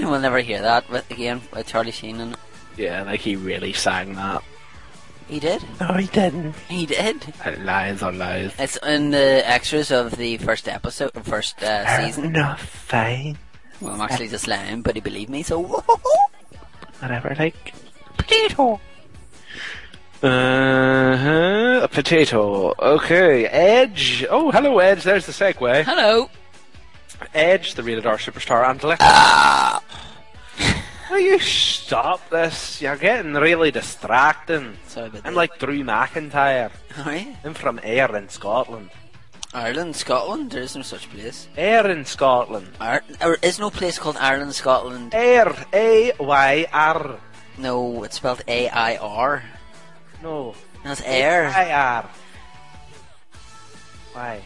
And 0.00 0.10
we'll 0.10 0.20
never 0.20 0.40
hear 0.40 0.62
that 0.62 0.88
with, 0.90 1.10
again 1.10 1.42
with 1.54 1.66
Charlie 1.66 1.90
Sheen. 1.92 2.20
And 2.20 2.36
Yeah, 2.76 3.02
like 3.02 3.20
he 3.20 3.36
really 3.36 3.72
sang 3.72 4.14
that. 4.14 4.42
he 5.28 5.38
did. 5.40 5.62
No, 5.80 5.94
he 5.94 6.06
didn't. 6.06 6.54
He 6.68 6.86
did. 6.86 7.32
Uh, 7.44 7.52
Lies 7.60 8.02
on 8.02 8.18
lies. 8.18 8.52
It's 8.58 8.76
in 8.78 9.10
the 9.10 9.42
extras 9.48 9.90
of 9.90 10.16
the 10.16 10.38
first 10.38 10.68
episode, 10.68 11.12
first 11.24 11.62
uh, 11.62 12.04
season. 12.04 12.32
Not 12.32 12.58
fine. 12.60 13.38
Well, 13.80 13.92
I'm 13.94 14.00
actually 14.00 14.28
just 14.28 14.46
lying, 14.48 14.82
but 14.82 14.94
he 14.94 15.00
believed 15.00 15.30
me, 15.30 15.42
so 15.42 15.60
Whatever, 17.00 17.34
like 17.38 17.74
potato. 18.16 18.80
Uh 20.22 21.16
huh. 21.16 21.80
A 21.82 21.88
potato. 21.88 22.72
Okay. 22.78 23.46
Edge. 23.46 24.24
Oh, 24.30 24.52
hello, 24.52 24.78
Edge. 24.78 25.02
There's 25.02 25.26
the 25.26 25.32
segue. 25.32 25.82
Hello. 25.84 26.30
Edge, 27.34 27.74
the 27.74 27.82
rated 27.82 28.06
R 28.06 28.16
superstar, 28.18 28.68
and 28.68 28.80
ah. 29.00 29.82
Will 31.12 31.20
you 31.20 31.38
stop 31.40 32.30
this? 32.30 32.80
You're 32.80 32.96
getting 32.96 33.34
really 33.34 33.70
distracting. 33.70 34.78
Sorry 34.88 35.08
about 35.08 35.26
I'm 35.26 35.34
that. 35.34 35.36
like 35.36 35.58
Drew 35.58 35.84
McIntyre. 35.84 36.70
Oh, 36.96 37.00
Alright. 37.00 37.36
I'm 37.44 37.52
from 37.52 37.78
Ayr 37.82 38.16
in 38.16 38.30
Scotland. 38.30 38.88
Ireland, 39.52 39.94
Scotland. 39.94 40.52
There 40.52 40.62
is 40.62 40.74
no 40.74 40.80
such 40.80 41.10
place. 41.10 41.48
Ayr 41.54 41.86
in 41.90 42.06
Scotland. 42.06 42.68
Ar- 42.80 43.04
there 43.20 43.36
is 43.42 43.58
no 43.58 43.68
place 43.68 43.98
called 43.98 44.16
Ireland, 44.16 44.54
Scotland. 44.54 45.12
Ayr. 45.14 45.54
A 45.74 46.12
Y 46.18 46.66
R. 46.72 47.20
No, 47.58 48.04
it's 48.04 48.16
spelled 48.16 48.42
A 48.48 48.70
I 48.70 48.96
R. 48.96 49.42
No. 50.22 50.54
That's 50.82 51.02
air. 51.02 51.44
A-I-R. 51.44 52.08
Why? 54.14 54.40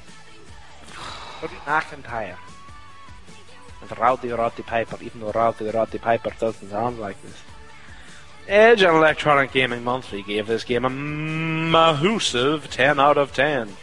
Drew 1.38 1.48
McIntyre. 1.64 2.36
And 3.90 3.98
Rowdy 3.98 4.30
Roddy 4.30 4.62
Piper, 4.62 4.98
even 5.02 5.20
though 5.20 5.32
Rowdy 5.32 5.70
Roddy 5.70 5.98
Piper 5.98 6.30
doesn't 6.38 6.70
sound 6.70 6.98
like 6.98 7.20
this. 7.22 7.42
Edge 8.48 8.82
and 8.82 8.96
Electronic 8.96 9.52
Gaming 9.52 9.82
Monthly 9.82 10.22
gave 10.22 10.46
this 10.46 10.62
game 10.62 10.84
a 10.84 10.90
massive 10.90 12.70
10 12.70 13.00
out 13.00 13.18
of 13.18 13.32
10. 13.34 13.76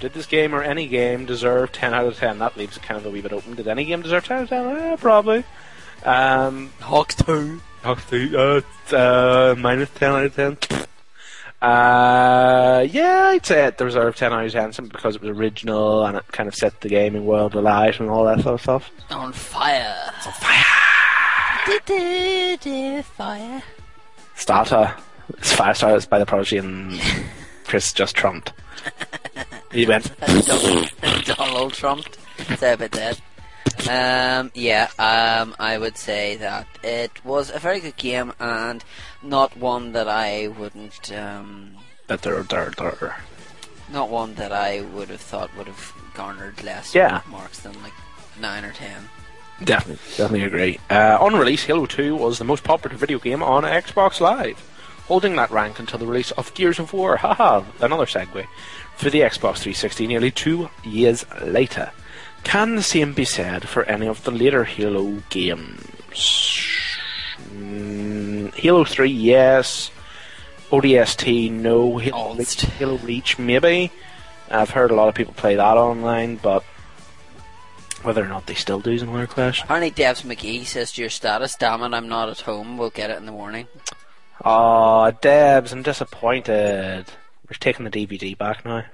Did 0.00 0.14
this 0.14 0.26
game 0.26 0.54
or 0.54 0.62
any 0.62 0.86
game 0.86 1.26
deserve 1.26 1.72
10 1.72 1.92
out 1.92 2.06
of 2.06 2.18
10? 2.18 2.38
That 2.38 2.56
leaves 2.56 2.76
it 2.76 2.82
kind 2.82 2.98
of 2.98 3.06
a 3.06 3.10
wee 3.10 3.20
bit 3.20 3.32
open. 3.32 3.54
Did 3.54 3.68
any 3.68 3.84
game 3.84 4.02
deserve 4.02 4.24
10 4.24 4.36
out 4.36 4.42
of 4.44 4.48
10? 4.48 4.76
Eh, 4.76 4.96
probably. 4.96 5.44
Um, 6.04 6.72
HAWX 6.80 7.26
2. 7.26 7.60
HAWX 7.82 8.10
2, 8.10 8.38
uh, 8.94 8.96
uh, 8.96 9.54
minus 9.58 9.90
10 9.90 10.10
out 10.12 10.24
of 10.24 10.36
10. 10.36 10.58
Uh, 11.62 12.86
yeah, 12.90 13.28
I'd 13.28 13.46
say 13.46 13.66
it 13.66 13.78
deserved 13.78 14.18
10 14.18 14.32
out 14.32 14.44
of 14.44 14.52
10 14.52 14.72
simply 14.72 14.90
because 14.92 15.16
it 15.16 15.22
was 15.22 15.30
original 15.36 16.04
and 16.04 16.16
it 16.18 16.26
kind 16.28 16.48
of 16.48 16.54
set 16.54 16.80
the 16.82 16.88
gaming 16.88 17.24
world 17.24 17.54
alight 17.54 17.98
and 17.98 18.10
all 18.10 18.24
that 18.24 18.40
sort 18.40 18.54
of 18.54 18.60
stuff. 18.60 18.90
On 19.10 19.32
fire. 19.32 20.12
It's 20.18 20.26
on 20.26 20.32
fire! 20.34 20.62
Fire. 23.02 23.62
Starter. 24.34 24.94
It's 25.38 25.54
Firestarter 25.56 25.96
it's 25.96 26.06
by 26.06 26.18
the 26.18 26.26
Prodigy 26.26 26.58
and 26.58 27.00
Chris 27.64 27.92
just 27.92 28.14
trumped. 28.14 28.52
He 29.72 29.86
went. 29.86 30.12
Donald 31.24 31.72
Trump. 31.72 32.06
About 32.48 32.90
that. 32.92 33.20
Um, 33.88 34.50
yeah, 34.54 34.88
um, 34.98 35.54
I 35.58 35.76
would 35.78 35.96
say 35.96 36.36
that 36.36 36.66
it 36.82 37.24
was 37.24 37.50
a 37.50 37.58
very 37.58 37.80
good 37.80 37.96
game 37.96 38.32
and 38.38 38.84
not 39.26 39.56
one 39.56 39.92
that 39.92 40.08
I 40.08 40.48
wouldn't, 40.48 41.12
um, 41.12 41.76
Better, 42.06 42.42
der, 42.42 42.70
der. 42.70 43.16
not 43.92 44.08
one 44.08 44.34
that 44.36 44.52
I 44.52 44.80
would 44.80 45.08
have 45.10 45.20
thought 45.20 45.54
would 45.56 45.66
have 45.66 45.92
garnered 46.14 46.62
less 46.62 46.94
Yeah. 46.94 47.20
marks 47.28 47.58
than 47.60 47.74
like 47.82 47.92
nine 48.40 48.64
or 48.64 48.72
ten. 48.72 49.08
Definitely, 49.64 50.02
definitely 50.16 50.44
agree. 50.46 50.80
Uh, 50.90 51.16
on 51.20 51.34
release, 51.34 51.64
Halo 51.64 51.86
2 51.86 52.14
was 52.14 52.38
the 52.38 52.44
most 52.44 52.62
popular 52.62 52.94
video 52.96 53.18
game 53.18 53.42
on 53.42 53.62
Xbox 53.64 54.20
Live, 54.20 54.58
holding 55.08 55.34
that 55.36 55.50
rank 55.50 55.78
until 55.78 55.98
the 55.98 56.06
release 56.06 56.30
of 56.32 56.52
Gears 56.54 56.78
of 56.78 56.92
War. 56.92 57.16
Haha, 57.16 57.62
another 57.80 58.04
segue. 58.06 58.46
For 58.96 59.08
the 59.10 59.20
Xbox 59.20 59.58
360 59.58 60.06
nearly 60.06 60.30
two 60.30 60.68
years 60.84 61.24
later. 61.42 61.90
Can 62.44 62.76
the 62.76 62.82
same 62.82 63.12
be 63.14 63.24
said 63.24 63.66
for 63.68 63.82
any 63.84 64.06
of 64.06 64.24
the 64.24 64.30
later 64.30 64.64
Halo 64.64 65.22
games? 65.30 65.80
Mm, 67.54 68.35
Halo 68.54 68.84
3, 68.84 69.10
yes. 69.10 69.90
ODST, 70.70 71.50
no. 71.50 71.98
Halo 71.98 72.34
Reach, 72.34 72.60
Halo 72.62 72.96
Reach, 72.98 73.38
maybe. 73.38 73.90
I've 74.50 74.70
heard 74.70 74.90
a 74.90 74.94
lot 74.94 75.08
of 75.08 75.14
people 75.14 75.34
play 75.34 75.56
that 75.56 75.76
online, 75.76 76.36
but 76.36 76.62
whether 78.02 78.24
or 78.24 78.28
not 78.28 78.46
they 78.46 78.54
still 78.54 78.80
do 78.80 78.92
is 78.92 79.02
another 79.02 79.26
question. 79.26 79.64
Apparently, 79.64 79.90
Devs 79.90 80.22
McGee 80.22 80.64
says 80.64 80.92
to 80.92 81.00
your 81.00 81.10
status, 81.10 81.56
damn 81.56 81.82
it, 81.82 81.94
I'm 81.94 82.08
not 82.08 82.28
at 82.28 82.40
home, 82.40 82.78
we'll 82.78 82.90
get 82.90 83.10
it 83.10 83.18
in 83.18 83.26
the 83.26 83.32
morning. 83.32 83.66
Aw, 84.44 85.10
Debs, 85.10 85.72
I'm 85.72 85.82
disappointed. 85.82 87.06
We're 87.48 87.58
taking 87.58 87.84
the 87.84 87.90
DVD 87.90 88.36
back 88.36 88.64
now. 88.64 88.84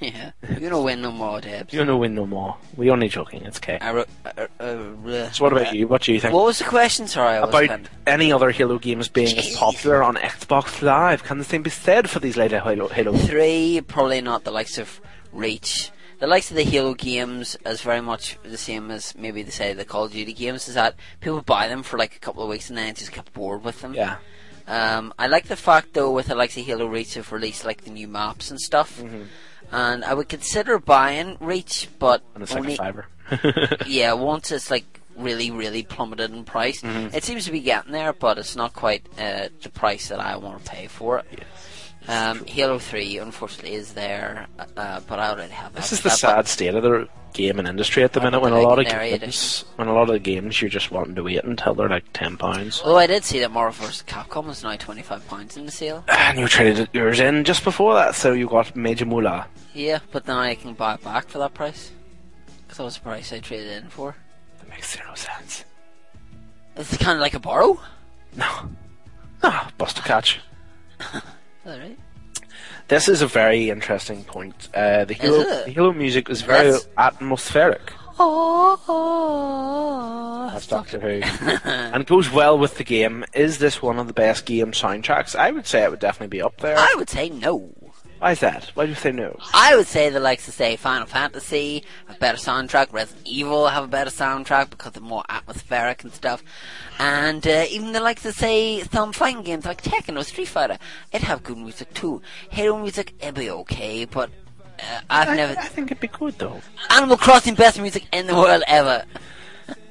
Yeah. 0.10 0.32
You're 0.48 0.70
gonna 0.70 0.80
win 0.80 1.02
no 1.02 1.12
more, 1.12 1.40
Devs. 1.40 1.74
You're 1.74 1.84
no 1.84 1.98
win 1.98 2.14
no 2.14 2.26
more. 2.26 2.56
We're 2.74 2.92
only 2.92 3.08
joking, 3.08 3.42
it's 3.42 3.58
okay. 3.58 3.78
I 3.82 3.90
uh, 3.94 5.32
So 5.32 5.44
what 5.44 5.52
about 5.52 5.74
you? 5.74 5.86
What 5.88 6.02
do 6.02 6.14
you 6.14 6.20
think? 6.20 6.32
What 6.32 6.46
was 6.46 6.58
the 6.58 6.64
question? 6.64 7.06
Sorry, 7.06 7.36
I 7.36 7.40
was 7.40 7.50
about 7.50 7.80
any 8.06 8.32
other 8.32 8.50
Halo 8.50 8.78
games 8.78 9.08
being 9.08 9.36
as 9.36 9.54
popular 9.56 10.02
on 10.02 10.16
Xbox 10.16 10.80
Live? 10.80 11.22
Can 11.22 11.36
the 11.36 11.44
same 11.44 11.62
be 11.62 11.68
said 11.68 12.08
for 12.08 12.18
these 12.18 12.38
later 12.38 12.60
Halo? 12.60 12.88
Halo? 12.88 13.12
Three, 13.12 13.82
probably 13.86 14.22
not 14.22 14.44
the 14.44 14.50
likes 14.50 14.78
of 14.78 15.02
Reach. 15.32 15.90
The 16.18 16.26
likes 16.26 16.50
of 16.50 16.56
the 16.56 16.64
Halo 16.64 16.94
games 16.94 17.58
is 17.66 17.82
very 17.82 18.00
much 18.00 18.38
the 18.42 18.58
same 18.58 18.90
as 18.90 19.14
maybe 19.14 19.42
they 19.42 19.50
say 19.50 19.74
the 19.74 19.84
Call 19.84 20.04
of 20.04 20.12
Duty 20.12 20.32
games. 20.32 20.66
Is 20.66 20.74
that 20.74 20.94
people 21.20 21.42
buy 21.42 21.68
them 21.68 21.82
for 21.82 21.98
like 21.98 22.16
a 22.16 22.20
couple 22.20 22.42
of 22.42 22.48
weeks 22.48 22.70
and 22.70 22.78
then 22.78 22.94
just 22.94 23.12
get 23.12 23.30
bored 23.34 23.64
with 23.64 23.82
them. 23.82 23.94
Yeah. 23.94 24.16
Um, 24.66 25.12
I 25.18 25.26
like 25.26 25.46
the 25.46 25.56
fact 25.56 25.94
though 25.94 26.12
with 26.12 26.26
the 26.26 26.34
likes 26.34 26.56
of 26.56 26.64
Halo 26.64 26.86
Reach 26.86 27.14
have 27.14 27.32
released 27.32 27.64
like 27.64 27.84
the 27.84 27.90
new 27.90 28.06
maps 28.06 28.50
and 28.50 28.60
stuff. 28.60 28.98
Mm-hmm. 28.98 29.22
And 29.72 30.04
I 30.04 30.14
would 30.14 30.28
consider 30.28 30.78
buying 30.78 31.36
Reach, 31.40 31.88
but 31.98 32.22
And 32.34 32.42
it's 32.42 32.52
like 32.52 32.60
only 32.60 32.78
yeah, 33.86 34.12
once 34.14 34.50
it's 34.50 34.70
like 34.70 35.00
really, 35.16 35.50
really 35.50 35.82
plummeted 35.82 36.30
in 36.30 36.44
price. 36.44 36.82
Mhm. 36.82 37.14
It 37.14 37.24
seems 37.24 37.44
to 37.44 37.52
be 37.52 37.60
getting 37.60 37.92
there, 37.92 38.12
but 38.12 38.38
it's 38.38 38.56
not 38.56 38.72
quite 38.72 39.06
uh, 39.18 39.48
the 39.62 39.68
price 39.68 40.08
that 40.08 40.20
I 40.20 40.36
want 40.36 40.64
to 40.64 40.70
pay 40.70 40.86
for 40.86 41.18
it. 41.18 41.26
Um, 42.08 42.44
Halo 42.46 42.78
3, 42.78 43.18
unfortunately, 43.18 43.74
is 43.74 43.92
there, 43.92 44.46
uh, 44.76 45.00
but 45.06 45.18
I 45.18 45.30
already 45.30 45.52
have 45.52 45.72
it. 45.72 45.76
This 45.76 45.92
is 45.92 46.00
the 46.00 46.10
sad 46.10 46.48
state 46.48 46.74
of 46.74 46.82
the 46.82 47.08
gaming 47.32 47.66
industry 47.66 48.02
at 48.02 48.12
the 48.12 48.20
minute. 48.20 48.40
When 48.40 48.52
a 48.52 48.60
lot 48.60 48.78
of 48.78 48.86
games, 48.86 49.64
when 49.76 49.86
a 49.86 49.92
lot 49.92 50.10
of 50.10 50.22
games, 50.22 50.60
you're 50.60 50.70
just 50.70 50.90
wanting 50.90 51.14
to 51.16 51.22
wait 51.22 51.44
until 51.44 51.74
they're 51.74 51.88
like 51.88 52.04
ten 52.12 52.36
pounds. 52.36 52.80
Although 52.82 52.98
I 52.98 53.06
did 53.06 53.24
see 53.24 53.38
that 53.40 53.50
Marvel 53.52 53.86
vs. 53.86 54.02
Capcom 54.06 54.48
is 54.48 54.62
now 54.62 54.74
£25 54.76 55.56
in 55.56 55.66
the 55.66 55.72
sale. 55.72 56.04
And 56.08 56.38
you 56.38 56.48
traded 56.48 56.88
yours 56.92 57.20
in 57.20 57.44
just 57.44 57.64
before 57.64 57.94
that, 57.94 58.14
so 58.14 58.32
you 58.32 58.48
got 58.48 58.74
major 58.74 59.06
moolah. 59.06 59.46
Yeah, 59.74 60.00
but 60.10 60.26
now 60.26 60.40
I 60.40 60.54
can 60.54 60.74
buy 60.74 60.94
it 60.94 61.04
back 61.04 61.28
for 61.28 61.38
that 61.38 61.54
price. 61.54 61.92
Because 62.62 62.78
that 62.78 62.84
was 62.84 62.94
the 62.96 63.02
price 63.02 63.32
I 63.32 63.40
traded 63.40 63.82
in 63.84 63.88
for. 63.90 64.16
That 64.58 64.68
makes 64.68 64.96
zero 64.96 65.14
sense. 65.14 65.64
It's 66.76 66.96
kind 66.96 67.16
of 67.16 67.20
like 67.20 67.34
a 67.34 67.40
borrow. 67.40 67.78
No. 68.36 68.46
Ah, 69.42 69.70
bust 69.76 69.98
a 69.98 70.02
catch. 70.02 70.40
Alright. 71.66 71.98
This 72.88 73.08
is 73.08 73.22
a 73.22 73.26
very 73.26 73.70
interesting 73.70 74.24
point. 74.24 74.68
Uh, 74.74 75.04
the 75.04 75.14
Halo, 75.14 75.44
the 75.64 75.70
Halo 75.70 75.92
music 75.92 76.28
is 76.28 76.42
very 76.42 76.70
That's- 76.72 76.88
atmospheric. 76.98 77.92
Oh, 78.22 78.76
That's 80.52 80.66
Doctor 80.66 81.00
Who, 81.00 81.22
and 81.64 82.04
goes 82.06 82.30
well 82.30 82.58
with 82.58 82.76
the 82.76 82.84
game. 82.84 83.24
Is 83.32 83.56
this 83.58 83.80
one 83.80 83.98
of 83.98 84.08
the 84.08 84.12
best 84.12 84.44
game 84.44 84.72
soundtracks? 84.72 85.34
I 85.34 85.50
would 85.52 85.66
say 85.66 85.84
it 85.84 85.90
would 85.90 86.00
definitely 86.00 86.36
be 86.36 86.42
up 86.42 86.58
there. 86.58 86.76
I 86.78 86.94
would 86.98 87.08
say 87.08 87.30
no. 87.30 87.70
Why 88.20 88.32
is 88.32 88.40
that? 88.40 88.70
Why 88.74 88.84
do 88.84 88.90
you 88.90 88.96
say 88.96 89.12
no? 89.12 89.34
I 89.54 89.74
would 89.74 89.86
say 89.86 90.10
the 90.10 90.20
likes 90.20 90.46
of 90.46 90.52
say 90.52 90.76
Final 90.76 91.06
Fantasy 91.06 91.84
have 92.06 92.16
a 92.16 92.18
better 92.18 92.36
soundtrack, 92.36 92.92
Resident 92.92 93.26
Evil 93.26 93.68
have 93.68 93.84
a 93.84 93.88
better 93.88 94.10
soundtrack 94.10 94.68
because 94.68 94.92
they're 94.92 95.02
more 95.02 95.24
atmospheric 95.30 96.04
and 96.04 96.12
stuff, 96.12 96.42
and 96.98 97.46
uh, 97.46 97.64
even 97.70 97.92
the 97.92 98.00
likes 98.00 98.26
of 98.26 98.34
say 98.34 98.82
some 98.82 99.14
fighting 99.14 99.42
games 99.42 99.64
like 99.64 99.82
Tekken 99.82 100.20
or 100.20 100.24
Street 100.24 100.48
Fighter, 100.48 100.76
it 101.12 101.22
have 101.22 101.42
good 101.42 101.56
music 101.56 101.94
too. 101.94 102.20
Halo 102.50 102.78
music, 102.78 103.14
it'd 103.20 103.36
be 103.36 103.48
okay, 103.50 104.04
but 104.04 104.28
uh, 104.78 105.00
I've 105.08 105.34
never. 105.34 105.58
I 105.58 105.64
think 105.64 105.90
it'd 105.90 106.00
be 106.00 106.08
good 106.08 106.34
though. 106.38 106.60
Animal 106.90 107.16
Crossing 107.16 107.54
best 107.54 107.80
music 107.80 108.04
in 108.12 108.26
the 108.26 108.34
world 108.34 108.62
ever. 108.66 109.02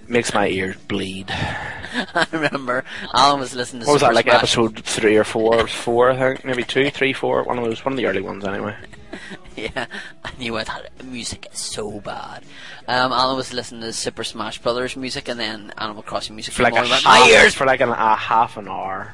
Makes 0.10 0.34
my 0.34 0.48
ears 0.48 0.76
bleed. 0.88 1.30
I 1.31 2.26
remember 2.31 2.84
Alan 3.14 3.40
was 3.40 3.53
listening 3.53 3.81
to 3.84 3.88
What 3.88 3.94
was 3.94 4.02
that 4.02 4.14
like? 4.15 4.26
Smash. 4.26 4.38
Episode 4.38 4.80
three 4.84 5.15
or 5.18 5.23
four? 5.23 5.68
Four, 5.68 6.11
I 6.11 6.18
think. 6.18 6.45
Maybe 6.45 6.64
two, 6.64 6.90
three, 6.90 7.14
four. 7.14 7.44
One 7.44 7.60
of 7.60 7.64
those. 7.65 7.86
One 7.86 7.94
of 7.94 7.98
the 7.98 8.07
early 8.07 8.22
ones, 8.22 8.44
anyway. 8.44 8.76
yeah, 9.56 9.86
I 10.26 10.31
knew 10.40 10.53
went, 10.53 10.68
"The 10.98 11.03
music 11.03 11.48
is 11.53 11.60
so 11.60 11.99
bad. 11.99 12.44
Um, 12.88 13.11
Alan 13.11 13.38
was 13.38 13.53
listening 13.53 13.81
to 13.81 13.94
Super 13.94 14.23
Smash 14.23 14.60
Brothers 14.60 14.95
music 14.95 15.27
and 15.27 15.40
then 15.40 15.72
Animal 15.77 16.02
Crossing 16.03 16.36
music 16.36 16.56
For 16.56 16.64
like 16.64 16.73
came 16.73 16.84
a 16.84 16.86
on. 16.88 16.91
and 16.91 16.91
went, 16.91 17.03
half, 17.03 17.19
my 17.19 17.27
ears! 17.30 17.53
for 17.53 17.65
like 17.65 17.81
an, 17.81 17.90
a 17.90 18.15
half 18.15 18.57
an 18.57 18.68
hour. 18.68 19.14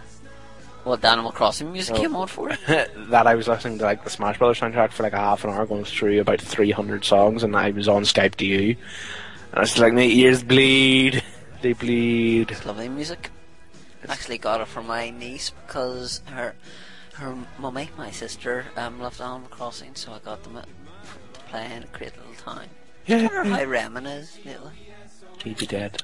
What, 0.86 1.02
the 1.02 1.10
Animal 1.10 1.32
Crossing 1.32 1.72
music 1.74 1.96
Oh. 1.96 2.00
came 2.00 2.16
on 2.16 2.28
for 2.28 2.52
it? 2.52 2.60
that 3.10 3.28
I 3.28 3.36
was 3.36 3.48
listening 3.50 3.80
to 3.80 3.84
like 3.86 4.04
the 4.06 4.10
Smash 4.10 4.38
Brothers 4.38 4.60
soundtrack 4.62 4.92
for 4.92 5.04
like 5.04 5.14
a 5.14 5.18
half 5.18 5.44
an 5.44 5.50
hour, 5.50 5.66
going 5.66 5.84
through 5.84 6.22
about 6.22 6.40
three 6.40 6.72
hundred 6.72 7.04
songs, 7.04 7.44
and 7.44 7.54
I 7.56 7.72
was 7.72 7.88
on 7.90 8.04
Skype 8.04 8.36
to 8.36 8.46
you, 8.46 8.76
I 9.56 9.62
was 9.62 9.78
like, 9.80 9.94
my 9.94 10.02
ears 10.02 10.44
bleed, 10.44 11.24
they 11.62 11.72
bleed. 11.72 12.52
It's 12.52 12.66
lovely 12.66 12.90
music. 12.90 13.32
I 14.08 14.12
Actually 14.12 14.38
got 14.38 14.60
it 14.60 14.68
from 14.68 14.88
my 14.88 15.10
niece 15.10 15.52
because 15.66 16.22
her 16.26 16.56
her 17.14 17.38
mummy, 17.58 17.90
my 17.98 18.12
sister, 18.12 18.66
um, 18.76 19.00
loved 19.00 19.22
Animal 19.22 19.48
Crossing, 19.48 19.96
so 19.96 20.12
I 20.12 20.20
got 20.20 20.44
them 20.44 20.58
at, 20.58 20.68
to 21.34 21.40
play 21.48 21.72
in 21.74 21.84
a 21.84 21.98
great 21.98 22.18
little 22.18 22.34
time. 22.34 22.70
Yeah. 23.06 23.18
Do 23.18 23.24
you 23.24 23.30
remember 23.30 23.56
how 23.56 23.64
Remen 23.64 24.06
is 24.06 24.38
lately? 24.46 24.74
He'd 25.44 25.58
be 25.58 25.66
dead. 25.66 26.02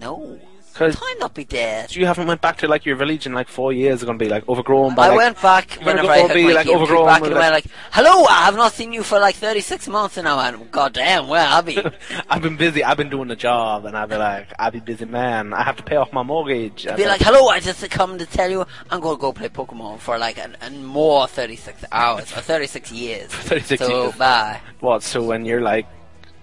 No. 0.00 0.40
'Cause- 0.74 0.96
Time 0.96 1.18
not 1.18 1.34
be 1.34 1.44
dead. 1.44 1.94
You 1.94 2.06
haven't 2.06 2.26
went 2.26 2.40
back 2.40 2.56
to 2.58 2.68
like 2.68 2.86
your 2.86 2.96
village 2.96 3.26
in 3.26 3.32
like 3.34 3.48
four 3.48 3.72
years. 3.72 3.94
It's 3.96 4.04
gonna 4.04 4.16
be 4.18 4.28
like 4.28 4.48
overgrown 4.48 4.94
by. 4.94 5.06
I 5.06 5.08
like, 5.08 5.16
went 5.18 5.42
back 5.42 5.72
whenever 5.82 6.08
I 6.10 6.18
had 6.18 6.32
be, 6.34 6.44
my 6.44 6.52
like, 6.52 6.68
overgrown 6.68 7.06
back 7.06 7.16
and 7.22 7.34
went 7.34 7.34
like- 7.36 7.52
like, 7.52 7.66
"Hello, 7.92 8.24
I 8.24 8.44
have 8.44 8.56
not 8.56 8.72
seen 8.72 8.92
you 8.92 9.02
for 9.02 9.18
like 9.18 9.34
36 9.34 9.88
months," 9.88 10.16
and 10.16 10.26
I 10.28 10.50
went, 10.50 10.70
"God 10.70 10.92
damn, 10.94 11.28
where 11.28 11.44
have 11.44 11.68
you?" 11.68 11.82
I've 12.30 12.40
been 12.42 12.56
busy. 12.56 12.82
I've 12.82 12.96
been 12.96 13.10
doing 13.10 13.28
the 13.28 13.36
job, 13.36 13.84
and 13.84 13.96
I'd 13.96 14.08
be 14.08 14.16
like, 14.16 14.48
I'd 14.58 14.72
be 14.72 14.80
busy 14.80 15.04
man. 15.04 15.52
I 15.52 15.62
have 15.62 15.76
to 15.76 15.82
pay 15.82 15.96
off 15.96 16.12
my 16.12 16.22
mortgage. 16.22 16.86
I 16.86 16.96
be 16.96 17.04
like, 17.06 17.20
"Hello, 17.20 17.48
I 17.48 17.60
just 17.60 17.88
come 17.90 18.16
to 18.18 18.26
tell 18.26 18.50
you 18.50 18.66
I'm 18.90 19.00
going 19.00 19.16
to 19.16 19.20
go 19.20 19.32
play 19.32 19.48
Pokemon 19.48 19.98
for 19.98 20.16
like 20.18 20.38
an, 20.38 20.56
and 20.62 20.86
more 20.86 21.26
36 21.26 21.84
hours 21.92 22.32
or 22.32 22.40
36 22.40 22.90
years." 22.92 23.30
36 23.32 23.84
so 23.84 24.02
years. 24.04 24.14
bye. 24.16 24.60
What? 24.80 25.02
So 25.02 25.22
when 25.22 25.44
you're 25.44 25.60
like, 25.60 25.86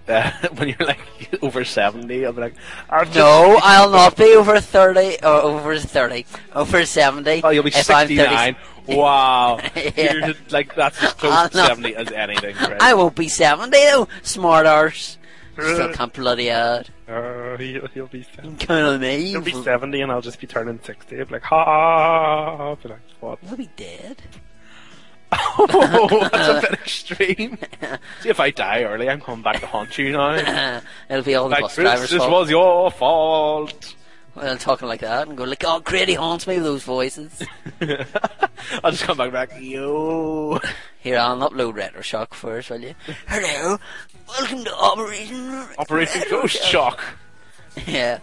uh, 0.08 0.30
when 0.56 0.68
you're 0.68 0.86
like 0.86 0.98
over 1.42 1.64
seventy, 1.64 2.24
I'll 2.24 2.32
be 2.32 2.40
like, 2.40 2.54
just- 3.04 3.14
No, 3.14 3.58
I'll 3.62 3.90
not 3.90 4.16
be 4.16 4.34
over 4.34 4.60
30 4.60 5.18
or 5.22 5.28
over 5.42 5.78
30, 5.78 6.26
over 6.54 6.84
70. 6.84 7.42
Oh, 7.44 7.50
you'll 7.50 7.62
be 7.62 7.70
if 7.70 7.90
I'm 7.90 8.06
30 8.08 8.16
sixty-nine. 8.16 8.56
Wow, 8.86 9.58
Yeah. 9.76 10.12
You're 10.14 10.34
like 10.50 10.74
that's 10.74 11.02
as 11.02 11.12
close 11.14 11.32
I'll 11.32 11.48
to 11.50 11.56
not- 11.56 11.66
seventy 11.68 11.94
as 11.94 12.10
anything. 12.10 12.56
Right? 12.56 12.80
I 12.80 12.94
won't 12.94 13.14
be 13.14 13.28
70 13.28 13.70
though, 13.70 14.08
smart 14.22 14.66
arse. 14.66 15.18
Still 15.60 15.92
can't 15.92 16.12
bloody 16.12 16.52
out. 16.52 16.88
Uh, 17.08 17.56
you'll, 17.58 18.06
be 18.06 18.22
seventy. 18.22 18.64
Kind 18.64 18.86
of 18.86 19.00
me. 19.00 19.26
You'll 19.32 19.42
be 19.42 19.60
seventy, 19.64 20.02
and 20.02 20.12
I'll 20.12 20.20
just 20.20 20.38
be 20.40 20.46
turning 20.46 20.78
sixty. 20.84 21.18
I'll 21.18 21.24
be 21.24 21.32
like, 21.32 21.42
ha! 21.42 22.56
I'll 22.60 22.76
be 22.76 22.88
like, 22.90 23.00
what? 23.18 23.42
We'll 23.42 23.56
be 23.56 23.68
dead. 23.76 24.22
Oh, 25.32 26.28
that's 26.32 26.48
a 26.48 26.70
bit 26.70 26.80
extreme. 26.80 27.58
See, 28.20 28.28
if 28.28 28.40
I 28.40 28.50
die 28.50 28.84
early, 28.84 29.08
I'm 29.08 29.20
coming 29.20 29.42
back 29.42 29.60
to 29.60 29.66
haunt 29.66 29.98
you 29.98 30.12
now. 30.12 30.80
It'll 31.10 31.22
be 31.24 31.34
all 31.34 31.44
the 31.48 31.50
like, 31.50 31.62
bus 31.62 31.74
drivers' 31.74 32.10
this 32.10 32.18
fault. 32.18 32.30
was 32.30 32.50
your 32.50 32.90
fault. 32.90 33.94
Well, 34.34 34.56
talking 34.56 34.86
like 34.86 35.00
that 35.00 35.26
and 35.26 35.36
go 35.36 35.44
like, 35.44 35.64
"Oh, 35.66 35.80
Grady 35.80 36.14
haunts 36.14 36.46
me 36.46 36.54
with 36.56 36.64
those 36.64 36.84
voices." 36.84 37.42
I'll 38.84 38.92
just 38.92 39.02
come 39.02 39.16
back 39.16 39.32
back. 39.32 39.50
Yo. 39.60 40.60
Here, 41.00 41.18
I'll 41.18 41.38
upload 41.38 41.74
Retro 41.74 42.02
Shock 42.02 42.34
first, 42.34 42.70
will 42.70 42.80
you? 42.80 42.94
Hello, 43.26 43.78
welcome 44.28 44.64
to 44.64 44.74
Operation 44.76 45.66
Operation 45.78 46.20
Retro 46.22 46.42
Ghost 46.42 46.62
Shock. 46.62 47.02
Yeah. 47.86 48.18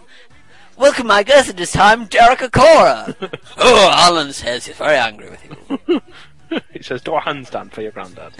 Welcome, 0.78 1.06
my 1.06 1.22
guest 1.22 1.48
at 1.50 1.56
this 1.56 1.72
time, 1.72 2.04
Derek 2.06 2.40
Acorah. 2.40 3.14
oh, 3.56 3.90
Alan 3.92 4.32
says 4.32 4.66
he's 4.66 4.76
very 4.76 4.96
angry 4.96 5.30
with 5.30 5.80
you. 5.88 6.02
he 6.72 6.82
says, 6.82 7.02
do 7.02 7.14
a 7.14 7.20
handstand 7.20 7.72
for 7.72 7.82
your 7.82 7.92
granddad. 7.92 8.32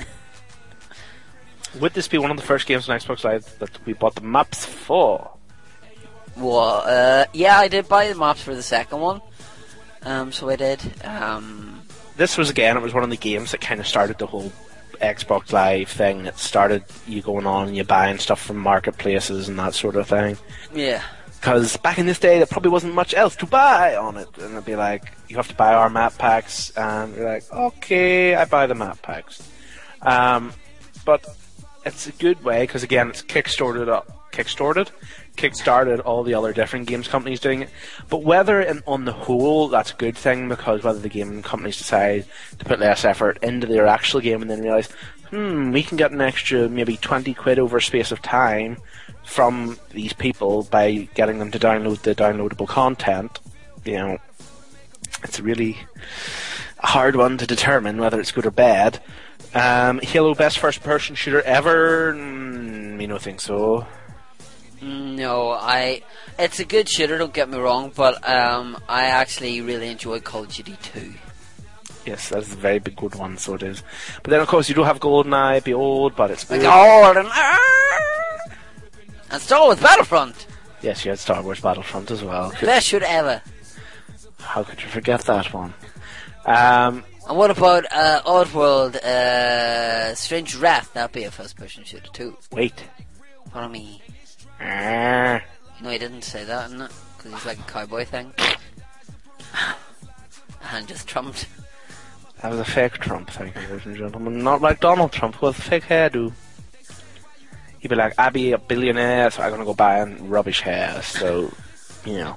Would 1.80 1.92
this 1.94 2.08
be 2.08 2.18
one 2.18 2.30
of 2.30 2.36
the 2.36 2.42
first 2.42 2.66
games 2.66 2.88
on 2.88 2.98
Xbox 2.98 3.24
Live 3.24 3.58
that 3.58 3.84
we 3.84 3.92
bought 3.92 4.14
the 4.14 4.22
maps 4.22 4.64
for? 4.64 5.30
Well, 6.36 6.82
uh, 6.86 7.26
yeah, 7.32 7.58
I 7.58 7.68
did 7.68 7.88
buy 7.88 8.08
the 8.08 8.14
maps 8.14 8.42
for 8.42 8.54
the 8.54 8.62
second 8.62 9.00
one. 9.00 9.20
Um, 10.02 10.32
so 10.32 10.48
I 10.48 10.56
did. 10.56 10.80
Um, 11.04 11.82
This 12.16 12.38
was 12.38 12.48
again, 12.50 12.76
it 12.76 12.82
was 12.82 12.94
one 12.94 13.02
of 13.02 13.10
the 13.10 13.16
games 13.16 13.50
that 13.50 13.60
kind 13.60 13.80
of 13.80 13.86
started 13.86 14.18
the 14.18 14.26
whole 14.26 14.52
Xbox 15.02 15.52
Live 15.52 15.88
thing. 15.88 16.24
It 16.26 16.38
started 16.38 16.84
you 17.06 17.20
going 17.20 17.46
on 17.46 17.68
and 17.68 17.76
you 17.76 17.84
buying 17.84 18.18
stuff 18.18 18.40
from 18.40 18.56
marketplaces 18.58 19.48
and 19.48 19.58
that 19.58 19.74
sort 19.74 19.96
of 19.96 20.08
thing. 20.08 20.38
yeah. 20.72 21.02
Because 21.47 21.77
back 21.77 21.98
in 21.98 22.06
this 22.06 22.18
day, 22.18 22.39
there 22.39 22.47
probably 22.47 22.73
wasn't 22.73 22.97
much 22.97 23.14
else 23.14 23.36
to 23.36 23.47
buy 23.47 23.94
on 23.94 24.16
it. 24.16 24.27
And 24.39 24.55
it'd 24.55 24.64
be 24.64 24.74
like, 24.74 25.12
you 25.28 25.36
have 25.36 25.47
to 25.47 25.55
buy 25.55 25.74
our 25.74 25.89
map 25.89 26.18
packs. 26.18 26.70
And 26.70 27.14
you're 27.14 27.24
like, 27.24 27.44
okay, 27.52 28.35
I 28.35 28.47
buy 28.47 28.66
the 28.66 28.74
map 28.74 29.01
packs. 29.01 29.48
Um, 30.02 30.52
but 31.05 31.24
it's 31.85 32.09
a 32.09 32.10
good 32.10 32.43
way, 32.43 32.64
because 32.64 32.82
again, 32.82 33.10
it's 33.10 33.23
kickstarted 33.23 33.89
up, 33.89 34.32
kickstarted, 34.32 34.89
kickstarted 35.36 36.02
all 36.05 36.24
the 36.24 36.35
other 36.35 36.52
different 36.52 36.89
games 36.89 37.06
companies 37.06 37.39
doing 37.39 37.62
it. 37.62 37.70
But 38.09 38.24
whether 38.24 38.60
in, 38.60 38.82
on 38.85 39.05
the 39.05 39.12
whole 39.12 39.68
that's 39.68 39.93
a 39.93 39.97
good 39.97 40.16
thing, 40.16 40.48
because 40.48 40.82
whether 40.82 40.98
the 40.98 41.09
game 41.09 41.44
companies 41.44 41.78
decide 41.78 42.24
to 42.59 42.64
put 42.64 42.81
less 42.81 43.05
effort 43.05 43.39
into 43.40 43.68
their 43.68 43.86
actual 43.86 44.18
game 44.20 44.43
and 44.43 44.51
then 44.51 44.62
realize, 44.62 44.89
hmm, 45.31 45.70
we 45.70 45.85
can 45.85 45.97
get 45.97 46.10
an 46.10 46.20
extra 46.20 46.68
maybe 46.68 46.97
20 46.97 47.32
quid 47.35 47.60
over 47.60 47.77
a 47.77 47.82
space 47.82 48.10
of 48.10 48.20
time 48.20 48.78
from 49.26 49.78
these 49.90 50.12
people 50.12 50.62
by 50.62 51.08
getting 51.14 51.38
them 51.38 51.50
to 51.50 51.58
download 51.58 52.00
the 52.02 52.14
downloadable 52.14 52.66
content, 52.66 53.40
you 53.84 53.94
know, 53.94 54.18
it's 55.22 55.38
a 55.38 55.42
really 55.42 55.76
a 56.78 56.86
hard 56.86 57.16
one 57.16 57.36
to 57.38 57.46
determine 57.46 57.98
whether 57.98 58.20
it's 58.20 58.32
good 58.32 58.46
or 58.46 58.50
bad. 58.50 59.00
Um, 59.52 60.00
Halo 60.00 60.34
best 60.34 60.58
first 60.58 60.82
person 60.82 61.16
shooter 61.16 61.42
ever? 61.42 62.14
Mm, 62.14 62.96
me 62.96 63.06
no 63.06 63.18
think 63.18 63.40
so. 63.40 63.86
No, 64.80 65.50
I. 65.50 66.02
It's 66.38 66.60
a 66.60 66.64
good 66.64 66.88
shooter. 66.88 67.18
Don't 67.18 67.32
get 67.32 67.48
me 67.48 67.58
wrong, 67.58 67.92
but 67.94 68.26
um, 68.28 68.78
I 68.88 69.06
actually 69.06 69.60
really 69.62 69.88
enjoy 69.88 70.20
Call 70.20 70.44
of 70.44 70.52
Duty 70.52 70.76
2. 70.82 71.14
Yes, 72.04 72.28
that's 72.28 72.52
a 72.52 72.56
very 72.56 72.78
big 72.78 72.94
good 72.94 73.16
one, 73.16 73.36
so 73.36 73.54
it 73.54 73.62
is. 73.62 73.82
But 74.22 74.30
then 74.30 74.40
of 74.40 74.46
course 74.46 74.68
you 74.68 74.74
do 74.76 74.84
have 74.84 75.00
GoldenEye, 75.00 75.64
be 75.64 75.74
old, 75.74 76.14
but 76.14 76.30
it's 76.30 76.48
Like 76.48 76.62
and 76.62 77.28
and 79.30 79.42
Star 79.42 79.60
Wars 79.62 79.80
Battlefront, 79.80 80.46
Yes, 80.82 81.04
you 81.04 81.10
had 81.10 81.18
Star 81.18 81.42
Wars 81.42 81.60
Battlefront 81.60 82.10
as 82.10 82.22
well. 82.22 82.52
best 82.60 82.86
shooter 82.86 83.06
ever. 83.08 83.42
How 84.40 84.62
could 84.62 84.82
you 84.82 84.88
forget 84.88 85.22
that 85.22 85.52
one? 85.52 85.74
Um, 86.44 87.02
And 87.28 87.36
what 87.36 87.50
about 87.50 87.84
uh, 87.92 88.22
Oddworld, 88.24 88.96
uh, 88.96 90.14
Stranger's 90.14 90.56
Wrath? 90.56 90.92
That'd 90.92 91.12
be 91.12 91.24
a 91.24 91.30
first-person 91.30 91.84
shooter 91.84 92.10
too. 92.12 92.36
wait. 92.52 92.84
Follow 93.52 93.68
me. 93.68 94.02
Ah. 94.60 95.42
No, 95.82 95.90
he 95.90 95.98
didn't 95.98 96.22
say 96.22 96.44
that? 96.44 96.70
Because 97.16 97.32
he's 97.32 97.46
like 97.46 97.58
a 97.58 97.62
cowboy 97.62 98.04
thing. 98.04 98.32
and 100.72 100.86
just 100.86 101.08
trumped. 101.08 101.46
That 102.42 102.50
was 102.50 102.60
a 102.60 102.64
fake 102.64 102.94
Trump, 102.94 103.30
thank 103.30 103.54
you, 103.56 103.62
ladies 103.62 103.86
and 103.86 103.96
gentlemen. 103.96 104.44
Not 104.44 104.60
like 104.60 104.80
Donald 104.80 105.10
Trump 105.12 105.40
with 105.40 105.58
a 105.58 105.62
fake 105.62 105.84
hairdo. 105.84 106.32
He'd 107.86 107.90
be 107.90 107.94
like, 107.94 108.14
I'd 108.18 108.32
be 108.32 108.50
a 108.50 108.58
billionaire, 108.58 109.30
so 109.30 109.44
I'm 109.44 109.52
gonna 109.52 109.64
go 109.64 109.72
buy 109.72 109.98
a 109.98 110.06
rubbish 110.06 110.60
hair, 110.60 111.00
so, 111.02 111.52
you 112.04 112.14
know. 112.14 112.36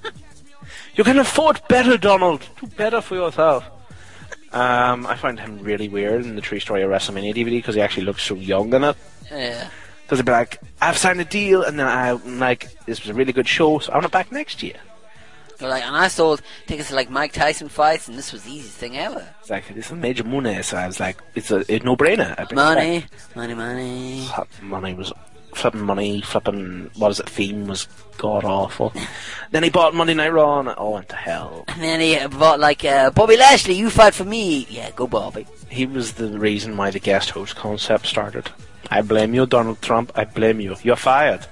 You 0.93 1.03
can 1.03 1.17
afford 1.17 1.59
better, 1.67 1.97
Donald! 1.97 2.47
Do 2.61 2.67
better 2.67 3.01
for 3.01 3.15
yourself. 3.15 3.65
Um, 4.53 5.07
I 5.07 5.15
find 5.15 5.39
him 5.39 5.57
really 5.57 5.89
weird 5.89 6.23
in 6.23 6.35
the 6.35 6.41
True 6.41 6.59
Story 6.59 6.83
of 6.83 6.91
WrestleMania 6.91 7.33
DVD 7.33 7.53
because 7.53 7.73
he 7.73 7.81
actually 7.81 8.05
looks 8.05 8.21
so 8.21 8.35
young 8.35 8.71
in 8.75 8.83
it. 8.83 8.95
Yeah. 9.31 9.71
Because 10.03 10.19
he'd 10.19 10.25
be 10.27 10.31
like, 10.31 10.61
I've 10.79 10.99
signed 10.99 11.19
a 11.19 11.25
deal, 11.25 11.63
and 11.63 11.79
then 11.79 11.87
I'm 11.87 12.37
like, 12.37 12.85
this 12.85 13.01
was 13.01 13.09
a 13.09 13.15
really 13.15 13.33
good 13.33 13.47
show, 13.47 13.79
so 13.79 13.91
I 13.91 13.95
want 13.95 14.05
it 14.05 14.11
back 14.11 14.31
next 14.31 14.61
year. 14.61 14.77
They're 15.59 15.67
like, 15.67 15.83
and 15.83 15.95
I 15.95 16.07
sold 16.07 16.41
tickets 16.67 16.87
to 16.87 16.95
like 16.95 17.09
Mike 17.09 17.33
Tyson 17.33 17.67
fights, 17.67 18.07
and 18.07 18.17
this 18.17 18.31
was 18.31 18.43
the 18.43 18.51
easiest 18.51 18.77
thing 18.77 18.97
ever. 18.97 19.27
It's 19.41 19.49
like, 19.49 19.67
this 19.75 19.87
is 19.87 19.97
major 19.97 20.23
money, 20.23 20.61
so 20.61 20.77
I 20.77 20.87
was 20.87 21.01
like, 21.01 21.17
it's 21.35 21.51
a, 21.51 21.69
a 21.69 21.79
no-brainer. 21.79 22.33
I 22.39 22.45
bring. 22.45 22.55
Money, 22.55 23.05
money, 23.35 23.53
money. 23.53 24.29
Money 24.61 24.93
was 24.93 25.11
flipping 25.53 25.81
money, 25.81 26.21
flipping 26.21 26.89
what 26.95 27.11
is 27.11 27.19
it? 27.19 27.29
Theme 27.29 27.67
was 27.67 27.87
god 28.17 28.43
awful. 28.43 28.93
then 29.51 29.63
he 29.63 29.69
bought 29.69 29.95
Monday 29.95 30.13
Night 30.13 30.33
Raw, 30.33 30.59
and 30.59 30.69
it 30.69 30.77
all 30.77 30.93
went 30.93 31.09
to 31.09 31.15
hell. 31.15 31.65
And 31.67 31.81
then 31.81 31.99
he 31.99 32.37
bought 32.37 32.59
like, 32.59 32.83
uh, 32.85 33.11
Bobby 33.11 33.37
Lashley, 33.37 33.75
you 33.75 33.89
fight 33.89 34.13
for 34.13 34.25
me. 34.25 34.67
Yeah, 34.69 34.91
go 34.91 35.07
Bobby. 35.07 35.47
He 35.69 35.85
was 35.85 36.13
the 36.13 36.27
reason 36.39 36.77
why 36.77 36.91
the 36.91 36.99
guest 36.99 37.31
host 37.31 37.55
concept 37.55 38.05
started. 38.05 38.49
I 38.91 39.01
blame 39.01 39.33
you, 39.33 39.45
Donald 39.45 39.81
Trump. 39.81 40.11
I 40.15 40.25
blame 40.25 40.59
you. 40.59 40.75
You're 40.81 40.95
fired. 40.95 41.45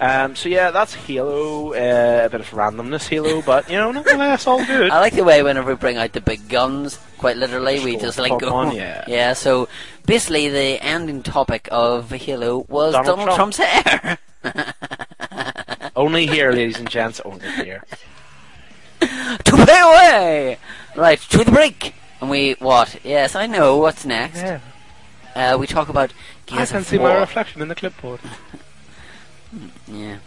Um, 0.00 0.36
so 0.36 0.48
yeah, 0.48 0.70
that's 0.70 0.94
Halo. 0.94 1.72
Uh, 1.72 2.26
a 2.26 2.28
bit 2.30 2.40
of 2.40 2.50
randomness, 2.50 3.08
Halo, 3.08 3.42
but 3.42 3.68
you 3.68 3.76
know, 3.76 3.90
nonetheless, 3.90 4.46
all 4.46 4.64
good. 4.64 4.90
I 4.92 5.00
like 5.00 5.14
the 5.14 5.24
way 5.24 5.42
whenever 5.42 5.72
we 5.72 5.76
bring 5.76 5.96
out 5.96 6.12
the 6.12 6.20
big 6.20 6.48
guns, 6.48 6.98
quite 7.18 7.36
literally, 7.36 7.84
we 7.84 7.92
Sure, 7.92 8.00
just 8.02 8.18
like 8.18 8.38
go. 8.38 8.54
on, 8.54 8.74
yeah. 8.76 9.04
yeah. 9.08 9.32
So 9.32 9.68
basically, 10.06 10.48
the 10.48 10.80
ending 10.82 11.22
topic 11.24 11.68
of 11.72 12.10
Halo 12.12 12.58
was 12.68 12.92
Donald 12.92 13.18
Donald, 13.18 13.36
Trump. 13.36 13.54
Trump's 13.54 13.56
hair. 13.58 14.18
Only 15.96 16.26
here, 16.28 16.52
ladies 16.52 16.78
and 16.78 16.88
gents. 16.88 17.20
Only 17.24 17.48
here. 17.50 17.82
to 19.00 19.66
pay 19.66 19.80
away. 19.80 20.58
Right 20.96 21.18
to 21.20 21.38
the 21.44 21.50
break. 21.50 21.94
And 22.20 22.30
we 22.30 22.52
what? 22.60 23.00
Yes, 23.04 23.34
I 23.34 23.46
know 23.46 23.78
what's 23.78 24.04
next. 24.04 24.38
Yeah. 24.42 24.60
Uh, 25.34 25.56
we 25.58 25.66
talk 25.66 25.88
about 25.88 26.12
I 26.12 26.56
Gears 26.56 26.70
can 26.70 26.78
of 26.78 26.86
see 26.86 26.98
my 26.98 27.16
reflection 27.16 27.62
in 27.62 27.68
the 27.68 27.74
clipboard. 27.74 28.20
Yeah. 29.86 30.18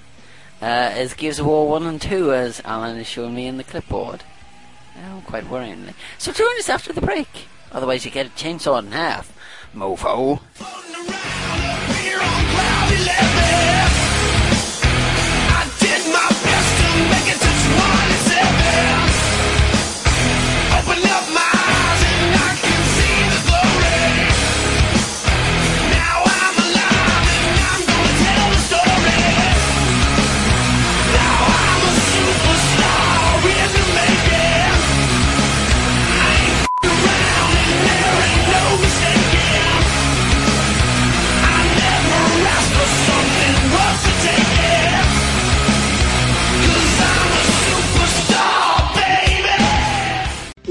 Uh, 0.62 0.94
is 0.98 1.14
Gears 1.14 1.40
of 1.40 1.48
War 1.48 1.68
1 1.68 1.84
and 1.84 2.02
2, 2.02 2.34
as 2.34 2.62
Alan 2.66 2.98
has 2.98 3.08
shown 3.08 3.34
me 3.34 3.48
in 3.48 3.58
the 3.58 3.64
clipboard. 3.64 4.24
Oh, 4.98 5.24
quite 5.26 5.46
worryingly. 5.46 5.94
So 6.18 6.32
join 6.32 6.58
us 6.60 6.70
after 6.70 6.94
the 6.94 7.02
break. 7.02 7.48
Otherwise, 7.72 8.06
you 8.06 8.12
get 8.12 8.28
a 8.28 8.30
chainsaw 8.30 8.80
in 8.80 8.92
half. 8.92 9.36
Mofo. 9.76 10.42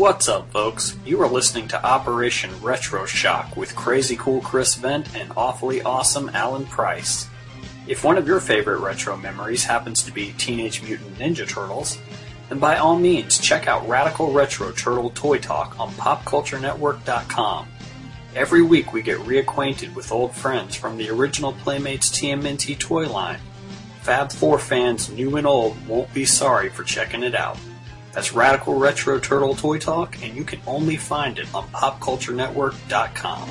What's 0.01 0.31
up, 0.31 0.51
folks? 0.51 0.97
You 1.05 1.21
are 1.21 1.29
listening 1.29 1.69
to 1.69 1.85
Operation 1.85 2.51
Retro 2.63 3.05
Shock 3.05 3.55
with 3.55 3.77
Crazy 3.77 4.17
Cool 4.17 4.41
Chris 4.41 4.75
Vent 4.75 5.15
and 5.15 5.31
Awfully 5.37 5.83
Awesome 5.83 6.31
Alan 6.31 6.65
Price. 6.65 7.29
If 7.87 8.03
one 8.03 8.17
of 8.17 8.27
your 8.27 8.41
favorite 8.41 8.79
retro 8.79 9.19
memories 9.19 9.63
happens 9.63 10.03
to 10.05 10.11
be 10.11 10.33
Teenage 10.39 10.83
Mutant 10.83 11.19
Ninja 11.19 11.47
Turtles, 11.47 11.99
then 12.49 12.59
by 12.59 12.79
all 12.79 12.99
means 12.99 13.39
check 13.39 13.69
out 13.69 13.87
Radical 13.87 14.33
Retro 14.33 14.73
Turtle 14.73 15.11
Toy 15.11 15.37
Talk 15.37 15.79
on 15.79 15.93
PopCultureNetwork.com. 15.93 17.69
Every 18.35 18.63
week 18.63 18.95
we 18.95 19.03
get 19.03 19.19
reacquainted 19.19 19.95
with 19.95 20.13
old 20.13 20.35
friends 20.35 20.77
from 20.77 20.97
the 20.97 21.11
original 21.11 21.53
Playmates 21.53 22.09
TMNT 22.09 22.79
toy 22.79 23.07
line. 23.07 23.41
Fab 24.01 24.33
4 24.33 24.59
fans 24.59 25.11
new 25.11 25.37
and 25.37 25.47
old 25.47 25.77
won't 25.87 26.15
be 26.15 26.25
sorry 26.25 26.71
for 26.71 26.85
checking 26.85 27.23
it 27.23 27.35
out. 27.35 27.59
That's 28.13 28.33
Radical 28.33 28.75
Retro 28.75 29.21
Turtle 29.21 29.55
Toy 29.55 29.79
Talk, 29.79 30.21
and 30.23 30.35
you 30.35 30.43
can 30.43 30.61
only 30.67 30.97
find 30.97 31.39
it 31.39 31.47
on 31.55 31.69
PopCultureNetwork.com. 31.69 33.49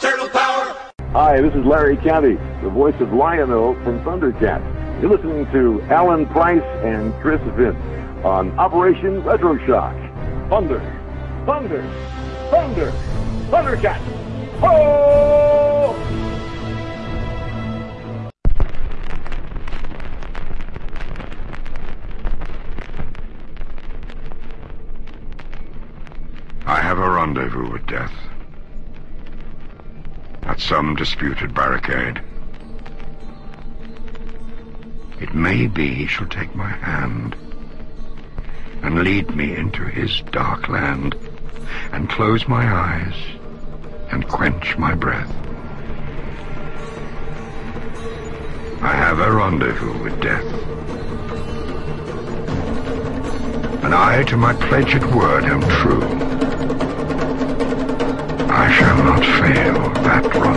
Turtle 0.00 0.28
power! 0.28 0.76
Hi, 1.12 1.40
this 1.40 1.54
is 1.54 1.64
Larry 1.64 1.96
Kenney, 1.96 2.34
the 2.62 2.68
voice 2.68 3.00
of 3.00 3.14
Lion-O 3.14 3.82
from 3.82 4.04
Thundercats. 4.04 5.00
You're 5.00 5.16
listening 5.16 5.50
to 5.52 5.80
Alan 5.84 6.26
Price 6.26 6.60
and 6.84 7.14
Chris 7.22 7.40
Vince 7.56 7.76
on 8.22 8.50
Operation 8.58 9.24
Retro 9.24 9.56
Shock. 9.66 9.94
Thunder, 10.50 10.80
thunder, 11.46 11.82
thunder, 12.50 12.92
Thundercats. 13.48 14.02
Oh! 14.62 16.19
I 26.70 26.80
have 26.80 27.00
a 27.00 27.10
rendezvous 27.10 27.68
with 27.68 27.84
death. 27.88 28.12
At 30.44 30.60
some 30.60 30.94
disputed 30.94 31.52
barricade. 31.52 32.22
It 35.20 35.34
may 35.34 35.66
be 35.66 35.92
he 35.92 36.06
shall 36.06 36.28
take 36.28 36.54
my 36.54 36.68
hand 36.68 37.34
and 38.84 39.02
lead 39.02 39.34
me 39.34 39.56
into 39.56 39.82
his 39.82 40.20
dark 40.30 40.68
land 40.68 41.16
and 41.90 42.08
close 42.08 42.46
my 42.46 42.72
eyes 42.72 43.16
and 44.12 44.28
quench 44.28 44.78
my 44.78 44.94
breath. 44.94 45.34
I 48.80 48.94
have 48.94 49.18
a 49.18 49.32
rendezvous 49.32 50.04
with 50.04 50.20
death. 50.20 50.46
And 53.82 53.92
I 53.92 54.22
to 54.22 54.36
my 54.36 54.54
pledged 54.54 55.04
word 55.06 55.42
am 55.46 55.62
true. 55.62 56.49
I 58.52 58.68
shall 58.72 59.04
not 59.04 59.24
fail 59.24 59.90
that 60.02 60.49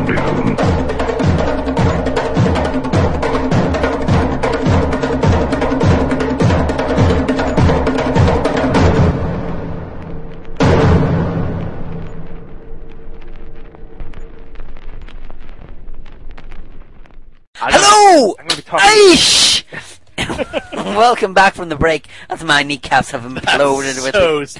Welcome 20.97 21.33
back 21.33 21.55
from 21.55 21.69
the 21.69 21.75
break. 21.75 22.07
That's 22.29 22.43
my 22.43 22.61
kneecaps 22.61 23.11
have 23.11 23.23
imploded 23.23 24.03
with, 24.03 24.13
so 24.13 24.39
with 24.39 24.53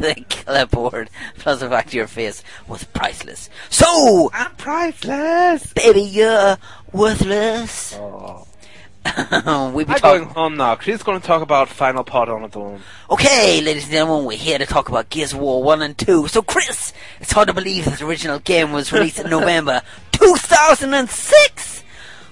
the 0.00 0.24
clipboard. 0.28 1.10
Plus 1.38 1.60
the 1.60 1.68
fact 1.68 1.94
your 1.94 2.08
face 2.08 2.42
was 2.66 2.82
priceless. 2.84 3.48
So, 3.70 4.30
I'm 4.34 4.52
priceless. 4.56 5.72
baby, 5.74 6.02
you're 6.02 6.56
worthless. 6.92 7.94
Oh. 7.96 8.46
we 9.74 9.84
be 9.84 9.92
I'm 9.92 10.00
talking. 10.00 10.22
going 10.24 10.34
home 10.34 10.56
now. 10.56 10.76
She's 10.78 11.04
going 11.04 11.20
to 11.20 11.26
talk 11.26 11.40
about 11.42 11.68
Final 11.68 12.02
Pod 12.02 12.28
on 12.28 12.42
its 12.42 12.56
own. 12.56 12.80
Okay, 13.08 13.60
ladies 13.60 13.84
and 13.84 13.92
gentlemen, 13.92 14.26
we're 14.26 14.36
here 14.36 14.58
to 14.58 14.66
talk 14.66 14.88
about 14.88 15.08
Gears 15.10 15.32
of 15.32 15.38
War 15.38 15.62
1 15.62 15.82
and 15.82 15.96
2. 15.96 16.26
So, 16.26 16.42
Chris, 16.42 16.92
it's 17.20 17.30
hard 17.30 17.46
to 17.46 17.54
believe 17.54 17.84
this 17.84 18.02
original 18.02 18.40
game 18.40 18.72
was 18.72 18.92
released 18.92 19.20
in 19.20 19.30
November 19.30 19.82
2006. 20.12 21.84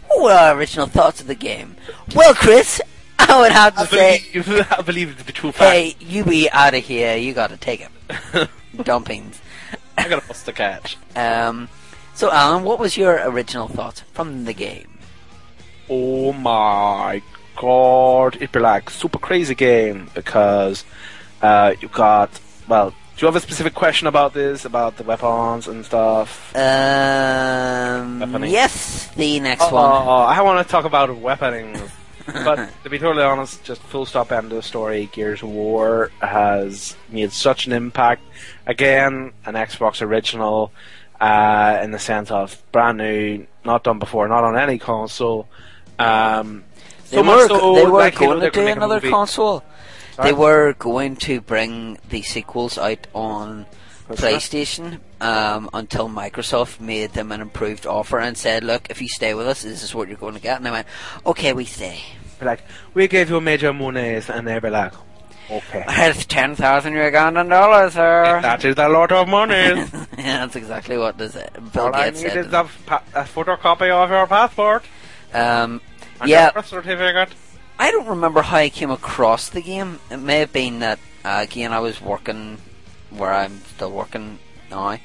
What 0.09 0.23
were 0.23 0.33
our 0.33 0.57
original 0.57 0.87
thoughts 0.87 1.21
of 1.21 1.29
the 1.29 1.37
game? 1.37 1.77
Well, 2.17 2.35
Chris, 2.35 2.81
I 3.29 3.41
would 3.41 3.53
have 3.53 3.75
to 3.75 3.81
I 3.81 3.87
say, 3.87 4.25
believe, 4.33 4.67
I 4.79 4.83
believe 4.83 5.11
it 5.11 5.19
to 5.19 5.25
be 5.25 5.33
true 5.33 5.53
fact. 5.53 5.73
hey, 5.73 5.97
you 6.01 6.25
be 6.25 6.51
out 6.51 6.75
of 6.75 6.85
here. 6.85 7.17
You 7.17 7.33
gotta 7.33 7.57
take 7.57 7.81
it. 7.81 7.91
Dumpings. 8.77 9.39
I 9.97 10.09
got 10.09 10.25
a 10.25 10.27
bust 10.27 10.45
to 10.47 10.53
catch. 10.53 10.97
Um, 11.17 11.69
so, 12.15 12.31
Alan, 12.31 12.65
what 12.65 12.79
was 12.79 12.97
your 12.97 13.21
original 13.29 13.69
thought 13.69 14.03
from 14.13 14.45
the 14.45 14.53
game? 14.53 14.99
Oh 15.89 16.33
my 16.33 17.23
god, 17.57 18.37
it'd 18.37 18.53
be 18.53 18.59
like 18.59 18.91
super 18.91 19.19
crazy 19.19 19.55
game 19.55 20.11
because 20.15 20.85
uh, 21.43 21.75
you 21.81 21.89
got 21.89 22.41
well. 22.69 22.91
Do 22.91 23.21
you 23.21 23.27
have 23.27 23.37
a 23.37 23.41
specific 23.41 23.75
question 23.75 24.09
about 24.09 24.35
this, 24.35 24.65
about 24.65 24.97
the 24.97 25.05
weapons 25.05 25.69
and 25.69 25.85
stuff? 25.85 26.53
Um, 26.57 26.61
Weaponing. 28.21 28.51
yes, 28.51 29.07
the 29.15 29.39
next 29.39 29.63
oh, 29.63 29.73
one. 29.73 30.29
I 30.37 30.43
want 30.43 30.67
to 30.67 30.71
talk 30.71 30.85
about 30.85 31.11
weaponing. 31.11 31.81
But 32.27 32.71
to 32.85 32.91
be 32.91 32.99
totally 32.99 33.25
honest, 33.25 33.65
just 33.65 33.83
full 33.83 34.07
stop 34.07 34.33
end 34.33 34.47
of 34.47 34.57
the 34.57 34.63
story. 34.63 35.09
Gears 35.13 35.43
of 35.43 35.51
War 35.51 36.11
has 36.21 36.97
made 37.11 37.33
such 37.33 37.67
an 37.67 37.73
impact. 37.73 38.23
Again, 38.67 39.33
an 39.45 39.55
Xbox 39.55 40.03
original 40.03 40.73
uh, 41.21 41.79
in 41.83 41.91
the 41.91 41.99
sense 41.99 42.31
of 42.31 42.61
brand 42.73 42.99
new, 42.99 43.47
not 43.65 43.85
done 43.85 43.99
before, 43.99 44.29
not 44.29 44.45
on 44.45 44.59
any 44.59 44.79
console. 44.79 45.49
Um, 45.99 46.65
They 47.11 47.17
so 47.17 47.23
were, 47.23 47.49
so, 47.49 47.75
they 47.75 47.85
were 47.85 47.91
like, 47.91 48.21
you 48.21 48.27
know, 48.27 48.41
going 48.41 48.53
to 48.53 48.61
do 48.61 48.67
another 48.67 49.01
console. 49.01 49.63
Sorry? 50.17 50.31
They 50.31 50.33
were 50.33 50.75
going 50.75 51.17
to 51.17 51.41
bring 51.41 51.99
the 52.09 52.23
sequels 52.23 52.79
out 52.79 53.07
on? 53.15 53.67
PlayStation 54.09 55.01
um, 55.21 55.71
until 55.73 56.09
Microsoft 56.09 56.81
made 56.81 57.13
them 57.13 57.33
an 57.33 57.41
improved 57.41 57.87
offer 57.87 58.19
and 58.19 58.37
said, 58.37 58.63
"Look, 58.65 58.89
if 58.91 59.01
you 59.01 59.09
stay 59.09 59.35
with 59.35 59.47
us, 59.47 59.63
this 59.63 59.83
is 59.83 59.95
what 59.95 60.09
you're 60.09 60.17
going 60.19 60.35
to 60.35 60.41
get." 60.41 60.59
And 60.59 60.69
I 60.69 60.71
went, 60.71 60.87
"Okay, 61.25 61.53
we 61.53 61.65
stay." 61.65 62.01
Like, 62.41 62.63
we 62.93 63.09
gave 63.09 63.31
you 63.31 63.37
a 63.37 63.41
major 63.41 63.73
Monets, 63.73 64.29
and 64.29 64.47
they 64.47 64.59
were 64.59 64.71
like, 64.71 64.93
Okay. 65.51 65.85
It's 65.89 66.25
10,000 66.25 66.93
Ugandan 66.95 67.49
dollars, 67.51 67.93
sir. 67.95 68.41
That 68.43 68.65
is 68.65 68.77
a 68.79 68.89
lot 68.89 69.13
of 69.13 69.29
money. 69.29 69.55
yeah, 70.19 70.41
that's 70.41 70.57
exactly 70.57 70.97
what 70.97 71.19
this, 71.19 71.37
uh, 71.37 71.49
Bill 71.73 71.87
All 71.87 71.95
I 71.95 72.11
Gates 72.11 72.23
need 72.23 72.33
said. 72.33 72.47
is 72.47 72.53
a, 72.53 72.69
pa- 72.87 73.03
a 73.15 73.23
photocopy 73.25 73.91
of 73.91 74.11
your 74.11 74.27
passport. 74.27 74.85
Um, 75.35 75.81
And 76.21 76.31
yeah, 76.31 76.51
your 76.55 76.63
certificate. 76.63 77.31
I 77.79 77.91
don't 77.91 78.07
remember 78.07 78.41
how 78.43 78.57
I 78.57 78.69
came 78.71 78.91
across 78.91 79.51
the 79.51 79.61
game. 79.61 79.99
It 80.11 80.19
may 80.19 80.39
have 80.39 80.53
been 80.53 80.79
that 80.79 80.99
uh, 81.25 81.41
again 81.43 81.73
I 81.73 81.81
was 81.81 82.01
working 82.01 82.59
where 83.19 83.33
I'm 83.33 83.61
still 83.77 83.91
working 83.91 84.39
now. 84.71 84.99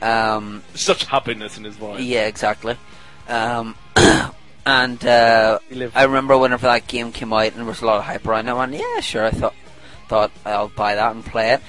Um, 0.00 0.62
Such 0.74 1.04
happiness 1.04 1.58
in 1.58 1.64
his 1.64 1.76
voice. 1.76 2.00
yeah, 2.00 2.26
exactly. 2.26 2.76
Um, 3.28 3.74
and 4.66 5.04
uh, 5.04 5.58
I 5.94 6.04
remember 6.04 6.38
whenever 6.38 6.66
that 6.66 6.86
game 6.86 7.12
came 7.12 7.32
out 7.32 7.48
and 7.48 7.56
there 7.56 7.64
was 7.64 7.82
a 7.82 7.86
lot 7.86 7.98
of 7.98 8.04
hype 8.04 8.26
around 8.26 8.48
it. 8.48 8.52
I 8.52 8.54
went, 8.54 8.72
yeah, 8.74 9.00
sure. 9.00 9.24
I 9.24 9.30
thought 9.30 9.54
thought 10.08 10.32
I'll 10.44 10.68
buy 10.68 10.94
that 10.94 11.14
and 11.14 11.24
play 11.24 11.52
it. 11.52 11.60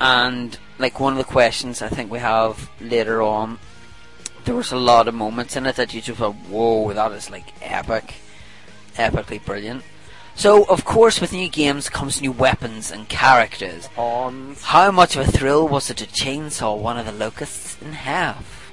And 0.00 0.58
like 0.78 1.00
one 1.00 1.12
of 1.14 1.18
the 1.18 1.24
questions 1.24 1.82
I 1.82 1.88
think 1.88 2.10
we 2.10 2.18
have 2.18 2.70
later 2.80 3.22
on, 3.22 3.58
there 4.44 4.54
was 4.54 4.72
a 4.72 4.76
lot 4.76 5.08
of 5.08 5.14
moments 5.14 5.56
in 5.56 5.66
it 5.66 5.76
that 5.76 5.94
you 5.94 6.00
just 6.00 6.20
went, 6.20 6.36
whoa, 6.48 6.92
that 6.92 7.12
is 7.12 7.30
like 7.30 7.52
epic, 7.62 8.14
epically 8.94 9.44
brilliant. 9.44 9.82
So 10.38 10.62
of 10.66 10.84
course, 10.84 11.20
with 11.20 11.32
new 11.32 11.48
games 11.48 11.88
comes 11.88 12.22
new 12.22 12.30
weapons 12.30 12.92
and 12.92 13.08
characters. 13.08 13.88
Pawns. 13.88 14.62
How 14.62 14.92
much 14.92 15.16
of 15.16 15.26
a 15.26 15.32
thrill 15.32 15.66
was 15.66 15.90
it 15.90 15.96
to 15.96 16.06
chainsaw 16.06 16.78
one 16.78 16.96
of 16.96 17.06
the 17.06 17.12
locusts 17.12 17.76
in 17.82 17.92
half? 17.92 18.72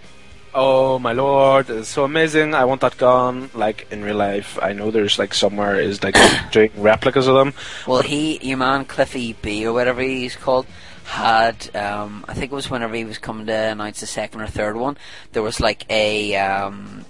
Oh 0.53 0.99
my 0.99 1.11
lord, 1.11 1.71
it's 1.71 1.89
so 1.89 2.03
amazing. 2.03 2.53
I 2.53 2.65
want 2.65 2.81
that 2.81 2.97
gun, 2.97 3.49
like 3.55 3.87
in 3.91 4.03
real 4.03 4.15
life. 4.15 4.59
I 4.61 4.73
know 4.73 4.91
there's 4.91 5.17
like 5.17 5.33
somewhere 5.33 5.79
is 5.79 6.03
like 6.03 6.15
doing 6.51 6.69
replicas 6.77 7.25
of 7.25 7.33
them. 7.33 7.55
Well, 7.87 8.03
he, 8.03 8.37
your 8.47 8.59
man 8.59 8.85
Cliffy 8.85 9.33
B 9.33 9.65
or 9.65 9.73
whatever 9.73 10.01
he's 10.01 10.35
called, 10.35 10.67
had 11.05 11.75
um, 11.75 12.25
I 12.27 12.35
think 12.35 12.51
it 12.51 12.55
was 12.55 12.69
whenever 12.69 12.93
he 12.93 13.05
was 13.05 13.17
coming 13.17 13.47
to 13.47 13.53
announce 13.53 14.01
the 14.01 14.05
second 14.05 14.41
or 14.41 14.47
third 14.47 14.77
one. 14.77 14.97
There 15.31 15.41
was 15.41 15.59
like 15.59 15.87
a 15.89 16.35
um, 16.35 17.05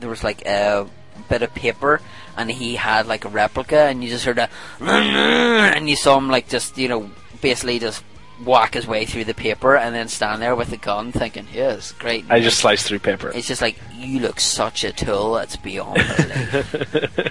there 0.00 0.10
was 0.10 0.24
like 0.24 0.44
a 0.44 0.88
bit 1.28 1.42
of 1.42 1.54
paper, 1.54 2.00
and 2.40 2.50
he 2.50 2.76
had 2.76 3.06
like 3.06 3.24
a 3.24 3.28
replica, 3.28 3.78
and 3.78 4.02
you 4.02 4.08
just 4.10 4.24
heard 4.24 4.38
a 4.38 4.48
and 4.80 5.88
you 5.88 5.96
saw 5.96 6.16
him 6.18 6.28
like 6.28 6.48
just 6.48 6.78
you 6.78 6.88
know 6.88 7.10
basically 7.40 7.78
just 7.78 8.02
whack 8.44 8.72
his 8.74 8.86
way 8.86 9.04
through 9.04 9.24
the 9.24 9.34
paper 9.34 9.76
and 9.76 9.94
then 9.94 10.08
stand 10.08 10.40
there 10.40 10.56
with 10.56 10.72
a 10.72 10.76
gun 10.78 11.12
thinking 11.12 11.46
yes 11.52 11.92
great 11.92 12.24
I 12.30 12.40
just 12.40 12.56
sliced 12.56 12.86
through 12.86 13.00
paper. 13.00 13.30
it's 13.34 13.46
just 13.46 13.60
like 13.60 13.76
you 13.94 14.18
look 14.20 14.40
such 14.40 14.82
a 14.82 14.92
tool 14.92 15.36
it's 15.36 15.56
beyond 15.56 15.98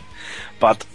But 0.59 0.85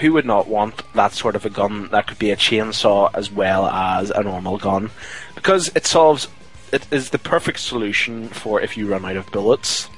who 0.00 0.12
would 0.14 0.26
not 0.26 0.48
want 0.48 0.82
that 0.94 1.12
sort 1.12 1.36
of 1.36 1.44
a 1.44 1.50
gun 1.50 1.88
that 1.88 2.06
could 2.06 2.18
be 2.18 2.30
a 2.30 2.36
chainsaw 2.36 3.10
as 3.14 3.30
well 3.30 3.66
as 3.66 4.10
a 4.10 4.22
normal 4.22 4.58
gun? 4.58 4.90
Because 5.34 5.70
it 5.74 5.86
solves. 5.86 6.28
It 6.72 6.86
is 6.90 7.10
the 7.10 7.18
perfect 7.18 7.58
solution 7.60 8.28
for 8.28 8.60
if 8.60 8.76
you 8.76 8.86
run 8.86 9.04
out 9.04 9.16
of 9.16 9.30
bullets 9.32 9.90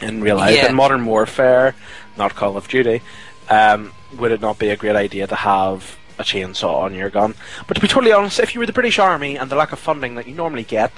in 0.00 0.20
real 0.20 0.36
life. 0.36 0.54
Yeah. 0.54 0.68
In 0.68 0.74
modern 0.74 1.06
warfare, 1.06 1.74
not 2.16 2.34
Call 2.34 2.56
of 2.56 2.68
Duty, 2.68 3.02
um, 3.48 3.92
would 4.18 4.32
it 4.32 4.40
not 4.40 4.58
be 4.58 4.68
a 4.68 4.76
great 4.76 4.96
idea 4.96 5.26
to 5.26 5.34
have 5.34 5.96
a 6.18 6.22
chainsaw 6.22 6.82
on 6.82 6.94
your 6.94 7.10
gun? 7.10 7.34
But 7.66 7.74
to 7.74 7.80
be 7.80 7.88
totally 7.88 8.12
honest, 8.12 8.40
if 8.40 8.54
you 8.54 8.60
were 8.60 8.66
the 8.66 8.72
British 8.72 8.98
Army 8.98 9.36
and 9.36 9.50
the 9.50 9.56
lack 9.56 9.72
of 9.72 9.78
funding 9.78 10.14
that 10.16 10.26
you 10.26 10.34
normally 10.34 10.64
get, 10.64 10.92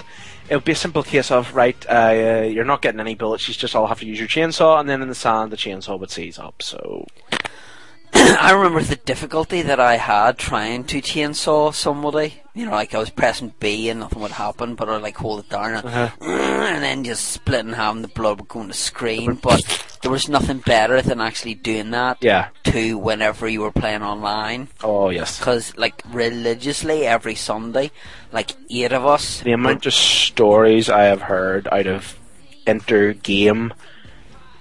it 0.49 0.55
would 0.55 0.65
be 0.65 0.73
a 0.73 0.75
simple 0.75 1.03
case 1.03 1.31
of 1.31 1.53
right, 1.55 1.85
uh, 1.89 2.45
you're 2.45 2.65
not 2.65 2.81
getting 2.81 2.99
any 2.99 3.15
bullets. 3.15 3.47
You 3.47 3.53
just 3.53 3.75
all 3.75 3.87
have 3.87 3.99
to 3.99 4.05
use 4.05 4.19
your 4.19 4.27
chainsaw, 4.27 4.79
and 4.79 4.89
then 4.89 5.01
in 5.01 5.07
the 5.07 5.15
sand, 5.15 5.51
the 5.51 5.57
chainsaw 5.57 5.99
would 5.99 6.11
seize 6.11 6.37
up. 6.37 6.61
So 6.61 7.05
I 8.41 8.51
remember 8.53 8.81
the 8.81 8.95
difficulty 8.97 9.61
that 9.61 9.79
I 9.79 9.97
had 9.97 10.37
trying 10.37 10.83
to 10.85 11.01
chainsaw 11.01 11.73
somebody. 11.73 12.41
You 12.53 12.65
know, 12.65 12.71
like 12.71 12.93
I 12.93 12.99
was 12.99 13.09
pressing 13.09 13.53
B 13.59 13.89
and 13.89 14.01
nothing 14.01 14.21
would 14.21 14.31
happen, 14.31 14.75
but 14.75 14.89
I'd 14.89 15.01
like 15.01 15.17
hold 15.17 15.39
it 15.41 15.49
down 15.49 15.75
and, 15.75 15.85
Uh-huh. 15.85 16.09
and 16.21 16.83
then 16.83 17.03
just 17.03 17.29
split 17.29 17.65
in 17.65 17.73
half 17.73 17.95
and 17.95 18.03
the 18.03 18.09
blood 18.09 18.39
would 18.39 18.49
go 18.49 18.59
on 18.59 18.67
the 18.67 18.73
screen. 18.73 19.35
But 19.35 19.61
there 20.01 20.11
was 20.11 20.27
nothing 20.27 20.57
better 20.59 21.01
than 21.01 21.21
actually 21.21 21.53
doing 21.53 21.91
that 21.91 22.17
yeah. 22.21 22.49
to 22.65 22.97
whenever 22.97 23.47
you 23.47 23.61
were 23.61 23.71
playing 23.71 24.01
online. 24.01 24.67
Oh 24.83 25.09
yes. 25.09 25.39
Because, 25.39 25.75
like, 25.77 26.03
religiously 26.11 27.05
every 27.05 27.35
Sunday, 27.35 27.91
like 28.31 28.51
eight 28.69 28.91
of 28.91 29.05
us. 29.05 29.41
The 29.41 29.53
amount 29.53 29.85
of 29.85 29.93
stories 29.93 30.89
I 30.89 31.03
have 31.03 31.21
heard 31.21 31.67
out 31.71 31.87
of 31.87 32.17
inter-game, 32.67 33.73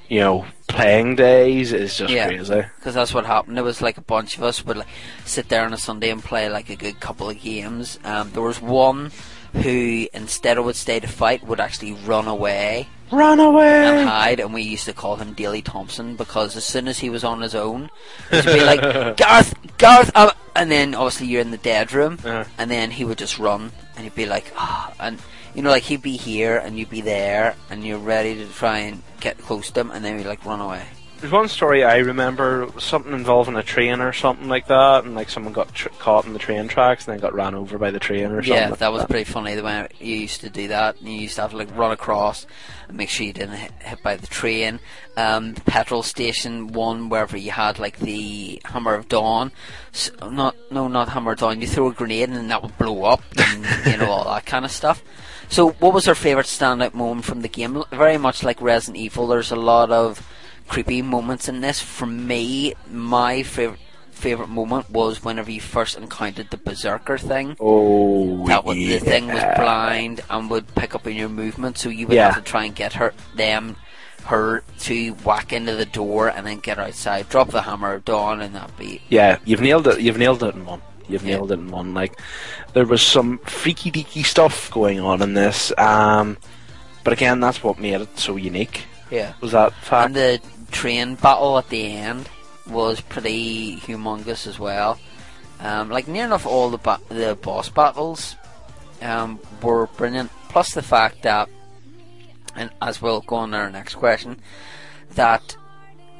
you 0.09 0.20
know, 0.20 0.47
playing 0.71 1.17
days 1.17 1.73
is 1.73 1.97
just 1.97 2.13
yeah, 2.13 2.27
crazy. 2.27 2.63
because 2.77 2.95
that's 2.95 3.13
what 3.15 3.27
happened. 3.27 3.57
There 3.57 3.65
was 3.65 3.81
like 3.83 3.99
a 3.99 4.03
bunch 4.03 4.37
of 4.37 4.43
us 4.43 4.65
would 4.65 4.77
like 4.79 4.89
sit 5.25 5.49
there 5.49 5.65
on 5.65 5.73
a 5.73 5.79
Sunday 5.79 6.11
and 6.11 6.23
play 6.23 6.49
like 6.49 6.71
a 6.71 6.77
good 6.77 7.01
couple 7.01 7.29
of 7.31 7.41
games. 7.41 7.99
Um, 8.05 8.31
there 8.33 8.43
was 8.43 8.61
one 8.61 9.11
who 9.53 10.07
instead 10.15 10.59
of 10.59 10.65
would 10.65 10.77
stay 10.77 11.01
to 11.01 11.09
fight 11.09 11.45
would 11.47 11.59
actually 11.61 11.93
run 11.93 12.29
away 12.29 12.89
Run 13.11 13.41
away! 13.41 13.85
and 13.85 14.09
hide, 14.09 14.39
and 14.39 14.55
we 14.55 14.63
used 14.63 14.85
to 14.85 14.93
call 14.93 15.17
him 15.17 15.33
Daly 15.33 15.61
Thompson 15.63 16.15
because 16.15 16.57
as 16.57 16.65
soon 16.65 16.87
as 16.87 17.01
he 17.01 17.11
was 17.11 17.25
on 17.25 17.41
his 17.41 17.57
own, 17.57 17.91
he'd 18.31 18.45
be 18.45 18.61
like 18.65 18.81
Garth, 19.17 19.53
Garth, 19.79 20.13
uh, 20.15 20.31
and 20.55 20.71
then 20.71 20.95
obviously 20.95 21.27
you're 21.27 21.41
in 21.41 21.51
the 21.51 21.57
dead 21.59 21.93
room, 21.93 22.19
Uh-huh. 22.25 22.45
and 22.57 22.71
then 22.71 22.93
he 22.93 23.05
would 23.05 23.19
just 23.19 23.41
run, 23.41 23.73
and 23.97 24.05
he'd 24.05 24.15
be 24.15 24.27
like, 24.27 24.53
ah, 24.57 24.93
and 25.01 25.19
you 25.55 25.62
know, 25.62 25.70
like 25.70 25.82
he'd 25.85 26.02
be 26.02 26.16
here 26.16 26.59
and 26.59 26.78
you'd 26.78 26.90
be 26.90 27.01
there, 27.01 27.55
and 27.70 27.85
you're 27.85 27.98
ready 27.98 28.35
to 28.36 28.47
try 28.47 28.78
and 28.78 29.02
get 29.20 29.39
close 29.39 29.70
to 29.72 29.81
him, 29.81 29.90
and 29.90 30.05
then 30.05 30.18
he'd 30.18 30.27
like 30.27 30.44
run 30.44 30.60
away. 30.60 30.85
There's 31.21 31.33
one 31.33 31.49
story 31.49 31.85
I 31.85 31.99
remember, 31.99 32.69
something 32.79 33.13
involving 33.13 33.55
a 33.55 33.63
train 33.63 34.01
or 34.01 34.11
something 34.11 34.49
like 34.49 34.69
that, 34.69 35.05
and 35.05 35.15
like 35.15 35.29
someone 35.29 35.53
got 35.53 35.75
tr- 35.75 35.91
caught 35.99 36.25
in 36.25 36.33
the 36.33 36.39
train 36.39 36.67
tracks 36.67 37.07
and 37.07 37.13
then 37.13 37.21
got 37.21 37.35
ran 37.35 37.55
over 37.55 37.77
by 37.77 37.91
the 37.91 37.99
train 37.99 38.33
or 38.33 38.43
something. 38.43 38.55
Yeah, 38.55 38.71
like 38.71 38.79
that 38.79 38.91
was 38.91 39.05
pretty 39.05 39.31
funny 39.31 39.55
the 39.55 39.63
way 39.63 39.87
you 39.99 40.17
used 40.17 40.41
to 40.41 40.49
do 40.49 40.69
that. 40.69 40.99
And 40.99 41.09
you 41.09 41.21
used 41.21 41.35
to 41.35 41.43
have 41.43 41.51
to 41.51 41.59
like 41.59 41.77
run 41.77 41.93
across 41.93 42.47
and 42.89 42.97
make 42.97 43.11
sure 43.11 43.27
you 43.27 43.35
didn't 43.35 43.57
hit, 43.57 43.73
hit 43.81 44.03
by 44.03 44.17
the 44.17 44.27
train. 44.27 44.81
Um, 45.19 45.53
the 45.53 45.61
petrol 45.61 46.03
station 46.03 46.69
one, 46.69 47.11
wherever 47.11 47.37
you 47.37 47.51
had 47.51 47.79
like 47.79 47.99
the 47.99 48.63
Hammer 48.65 48.95
of 48.95 49.09
Dawn. 49.09 49.53
S 49.93 50.11
not 50.23 50.57
no, 50.71 50.89
not 50.89 51.11
Hammer 51.11 51.33
of 51.33 51.39
Dawn. 51.41 51.61
You 51.61 51.67
throw 51.67 51.89
a 51.89 51.93
grenade 51.93 52.31
and 52.31 52.39
then 52.39 52.49
that 52.49 52.63
would 52.63 52.79
blow 52.79 53.05
up, 53.05 53.23
and 53.37 53.67
you 53.85 53.99
know 53.99 54.11
all 54.11 54.25
that 54.25 54.47
kind 54.47 54.65
of 54.65 54.71
stuff. 54.71 55.05
So, 55.51 55.71
what 55.73 55.93
was 55.93 56.09
our 56.09 56.15
favorite 56.15 56.47
standout 56.47 56.95
moment 56.95 57.27
from 57.27 57.43
the 57.43 57.49
game? 57.49 57.83
Very 57.91 58.17
much 58.17 58.43
like 58.43 58.63
Resident 58.63 58.97
Evil. 58.97 59.27
There's 59.27 59.51
a 59.51 59.57
lot 59.57 59.91
of 59.91 60.27
creepy 60.71 61.03
moments 61.03 61.49
in 61.49 61.61
this. 61.61 61.81
For 61.81 62.07
me, 62.07 62.75
my 62.91 63.43
favorite 63.43 63.81
favorite 64.13 64.49
moment 64.51 64.89
was 64.91 65.25
whenever 65.25 65.51
you 65.51 65.61
first 65.63 65.97
encountered 65.97 66.51
the 66.51 66.57
berserker 66.59 67.17
thing. 67.17 67.57
Oh, 67.59 68.47
That 68.47 68.65
was, 68.67 68.77
the 68.77 68.99
thing 68.99 69.29
was 69.29 69.43
blind 69.57 70.21
and 70.29 70.51
would 70.51 70.75
pick 70.75 70.95
up 70.95 71.07
on 71.07 71.15
your 71.15 71.31
movement, 71.31 71.79
so 71.79 71.89
you 71.89 72.07
would 72.07 72.15
Yeah. 72.15 72.27
have 72.33 72.45
to 72.45 72.51
try 72.51 72.65
and 72.67 72.75
get 72.75 72.93
her, 72.95 73.15
them, 73.35 73.77
her 74.27 74.63
to 74.81 75.13
whack 75.25 75.55
into 75.55 75.75
the 75.75 75.87
door 75.87 76.29
and 76.29 76.47
then 76.47 76.59
get 76.59 76.79
outside, 76.79 77.31
drop 77.31 77.49
the 77.51 77.63
hammer 77.63 77.95
of 77.95 78.05
dawn, 78.05 78.43
and 78.43 78.55
that'd 78.55 78.77
be 78.77 79.01
Yeah, 79.09 79.39
you've 79.47 79.63
nailed 79.63 79.87
it. 79.89 80.01
You've 80.03 80.19
nailed 80.19 80.43
it 80.43 80.55
in 80.55 80.67
one. 80.67 80.83
You've 81.09 81.25
nailed 81.25 81.51
it 81.51 81.59
in 81.59 81.71
one. 81.71 81.95
Like 81.95 82.21
there 82.75 82.85
was 82.85 83.01
some 83.01 83.39
freaky 83.39 83.91
deaky 83.91 84.23
stuff 84.25 84.71
going 84.71 85.01
on 85.01 85.23
in 85.23 85.33
this. 85.33 85.73
Um, 85.79 86.37
but 87.05 87.15
again, 87.15 87.41
that's 87.41 87.65
what 87.65 87.79
made 87.79 88.03
it 88.03 88.19
so 88.19 88.37
unique. 88.37 88.83
yeah. 89.11 89.33
Was 89.41 89.53
that 89.53 89.73
fact? 89.81 90.07
And 90.09 90.15
the 90.15 90.41
train 90.71 91.15
battle 91.17 91.59
at 91.59 91.69
the 91.69 91.97
end 91.97 92.29
was 92.67 93.01
pretty 93.01 93.77
humongous 93.79 94.47
as 94.47 94.59
well. 94.59 94.99
Um, 95.61 95.91
like 95.91 96.09
near 96.09 96.25
enough 96.25 96.47
all 96.47 96.71
the 96.71 96.79
ba- 96.79 97.01
the 97.09 97.37
boss 97.41 97.69
battles 97.69 98.37
um, 99.03 99.39
were 99.63 99.87
brilliant. 99.89 100.31
Plus 100.49 100.73
the 100.75 100.83
fact 100.83 101.23
that, 101.23 101.49
and 102.57 102.71
as 102.81 103.01
we'll 103.03 103.21
go 103.21 103.37
on 103.37 103.51
to 103.51 103.57
our 103.59 103.71
next 103.71 103.97
question, 103.97 104.41
that 105.15 105.57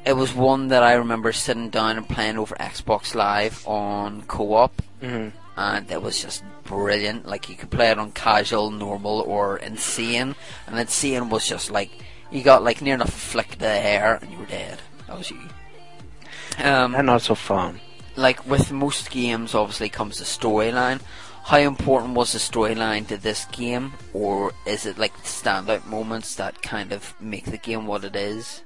it 0.05 0.13
was 0.13 0.33
one 0.33 0.69
that 0.69 0.83
I 0.83 0.93
remember 0.93 1.31
sitting 1.31 1.69
down 1.69 1.97
and 1.97 2.07
playing 2.07 2.37
over 2.37 2.55
Xbox 2.55 3.13
Live 3.15 3.67
on 3.67 4.23
co-op, 4.23 4.81
Mhm. 5.01 5.31
and 5.57 5.91
it 5.91 6.01
was 6.01 6.21
just 6.21 6.43
brilliant. 6.63 7.27
Like 7.27 7.49
you 7.49 7.55
could 7.55 7.69
play 7.71 7.89
it 7.91 7.99
on 7.99 8.11
casual, 8.11 8.71
normal, 8.71 9.21
or 9.21 9.57
insane, 9.57 10.35
and 10.67 10.79
insane 10.79 11.29
was 11.29 11.45
just 11.47 11.69
like 11.71 11.91
you 12.31 12.43
got 12.43 12.63
like 12.63 12.81
near 12.81 12.95
enough 12.95 13.13
flick 13.13 13.57
the 13.59 13.69
hair 13.69 14.19
and 14.21 14.31
you 14.31 14.37
were 14.37 14.45
dead. 14.45 14.79
That 15.07 15.17
was 15.17 15.31
you. 15.31 15.39
Um, 16.63 16.95
and 16.95 17.05
not 17.07 17.21
so 17.21 17.35
fun. 17.35 17.79
like 18.15 18.45
with 18.45 18.71
most 18.71 19.09
games, 19.11 19.55
obviously 19.55 19.89
comes 19.89 20.17
the 20.19 20.25
storyline. 20.25 21.01
How 21.43 21.57
important 21.57 22.13
was 22.13 22.33
the 22.33 22.39
storyline 22.39 23.07
to 23.07 23.17
this 23.17 23.45
game, 23.45 23.93
or 24.13 24.53
is 24.67 24.85
it 24.85 24.97
like 24.99 25.15
standout 25.23 25.85
moments 25.87 26.35
that 26.35 26.61
kind 26.61 26.91
of 26.91 27.15
make 27.19 27.45
the 27.45 27.57
game 27.57 27.87
what 27.87 28.03
it 28.03 28.15
is? 28.15 28.61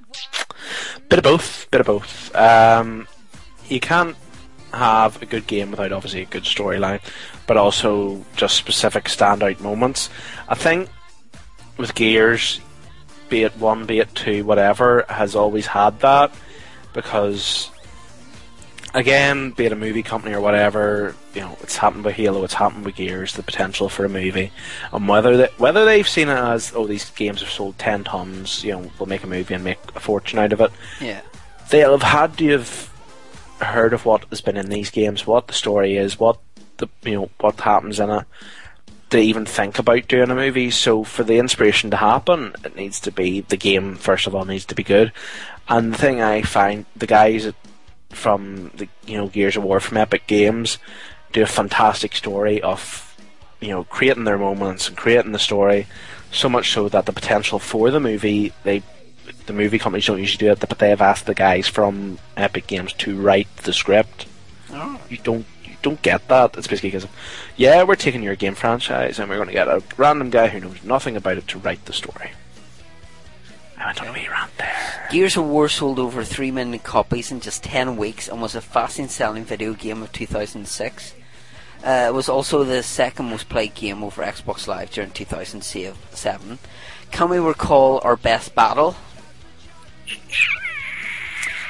Bit 1.07 1.19
of 1.19 1.23
both. 1.23 1.67
Bit 1.71 1.81
of 1.81 1.87
both. 1.87 2.35
Um, 2.35 3.07
you 3.69 3.79
can't 3.79 4.15
have 4.73 5.21
a 5.21 5.25
good 5.25 5.47
game 5.47 5.71
without 5.71 5.93
obviously 5.93 6.23
a 6.23 6.25
good 6.25 6.43
storyline, 6.43 6.99
but 7.47 7.55
also 7.55 8.25
just 8.35 8.57
specific 8.57 9.05
standout 9.05 9.61
moments. 9.61 10.09
I 10.49 10.55
think 10.55 10.89
with 11.77 11.95
Gears, 11.95 12.59
be 13.30 13.43
it 13.43 13.57
one, 13.57 13.85
be 13.85 13.99
it 13.99 14.14
two, 14.15 14.43
whatever, 14.45 15.06
has 15.10 15.35
always 15.35 15.68
had 15.68 15.99
that 16.02 16.31
because 16.93 17.72
again, 18.95 19.52
be 19.52 19.65
it 19.65 19.72
a 19.72 19.76
movie 19.76 20.02
company 20.02 20.34
or 20.34 20.41
whatever, 20.41 21.14
you 21.34 21.41
know, 21.41 21.57
it's 21.61 21.77
happened 21.77 22.06
with 22.06 22.15
Halo, 22.15 22.43
it's 22.43 22.53
happened 22.53 22.85
with 22.85 22.95
Gears, 22.95 23.34
the 23.34 23.43
potential 23.43 23.89
for 23.89 24.06
a 24.06 24.10
movie, 24.10 24.52
and 24.91 25.07
whether 25.07 25.38
they, 25.38 25.49
whether 25.57 25.85
they've 25.85 26.07
seen 26.07 26.30
it 26.30 26.38
as 26.38 26.73
oh 26.73 26.88
these 26.88 27.10
games 27.11 27.41
have 27.41 27.49
sold 27.49 27.77
ten 27.77 28.03
tons, 28.03 28.64
you 28.64 28.72
know, 28.72 28.91
we'll 28.97 29.10
make 29.10 29.23
a 29.23 29.27
movie 29.27 29.53
and 29.53 29.64
make 29.64 29.80
a 29.95 29.99
fortune 29.99 30.39
out 30.39 30.53
of 30.53 30.61
it. 30.61 30.72
Yeah. 31.02 31.22
They'll 31.69 31.97
have 31.97 32.03
had 32.03 32.38
to 32.38 32.49
have 32.52 32.91
heard 33.60 33.93
of 33.93 34.06
what 34.06 34.26
has 34.30 34.41
been 34.41 34.57
in 34.57 34.69
these 34.69 34.89
games, 34.89 35.27
what 35.27 35.47
the 35.47 35.53
story 35.53 35.97
is, 35.97 36.19
what 36.19 36.38
the 36.77 36.88
you 37.03 37.15
know 37.15 37.30
what 37.39 37.60
happens 37.60 37.99
in 37.99 38.10
it. 38.10 38.26
To 39.15 39.21
even 39.21 39.45
think 39.45 39.79
about 39.79 40.09
doing 40.09 40.29
a 40.29 40.35
movie, 40.35 40.71
so 40.71 41.05
for 41.05 41.23
the 41.23 41.37
inspiration 41.37 41.89
to 41.91 41.95
happen, 41.95 42.53
it 42.65 42.75
needs 42.75 42.99
to 42.99 43.11
be 43.11 43.39
the 43.39 43.55
game. 43.55 43.95
First 43.95 44.27
of 44.27 44.35
all, 44.35 44.43
needs 44.43 44.65
to 44.65 44.75
be 44.75 44.83
good, 44.83 45.13
and 45.69 45.93
the 45.93 45.97
thing 45.97 46.21
I 46.21 46.41
find 46.41 46.85
the 46.97 47.07
guys 47.07 47.49
from 48.09 48.71
the 48.75 48.89
you 49.05 49.17
know 49.17 49.27
Gears 49.27 49.55
of 49.55 49.63
War 49.63 49.79
from 49.79 49.95
Epic 49.95 50.27
Games 50.27 50.79
do 51.31 51.41
a 51.41 51.45
fantastic 51.47 52.13
story 52.13 52.61
of 52.61 53.15
you 53.61 53.69
know 53.69 53.85
creating 53.85 54.25
their 54.25 54.37
moments 54.37 54.89
and 54.89 54.97
creating 54.97 55.31
the 55.31 55.39
story 55.39 55.87
so 56.31 56.49
much 56.49 56.73
so 56.73 56.89
that 56.89 57.05
the 57.05 57.13
potential 57.13 57.57
for 57.57 57.91
the 57.91 58.01
movie 58.01 58.51
they 58.63 58.83
the 59.45 59.53
movie 59.53 59.79
companies 59.79 60.05
don't 60.07 60.19
usually 60.19 60.45
do 60.45 60.51
it 60.51 60.59
but 60.59 60.77
they 60.79 60.89
have 60.89 61.01
asked 61.01 61.25
the 61.25 61.33
guys 61.33 61.67
from 61.69 62.19
Epic 62.35 62.67
Games 62.67 62.91
to 62.93 63.15
write 63.15 63.47
the 63.57 63.71
script 63.71 64.27
Oh. 64.71 64.99
you 65.09 65.17
don't 65.17 65.45
don't 65.86 66.02
get 66.02 66.28
that 66.28 66.57
it's 66.57 66.68
basically 66.68 66.90
because 66.90 67.07
yeah 67.56 67.84
we're 67.84 67.95
taking 67.95 68.24
your 68.24 68.36
game 68.36 68.56
franchise 68.56 69.20
and 69.20 69.30
we're 69.30 69.36
going 69.36 69.48
to 69.48 69.53
get 69.53 69.68
a 69.68 69.82
random 69.98 70.30
guy 70.30 70.48
who 70.48 70.60
knows 70.60 70.84
nothing 70.84 71.16
about 71.16 71.38
it 71.38 71.48
to 71.48 71.60
write 71.60 71.86
the 71.86 71.94
story 71.94 72.32
I 73.78 73.86
went 73.88 74.02
on 74.02 74.07
a 74.07 74.14
wee 74.14 74.28
rant 74.28 74.52
there 74.57 74.95
Gears 75.12 75.38
of 75.38 75.45
War 75.45 75.70
sold 75.70 75.99
over 75.99 76.24
3 76.24 76.52
million 76.52 76.80
copies 76.80 77.32
in 77.32 77.40
just 77.40 77.64
10 77.64 77.95
weeks 77.95 78.28
and 78.28 78.41
was 78.41 78.53
the 78.53 78.62
fastest 78.62 79.16
selling 79.16 79.45
video 79.45 79.74
game 79.74 80.02
of 80.02 80.12
2006. 80.12 81.14
Uh, 81.84 82.06
it 82.07 82.14
was 82.14 82.28
also 82.28 82.64
the 82.64 82.82
second 82.82 83.30
most 83.30 83.48
played 83.48 83.76
game 83.76 84.03
over 84.03 84.24
Xbox 84.24 84.68
Live 84.68 84.90
during 84.90 85.12
2007. 85.12 86.60
Can 87.12 87.30
we 87.30 87.38
recall 87.38 88.02
our 88.03 88.16
best 88.16 88.56
battle? 88.56 88.95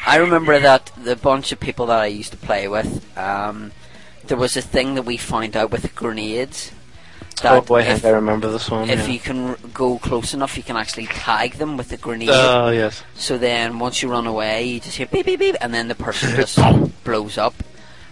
I 0.08 0.18
remember 0.18 0.60
that 0.60 0.92
the 0.98 1.16
bunch 1.16 1.52
of 1.52 1.60
people 1.60 1.88
that 1.88 2.00
I 2.00 2.06
used 2.06 2.32
to 2.32 2.38
play 2.38 2.68
with, 2.68 3.18
um, 3.18 3.74
there 4.28 4.38
was 4.38 4.58
a 4.58 4.62
thing 4.62 4.96
that 4.96 5.04
we 5.04 5.18
found 5.18 5.56
out 5.56 5.72
with 5.72 5.84
the 5.84 5.90
grenades. 5.90 6.72
oh 7.44 7.62
boy 7.62 7.80
I 7.80 7.84
if- 7.84 8.06
I 8.06 8.10
remember 8.10 8.50
this 8.50 8.70
one 8.70 8.90
if 8.90 9.08
yeah. 9.08 9.14
you 9.14 9.20
can 9.20 9.56
go 9.74 9.98
close 10.00 10.34
enough, 10.34 10.58
you 10.58 10.64
can 10.64 10.78
actually 10.78 11.08
tag 11.08 11.54
them 11.54 11.78
with 11.78 11.92
a 11.92 11.98
grenade. 11.98 12.30
Oh, 12.32 12.70
yes. 12.70 13.04
So 13.16 13.38
then, 13.38 13.80
once 13.80 14.02
you 14.02 14.10
run 14.10 14.28
away, 14.28 14.64
you 14.64 14.80
just 14.80 14.98
hear 14.98 15.08
beep 15.08 15.26
beep 15.26 15.40
beep, 15.40 15.56
and 15.62 15.74
then 15.74 15.88
the 15.88 15.96
person 15.96 16.36
just 16.36 16.60
blows 17.04 17.38
up. 17.38 17.54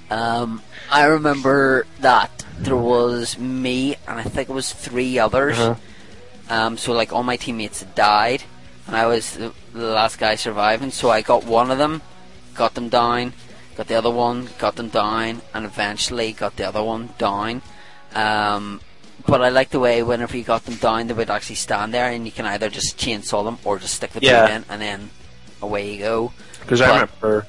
Um, 0.10 0.61
I 0.91 1.06
remember 1.06 1.88
that 2.02 2.45
there 2.60 2.77
was 2.77 3.38
me, 3.38 3.95
and 4.07 4.19
I 4.19 4.23
think 4.23 4.49
it 4.49 4.53
was 4.53 4.72
three 4.72 5.18
others. 5.18 5.57
Uh-huh. 5.57 5.76
Um, 6.49 6.77
so 6.77 6.94
like 6.94 7.14
all 7.14 7.23
my 7.23 7.38
teammates 7.38 7.81
had 7.81 7.95
died, 7.95 8.44
and 8.88 8.95
I 8.95 9.07
was 9.07 9.34
the, 9.34 9.53
the 9.73 9.88
last 9.88 10.19
guy 10.19 10.35
surviving. 10.35 10.91
So 10.91 11.10
I 11.10 11.22
got 11.22 11.45
one 11.45 11.72
of 11.72 11.77
them, 11.77 12.02
got 12.53 12.76
them 12.76 12.90
down, 12.90 13.34
got 13.76 13.88
the 13.88 13.95
other 13.95 14.10
one, 14.10 14.50
got 14.58 14.76
them 14.76 14.90
down, 14.90 15.41
and 15.54 15.66
eventually 15.66 16.32
got 16.34 16.56
the 16.56 16.68
other 16.68 16.84
one 16.84 17.10
down. 17.18 17.62
Um, 18.14 18.82
but 19.28 19.41
I 19.41 19.50
like 19.50 19.70
the 19.70 19.80
way 19.80 20.04
whenever 20.04 20.36
you 20.38 20.44
got 20.44 20.66
them 20.66 20.76
down, 20.76 21.08
they 21.08 21.14
would 21.14 21.30
actually 21.30 21.56
stand 21.56 21.94
there, 21.94 22.10
and 22.12 22.26
you 22.26 22.32
can 22.32 22.45
either 22.45 22.70
just 22.70 22.98
chainsaw 22.98 23.44
them 23.44 23.58
or 23.64 23.80
just 23.80 23.95
stick 23.95 24.12
the 24.12 24.22
Yeah. 24.22 24.56
in, 24.58 24.66
and 24.70 24.82
then 24.82 25.10
away 25.62 25.94
you 25.94 26.00
go. 26.00 26.34
Because 26.62 26.82
I 26.82 26.88
remember 26.94 27.45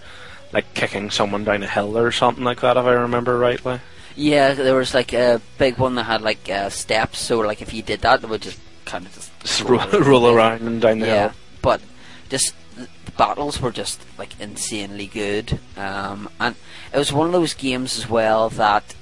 like 0.52 0.72
kicking 0.74 1.10
someone 1.10 1.44
down 1.44 1.62
a 1.62 1.66
hill 1.66 1.98
or 1.98 2.12
something 2.12 2.44
like 2.44 2.60
that, 2.60 2.76
if 2.76 2.84
I 2.84 2.92
remember 2.92 3.38
rightly. 3.38 3.80
Yeah, 4.16 4.54
there 4.54 4.76
was 4.76 4.94
like 4.94 5.12
a 5.12 5.40
big 5.58 5.78
one 5.78 5.96
that 5.96 6.04
had 6.04 6.22
like 6.22 6.48
uh, 6.48 6.70
steps, 6.70 7.18
so 7.18 7.40
like 7.40 7.60
if 7.60 7.74
you 7.74 7.82
did 7.82 8.00
that, 8.02 8.22
it 8.22 8.28
would 8.28 8.42
just 8.42 8.60
kind 8.84 9.04
of 9.06 9.12
just, 9.14 9.40
Just 9.40 9.60
roll, 9.62 9.86
roll 10.00 10.28
around 10.28 10.62
and 10.62 10.80
down 10.80 11.00
the 11.00 11.06
yeah, 11.06 11.22
hill. 11.28 11.32
but 11.62 11.80
just 12.28 12.54
the 12.76 13.12
battles 13.16 13.60
were 13.60 13.70
just 13.72 14.00
like 14.18 14.38
insanely 14.40 15.06
good, 15.06 15.58
um, 15.76 16.28
and 16.40 16.54
it 16.92 16.98
was 16.98 17.12
one 17.12 17.26
of 17.26 17.32
those 17.32 17.54
games 17.54 17.96
as 17.98 18.08
well 18.08 18.48
that 18.50 18.94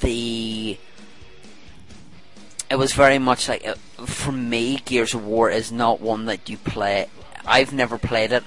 the 0.00 0.78
it 2.68 2.76
was 2.76 2.92
very 2.92 3.18
much 3.18 3.48
like 3.48 3.66
uh, 3.66 3.74
for 4.04 4.32
me, 4.32 4.76
Gears 4.84 5.14
of 5.14 5.24
War 5.24 5.50
is 5.50 5.70
not 5.72 6.00
one 6.00 6.26
that 6.26 6.48
you 6.48 6.56
play. 6.58 7.06
I've 7.46 7.72
never 7.72 7.96
played 7.96 8.32
it 8.32 8.42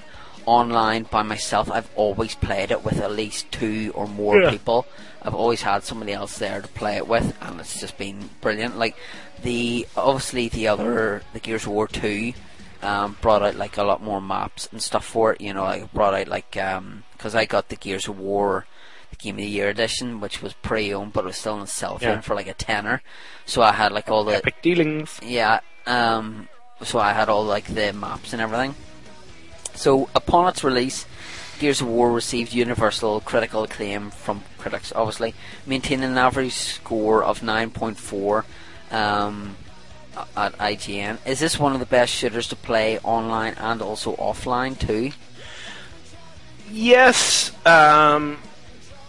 online 0.46 1.04
by 1.04 1.22
myself. 1.22 1.70
I've 1.70 1.88
always 1.96 2.34
played 2.34 2.70
it 2.70 2.84
with 2.84 3.00
at 3.00 3.12
least 3.12 3.50
two 3.50 3.92
or 3.94 4.06
more 4.06 4.40
Yeah. 4.40 4.50
people. 4.50 4.86
I've 5.22 5.34
always 5.34 5.62
had 5.62 5.84
somebody 5.84 6.12
else 6.12 6.38
there 6.38 6.60
to 6.60 6.68
play 6.68 6.96
it 6.96 7.06
with, 7.08 7.36
and 7.42 7.60
it's 7.60 7.80
just 7.80 7.96
been 7.98 8.30
brilliant. 8.40 8.78
Like 8.78 8.96
the 9.42 9.86
obviously 9.96 10.48
the 10.48 10.68
other 10.68 11.22
the 11.32 11.40
Gears 11.40 11.62
of 11.64 11.72
War 11.72 11.88
two 11.88 12.32
um, 12.82 13.16
brought 13.20 13.42
out 13.42 13.56
like 13.56 13.76
a 13.76 13.82
lot 13.82 14.02
more 14.02 14.20
maps 14.20 14.68
and 14.72 14.82
stuff 14.82 15.04
for 15.04 15.32
it. 15.34 15.40
You 15.40 15.52
know, 15.54 15.64
like 15.64 15.92
brought 15.92 16.14
out 16.14 16.28
like 16.28 16.50
because 16.52 17.34
I 17.34 17.44
got 17.44 17.68
the 17.68 17.76
Gears 17.76 18.08
of 18.08 18.18
War 18.18 18.66
the 19.10 19.16
Game 19.16 19.34
of 19.36 19.40
the 19.42 19.46
Year 19.48 19.68
edition, 19.68 20.20
which 20.20 20.40
was 20.40 20.52
pre-owned, 20.52 21.12
but 21.12 21.24
it 21.24 21.26
was 21.26 21.36
still 21.36 21.54
on 21.54 21.66
sale 21.66 21.98
Yeah. 22.00 22.20
for 22.20 22.34
like 22.36 22.46
a 22.46 22.54
tenner. 22.54 23.02
So 23.44 23.60
I 23.60 23.72
had 23.72 23.90
like 23.92 24.08
all 24.08 24.22
the 24.24 24.36
Epic 24.36 24.62
dealings. 24.62 25.18
yeah. 25.22 25.60
Um, 25.86 26.48
so 26.82 26.98
I 27.00 27.12
had 27.12 27.28
all 27.28 27.44
like 27.44 27.64
the 27.64 27.92
maps 27.92 28.32
and 28.32 28.40
everything. 28.40 28.76
So 29.74 30.08
upon 30.14 30.48
its 30.48 30.62
release, 30.62 31.06
Gears 31.58 31.80
of 31.80 31.88
War 31.88 32.12
received 32.12 32.52
universal 32.54 33.20
critical 33.20 33.64
acclaim 33.64 34.10
from 34.10 34.42
critics, 34.58 34.92
obviously, 34.94 35.34
maintaining 35.66 36.10
an 36.10 36.16
average 36.18 36.52
score 36.52 37.22
of 37.24 37.40
9.4 37.40 38.44
um, 38.92 39.56
at 40.36 40.56
IGN. 40.58 41.18
Is 41.26 41.40
this 41.40 41.58
one 41.58 41.72
of 41.72 41.80
the 41.80 41.86
best 41.86 42.12
shooters 42.12 42.48
to 42.48 42.56
play 42.56 42.98
online 43.00 43.54
and 43.54 43.82
also 43.82 44.14
offline 44.16 44.78
too? 44.78 45.12
Yes, 46.70 47.52
um, 47.66 48.38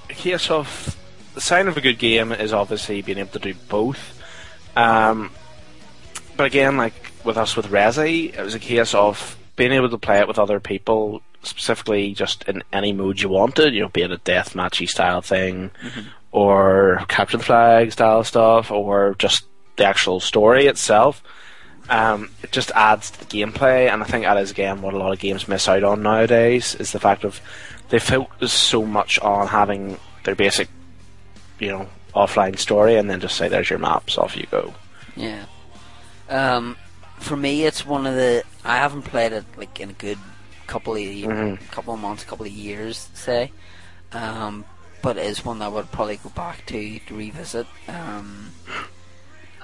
a 0.10 0.14
case 0.14 0.50
of 0.50 0.98
the 1.36 1.42
sign 1.42 1.68
of 1.68 1.78
a 1.78 1.82
good 1.82 2.00
game 2.00 2.32
is 2.32 2.54
obviously 2.54 3.02
being 3.02 3.18
able 3.18 3.32
to 3.32 3.40
do 3.40 3.54
both. 3.70 4.20
Um, 4.76 5.32
but 6.38 6.46
again, 6.46 6.78
like 6.78 7.12
with 7.24 7.38
us 7.38 7.56
with 7.56 7.68
Resi, 7.68 8.34
it 8.34 8.42
was 8.42 8.56
a 8.56 8.60
case 8.60 8.94
of 8.94 9.38
being 9.56 9.72
able 9.72 9.90
to 9.90 9.98
play 9.98 10.20
it 10.20 10.28
with 10.28 10.40
other 10.40 10.60
people, 10.60 11.22
specifically 11.44 12.14
just 12.14 12.44
in 12.48 12.64
any 12.74 12.94
mode 12.94 13.22
you 13.22 13.30
wanted. 13.30 13.74
You 13.74 13.82
know, 13.82 13.90
be 13.90 14.02
it 14.02 14.12
a 14.12 14.18
deathmatchy 14.18 14.88
style 14.88 15.22
thing, 15.22 15.72
or 16.32 17.04
capture 17.08 17.38
the 17.38 17.44
flag 17.44 17.92
style 17.92 18.24
stuff, 18.24 18.72
or 18.72 19.16
just 19.20 19.46
the 19.82 19.88
actual 19.88 20.20
story 20.20 20.68
itself. 20.68 21.24
Um, 21.90 22.30
it 22.44 22.52
just 22.52 22.72
adds 22.76 23.10
to 23.12 23.20
the 23.20 23.26
gameplay, 23.26 23.92
and 23.92 24.02
I 24.02 24.06
think 24.06 24.24
that 24.26 24.38
is 24.38 24.52
again 24.52 24.82
what 24.82 24.94
a 24.94 24.98
lot 24.98 25.12
of 25.12 25.20
games 25.20 25.48
miss 25.48 25.68
out 25.68 25.84
on 25.84 26.04
nowadays 26.04 26.76
is 26.76 26.92
the 26.92 27.00
fact 27.00 27.24
of 27.24 27.42
they 27.90 28.00
focus 28.00 28.54
so 28.54 28.86
much 28.86 29.20
on 29.20 29.48
having 29.48 29.98
their 30.24 30.36
basic, 30.36 30.70
you 31.60 31.70
know, 31.70 31.88
offline 32.16 32.58
story, 32.58 32.96
and 32.96 33.10
then 33.10 33.20
just 33.20 33.36
say, 33.36 33.48
"There's 33.50 33.70
your 33.70 33.80
maps, 33.80 34.18
off 34.18 34.38
you 34.38 34.46
go." 34.52 34.74
Yeah. 35.16 35.46
Um, 36.30 36.78
for 37.18 37.36
me, 37.36 37.66
it's 37.66 37.86
one 37.86 38.06
of 38.08 38.16
the. 38.16 38.44
I 38.64 38.78
haven't 38.78 39.02
played 39.04 39.34
it 39.34 39.46
like 39.58 39.80
in 39.80 39.90
a 39.90 39.94
good 39.94 40.20
couple 40.68 40.94
of 40.94 41.00
Mhm. 41.02 41.60
couple 41.72 41.94
of 41.96 42.00
months, 42.00 42.24
couple 42.24 42.46
of 42.46 42.52
years, 42.52 43.10
say. 43.14 43.52
Um, 44.14 44.64
but 45.02 45.18
it 45.18 45.26
is 45.26 45.44
one 45.44 45.60
that 45.60 45.66
I 45.66 45.70
would 45.70 45.92
probably 45.92 46.18
go 46.18 46.30
back 46.30 46.66
to 46.68 47.00
to 47.00 47.14
revisit. 47.16 47.66
Um, 47.88 48.51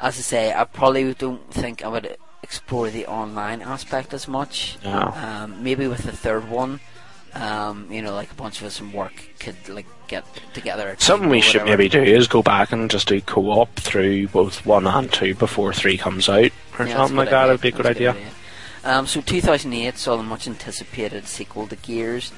as 0.02 0.18
I 0.18 0.22
say, 0.22 0.54
I 0.54 0.64
probably 0.64 1.14
don't 1.14 1.52
think 1.54 1.84
I 1.84 1.88
would 1.88 2.18
explore 2.44 2.90
the 2.90 3.06
online 3.08 3.62
aspect 3.62 4.14
as 4.14 4.28
much. 4.28 4.78
No. 4.84 5.14
Um, 5.16 5.64
maybe 5.64 5.88
with 5.88 6.04
the 6.04 6.12
third 6.12 6.50
one, 6.50 6.80
um, 7.34 7.92
you 7.92 8.02
know, 8.02 8.14
like 8.14 8.32
a 8.32 8.36
bunch 8.36 8.62
of 8.62 8.68
us 8.68 8.80
in 8.80 8.92
work 8.92 9.14
could 9.40 9.56
like 9.70 9.86
get 10.08 10.26
together. 10.54 10.96
Something 11.00 11.30
we 11.30 11.42
should 11.42 11.66
maybe 11.66 11.90
do 11.90 12.02
is 12.02 12.28
go 12.28 12.42
back 12.42 12.72
and 12.72 12.90
just 12.90 13.08
do 13.08 13.20
co-op 13.22 13.76
through 13.76 14.28
both 14.30 14.66
one 14.66 14.88
and 14.88 15.12
two 15.12 15.36
before 15.36 15.74
three 15.74 15.98
comes 15.98 16.30
out, 16.30 16.52
or 16.80 16.86
Yeah, 16.88 16.96
something 16.98 17.18
like 17.18 17.30
that. 17.30 17.44
idea. 17.44 17.52
Would 17.54 17.62
be 17.62 17.68
a 17.68 17.72
good 17.72 17.86
That's 17.86 17.96
idea. 17.98 18.16
Um, 18.84 19.06
so 19.06 19.20
2008 19.22 19.98
saw 19.98 20.16
the 20.16 20.24
much 20.24 20.48
anticipated 20.48 21.28
sequel 21.28 21.68
to 21.68 21.76
Gears. 21.76 22.32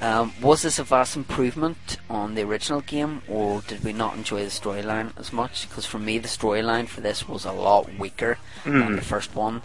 Um, 0.00 0.32
was 0.42 0.60
this 0.62 0.78
a 0.78 0.84
vast 0.84 1.16
improvement 1.16 1.96
on 2.10 2.34
the 2.34 2.42
original 2.42 2.82
game, 2.82 3.22
or 3.28 3.62
did 3.62 3.82
we 3.82 3.92
not 3.94 4.14
enjoy 4.14 4.40
the 4.44 4.50
storyline 4.50 5.12
as 5.18 5.32
much? 5.32 5.66
Because 5.68 5.86
for 5.86 5.98
me, 5.98 6.18
the 6.18 6.28
storyline 6.28 6.86
for 6.86 7.00
this 7.00 7.26
was 7.26 7.44
a 7.46 7.52
lot 7.52 7.88
weaker 7.98 8.36
Hmm. 8.64 8.78
than 8.80 8.96
the 8.96 9.02
first 9.02 9.34
one. 9.34 9.62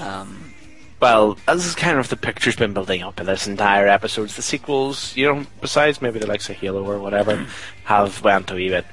Um, 0.00 0.54
Well, 1.00 1.36
this 1.46 1.66
is 1.66 1.74
kind 1.74 1.98
of 1.98 2.08
the 2.08 2.16
picture's 2.16 2.56
been 2.56 2.72
building 2.72 3.02
up 3.02 3.20
in 3.20 3.26
this 3.26 3.46
entire 3.46 3.86
episode. 3.86 4.30
The 4.30 4.40
sequels, 4.40 5.14
you 5.16 5.26
know, 5.34 5.44
besides 5.60 6.00
maybe 6.00 6.18
the 6.18 6.26
likes 6.26 6.48
of 6.48 6.56
Halo 6.56 6.82
or 6.82 6.98
whatever, 6.98 7.46
have 7.84 8.22
went 8.24 8.50
a 8.50 8.54
wee 8.54 8.70
bit. 8.70 8.86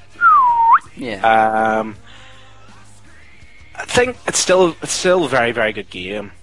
yeah. 0.97 1.21
Um, 1.79 1.95
I 3.75 3.85
think 3.85 4.17
it's 4.27 4.39
still 4.39 4.75
it's 4.81 4.91
still 4.91 5.23
a 5.25 5.29
very 5.29 5.53
very 5.53 5.71
good 5.71 5.89
game, 5.89 6.33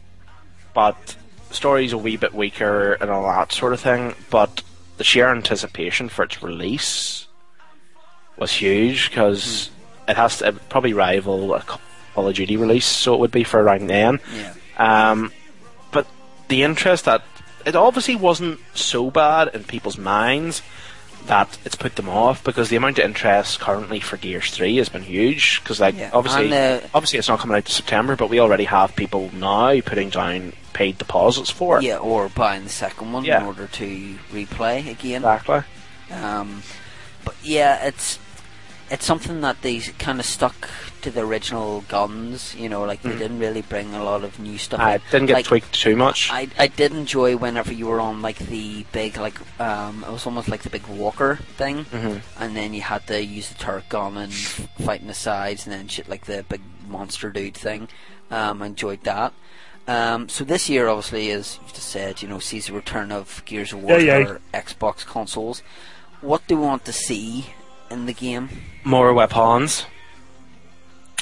but 0.73 1.17
story's 1.51 1.93
a 1.93 1.99
wee 1.99 2.17
bit 2.17 2.35
weaker 2.35 2.95
and 2.95 3.11
all 3.11 3.25
that 3.25 3.53
sort 3.53 3.73
of 3.73 3.81
thing. 3.81 4.15
But 4.31 4.63
the 4.97 5.05
sheer 5.05 5.29
anticipation 5.29 6.09
for 6.09 6.25
its 6.25 6.43
release 6.43 7.27
was 8.37 8.53
huge 8.53 9.11
because 9.11 9.71
it 10.07 10.17
has 10.17 10.39
to 10.39 10.49
it 10.49 10.69
probably 10.69 10.93
rival 10.93 11.55
a 11.55 11.61
Call 11.61 12.29
of 12.29 12.35
Duty 12.35 12.57
release, 12.57 12.87
so 12.87 13.15
it 13.15 13.21
would 13.21 13.31
be 13.31 13.45
for 13.45 13.61
around 13.61 13.89
then. 13.89 14.21
Yeah. 14.35 14.55
Um, 15.11 15.33
but 15.93 16.07
the 16.49 16.63
interest 16.63 17.05
that 17.05 17.23
it 17.67 17.77
obviously 17.77 18.17
wasn't 18.17 18.61
so 18.75 19.11
bad 19.11 19.55
in 19.55 19.65
people's 19.65 19.99
minds 19.99 20.63
that 21.27 21.59
it's 21.65 21.75
put 21.75 21.97
them 21.97 22.09
off 22.09 22.43
because 22.43 22.71
the 22.71 22.77
amount 22.77 22.99
of 22.99 23.05
interest 23.05 23.61
currently 23.61 24.01
for 24.01 24.17
Gears 24.17 24.51
Three 24.51 24.77
has 24.77 24.89
been 24.89 25.03
huge. 25.03 25.61
Because 25.63 25.79
like 25.81 25.97
Yeah, 25.97 26.11
obviously, 26.13 26.47
and, 26.47 26.83
uh, 26.83 26.87
obviously 26.95 27.19
it's 27.19 27.29
not 27.29 27.39
coming 27.39 27.57
out 27.57 27.67
to 27.67 27.73
September, 27.73 28.17
but 28.17 28.31
we 28.31 28.41
already 28.41 28.65
have 28.65 28.97
people 28.97 29.31
now 29.35 29.81
putting 29.81 30.09
down 30.09 30.55
paid 30.79 30.97
deposits 30.99 31.51
for 31.51 31.79
it. 31.79 31.83
Yeah, 31.85 31.99
or 31.99 32.29
buying 32.29 32.63
the 32.65 32.71
second 32.71 33.13
one 33.13 33.25
Yeah. 33.25 33.41
in 33.41 33.47
order 33.47 33.67
to 33.67 33.87
replay 34.33 34.89
again. 34.89 35.23
Exactly. 35.25 35.63
Um, 36.13 36.63
but 37.25 37.35
yeah, 37.43 37.85
it's 37.85 38.19
it's 38.91 39.05
something 39.05 39.43
that 39.43 39.61
they 39.61 39.81
kind 39.99 40.19
of 40.19 40.25
stuck 40.25 40.71
to 41.03 41.11
the 41.11 41.21
original 41.21 41.83
guns. 41.89 42.55
You 42.57 42.69
know, 42.71 42.85
like 42.85 43.03
they 43.03 43.11
Mhm. 43.11 43.19
didn't 43.19 43.39
really 43.41 43.61
bring 43.61 43.93
a 43.95 44.03
lot 44.03 44.25
of 44.25 44.39
new 44.39 44.57
stuff. 44.57 44.81
I 44.81 44.95
in. 44.95 45.01
didn't 45.11 45.27
get 45.27 45.35
like, 45.35 45.45
tweaked 45.47 45.75
too 45.75 45.97
much. 45.97 46.31
I 46.33 46.49
I 46.59 46.69
did 46.69 46.93
enjoy 46.93 47.37
whenever 47.37 47.73
you 47.75 47.87
were 47.87 48.01
on 48.01 48.23
like 48.23 48.39
the 48.39 48.87
big 48.93 49.19
like 49.19 49.39
um 49.61 50.05
it 50.09 50.13
was 50.13 50.25
almost 50.27 50.49
like 50.49 50.63
the 50.63 50.71
big 50.71 50.87
walker 50.87 51.33
thing, 51.59 51.85
Mhm. 51.93 52.21
and 52.41 52.57
then 52.57 52.73
you 52.73 52.83
had 52.83 53.07
to 53.09 53.17
use 53.23 53.49
the 53.51 53.59
turret 53.65 53.89
gun 53.91 54.17
and 54.17 54.33
fighting 54.87 55.09
the 55.09 55.15
sides 55.29 55.67
and 55.67 55.75
then 55.75 55.89
shit 55.89 56.09
like 56.09 56.25
the 56.27 56.45
big 56.49 56.63
monster 56.89 57.29
dude 57.31 57.57
thing. 57.69 57.89
Um, 58.31 58.63
I 58.63 58.67
enjoyed 58.67 59.03
that. 59.05 59.33
Um, 59.89 60.29
so 60.29 60.45
this 60.45 60.69
year, 60.69 60.87
obviously, 60.87 61.31
as 61.31 61.59
you've 61.63 61.73
just 61.73 61.89
said, 61.89 62.21
you 62.23 62.29
know, 62.29 62.39
sees 62.39 62.67
the 62.67 62.75
return 62.75 63.11
of 63.11 63.43
Gears 63.47 63.73
of 63.73 63.83
War 63.83 63.99
Yeah, 63.99 64.19
yeah. 64.19 64.25
for 64.27 64.41
Xbox 64.53 65.05
consoles. 65.07 65.63
What 66.21 66.47
do 66.47 66.57
we 66.57 66.63
want 66.63 66.85
to 66.85 66.93
see 66.93 67.47
in 67.91 68.07
the 68.07 68.13
game? 68.13 68.49
more 68.85 69.13
weapons, 69.15 69.87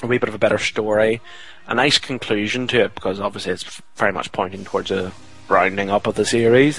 a 0.02 0.06
wee 0.06 0.18
bit 0.18 0.28
of 0.28 0.34
a 0.34 0.38
better 0.38 0.58
story, 0.58 1.20
a 1.68 1.74
nice 1.74 1.98
conclusion 1.98 2.66
to 2.68 2.84
it 2.84 2.94
because 2.94 3.18
obviously 3.20 3.52
it's 3.52 3.82
very 3.96 4.12
much 4.12 4.30
pointing 4.32 4.64
towards 4.64 4.90
a 4.90 5.12
rounding 5.48 5.90
up 5.90 6.06
of 6.06 6.14
the 6.16 6.24
series. 6.24 6.78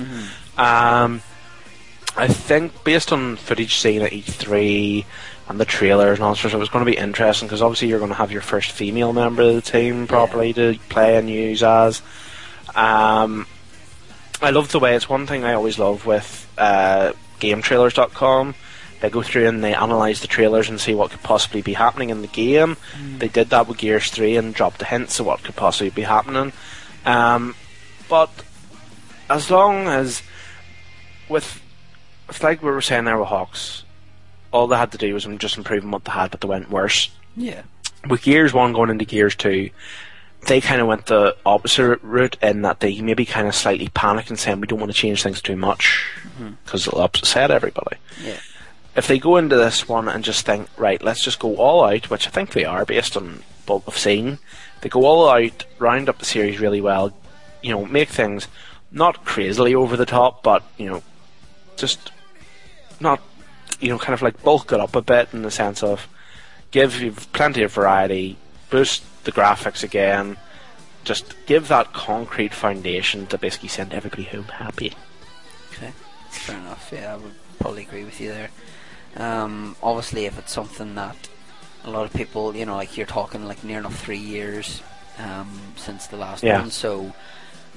Um, 0.58 1.22
I 2.18 2.28
think 2.28 2.84
based 2.84 3.12
on 3.14 3.36
footage 3.38 3.76
seen 3.78 4.02
at 4.02 4.12
E3 4.12 5.06
and 5.50 5.60
the 5.60 5.66
trailers 5.66 6.20
and 6.20 6.26
all 6.26 6.36
sorts, 6.36 6.54
it 6.54 6.58
was 6.58 6.70
going 6.70 6.86
to 6.86 6.92
be 6.92 6.98
interesting 6.98 7.48
because 7.48 7.62
obviously 7.62 7.88
you're 7.88 8.00
going 8.00 8.12
to 8.12 8.16
have 8.16 8.32
your 8.32 8.42
first 8.42 8.72
female 8.72 9.14
member 9.14 9.44
of 9.44 9.56
the 9.56 9.62
team 9.62 10.08
properly 10.08 10.54
to 10.54 10.78
play 10.90 11.18
and 11.18 11.30
use 11.30 11.64
as. 11.64 12.02
Um, 12.76 13.48
I 14.42 14.52
love 14.52 14.72
the 14.72 14.80
way 14.80 14.96
it's 14.96 15.10
one 15.10 15.26
thing 15.26 15.44
I 15.44 15.54
always 15.54 15.80
love 15.80 16.06
with 16.06 16.52
uh, 16.58 17.14
GameTrailers.com. 17.40 18.56
They 19.00 19.10
go 19.10 19.22
through 19.22 19.48
and 19.48 19.64
they 19.64 19.74
analyze 19.74 20.22
the 20.22 20.28
trailers 20.28 20.70
and 20.70 20.82
see 20.82 20.96
what 20.96 21.12
could 21.12 21.22
possibly 21.22 21.62
be 21.62 21.74
happening 21.74 22.10
in 22.10 22.22
the 22.22 22.28
game. 22.28 22.78
They 23.20 23.28
did 23.28 23.50
that 23.52 23.68
with 23.68 23.78
Gears 23.78 24.10
3 24.10 24.38
and 24.38 24.54
dropped 24.54 24.80
the 24.80 24.86
hints 24.86 25.20
of 25.20 25.28
what 25.28 25.44
could 25.44 25.56
possibly 25.56 25.92
be 25.92 26.02
happening. 26.02 26.52
Um, 27.06 27.56
but 28.10 28.32
as 29.30 29.52
long 29.52 29.88
as 29.88 30.24
with 31.30 31.62
it's 32.30 32.44
like 32.44 32.62
we 32.62 32.70
were 32.70 32.82
saying 32.82 33.06
there 33.06 33.18
with 33.18 33.30
HAWX, 33.30 33.84
all 34.52 34.68
they 34.68 34.78
had 34.78 34.92
to 34.94 34.98
do 34.98 35.14
was 35.14 35.26
just 35.38 35.58
improving 35.58 35.92
what 35.92 36.06
they 36.06 36.12
had, 36.12 36.32
but 36.32 36.42
they 36.42 36.48
went 36.48 36.70
worse. 36.70 37.10
Yeah. 37.36 37.64
With 38.10 38.24
Gears 38.24 38.54
One 38.54 38.74
going 38.74 38.90
into 38.90 39.06
Gears 39.06 39.36
Two, 39.36 39.70
they 40.48 40.62
kind 40.62 40.82
of 40.82 40.88
went 40.88 41.08
the 41.08 41.36
opposite 41.46 42.00
route 42.02 42.38
in 42.42 42.62
that 42.62 42.80
they 42.80 43.02
maybe 43.02 43.26
kind 43.26 43.48
of 43.48 43.56
slightly 43.56 43.90
panicked 43.90 44.30
and 44.30 44.40
saying 44.40 44.62
we 44.62 44.68
don't 44.68 44.80
want 44.80 44.92
to 44.92 44.98
change 44.98 45.24
things 45.24 45.42
too 45.42 45.58
much 45.58 46.08
mm-hmm. 46.24 46.52
because 46.64 46.88
it'll 46.88 47.02
upset 47.02 47.52
everybody. 47.52 47.98
Yeah. 48.24 48.40
If 48.96 49.08
they 49.08 49.20
go 49.20 49.38
into 49.38 49.58
this 49.58 49.88
one 49.88 50.08
and 50.08 50.24
just 50.24 50.46
think, 50.46 50.70
right, 50.78 51.02
let's 51.04 51.24
just 51.24 51.40
go 51.40 51.56
all 51.58 51.84
out, 51.84 52.10
which 52.10 52.28
I 52.28 52.32
think 52.32 52.52
they 52.52 52.66
are 52.66 52.86
based 52.86 53.16
on 53.16 53.44
what 53.68 53.86
we've 53.86 53.98
seen, 53.98 54.40
they 54.82 54.90
go 54.90 55.06
all 55.06 55.30
out, 55.30 55.66
round 55.78 56.10
up 56.10 56.20
the 56.20 56.26
series 56.26 56.60
really 56.60 56.82
well, 56.82 57.16
you 57.62 57.72
know, 57.72 57.86
make 57.86 58.10
things 58.10 58.48
not 58.92 59.26
crazily 59.26 59.76
over 59.76 59.98
the 59.98 60.06
top, 60.06 60.42
but 60.42 60.64
you 60.78 60.88
know, 60.88 61.04
just 61.76 62.12
not, 63.00 63.22
you 63.80 63.90
know, 63.90 63.98
kind 63.98 64.14
of 64.14 64.22
like 64.22 64.42
bulk 64.44 64.72
it 64.72 64.80
up 64.80 64.96
a 64.96 65.02
bit 65.02 65.30
in 65.34 65.42
the 65.44 65.52
sense 65.52 65.84
of 65.84 66.08
give 66.72 67.00
you 67.02 67.12
plenty 67.34 67.64
of 67.64 67.72
variety, 67.74 68.38
boost 68.70 69.04
the 69.24 69.32
graphics 69.32 69.84
again, 69.84 70.38
just 71.04 71.34
give 71.46 71.68
that 71.70 71.94
concrete 71.94 72.54
foundation 72.54 73.26
to 73.28 73.38
basically 73.38 73.70
send 73.70 73.94
everybody 73.94 74.24
home 74.24 74.44
happy. 74.46 74.94
Okay, 75.74 75.92
fair 76.30 76.58
enough. 76.58 76.90
Yeah, 76.94 77.14
I 77.14 77.18
would 77.18 77.34
probably 77.60 77.84
agree 77.84 78.04
with 78.04 78.20
you 78.20 78.30
there. 78.30 78.50
Um, 79.16 79.76
obviously, 79.82 80.26
if 80.26 80.38
it's 80.38 80.52
something 80.52 80.96
that 80.96 81.16
a 81.84 81.90
lot 81.90 82.06
of 82.06 82.14
people, 82.14 82.56
you 82.56 82.66
know, 82.66 82.76
like 82.76 82.98
you're 82.98 83.06
talking 83.08 83.46
like 83.46 83.64
near 83.64 83.80
enough 83.80 83.98
three 83.98 84.18
years 84.18 84.82
um, 85.18 85.60
since 85.78 86.08
the 86.08 86.18
last 86.18 86.44
Yeah. 86.44 86.60
one, 86.60 86.72
so 86.72 87.14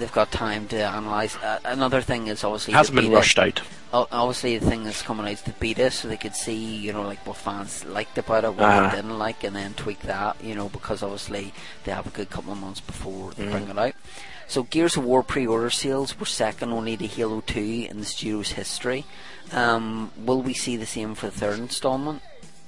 they've 0.01 0.11
got 0.13 0.33
time 0.33 0.67
to 0.69 0.77
analyze. 0.83 1.37
Uh, 1.37 1.61
another 1.65 2.01
thing 2.01 2.27
is 2.27 2.43
obviously 2.43 2.73
hasn't 2.75 2.97
been 2.97 3.13
rushed 3.13 3.39
out. 3.39 3.61
Obviously, 3.93 4.57
the 4.59 4.67
thing 4.69 4.85
that's 4.85 5.03
coming 5.03 5.27
out 5.27 5.33
is 5.33 5.43
the 5.43 5.53
beta, 5.53 5.91
so 5.91 6.09
they 6.09 6.17
could 6.17 6.35
see, 6.35 6.55
you 6.77 6.93
know, 6.93 7.03
like 7.03 7.25
what 7.27 7.37
fans 7.37 7.85
liked 7.85 8.19
about 8.19 8.45
it, 8.45 8.55
what 8.55 8.63
Uh-huh. 8.63 8.89
they 8.91 8.97
didn't 8.97 9.19
like, 9.19 9.43
and 9.45 9.55
then 9.55 9.75
tweak 9.75 10.01
that, 10.03 10.37
you 10.43 10.55
know, 10.55 10.69
because 10.69 11.03
obviously 11.03 11.53
they 11.85 11.93
have 11.93 12.07
a 12.07 12.11
good 12.11 12.31
couple 12.31 12.53
of 12.53 12.59
months 12.59 12.81
before 12.81 13.33
they 13.33 13.45
bring 13.47 13.67
Mhm. 13.67 13.71
it 13.71 13.79
out. 13.79 13.95
So 14.47 14.63
Gears 14.65 14.97
of 14.97 15.05
War 15.05 15.23
pre-order 15.23 15.71
sales 15.71 16.19
were 16.19 16.27
second 16.27 16.73
only 16.73 16.97
to 16.97 17.07
Halo 17.07 17.41
2 17.41 17.87
in 17.91 17.99
the 18.01 18.05
studio's 18.07 18.51
history. 18.53 19.05
Um, 19.53 20.11
will 20.17 20.43
we 20.43 20.55
see 20.55 20.77
the 20.77 20.87
same 20.87 21.15
for 21.17 21.27
the 21.27 21.33
third 21.33 21.59
installment, 21.59 22.23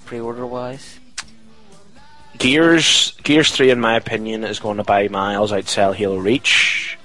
pre-order 0.05 0.45
wise? 0.47 0.99
Gears 2.39 3.13
Gears 3.23 3.51
Three, 3.53 3.71
in 3.71 3.79
my 3.81 3.95
opinion, 3.97 4.43
is 4.43 4.59
going 4.59 4.79
to 4.79 4.85
buy 4.85 5.07
miles 5.09 5.53
outsell 5.53 5.95
Halo 5.95 6.17
Reach. 6.17 6.99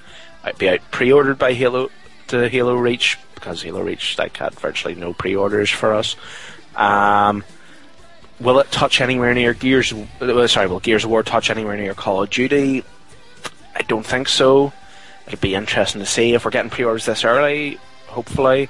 Be 0.58 0.70
out 0.70 0.80
pre-ordered 0.92 1.38
by 1.38 1.54
Halo 1.54 1.90
to 2.28 2.50
Halo 2.50 2.76
Reach 2.76 3.18
because 3.36 3.62
Halo 3.62 3.82
Reach 3.82 4.18
like 4.18 4.38
had 4.38 4.54
virtually 4.56 4.96
no 4.96 5.14
pre-orders 5.14 5.70
for 5.70 5.94
us. 5.94 6.16
Um, 6.76 7.44
will 8.40 8.60
it 8.60 8.72
touch 8.72 9.02
anywhere 9.02 9.34
near 9.34 9.54
Gears? 9.54 9.94
uh, 10.22 10.48
Sorry, 10.48 10.68
will 10.68 10.80
Gears 10.80 11.04
of 11.04 11.10
War 11.10 11.24
touch 11.24 11.50
anywhere 11.50 11.78
near 11.78 11.94
Call 11.94 12.24
of 12.24 12.30
Duty? 12.30 12.84
I 13.76 13.82
don't 13.84 14.06
think 14.06 14.28
so. 14.28 14.74
It'll 15.28 15.40
be 15.40 15.56
interesting 15.56 16.00
to 16.02 16.06
see 16.06 16.34
if 16.34 16.46
we're 16.46 16.52
getting 16.52 16.70
pre-orders 16.72 17.06
this 17.06 17.24
early. 17.24 17.80
Hopefully, 18.08 18.70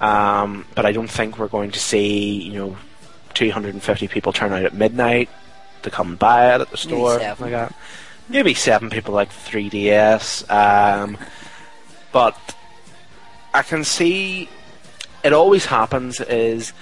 um, 0.00 0.66
but 0.74 0.84
I 0.86 0.92
don't 0.92 1.10
think 1.10 1.38
we're 1.38 1.48
going 1.48 1.70
to 1.72 1.78
see 1.78 2.42
you 2.42 2.52
know 2.52 2.76
250 3.34 4.08
people 4.08 4.32
turn 4.32 4.52
out 4.52 4.64
at 4.64 4.74
midnight 4.74 5.28
to 5.82 5.90
come 5.90 6.16
buy 6.16 6.54
it 6.54 6.60
at 6.60 6.70
the 6.70 6.76
store. 6.76 7.18
Like 7.40 7.50
that. 7.52 7.74
Maybe 8.28 8.54
seven 8.54 8.90
people 8.90 9.14
like 9.14 9.30
3DS. 9.30 10.50
Um, 10.50 11.18
but 12.12 12.38
I 13.52 13.62
can 13.62 13.84
see 13.84 14.48
it 15.24 15.32
always 15.32 15.66
happens 15.66 16.20
is, 16.20 16.72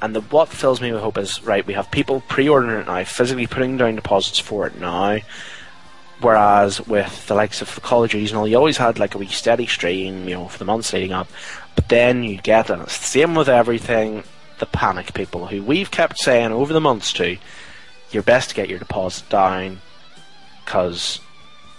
and 0.00 0.14
the 0.14 0.20
what 0.20 0.48
fills 0.48 0.80
me 0.80 0.92
with 0.92 1.02
hope 1.02 1.18
is 1.18 1.42
right. 1.44 1.66
We 1.66 1.74
have 1.74 1.90
people 1.90 2.22
pre-ordering 2.28 2.80
it 2.80 2.86
now, 2.86 3.04
physically 3.04 3.46
putting 3.46 3.76
down 3.76 3.96
deposits 3.96 4.38
for 4.38 4.66
it 4.66 4.78
now. 4.80 5.20
Whereas 6.20 6.86
with 6.86 7.26
the 7.26 7.34
likes 7.34 7.62
of 7.62 7.74
the 7.74 7.80
Call 7.80 8.04
of 8.04 8.14
all, 8.34 8.46
you 8.46 8.56
always 8.56 8.76
had 8.76 8.98
like 8.98 9.14
a 9.14 9.18
wee 9.18 9.26
steady 9.26 9.66
stream, 9.66 10.28
you 10.28 10.34
know, 10.34 10.48
for 10.48 10.58
the 10.58 10.64
months 10.64 10.92
leading 10.92 11.12
up. 11.12 11.28
But 11.74 11.88
then 11.88 12.22
you 12.22 12.36
get, 12.36 12.68
and 12.68 12.82
it's 12.82 12.98
the 12.98 13.04
same 13.04 13.34
with 13.34 13.48
everything, 13.48 14.24
the 14.58 14.66
panic 14.66 15.14
people 15.14 15.46
who 15.46 15.62
we've 15.62 15.90
kept 15.90 16.18
saying 16.18 16.52
over 16.52 16.72
the 16.72 16.80
months 16.80 17.12
to, 17.14 17.38
you're 18.10 18.22
best 18.22 18.50
to 18.50 18.54
get 18.54 18.68
your 18.68 18.78
deposit 18.78 19.28
down 19.30 19.80
because 20.70 21.18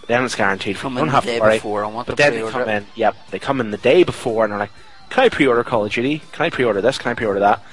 then 0.07 0.26
it's 0.26 0.35
guaranteed. 0.35 0.76
Come 0.76 0.93
you 0.93 0.99
don't 0.99 1.07
have 1.07 1.23
day 1.23 1.35
to 1.35 1.41
worry. 1.41 1.55
before, 1.55 1.85
I 1.85 1.88
want 1.88 2.07
but 2.07 2.18
then 2.18 2.34
they 2.34 2.51
come 2.51 2.68
in. 2.68 2.85
Yep, 2.95 3.15
they 3.31 3.39
come 3.39 3.61
in 3.61 3.72
the 3.72 3.77
day 3.77 4.03
before 4.03 4.43
and 4.43 4.51
they're 4.51 4.59
like, 4.59 4.72
"Can 5.09 5.23
I 5.23 5.30
pre-order 5.30 5.63
Call 5.63 5.85
of 5.85 5.93
Duty? 5.93 6.22
Can 6.34 6.45
I 6.45 6.49
pre-order 6.49 6.81
this? 6.81 6.97
Can 6.97 7.11
I 7.11 7.13
pre-order 7.13 7.39
that?" 7.39 7.63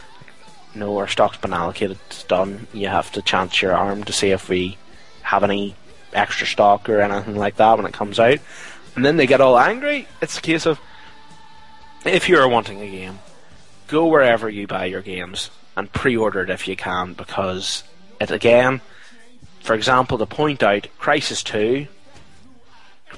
No, 0.77 0.97
our 0.99 1.09
stock's 1.09 1.39
been 1.39 1.53
allocated. 1.53 1.99
It's 2.07 2.23
done. 2.23 2.69
You 2.73 2.87
have 2.87 3.11
to 3.13 3.23
chance 3.23 3.61
your 3.61 3.75
arm 3.75 4.05
to 4.05 4.13
see 4.13 4.31
if 4.31 4.49
we 4.49 4.79
have 5.23 5.43
any 5.43 5.75
extra 6.13 6.47
stock 6.47 6.89
or 6.89 7.01
anything 7.01 7.37
like 7.37 7.57
that 7.57 7.77
when 7.77 7.87
it 7.87 7.93
comes 7.93 8.21
out. 8.21 8.39
And 8.95 9.05
then 9.05 9.17
they 9.17 9.27
get 9.27 9.41
all 9.41 9.59
angry. 9.59 10.07
It's 10.23 10.39
a 10.39 10.43
case 10.43 10.67
of 10.67 10.79
if 12.05 12.29
you're 12.29 12.47
wanting 12.47 12.81
a 12.81 12.89
game, 12.89 13.19
go 13.89 14.07
wherever 14.07 14.49
you 14.49 14.69
buy 14.69 14.85
your 14.85 15.03
games 15.03 15.51
and 15.77 15.93
pre-order 15.93 16.43
it 16.43 16.51
if 16.51 16.69
you 16.69 16.77
can 16.77 17.15
because 17.15 17.83
it 18.21 18.31
again, 18.31 18.81
for 19.69 19.75
example, 19.75 20.17
to 20.17 20.25
point 20.25 20.63
out 20.63 20.87
Crysis 20.99 21.45
Two, 21.45 21.89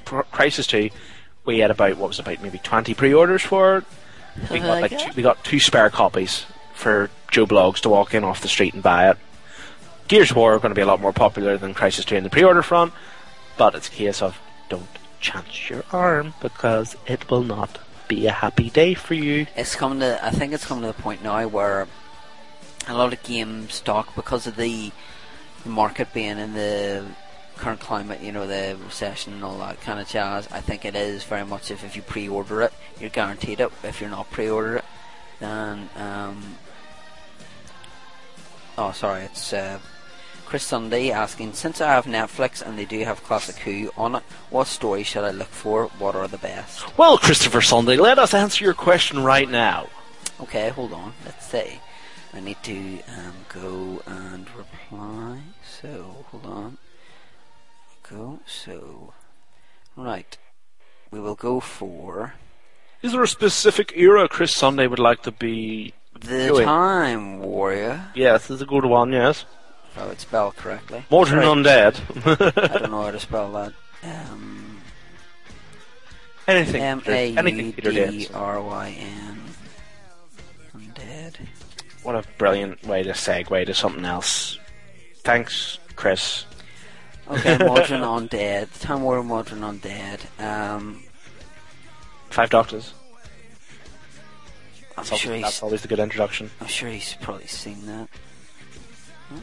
Crysis 0.04 0.66
Two, 0.66 0.90
we 1.44 1.60
had 1.60 1.70
about 1.70 1.96
what 1.96 2.08
was 2.08 2.18
it, 2.18 2.22
about 2.22 2.42
maybe 2.42 2.58
twenty 2.58 2.92
pre-orders 2.92 3.42
for 3.42 3.76
it. 3.76 3.84
We 4.50 4.58
got 4.58 4.80
like 4.80 4.98
two, 4.98 5.12
we 5.14 5.22
got 5.22 5.44
two 5.44 5.60
spare 5.60 5.90
copies 5.90 6.46
for 6.74 7.08
Joe 7.30 7.46
Bloggs 7.46 7.78
to 7.82 7.88
walk 7.88 8.14
in 8.14 8.24
off 8.24 8.42
the 8.42 8.48
street 8.48 8.74
and 8.74 8.82
buy 8.82 9.10
it. 9.10 9.18
Gears 10.08 10.32
of 10.32 10.38
War 10.38 10.54
are 10.54 10.58
going 10.58 10.72
to 10.72 10.74
be 10.74 10.80
a 10.80 10.86
lot 10.86 11.00
more 11.00 11.12
popular 11.12 11.56
than 11.56 11.72
Crysis 11.72 12.04
2 12.04 12.16
in 12.16 12.24
the 12.24 12.30
pre-order 12.30 12.64
front, 12.64 12.92
but 13.56 13.76
it's 13.76 13.86
a 13.86 13.92
case 13.92 14.20
of 14.20 14.36
don't 14.68 14.88
chance 15.20 15.70
your 15.70 15.84
arm 15.92 16.34
because 16.42 16.96
it 17.06 17.30
will 17.30 17.44
not 17.44 17.78
be 18.08 18.26
a 18.26 18.32
happy 18.32 18.70
day 18.70 18.94
for 18.94 19.14
you. 19.14 19.46
It's 19.54 19.76
coming 19.76 20.00
to. 20.00 20.18
I 20.20 20.30
think 20.30 20.52
it's 20.52 20.66
coming 20.66 20.82
to 20.82 20.88
the 20.88 21.00
point 21.00 21.22
now 21.22 21.46
where 21.46 21.86
a 22.88 22.94
lot 22.94 23.12
of 23.12 23.22
game 23.22 23.70
stock, 23.70 24.16
because 24.16 24.48
of 24.48 24.56
the, 24.56 24.90
the 25.64 25.70
market 25.70 26.12
being 26.12 26.38
in 26.38 26.54
the 26.54 27.04
current 27.56 27.80
climate, 27.80 28.20
you 28.20 28.32
know, 28.32 28.46
the 28.46 28.76
recession 28.84 29.34
and 29.34 29.44
all 29.44 29.58
that 29.58 29.80
kind 29.82 30.00
of 30.00 30.08
jazz. 30.08 30.48
I 30.50 30.60
think 30.60 30.84
it 30.84 30.94
is 30.94 31.24
very 31.24 31.44
much 31.44 31.70
if 31.70 31.84
if 31.84 31.96
you 31.96 32.02
pre-order 32.02 32.62
it, 32.62 32.72
you're 32.98 33.10
guaranteed 33.10 33.60
it. 33.60 33.70
If 33.82 34.00
you're 34.00 34.10
not 34.10 34.30
pre-order 34.30 34.76
it, 34.76 34.84
then 35.38 35.88
um, 35.96 36.56
oh, 38.78 38.92
sorry, 38.92 39.22
it's. 39.24 39.52
Uh, 39.52 39.78
Chris 40.50 40.64
Sunday 40.64 41.12
asking, 41.12 41.52
since 41.52 41.80
I 41.80 41.92
have 41.92 42.06
Netflix 42.06 42.60
and 42.60 42.76
they 42.76 42.84
do 42.84 43.04
have 43.04 43.22
Classic 43.22 43.54
Who 43.58 43.92
on 43.96 44.16
it, 44.16 44.24
what 44.50 44.66
story 44.66 45.04
should 45.04 45.22
I 45.22 45.30
look 45.30 45.46
for? 45.46 45.86
What 46.00 46.16
are 46.16 46.26
the 46.26 46.38
best? 46.38 46.98
Well, 46.98 47.18
Christopher 47.18 47.60
Sunday, 47.60 47.96
let 47.96 48.18
us 48.18 48.34
answer 48.34 48.64
your 48.64 48.74
question 48.74 49.22
right 49.22 49.48
now. 49.48 49.88
Okay, 50.40 50.70
hold 50.70 50.92
on. 50.92 51.12
Let's 51.24 51.46
see. 51.46 51.78
I 52.32 52.40
need 52.40 52.62
to 52.62 53.00
um, 53.08 53.34
go 53.48 54.02
and 54.06 54.46
reply. 54.56 55.40
So, 55.80 56.24
hold 56.30 56.46
on. 56.46 56.78
Go. 58.08 58.40
So, 58.46 59.12
right. 59.96 60.36
We 61.10 61.18
will 61.20 61.34
go 61.34 61.58
for 61.58 62.34
Is 63.02 63.12
there 63.12 63.22
a 63.22 63.28
specific 63.28 63.92
era 63.96 64.28
Chris 64.28 64.54
Sunday 64.54 64.86
would 64.86 64.98
like 65.00 65.22
to 65.22 65.32
be 65.32 65.92
the 66.20 66.46
doing? 66.48 66.64
Time 66.64 67.40
Warrior. 67.40 68.10
Yes, 68.14 68.48
is 68.50 68.62
a 68.62 68.66
good 68.66 68.84
one, 68.84 69.12
yes. 69.12 69.44
If 69.92 69.98
I 69.98 70.06
would 70.06 70.20
spell 70.20 70.52
correctly. 70.52 71.04
Modern 71.10 71.42
Sorry. 71.42 71.46
Undead. 71.46 72.62
I 72.72 72.78
don't 72.78 72.92
know 72.92 73.02
how 73.02 73.10
to 73.10 73.18
spell 73.28 73.50
that. 73.52 73.72
Um, 74.04 74.80
Anything, 76.46 76.82
M 76.82 77.02
A 77.06 77.36
anything 77.36 77.74
U 77.82 77.92
D. 77.92 78.28
R 78.34 78.60
Y 78.60 78.96
N. 78.98 79.39
What 82.02 82.14
a 82.16 82.24
brilliant 82.38 82.84
way 82.86 83.02
to 83.02 83.10
segue 83.10 83.66
to 83.66 83.74
something 83.74 84.04
else. 84.04 84.58
Thanks, 85.22 85.78
Chris. 85.96 86.46
Okay, 87.30 87.58
Modern 87.58 88.00
Undead. 88.28 88.80
Time 88.80 89.02
Warrior 89.02 89.22
Modern 89.22 89.60
Undead. 89.60 90.20
Um, 90.42 91.02
Five 92.30 92.50
Doctors. 92.50 92.94
I'm 94.96 95.04
That's, 95.04 95.16
sure 95.20 95.30
always, 95.30 95.44
he's. 95.44 95.52
that's 95.52 95.62
always 95.62 95.82
the 95.82 95.88
good 95.88 95.98
introduction. 95.98 96.50
I'm 96.60 96.66
sure 96.66 96.88
he's 96.88 97.14
probably 97.20 97.46
seen 97.46 97.86
that. 97.86 98.08
Hmm. 99.28 99.38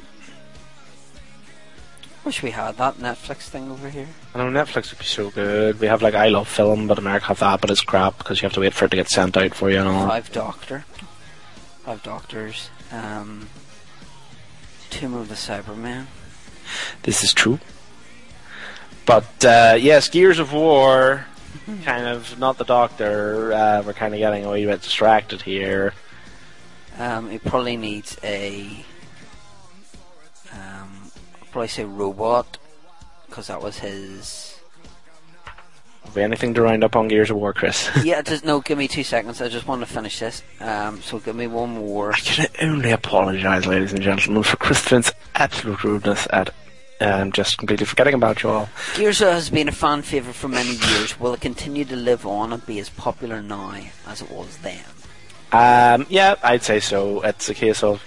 Wish 2.26 2.44
we 2.44 2.52
had 2.52 2.78
that 2.78 2.96
Netflix 2.98 3.44
thing 3.44 3.72
over 3.72 3.90
here. 3.90 4.08
I 4.36 4.40
know 4.40 4.52
Netflix 4.66 4.92
would 4.92 5.00
be 5.00 5.06
so 5.06 5.30
good. 5.32 5.80
We 5.80 5.88
have 5.88 6.02
like 6.02 6.14
I 6.14 6.28
Love 6.28 6.48
Film, 6.48 6.88
but 6.88 6.98
America 7.00 7.28
have 7.28 7.40
that, 7.40 7.62
but 7.62 7.72
it's 7.72 7.82
crap 7.82 8.18
because 8.18 8.42
you 8.42 8.46
have 8.46 8.54
to 8.54 8.60
wait 8.60 8.74
for 8.74 8.86
it 8.86 8.90
to 8.90 8.98
get 8.98 9.10
sent 9.10 9.38
out 9.38 9.54
for 9.56 9.70
you 9.70 9.80
and 9.80 9.88
all. 9.88 10.08
Five 10.08 10.32
Doctor. 10.32 10.86
Five 11.88 12.04
Doctors. 12.04 12.70
Um, 12.92 13.48
Tomb 14.90 15.14
of 15.14 15.30
the 15.30 15.36
Cybermen. 15.36 16.08
This 17.04 17.24
is 17.24 17.32
true. 17.32 17.62
But 19.06 19.46
uh, 19.46 19.78
yes, 19.80 20.10
Gears 20.10 20.38
of 20.38 20.52
War, 20.52 21.28
kind 21.86 22.06
of 22.06 22.38
not 22.38 22.58
the 22.58 22.66
Doctor. 22.66 23.54
Uh, 23.54 23.84
we're 23.86 23.94
kind 23.94 24.14
of 24.14 24.18
getting 24.18 24.44
a 24.44 24.52
wee 24.52 24.66
bit 24.66 24.82
distracted 24.82 25.44
here. 25.44 25.94
Um, 26.98 27.30
he 27.30 27.38
probably 27.38 27.78
needs 27.78 28.18
a. 28.22 28.84
Um, 30.52 31.10
I'll 31.40 31.48
probably 31.52 31.70
say 31.70 31.86
robot, 31.86 32.58
because 33.28 33.48
that 33.48 33.62
was 33.62 33.80
his. 33.80 34.57
Anything 36.16 36.54
to 36.56 36.62
round 36.62 36.84
up 36.84 36.96
on 36.96 37.08
Gears 37.08 37.30
of 37.30 37.38
War, 37.38 37.54
Chris? 37.54 37.90
yeah, 38.04 38.22
just 38.22 38.46
no. 38.46 38.62
Give 38.62 38.78
me 38.78 38.88
two 38.88 39.04
seconds. 39.04 39.42
I 39.42 39.50
just 39.50 39.68
want 39.68 39.82
to 39.82 39.86
finish 39.86 40.20
this. 40.20 40.44
Um, 40.60 41.02
so 41.02 41.20
give 41.20 41.36
me 41.36 41.48
one 41.48 41.72
more. 41.72 42.14
I 42.14 42.20
can 42.20 42.48
only 42.62 42.92
apologise, 42.92 43.66
ladies 43.66 43.94
and 43.94 44.02
gentlemen, 44.02 44.44
for 44.44 44.58
Chris 44.58 44.80
Finn's 44.80 45.12
absolute 45.36 45.84
rudeness 45.84 46.28
at 46.32 46.54
um, 47.00 47.32
just 47.32 47.58
completely 47.58 47.86
forgetting 47.86 48.14
about 48.14 48.42
you 48.44 48.50
all. 48.50 48.70
Gears 48.96 49.22
of 49.22 49.34
has 49.34 49.50
been 49.50 49.68
a 49.68 49.72
fan 49.72 50.02
favourite 50.02 50.36
for 50.36 50.48
many 50.48 50.72
years. 50.72 51.20
Will 51.20 51.34
it 51.34 51.42
continue 51.42 51.86
to 51.86 51.96
live 51.96 52.26
on 52.26 52.54
and 52.54 52.66
be 52.66 52.80
as 52.80 52.90
popular 52.90 53.42
now 53.42 53.76
as 54.08 54.22
it 54.22 54.32
was 54.32 54.58
then? 54.58 54.84
Um, 55.52 56.06
yeah, 56.10 56.36
I'd 56.44 56.64
say 56.64 56.80
so. 56.80 57.22
It's 57.22 57.50
a 57.50 57.54
case 57.54 57.84
of 57.84 58.04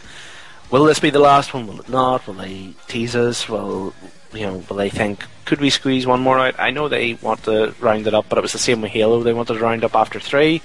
will 0.70 0.84
this 0.84 1.00
be 1.00 1.10
the 1.10 1.20
last 1.20 1.54
one? 1.54 1.66
Will 1.66 1.80
it 1.80 1.88
not? 1.88 2.26
Will 2.26 2.34
they 2.34 2.74
tease 2.88 3.16
us? 3.16 3.48
Will 3.48 3.94
you 4.32 4.46
know? 4.46 4.62
Will 4.68 4.76
they 4.76 4.90
think 4.90 5.24
could 5.44 5.60
we 5.60 5.70
squeeze 5.70 6.06
one 6.06 6.20
more 6.20 6.38
out? 6.38 6.54
I 6.58 6.70
know 6.70 6.88
they 6.88 7.14
want 7.14 7.42
to 7.44 7.74
round 7.80 8.06
it 8.06 8.14
up, 8.14 8.26
but 8.28 8.38
it 8.38 8.40
was 8.42 8.52
the 8.52 8.58
same 8.58 8.80
with 8.80 8.92
Halo. 8.92 9.22
They 9.22 9.32
wanted 9.32 9.54
to 9.54 9.60
round 9.60 9.84
up 9.84 9.96
after 9.96 10.20
three. 10.20 10.62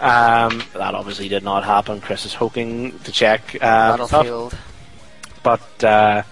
Um, 0.00 0.62
that 0.72 0.94
obviously 0.94 1.28
did 1.28 1.44
not 1.44 1.64
happen. 1.64 2.00
Chris 2.00 2.24
is 2.24 2.34
hoping 2.34 2.98
to 3.00 3.12
check 3.12 3.50
stuff. 3.50 3.60
Battlefield. 3.60 4.58
But 5.42 5.84
uh, 5.84 6.22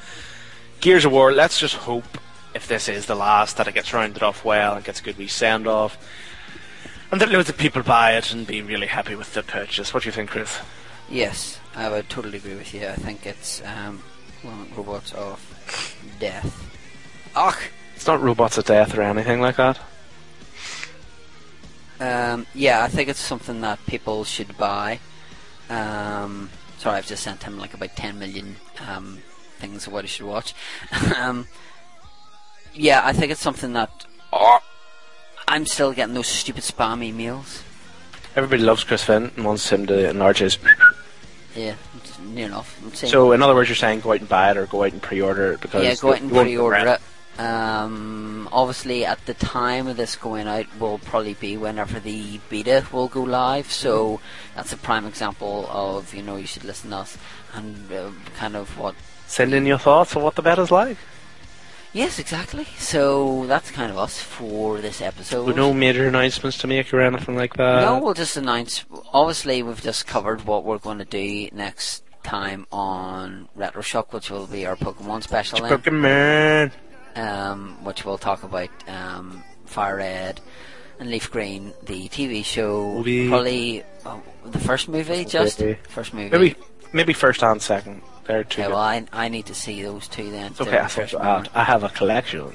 Gears 0.81 1.05
of 1.05 1.12
War, 1.12 1.32
let's 1.32 1.61
just 1.61 1.74
hope 1.74 2.19
if 2.55 2.66
this 2.66 2.89
is 2.89 3.07
the 3.07 3.15
last 3.15 3.57
that 3.59 3.69
it 3.69 3.74
gets 3.74 3.93
rounded 3.93 4.23
off 4.23 4.44
well 4.44 4.74
and 4.74 4.85
gets 4.85 5.01
a 5.01 5.03
good 5.03 5.19
wee 5.19 5.28
send 5.28 5.66
off. 5.66 5.99
And 7.11 7.20
that 7.20 7.28
loads 7.28 7.51
of 7.51 7.59
people 7.59 7.82
buy 7.82 8.16
it 8.16 8.32
and 8.32 8.47
be 8.47 8.62
really 8.62 8.86
happy 8.86 9.15
with 9.15 9.35
the 9.35 9.43
purchase. 9.43 9.93
What 9.93 10.03
do 10.03 10.09
you 10.09 10.12
think, 10.12 10.31
Chris? 10.31 10.59
Yes, 11.11 11.61
I 11.77 11.90
would 11.90 12.09
totally 12.09 12.39
agree 12.39 12.55
with 12.55 12.73
you. 12.73 12.86
I 12.86 12.94
think 12.94 13.27
it's 13.27 13.62
um, 13.66 14.03
well, 14.43 14.66
robots 14.74 15.12
of 15.12 15.52
death. 16.19 16.69
Ugh. 17.35 17.57
It's 17.94 18.07
not 18.07 18.20
robots 18.20 18.59
of 18.59 18.65
death 18.65 18.97
or 18.97 19.03
anything 19.03 19.40
like 19.40 19.57
that. 19.57 19.78
Um, 22.01 22.47
yeah, 22.55 22.82
I 22.82 22.89
think 22.89 23.09
it's 23.09 23.20
something 23.20 23.61
that 23.61 23.85
people 23.86 24.24
should 24.24 24.59
buy. 24.59 24.99
Um, 25.70 26.51
sorry, 26.78 26.99
I've 26.99 27.07
just 27.07 27.23
sent 27.23 27.44
him 27.44 27.59
like 27.59 27.74
about 27.74 27.94
10 27.94 28.19
million 28.19 28.57
um, 28.89 29.19
things 29.59 29.86
of 29.86 29.93
what 29.93 30.05
he 30.05 30.09
should 30.09 30.27
watch. 30.27 30.53
um, 31.16 31.47
yeah, 32.74 33.03
I 33.05 33.12
think 33.12 33.31
it's 33.31 33.40
something 33.40 33.73
that. 33.74 34.05
Oh, 34.32 34.61
I'm 35.47 35.66
still 35.66 35.93
getting 35.93 36.15
those 36.15 36.27
stupid 36.27 36.65
spam 36.65 37.09
emails. 37.09 37.62
Everybody 38.35 38.62
loves 38.62 38.82
Chris 38.82 39.05
Finn 39.05 39.31
and 39.36 39.44
wants 39.44 39.70
him 39.70 39.86
to 39.86 40.11
enlarge 40.11 40.39
his. 40.39 40.59
Yeah, 41.55 41.74
near 42.24 42.47
enough. 42.47 42.81
So, 42.94 43.32
in 43.32 43.43
other 43.43 43.55
words, 43.55 43.69
you're 43.69 43.77
saying 43.77 44.01
go 44.01 44.12
out 44.12 44.20
and 44.20 44.28
buy 44.28 44.51
it 44.51 44.57
or 44.57 44.66
go 44.66 44.85
out 44.85 44.93
and 44.93 45.03
pre-order 45.03 45.53
it 45.53 45.61
because 45.61 45.85
yeah, 45.85 45.94
go 45.94 46.12
out 46.12 46.20
and 46.20 46.31
pre-order 46.31 46.77
it. 46.77 47.01
Um, 47.39 48.49
obviously, 48.53 49.07
at 49.07 49.24
the 49.24 49.35
time 49.35 49.86
of 49.86 49.97
this 49.97 50.16
going 50.16 50.47
out, 50.47 50.66
will 50.78 50.99
probably 50.99 51.35
be 51.35 51.57
whenever 51.57 51.99
the 51.99 52.40
beta 52.51 52.86
will 52.93 53.09
go 53.09 53.23
live. 53.23 53.73
So 53.73 54.20
that's 54.55 54.73
a 54.73 54.77
prime 54.77 55.07
example 55.07 55.66
of 55.70 56.15
you 56.15 56.23
know 56.23 56.36
you 56.36 56.47
should 56.47 56.65
listen 56.65 56.90
to 56.90 56.99
us 56.99 57.16
and 57.55 57.90
uh, 57.93 58.11
kind 58.36 58.57
of 58.57 58.77
what. 58.78 58.94
Send 59.27 59.55
in 59.55 59.65
your 59.65 59.78
thoughts 59.78 60.15
on 60.15 60.23
what 60.23 60.35
the 60.35 60.43
beta's 60.43 60.70
like. 60.70 60.99
Yes, 61.94 62.19
exactly. 62.19 62.65
So 62.78 63.47
that's 63.47 63.70
kind 63.70 63.90
of 63.90 63.99
us 63.99 64.19
for 64.19 64.81
this 64.81 65.03
episode. 65.03 65.47
With 65.47 65.57
no 65.57 65.74
major 65.74 66.09
announcements 66.09 66.57
to 66.59 66.66
make 66.66 66.93
or 66.93 67.01
anything 67.01 67.36
like 67.36 67.55
that. 67.55 67.82
no, 67.82 67.99
we'll 67.99 68.15
just 68.15 68.36
announce. 68.36 68.85
Obviously, 69.12 69.62
we've 69.62 69.82
just 69.82 70.07
covered 70.07 70.44
what 70.44 70.65
we're 70.65 70.78
going 70.78 70.99
to 70.99 71.05
do 71.05 71.49
next 71.53 72.03
time 72.23 72.66
on 72.73 73.49
Retro 73.55 73.82
Shock, 73.82 74.12
which 74.12 74.31
will 74.31 74.47
be 74.47 74.66
our 74.66 74.77
Pokemon 74.77 75.23
special. 75.23 75.61
then. 75.61 75.78
Pokemon. 75.78 76.73
um, 77.16 77.85
which 77.85 78.05
we'll 78.05 78.19
talk 78.19 78.43
about 78.43 78.70
um, 78.89 79.43
Fire 79.66 79.97
Red 79.97 80.40
and 80.99 81.11
Leaf 81.11 81.31
Green, 81.31 81.73
the 81.85 82.09
TV 82.09 82.44
show. 82.44 82.94
Movie. 82.94 83.28
Probably 83.28 83.82
oh, 84.07 84.23
the 84.44 84.59
first 84.59 84.89
movie, 84.89 85.24
just 85.24 85.61
movie. 85.61 85.78
first 85.89 86.15
movie. 86.15 86.31
Maybe, 86.31 86.55
maybe 86.93 87.12
first 87.12 87.43
and 87.43 87.61
second. 87.61 88.03
They're 88.24 88.44
two. 88.44 88.62
Okay, 88.62 88.70
well, 88.70 88.81
I, 88.81 89.05
I 89.12 89.28
need 89.28 89.47
to 89.47 89.55
see 89.55 89.82
those 89.82 90.07
two 90.09 90.31
then. 90.31 90.53
It's 90.53 90.61
okay. 90.61 90.78
I, 90.78 90.85
refresh 90.85 91.12
thought 91.12 91.20
I, 91.23 91.32
memory. 91.35 91.49
I 91.55 91.65
have 91.65 91.82
a 91.82 91.89
collection. 91.89 92.53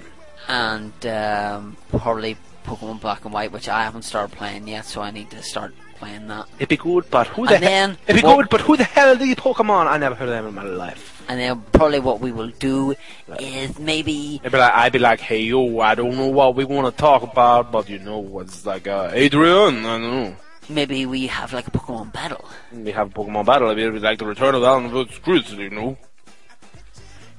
And 0.47 1.05
um, 1.05 1.77
probably 1.89 2.37
Pokemon 2.65 3.01
Black 3.01 3.25
and 3.25 3.33
White, 3.33 3.51
which 3.51 3.67
I 3.67 3.83
haven't 3.83 4.03
started 4.03 4.35
playing 4.35 4.67
yet, 4.67 4.85
so 4.85 5.01
I 5.01 5.11
need 5.11 5.29
to 5.31 5.43
start 5.43 5.73
playing 5.99 6.27
that. 6.27 6.47
It'd 6.57 6.69
be 6.69 6.77
good, 6.77 7.05
but 7.09 7.27
who 7.27 7.45
the 7.47 7.55
And 7.55 7.63
hell? 7.63 7.71
then 7.87 7.97
It'd 8.07 8.21
be 8.21 8.27
what- 8.27 8.37
good, 8.37 8.49
but 8.49 8.61
who 8.61 8.77
the 8.77 8.83
hell 8.83 9.09
are 9.11 9.15
these 9.15 9.35
Pokemon? 9.35 9.87
I 9.87 9.97
never 9.97 10.15
heard 10.15 10.29
of 10.29 10.33
them 10.35 10.47
in 10.47 10.55
my 10.55 10.63
life. 10.63 11.23
And 11.29 11.39
then 11.39 11.61
probably 11.73 11.99
what 11.99 12.21
we 12.21 12.31
will 12.31 12.51
do 12.59 12.95
is 13.39 13.77
maybe 13.79 14.39
I'd 14.45 14.51
be 14.51 14.57
like, 14.57 14.73
I'd 14.73 14.91
be 14.93 14.99
like, 14.99 15.19
hey 15.19 15.41
yo, 15.41 15.79
I 15.79 15.93
don't 15.95 16.15
know 16.15 16.27
what 16.27 16.55
we 16.55 16.63
want 16.63 16.93
to 16.95 16.97
talk 16.97 17.21
about, 17.23 17.71
but 17.71 17.89
you 17.89 17.99
know, 17.99 18.19
what's 18.19 18.65
like 18.65 18.87
uh, 18.87 19.09
Adrian. 19.13 19.85
I 19.85 19.97
don't 19.97 20.01
know. 20.03 20.35
maybe 20.69 21.05
we 21.05 21.27
have 21.27 21.51
like 21.51 21.67
a 21.67 21.71
Pokemon 21.71 22.13
battle. 22.13 22.45
We 22.71 22.91
have 22.91 23.07
a 23.11 23.13
Pokemon 23.13 23.45
battle. 23.45 23.69
It'd 23.71 23.93
be 23.93 23.99
like 23.99 24.19
the 24.19 24.25
return 24.25 24.55
of 24.55 24.63
Alan 24.63 24.89
Woods 24.91 25.19
you 25.53 25.69
know. 25.69 25.97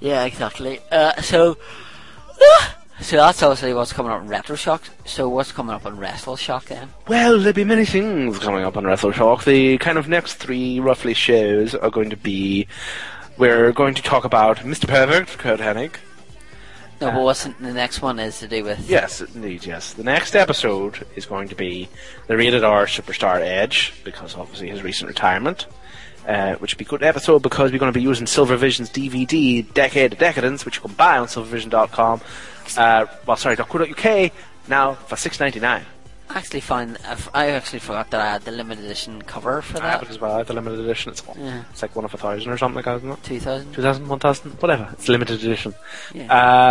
Yeah, 0.01 0.25
exactly. 0.25 0.81
Uh, 0.93 1.21
so, 1.23 1.57
so 3.01 3.16
that's 3.16 3.43
obviously 3.43 3.73
what's 3.75 3.93
coming 3.93 4.11
up 4.11 4.20
on 4.20 4.29
Retro 4.29 4.57
Shock. 4.57 4.83
So 5.05 5.29
what's 5.29 5.53
coming 5.53 5.75
up 5.75 5.87
on 5.87 5.99
WrestleShock 5.99 6.65
then? 6.65 6.91
Well, 7.07 7.39
there'll 7.39 7.53
be 7.53 7.65
many 7.65 7.85
things 7.85 8.39
coming 8.39 8.65
up 8.65 8.77
on 8.77 8.85
WrestleShock. 8.85 9.45
The 9.45 9.79
kind 9.79 9.99
of 9.99 10.09
next 10.09 10.35
three, 10.35 10.81
roughly, 10.81 11.15
shows 11.15 11.75
are 11.75 11.91
going 11.91 12.11
to 12.11 12.16
be. 12.16 12.66
We're 13.37 13.70
going 13.73 13.95
to 13.95 14.03
talk 14.03 14.25
about 14.25 14.59
Mr. 14.59 14.89
Perfect, 14.89 15.39
Curt 15.39 15.61
Hennig. 15.61 15.95
No, 17.01 17.12
but 17.12 17.23
what's 17.23 17.45
the 17.45 17.73
next 17.73 18.03
one 18.03 18.19
is 18.19 18.41
to 18.41 18.49
do 18.49 18.65
with? 18.65 18.91
Yes, 18.91 19.20
indeed, 19.20 19.65
yes. 19.65 19.93
The 19.93 20.03
next 20.03 20.35
episode 20.35 21.07
is 21.15 21.27
going 21.27 21.47
to 21.49 21.55
be 21.55 21.89
the 22.27 22.37
rated 22.37 22.65
R 22.65 22.87
Superstar 22.87 23.41
Edge, 23.41 23.95
because 24.03 24.35
obviously 24.35 24.70
his 24.70 24.83
recent 24.83 25.09
retirement. 25.09 25.66
Uh, 26.27 26.57
which 26.57 26.75
would 26.75 26.79
be 26.79 26.85
a 26.85 26.89
good 26.89 27.03
episode 27.03 27.41
because 27.41 27.73
we're 27.73 27.79
going 27.79 27.91
to 27.91 27.99
be 27.99 28.03
using 28.03 28.27
Silvervision's 28.27 28.91
DVD, 28.91 29.73
Decade 29.73 30.12
of 30.12 30.19
Decadence, 30.19 30.66
which 30.66 30.77
you 30.77 30.83
can 30.83 30.93
buy 30.93 31.16
on 31.16 31.27
silvervision.com. 31.27 32.20
Uh, 32.77 33.07
well, 33.27 33.36
sorry, 33.36 33.57
.co.uk 33.57 34.32
now 34.69 34.95
for 34.95 35.16
six 35.16 35.39
ninety 35.40 35.61
nine. 35.61 35.85
I 36.31 36.36
actually 36.36 36.61
find 36.61 36.99
I've- 37.07 37.31
actually 37.32 37.78
forgot 37.78 38.11
that 38.11 38.20
I 38.20 38.27
had 38.32 38.45
the 38.45 38.51
limited 38.51 38.85
edition 38.85 39.23
cover 39.23 39.62
for 39.62 39.82
I 39.82 39.93
have 39.93 40.01
that. 40.01 40.09
it 40.09 40.11
as 40.11 40.20
well. 40.20 40.35
I 40.35 40.39
have 40.39 40.47
the 40.47 40.53
limited 40.53 40.81
edition. 40.81 41.11
It's, 41.11 41.23
Yeah. 41.39 41.62
it's 41.70 41.81
like 41.81 41.97
one 41.97 42.05
of 42.05 42.12
a 42.12 42.19
thousand 42.19 42.53
or 42.53 42.59
something 42.59 42.77
like 42.77 42.85
that, 42.85 42.97
isn't 42.99 43.11
it? 43.11 43.23
2000? 43.23 43.73
2000, 43.73 44.07
1000, 44.09 44.51
whatever. 44.61 44.90
It's 44.93 45.09
limited 45.09 45.43
edition. 45.43 45.74
Yeah. 46.12 46.27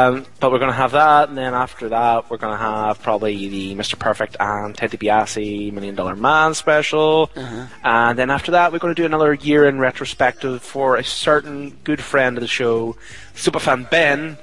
Um, 0.09 0.27
but 0.39 0.51
we're 0.51 0.59
going 0.59 0.69
to 0.69 0.77
have 0.77 0.91
that, 0.91 1.29
and 1.29 1.35
then 1.39 1.55
after 1.55 1.89
that, 1.89 2.29
we're 2.29 2.37
going 2.37 2.53
to 2.53 2.63
have 2.63 3.01
probably 3.01 3.49
the 3.49 3.73
Mr. 3.73 3.97
Perfect 3.97 4.37
and 4.39 4.77
Ted 4.77 4.91
DiBiase 4.91 5.73
Million 5.73 5.95
Dollar 5.95 6.15
Man 6.15 6.53
special. 6.53 7.31
Uh-huh. 7.35 7.65
And 7.83 8.19
then 8.19 8.29
after 8.29 8.51
that, 8.51 8.71
we're 8.71 8.77
going 8.77 8.93
to 8.93 9.01
do 9.01 9.07
another 9.07 9.33
year 9.33 9.67
in 9.67 9.79
retrospective 9.79 10.61
for 10.61 10.97
a 10.97 11.03
certain 11.03 11.75
good 11.83 11.99
friend 11.99 12.37
of 12.37 12.41
the 12.41 12.47
show, 12.47 12.95
Superfan 13.33 13.89
Ben. 13.89 14.37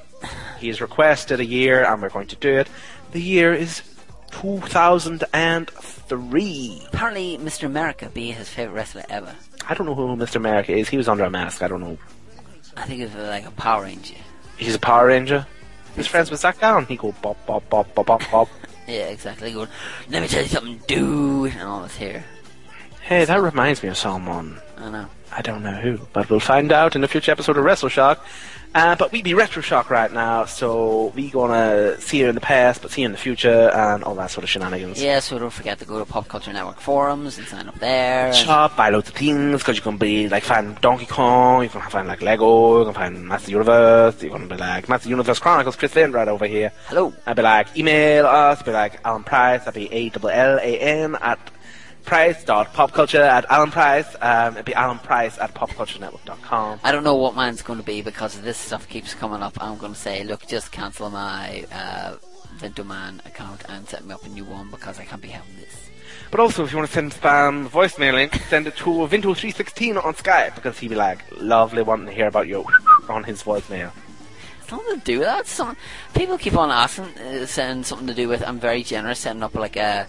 He 0.59 0.69
has 0.69 0.81
requested 0.81 1.41
a 1.41 1.45
year, 1.45 1.85
and 1.85 2.01
we're 2.03 2.09
going 2.11 2.27
to 2.29 2.37
do 2.37 2.59
it. 2.59 2.69
The 3.13 3.21
year 3.21 3.53
is 3.55 3.83
2003. 4.33 6.83
Apparently, 6.93 7.39
Mr. 7.39 7.65
America 7.65 8.09
be 8.13 8.31
his 8.33 8.49
favorite 8.49 8.75
wrestler 8.75 9.05
ever. 9.09 9.35
I 9.69 9.75
don't 9.75 9.87
know 9.87 9.95
who 9.95 10.17
Mr. 10.17 10.37
America 10.37 10.73
is. 10.73 10.89
He 10.89 10.97
was 10.97 11.09
under 11.09 11.25
a 11.25 11.31
mask. 11.31 11.63
I 11.63 11.69
don't 11.69 11.81
know. 11.81 11.99
I 12.77 12.87
think 12.87 13.03
it's 13.03 13.15
like 13.15 13.47
a 13.47 13.51
Power 13.53 13.85
Ranger. 13.85 14.15
He's 14.57 14.75
a 14.75 14.79
Power 14.79 15.07
Ranger. 15.07 15.47
He's 15.97 16.07
friends 16.07 16.31
with 16.31 16.41
Zach 16.41 16.61
Gowen. 16.61 16.87
He 16.87 16.97
go 16.97 17.13
bop 17.23 17.45
bop 17.47 17.69
bop 17.71 17.95
bop 17.95 18.07
bop 18.07 18.23
bop. 18.31 18.49
Yeah, 18.87 19.09
exactly. 19.09 19.51
Going, 19.51 19.71
let 20.11 20.21
me 20.21 20.29
tell 20.29 20.43
you 20.43 20.49
something, 20.49 20.79
dude, 20.87 21.53
and 21.55 21.63
all 21.63 21.85
this 21.85 21.97
here. 21.97 22.23
Hey, 23.01 23.25
that 23.25 23.41
reminds 23.41 23.83
me 23.83 23.89
of 23.89 23.97
someone. 23.97 24.61
I 24.77 24.91
know. 24.91 25.07
I 25.33 25.41
don't 25.41 25.63
know 25.63 25.81
who, 25.81 26.01
but 26.13 26.29
we'll 26.29 26.39
find 26.39 26.71
out 26.71 26.95
in 26.95 27.03
a 27.03 27.09
future 27.09 27.33
episode 27.33 27.57
of 27.57 27.65
WrestleShock. 27.65 28.19
Uh, 28.75 28.97
but 28.97 29.13
we 29.13 29.23
be 29.23 29.35
Retro 29.35 29.63
Shock 29.63 29.89
right 29.89 30.13
now, 30.13 30.47
so 30.47 31.13
we 31.15 31.31
gonna 31.31 32.01
see 32.01 32.19
you 32.19 32.29
in 32.29 32.35
the 32.35 32.41
past, 32.41 32.83
but 32.83 32.91
see 32.91 33.03
you 33.03 33.07
in 33.07 33.13
the 33.13 33.19
future, 33.19 33.71
and 33.71 34.03
all 34.03 34.17
that 34.17 34.33
sort 34.33 34.43
of 34.43 34.51
shenanigans. 34.51 35.01
Yeah, 35.01 35.21
so 35.21 35.39
don't 35.39 35.51
forget 35.51 35.79
to 35.79 35.85
go 35.85 36.01
to 36.01 36.05
Pop 36.05 36.27
Culture 36.27 36.53
Network 36.53 36.81
forums 36.81 37.39
and 37.39 37.47
sign 37.47 37.69
up 37.69 37.79
there. 37.79 38.33
Shop, 38.33 38.77
buy 38.77 38.91
loads 38.91 39.09
of 39.09 39.15
things, 39.15 39.61
because 39.61 39.77
you 39.77 39.83
can 39.83 39.97
be 39.97 40.29
like 40.29 40.43
find 40.43 40.81
Donkey 40.81 41.07
Kong, 41.07 41.63
you 41.63 41.69
can 41.69 41.83
find 41.83 42.09
like 42.09 42.21
Lego, 42.21 42.81
you 42.81 42.85
can 42.87 42.95
find 42.95 43.29
Master 43.29 43.53
Universe, 43.53 44.21
you 44.23 44.31
can 44.31 44.49
be 44.49 44.57
like 44.57 44.89
Master 44.89 45.09
Universe 45.09 45.39
Chronicles, 45.39 45.77
Chris 45.77 45.93
Finn 45.93 46.11
right 46.11 46.27
over 46.27 46.47
here. 46.47 46.73
Hello. 46.89 47.13
I'd 47.27 47.37
be 47.37 47.43
like, 47.43 47.77
email 47.77 48.27
us, 48.27 48.61
be 48.63 48.73
like 48.73 48.99
Allan 49.05 49.23
Price, 49.23 49.65
that'd 49.65 49.75
be 49.75 49.89
A-L-L-A-N 49.95 51.17
at 51.21 51.39
price.popculture 52.05 53.21
at 53.23 53.51
Allan 53.51 53.71
Price, 53.71 54.15
um, 54.21 54.55
it'd 54.55 54.67
be 54.67 54.75
Allan 54.75 54.99
Price 54.99 55.39
at 55.39 55.55
popculturenetwork.com. 55.55 56.81
I 56.83 56.93
don't 56.93 57.05
know 57.05 57.17
what 57.17 57.35
mine's 57.35 57.63
going 57.63 57.79
to 57.79 57.85
be 57.85 58.03
because 58.03 58.41
this 58.41 58.57
stuff 58.57 58.89
keeps 58.89 59.15
coming 59.15 59.43
up. 59.43 59.57
I'm 59.61 59.79
going 59.79 59.95
to 59.95 59.99
say, 59.99 60.25
look, 60.25 60.47
just 60.47 60.73
cancel 60.73 61.11
my 61.11 61.65
uh, 61.73 62.17
Vintoman 62.59 63.25
account 63.27 63.65
and 63.69 63.89
set 63.89 64.05
me 64.05 64.15
up 64.15 64.25
a 64.25 64.29
new 64.29 64.45
one 64.45 64.71
because 64.71 64.99
I 64.99 65.05
can't 65.05 65.23
be 65.23 65.29
having 65.29 65.57
this. 65.57 65.91
But 66.31 66.41
also, 66.41 66.65
if 66.65 66.73
you 66.73 66.79
want 66.79 66.89
to 66.89 66.95
send 66.95 67.13
spam 67.13 67.69
voicemail 67.69 68.15
link, 68.15 68.35
send 68.49 68.67
it 68.67 68.77
to 68.79 68.85
Vinto316 68.85 70.05
on 70.05 70.15
Skype, 70.15 70.55
because 70.55 70.79
he'd 70.79 70.89
be 70.89 70.95
like, 70.95 71.25
lovely 71.41 71.83
wanting 71.83 72.07
to 72.07 72.13
hear 72.13 72.27
about 72.27 72.49
you 72.49 72.65
on 73.09 73.25
his 73.25 73.43
voicemail. 73.43 73.93
Something 74.67 74.99
to 74.99 75.05
do 75.05 75.19
with 75.19 75.29
that. 75.29 75.47
Some 75.47 75.77
people 76.15 76.39
keep 76.39 76.57
on 76.57 76.71
asking, 76.71 77.05
uh, 77.19 77.47
saying 77.47 77.85
something 77.85 78.07
to 78.07 78.15
do 78.15 78.29
with. 78.29 78.43
I'm 78.43 78.59
very 78.59 78.83
generous, 78.83 79.21
setting 79.21 79.43
up 79.43 79.55
like 79.55 79.77
a 79.77 80.07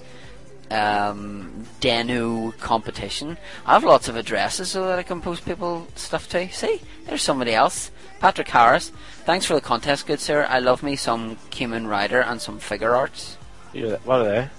um, 0.71 1.65
Denu 1.81 2.57
competition. 2.57 3.37
I 3.65 3.73
have 3.73 3.83
lots 3.83 4.07
of 4.07 4.15
addresses 4.15 4.69
so 4.71 4.85
that 4.87 4.99
I 4.99 5.03
can 5.03 5.21
post 5.21 5.45
people 5.45 5.87
stuff 5.95 6.29
to. 6.29 6.49
See, 6.51 6.81
there's 7.05 7.21
somebody 7.21 7.53
else. 7.53 7.91
Patrick 8.19 8.47
Harris. 8.49 8.91
Thanks 9.25 9.45
for 9.45 9.53
the 9.55 9.61
contest, 9.61 10.07
good 10.07 10.19
sir. 10.19 10.45
I 10.49 10.59
love 10.59 10.83
me 10.83 10.95
some 10.95 11.35
Kamen 11.51 11.87
Rider 11.87 12.21
and 12.21 12.41
some 12.41 12.59
Figuarts. 12.59 13.35
Yeah, 13.73 13.97
What 14.03 14.21
are 14.21 14.23
they? 14.23 14.49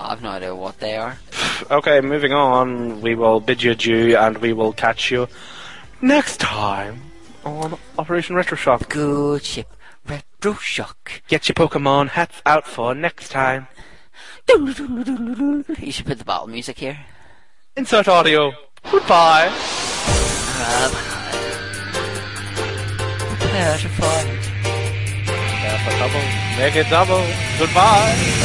I've 0.00 0.22
no 0.22 0.30
idea 0.30 0.54
what 0.54 0.78
they 0.80 0.96
are. 0.96 1.18
Okay, 1.70 2.00
moving 2.00 2.32
on. 2.32 3.00
We 3.00 3.14
will 3.14 3.38
bid 3.38 3.62
you 3.62 3.70
adieu, 3.72 4.16
and 4.16 4.38
we 4.38 4.52
will 4.52 4.72
catch 4.72 5.10
you 5.12 5.28
next 6.02 6.40
time 6.40 7.00
on 7.44 7.78
Operation 7.96 8.34
Retro 8.34 8.56
Shock. 8.56 8.88
Good 8.88 9.44
ship, 9.44 9.72
Retro 10.06 10.54
Shock. 10.54 11.22
Get 11.28 11.48
your 11.48 11.54
Pokemon 11.54 12.08
hats 12.08 12.42
out 12.44 12.66
for 12.66 12.92
next 12.92 13.28
time. 13.30 13.68
You 14.48 15.92
should 15.92 16.06
put 16.06 16.18
the 16.18 16.24
battle 16.24 16.46
music 16.46 16.78
here. 16.78 16.98
Insert 17.76 18.08
audio. 18.08 18.52
Goodbye. 18.90 19.48
Prepare 23.38 23.78
to 23.78 23.88
fight. 23.88 24.26
Prepare 25.24 25.78
for 25.78 25.98
double. 25.98 26.24
Make 26.58 26.76
it 26.76 26.88
double. 26.90 27.26
Goodbye. 27.58 28.43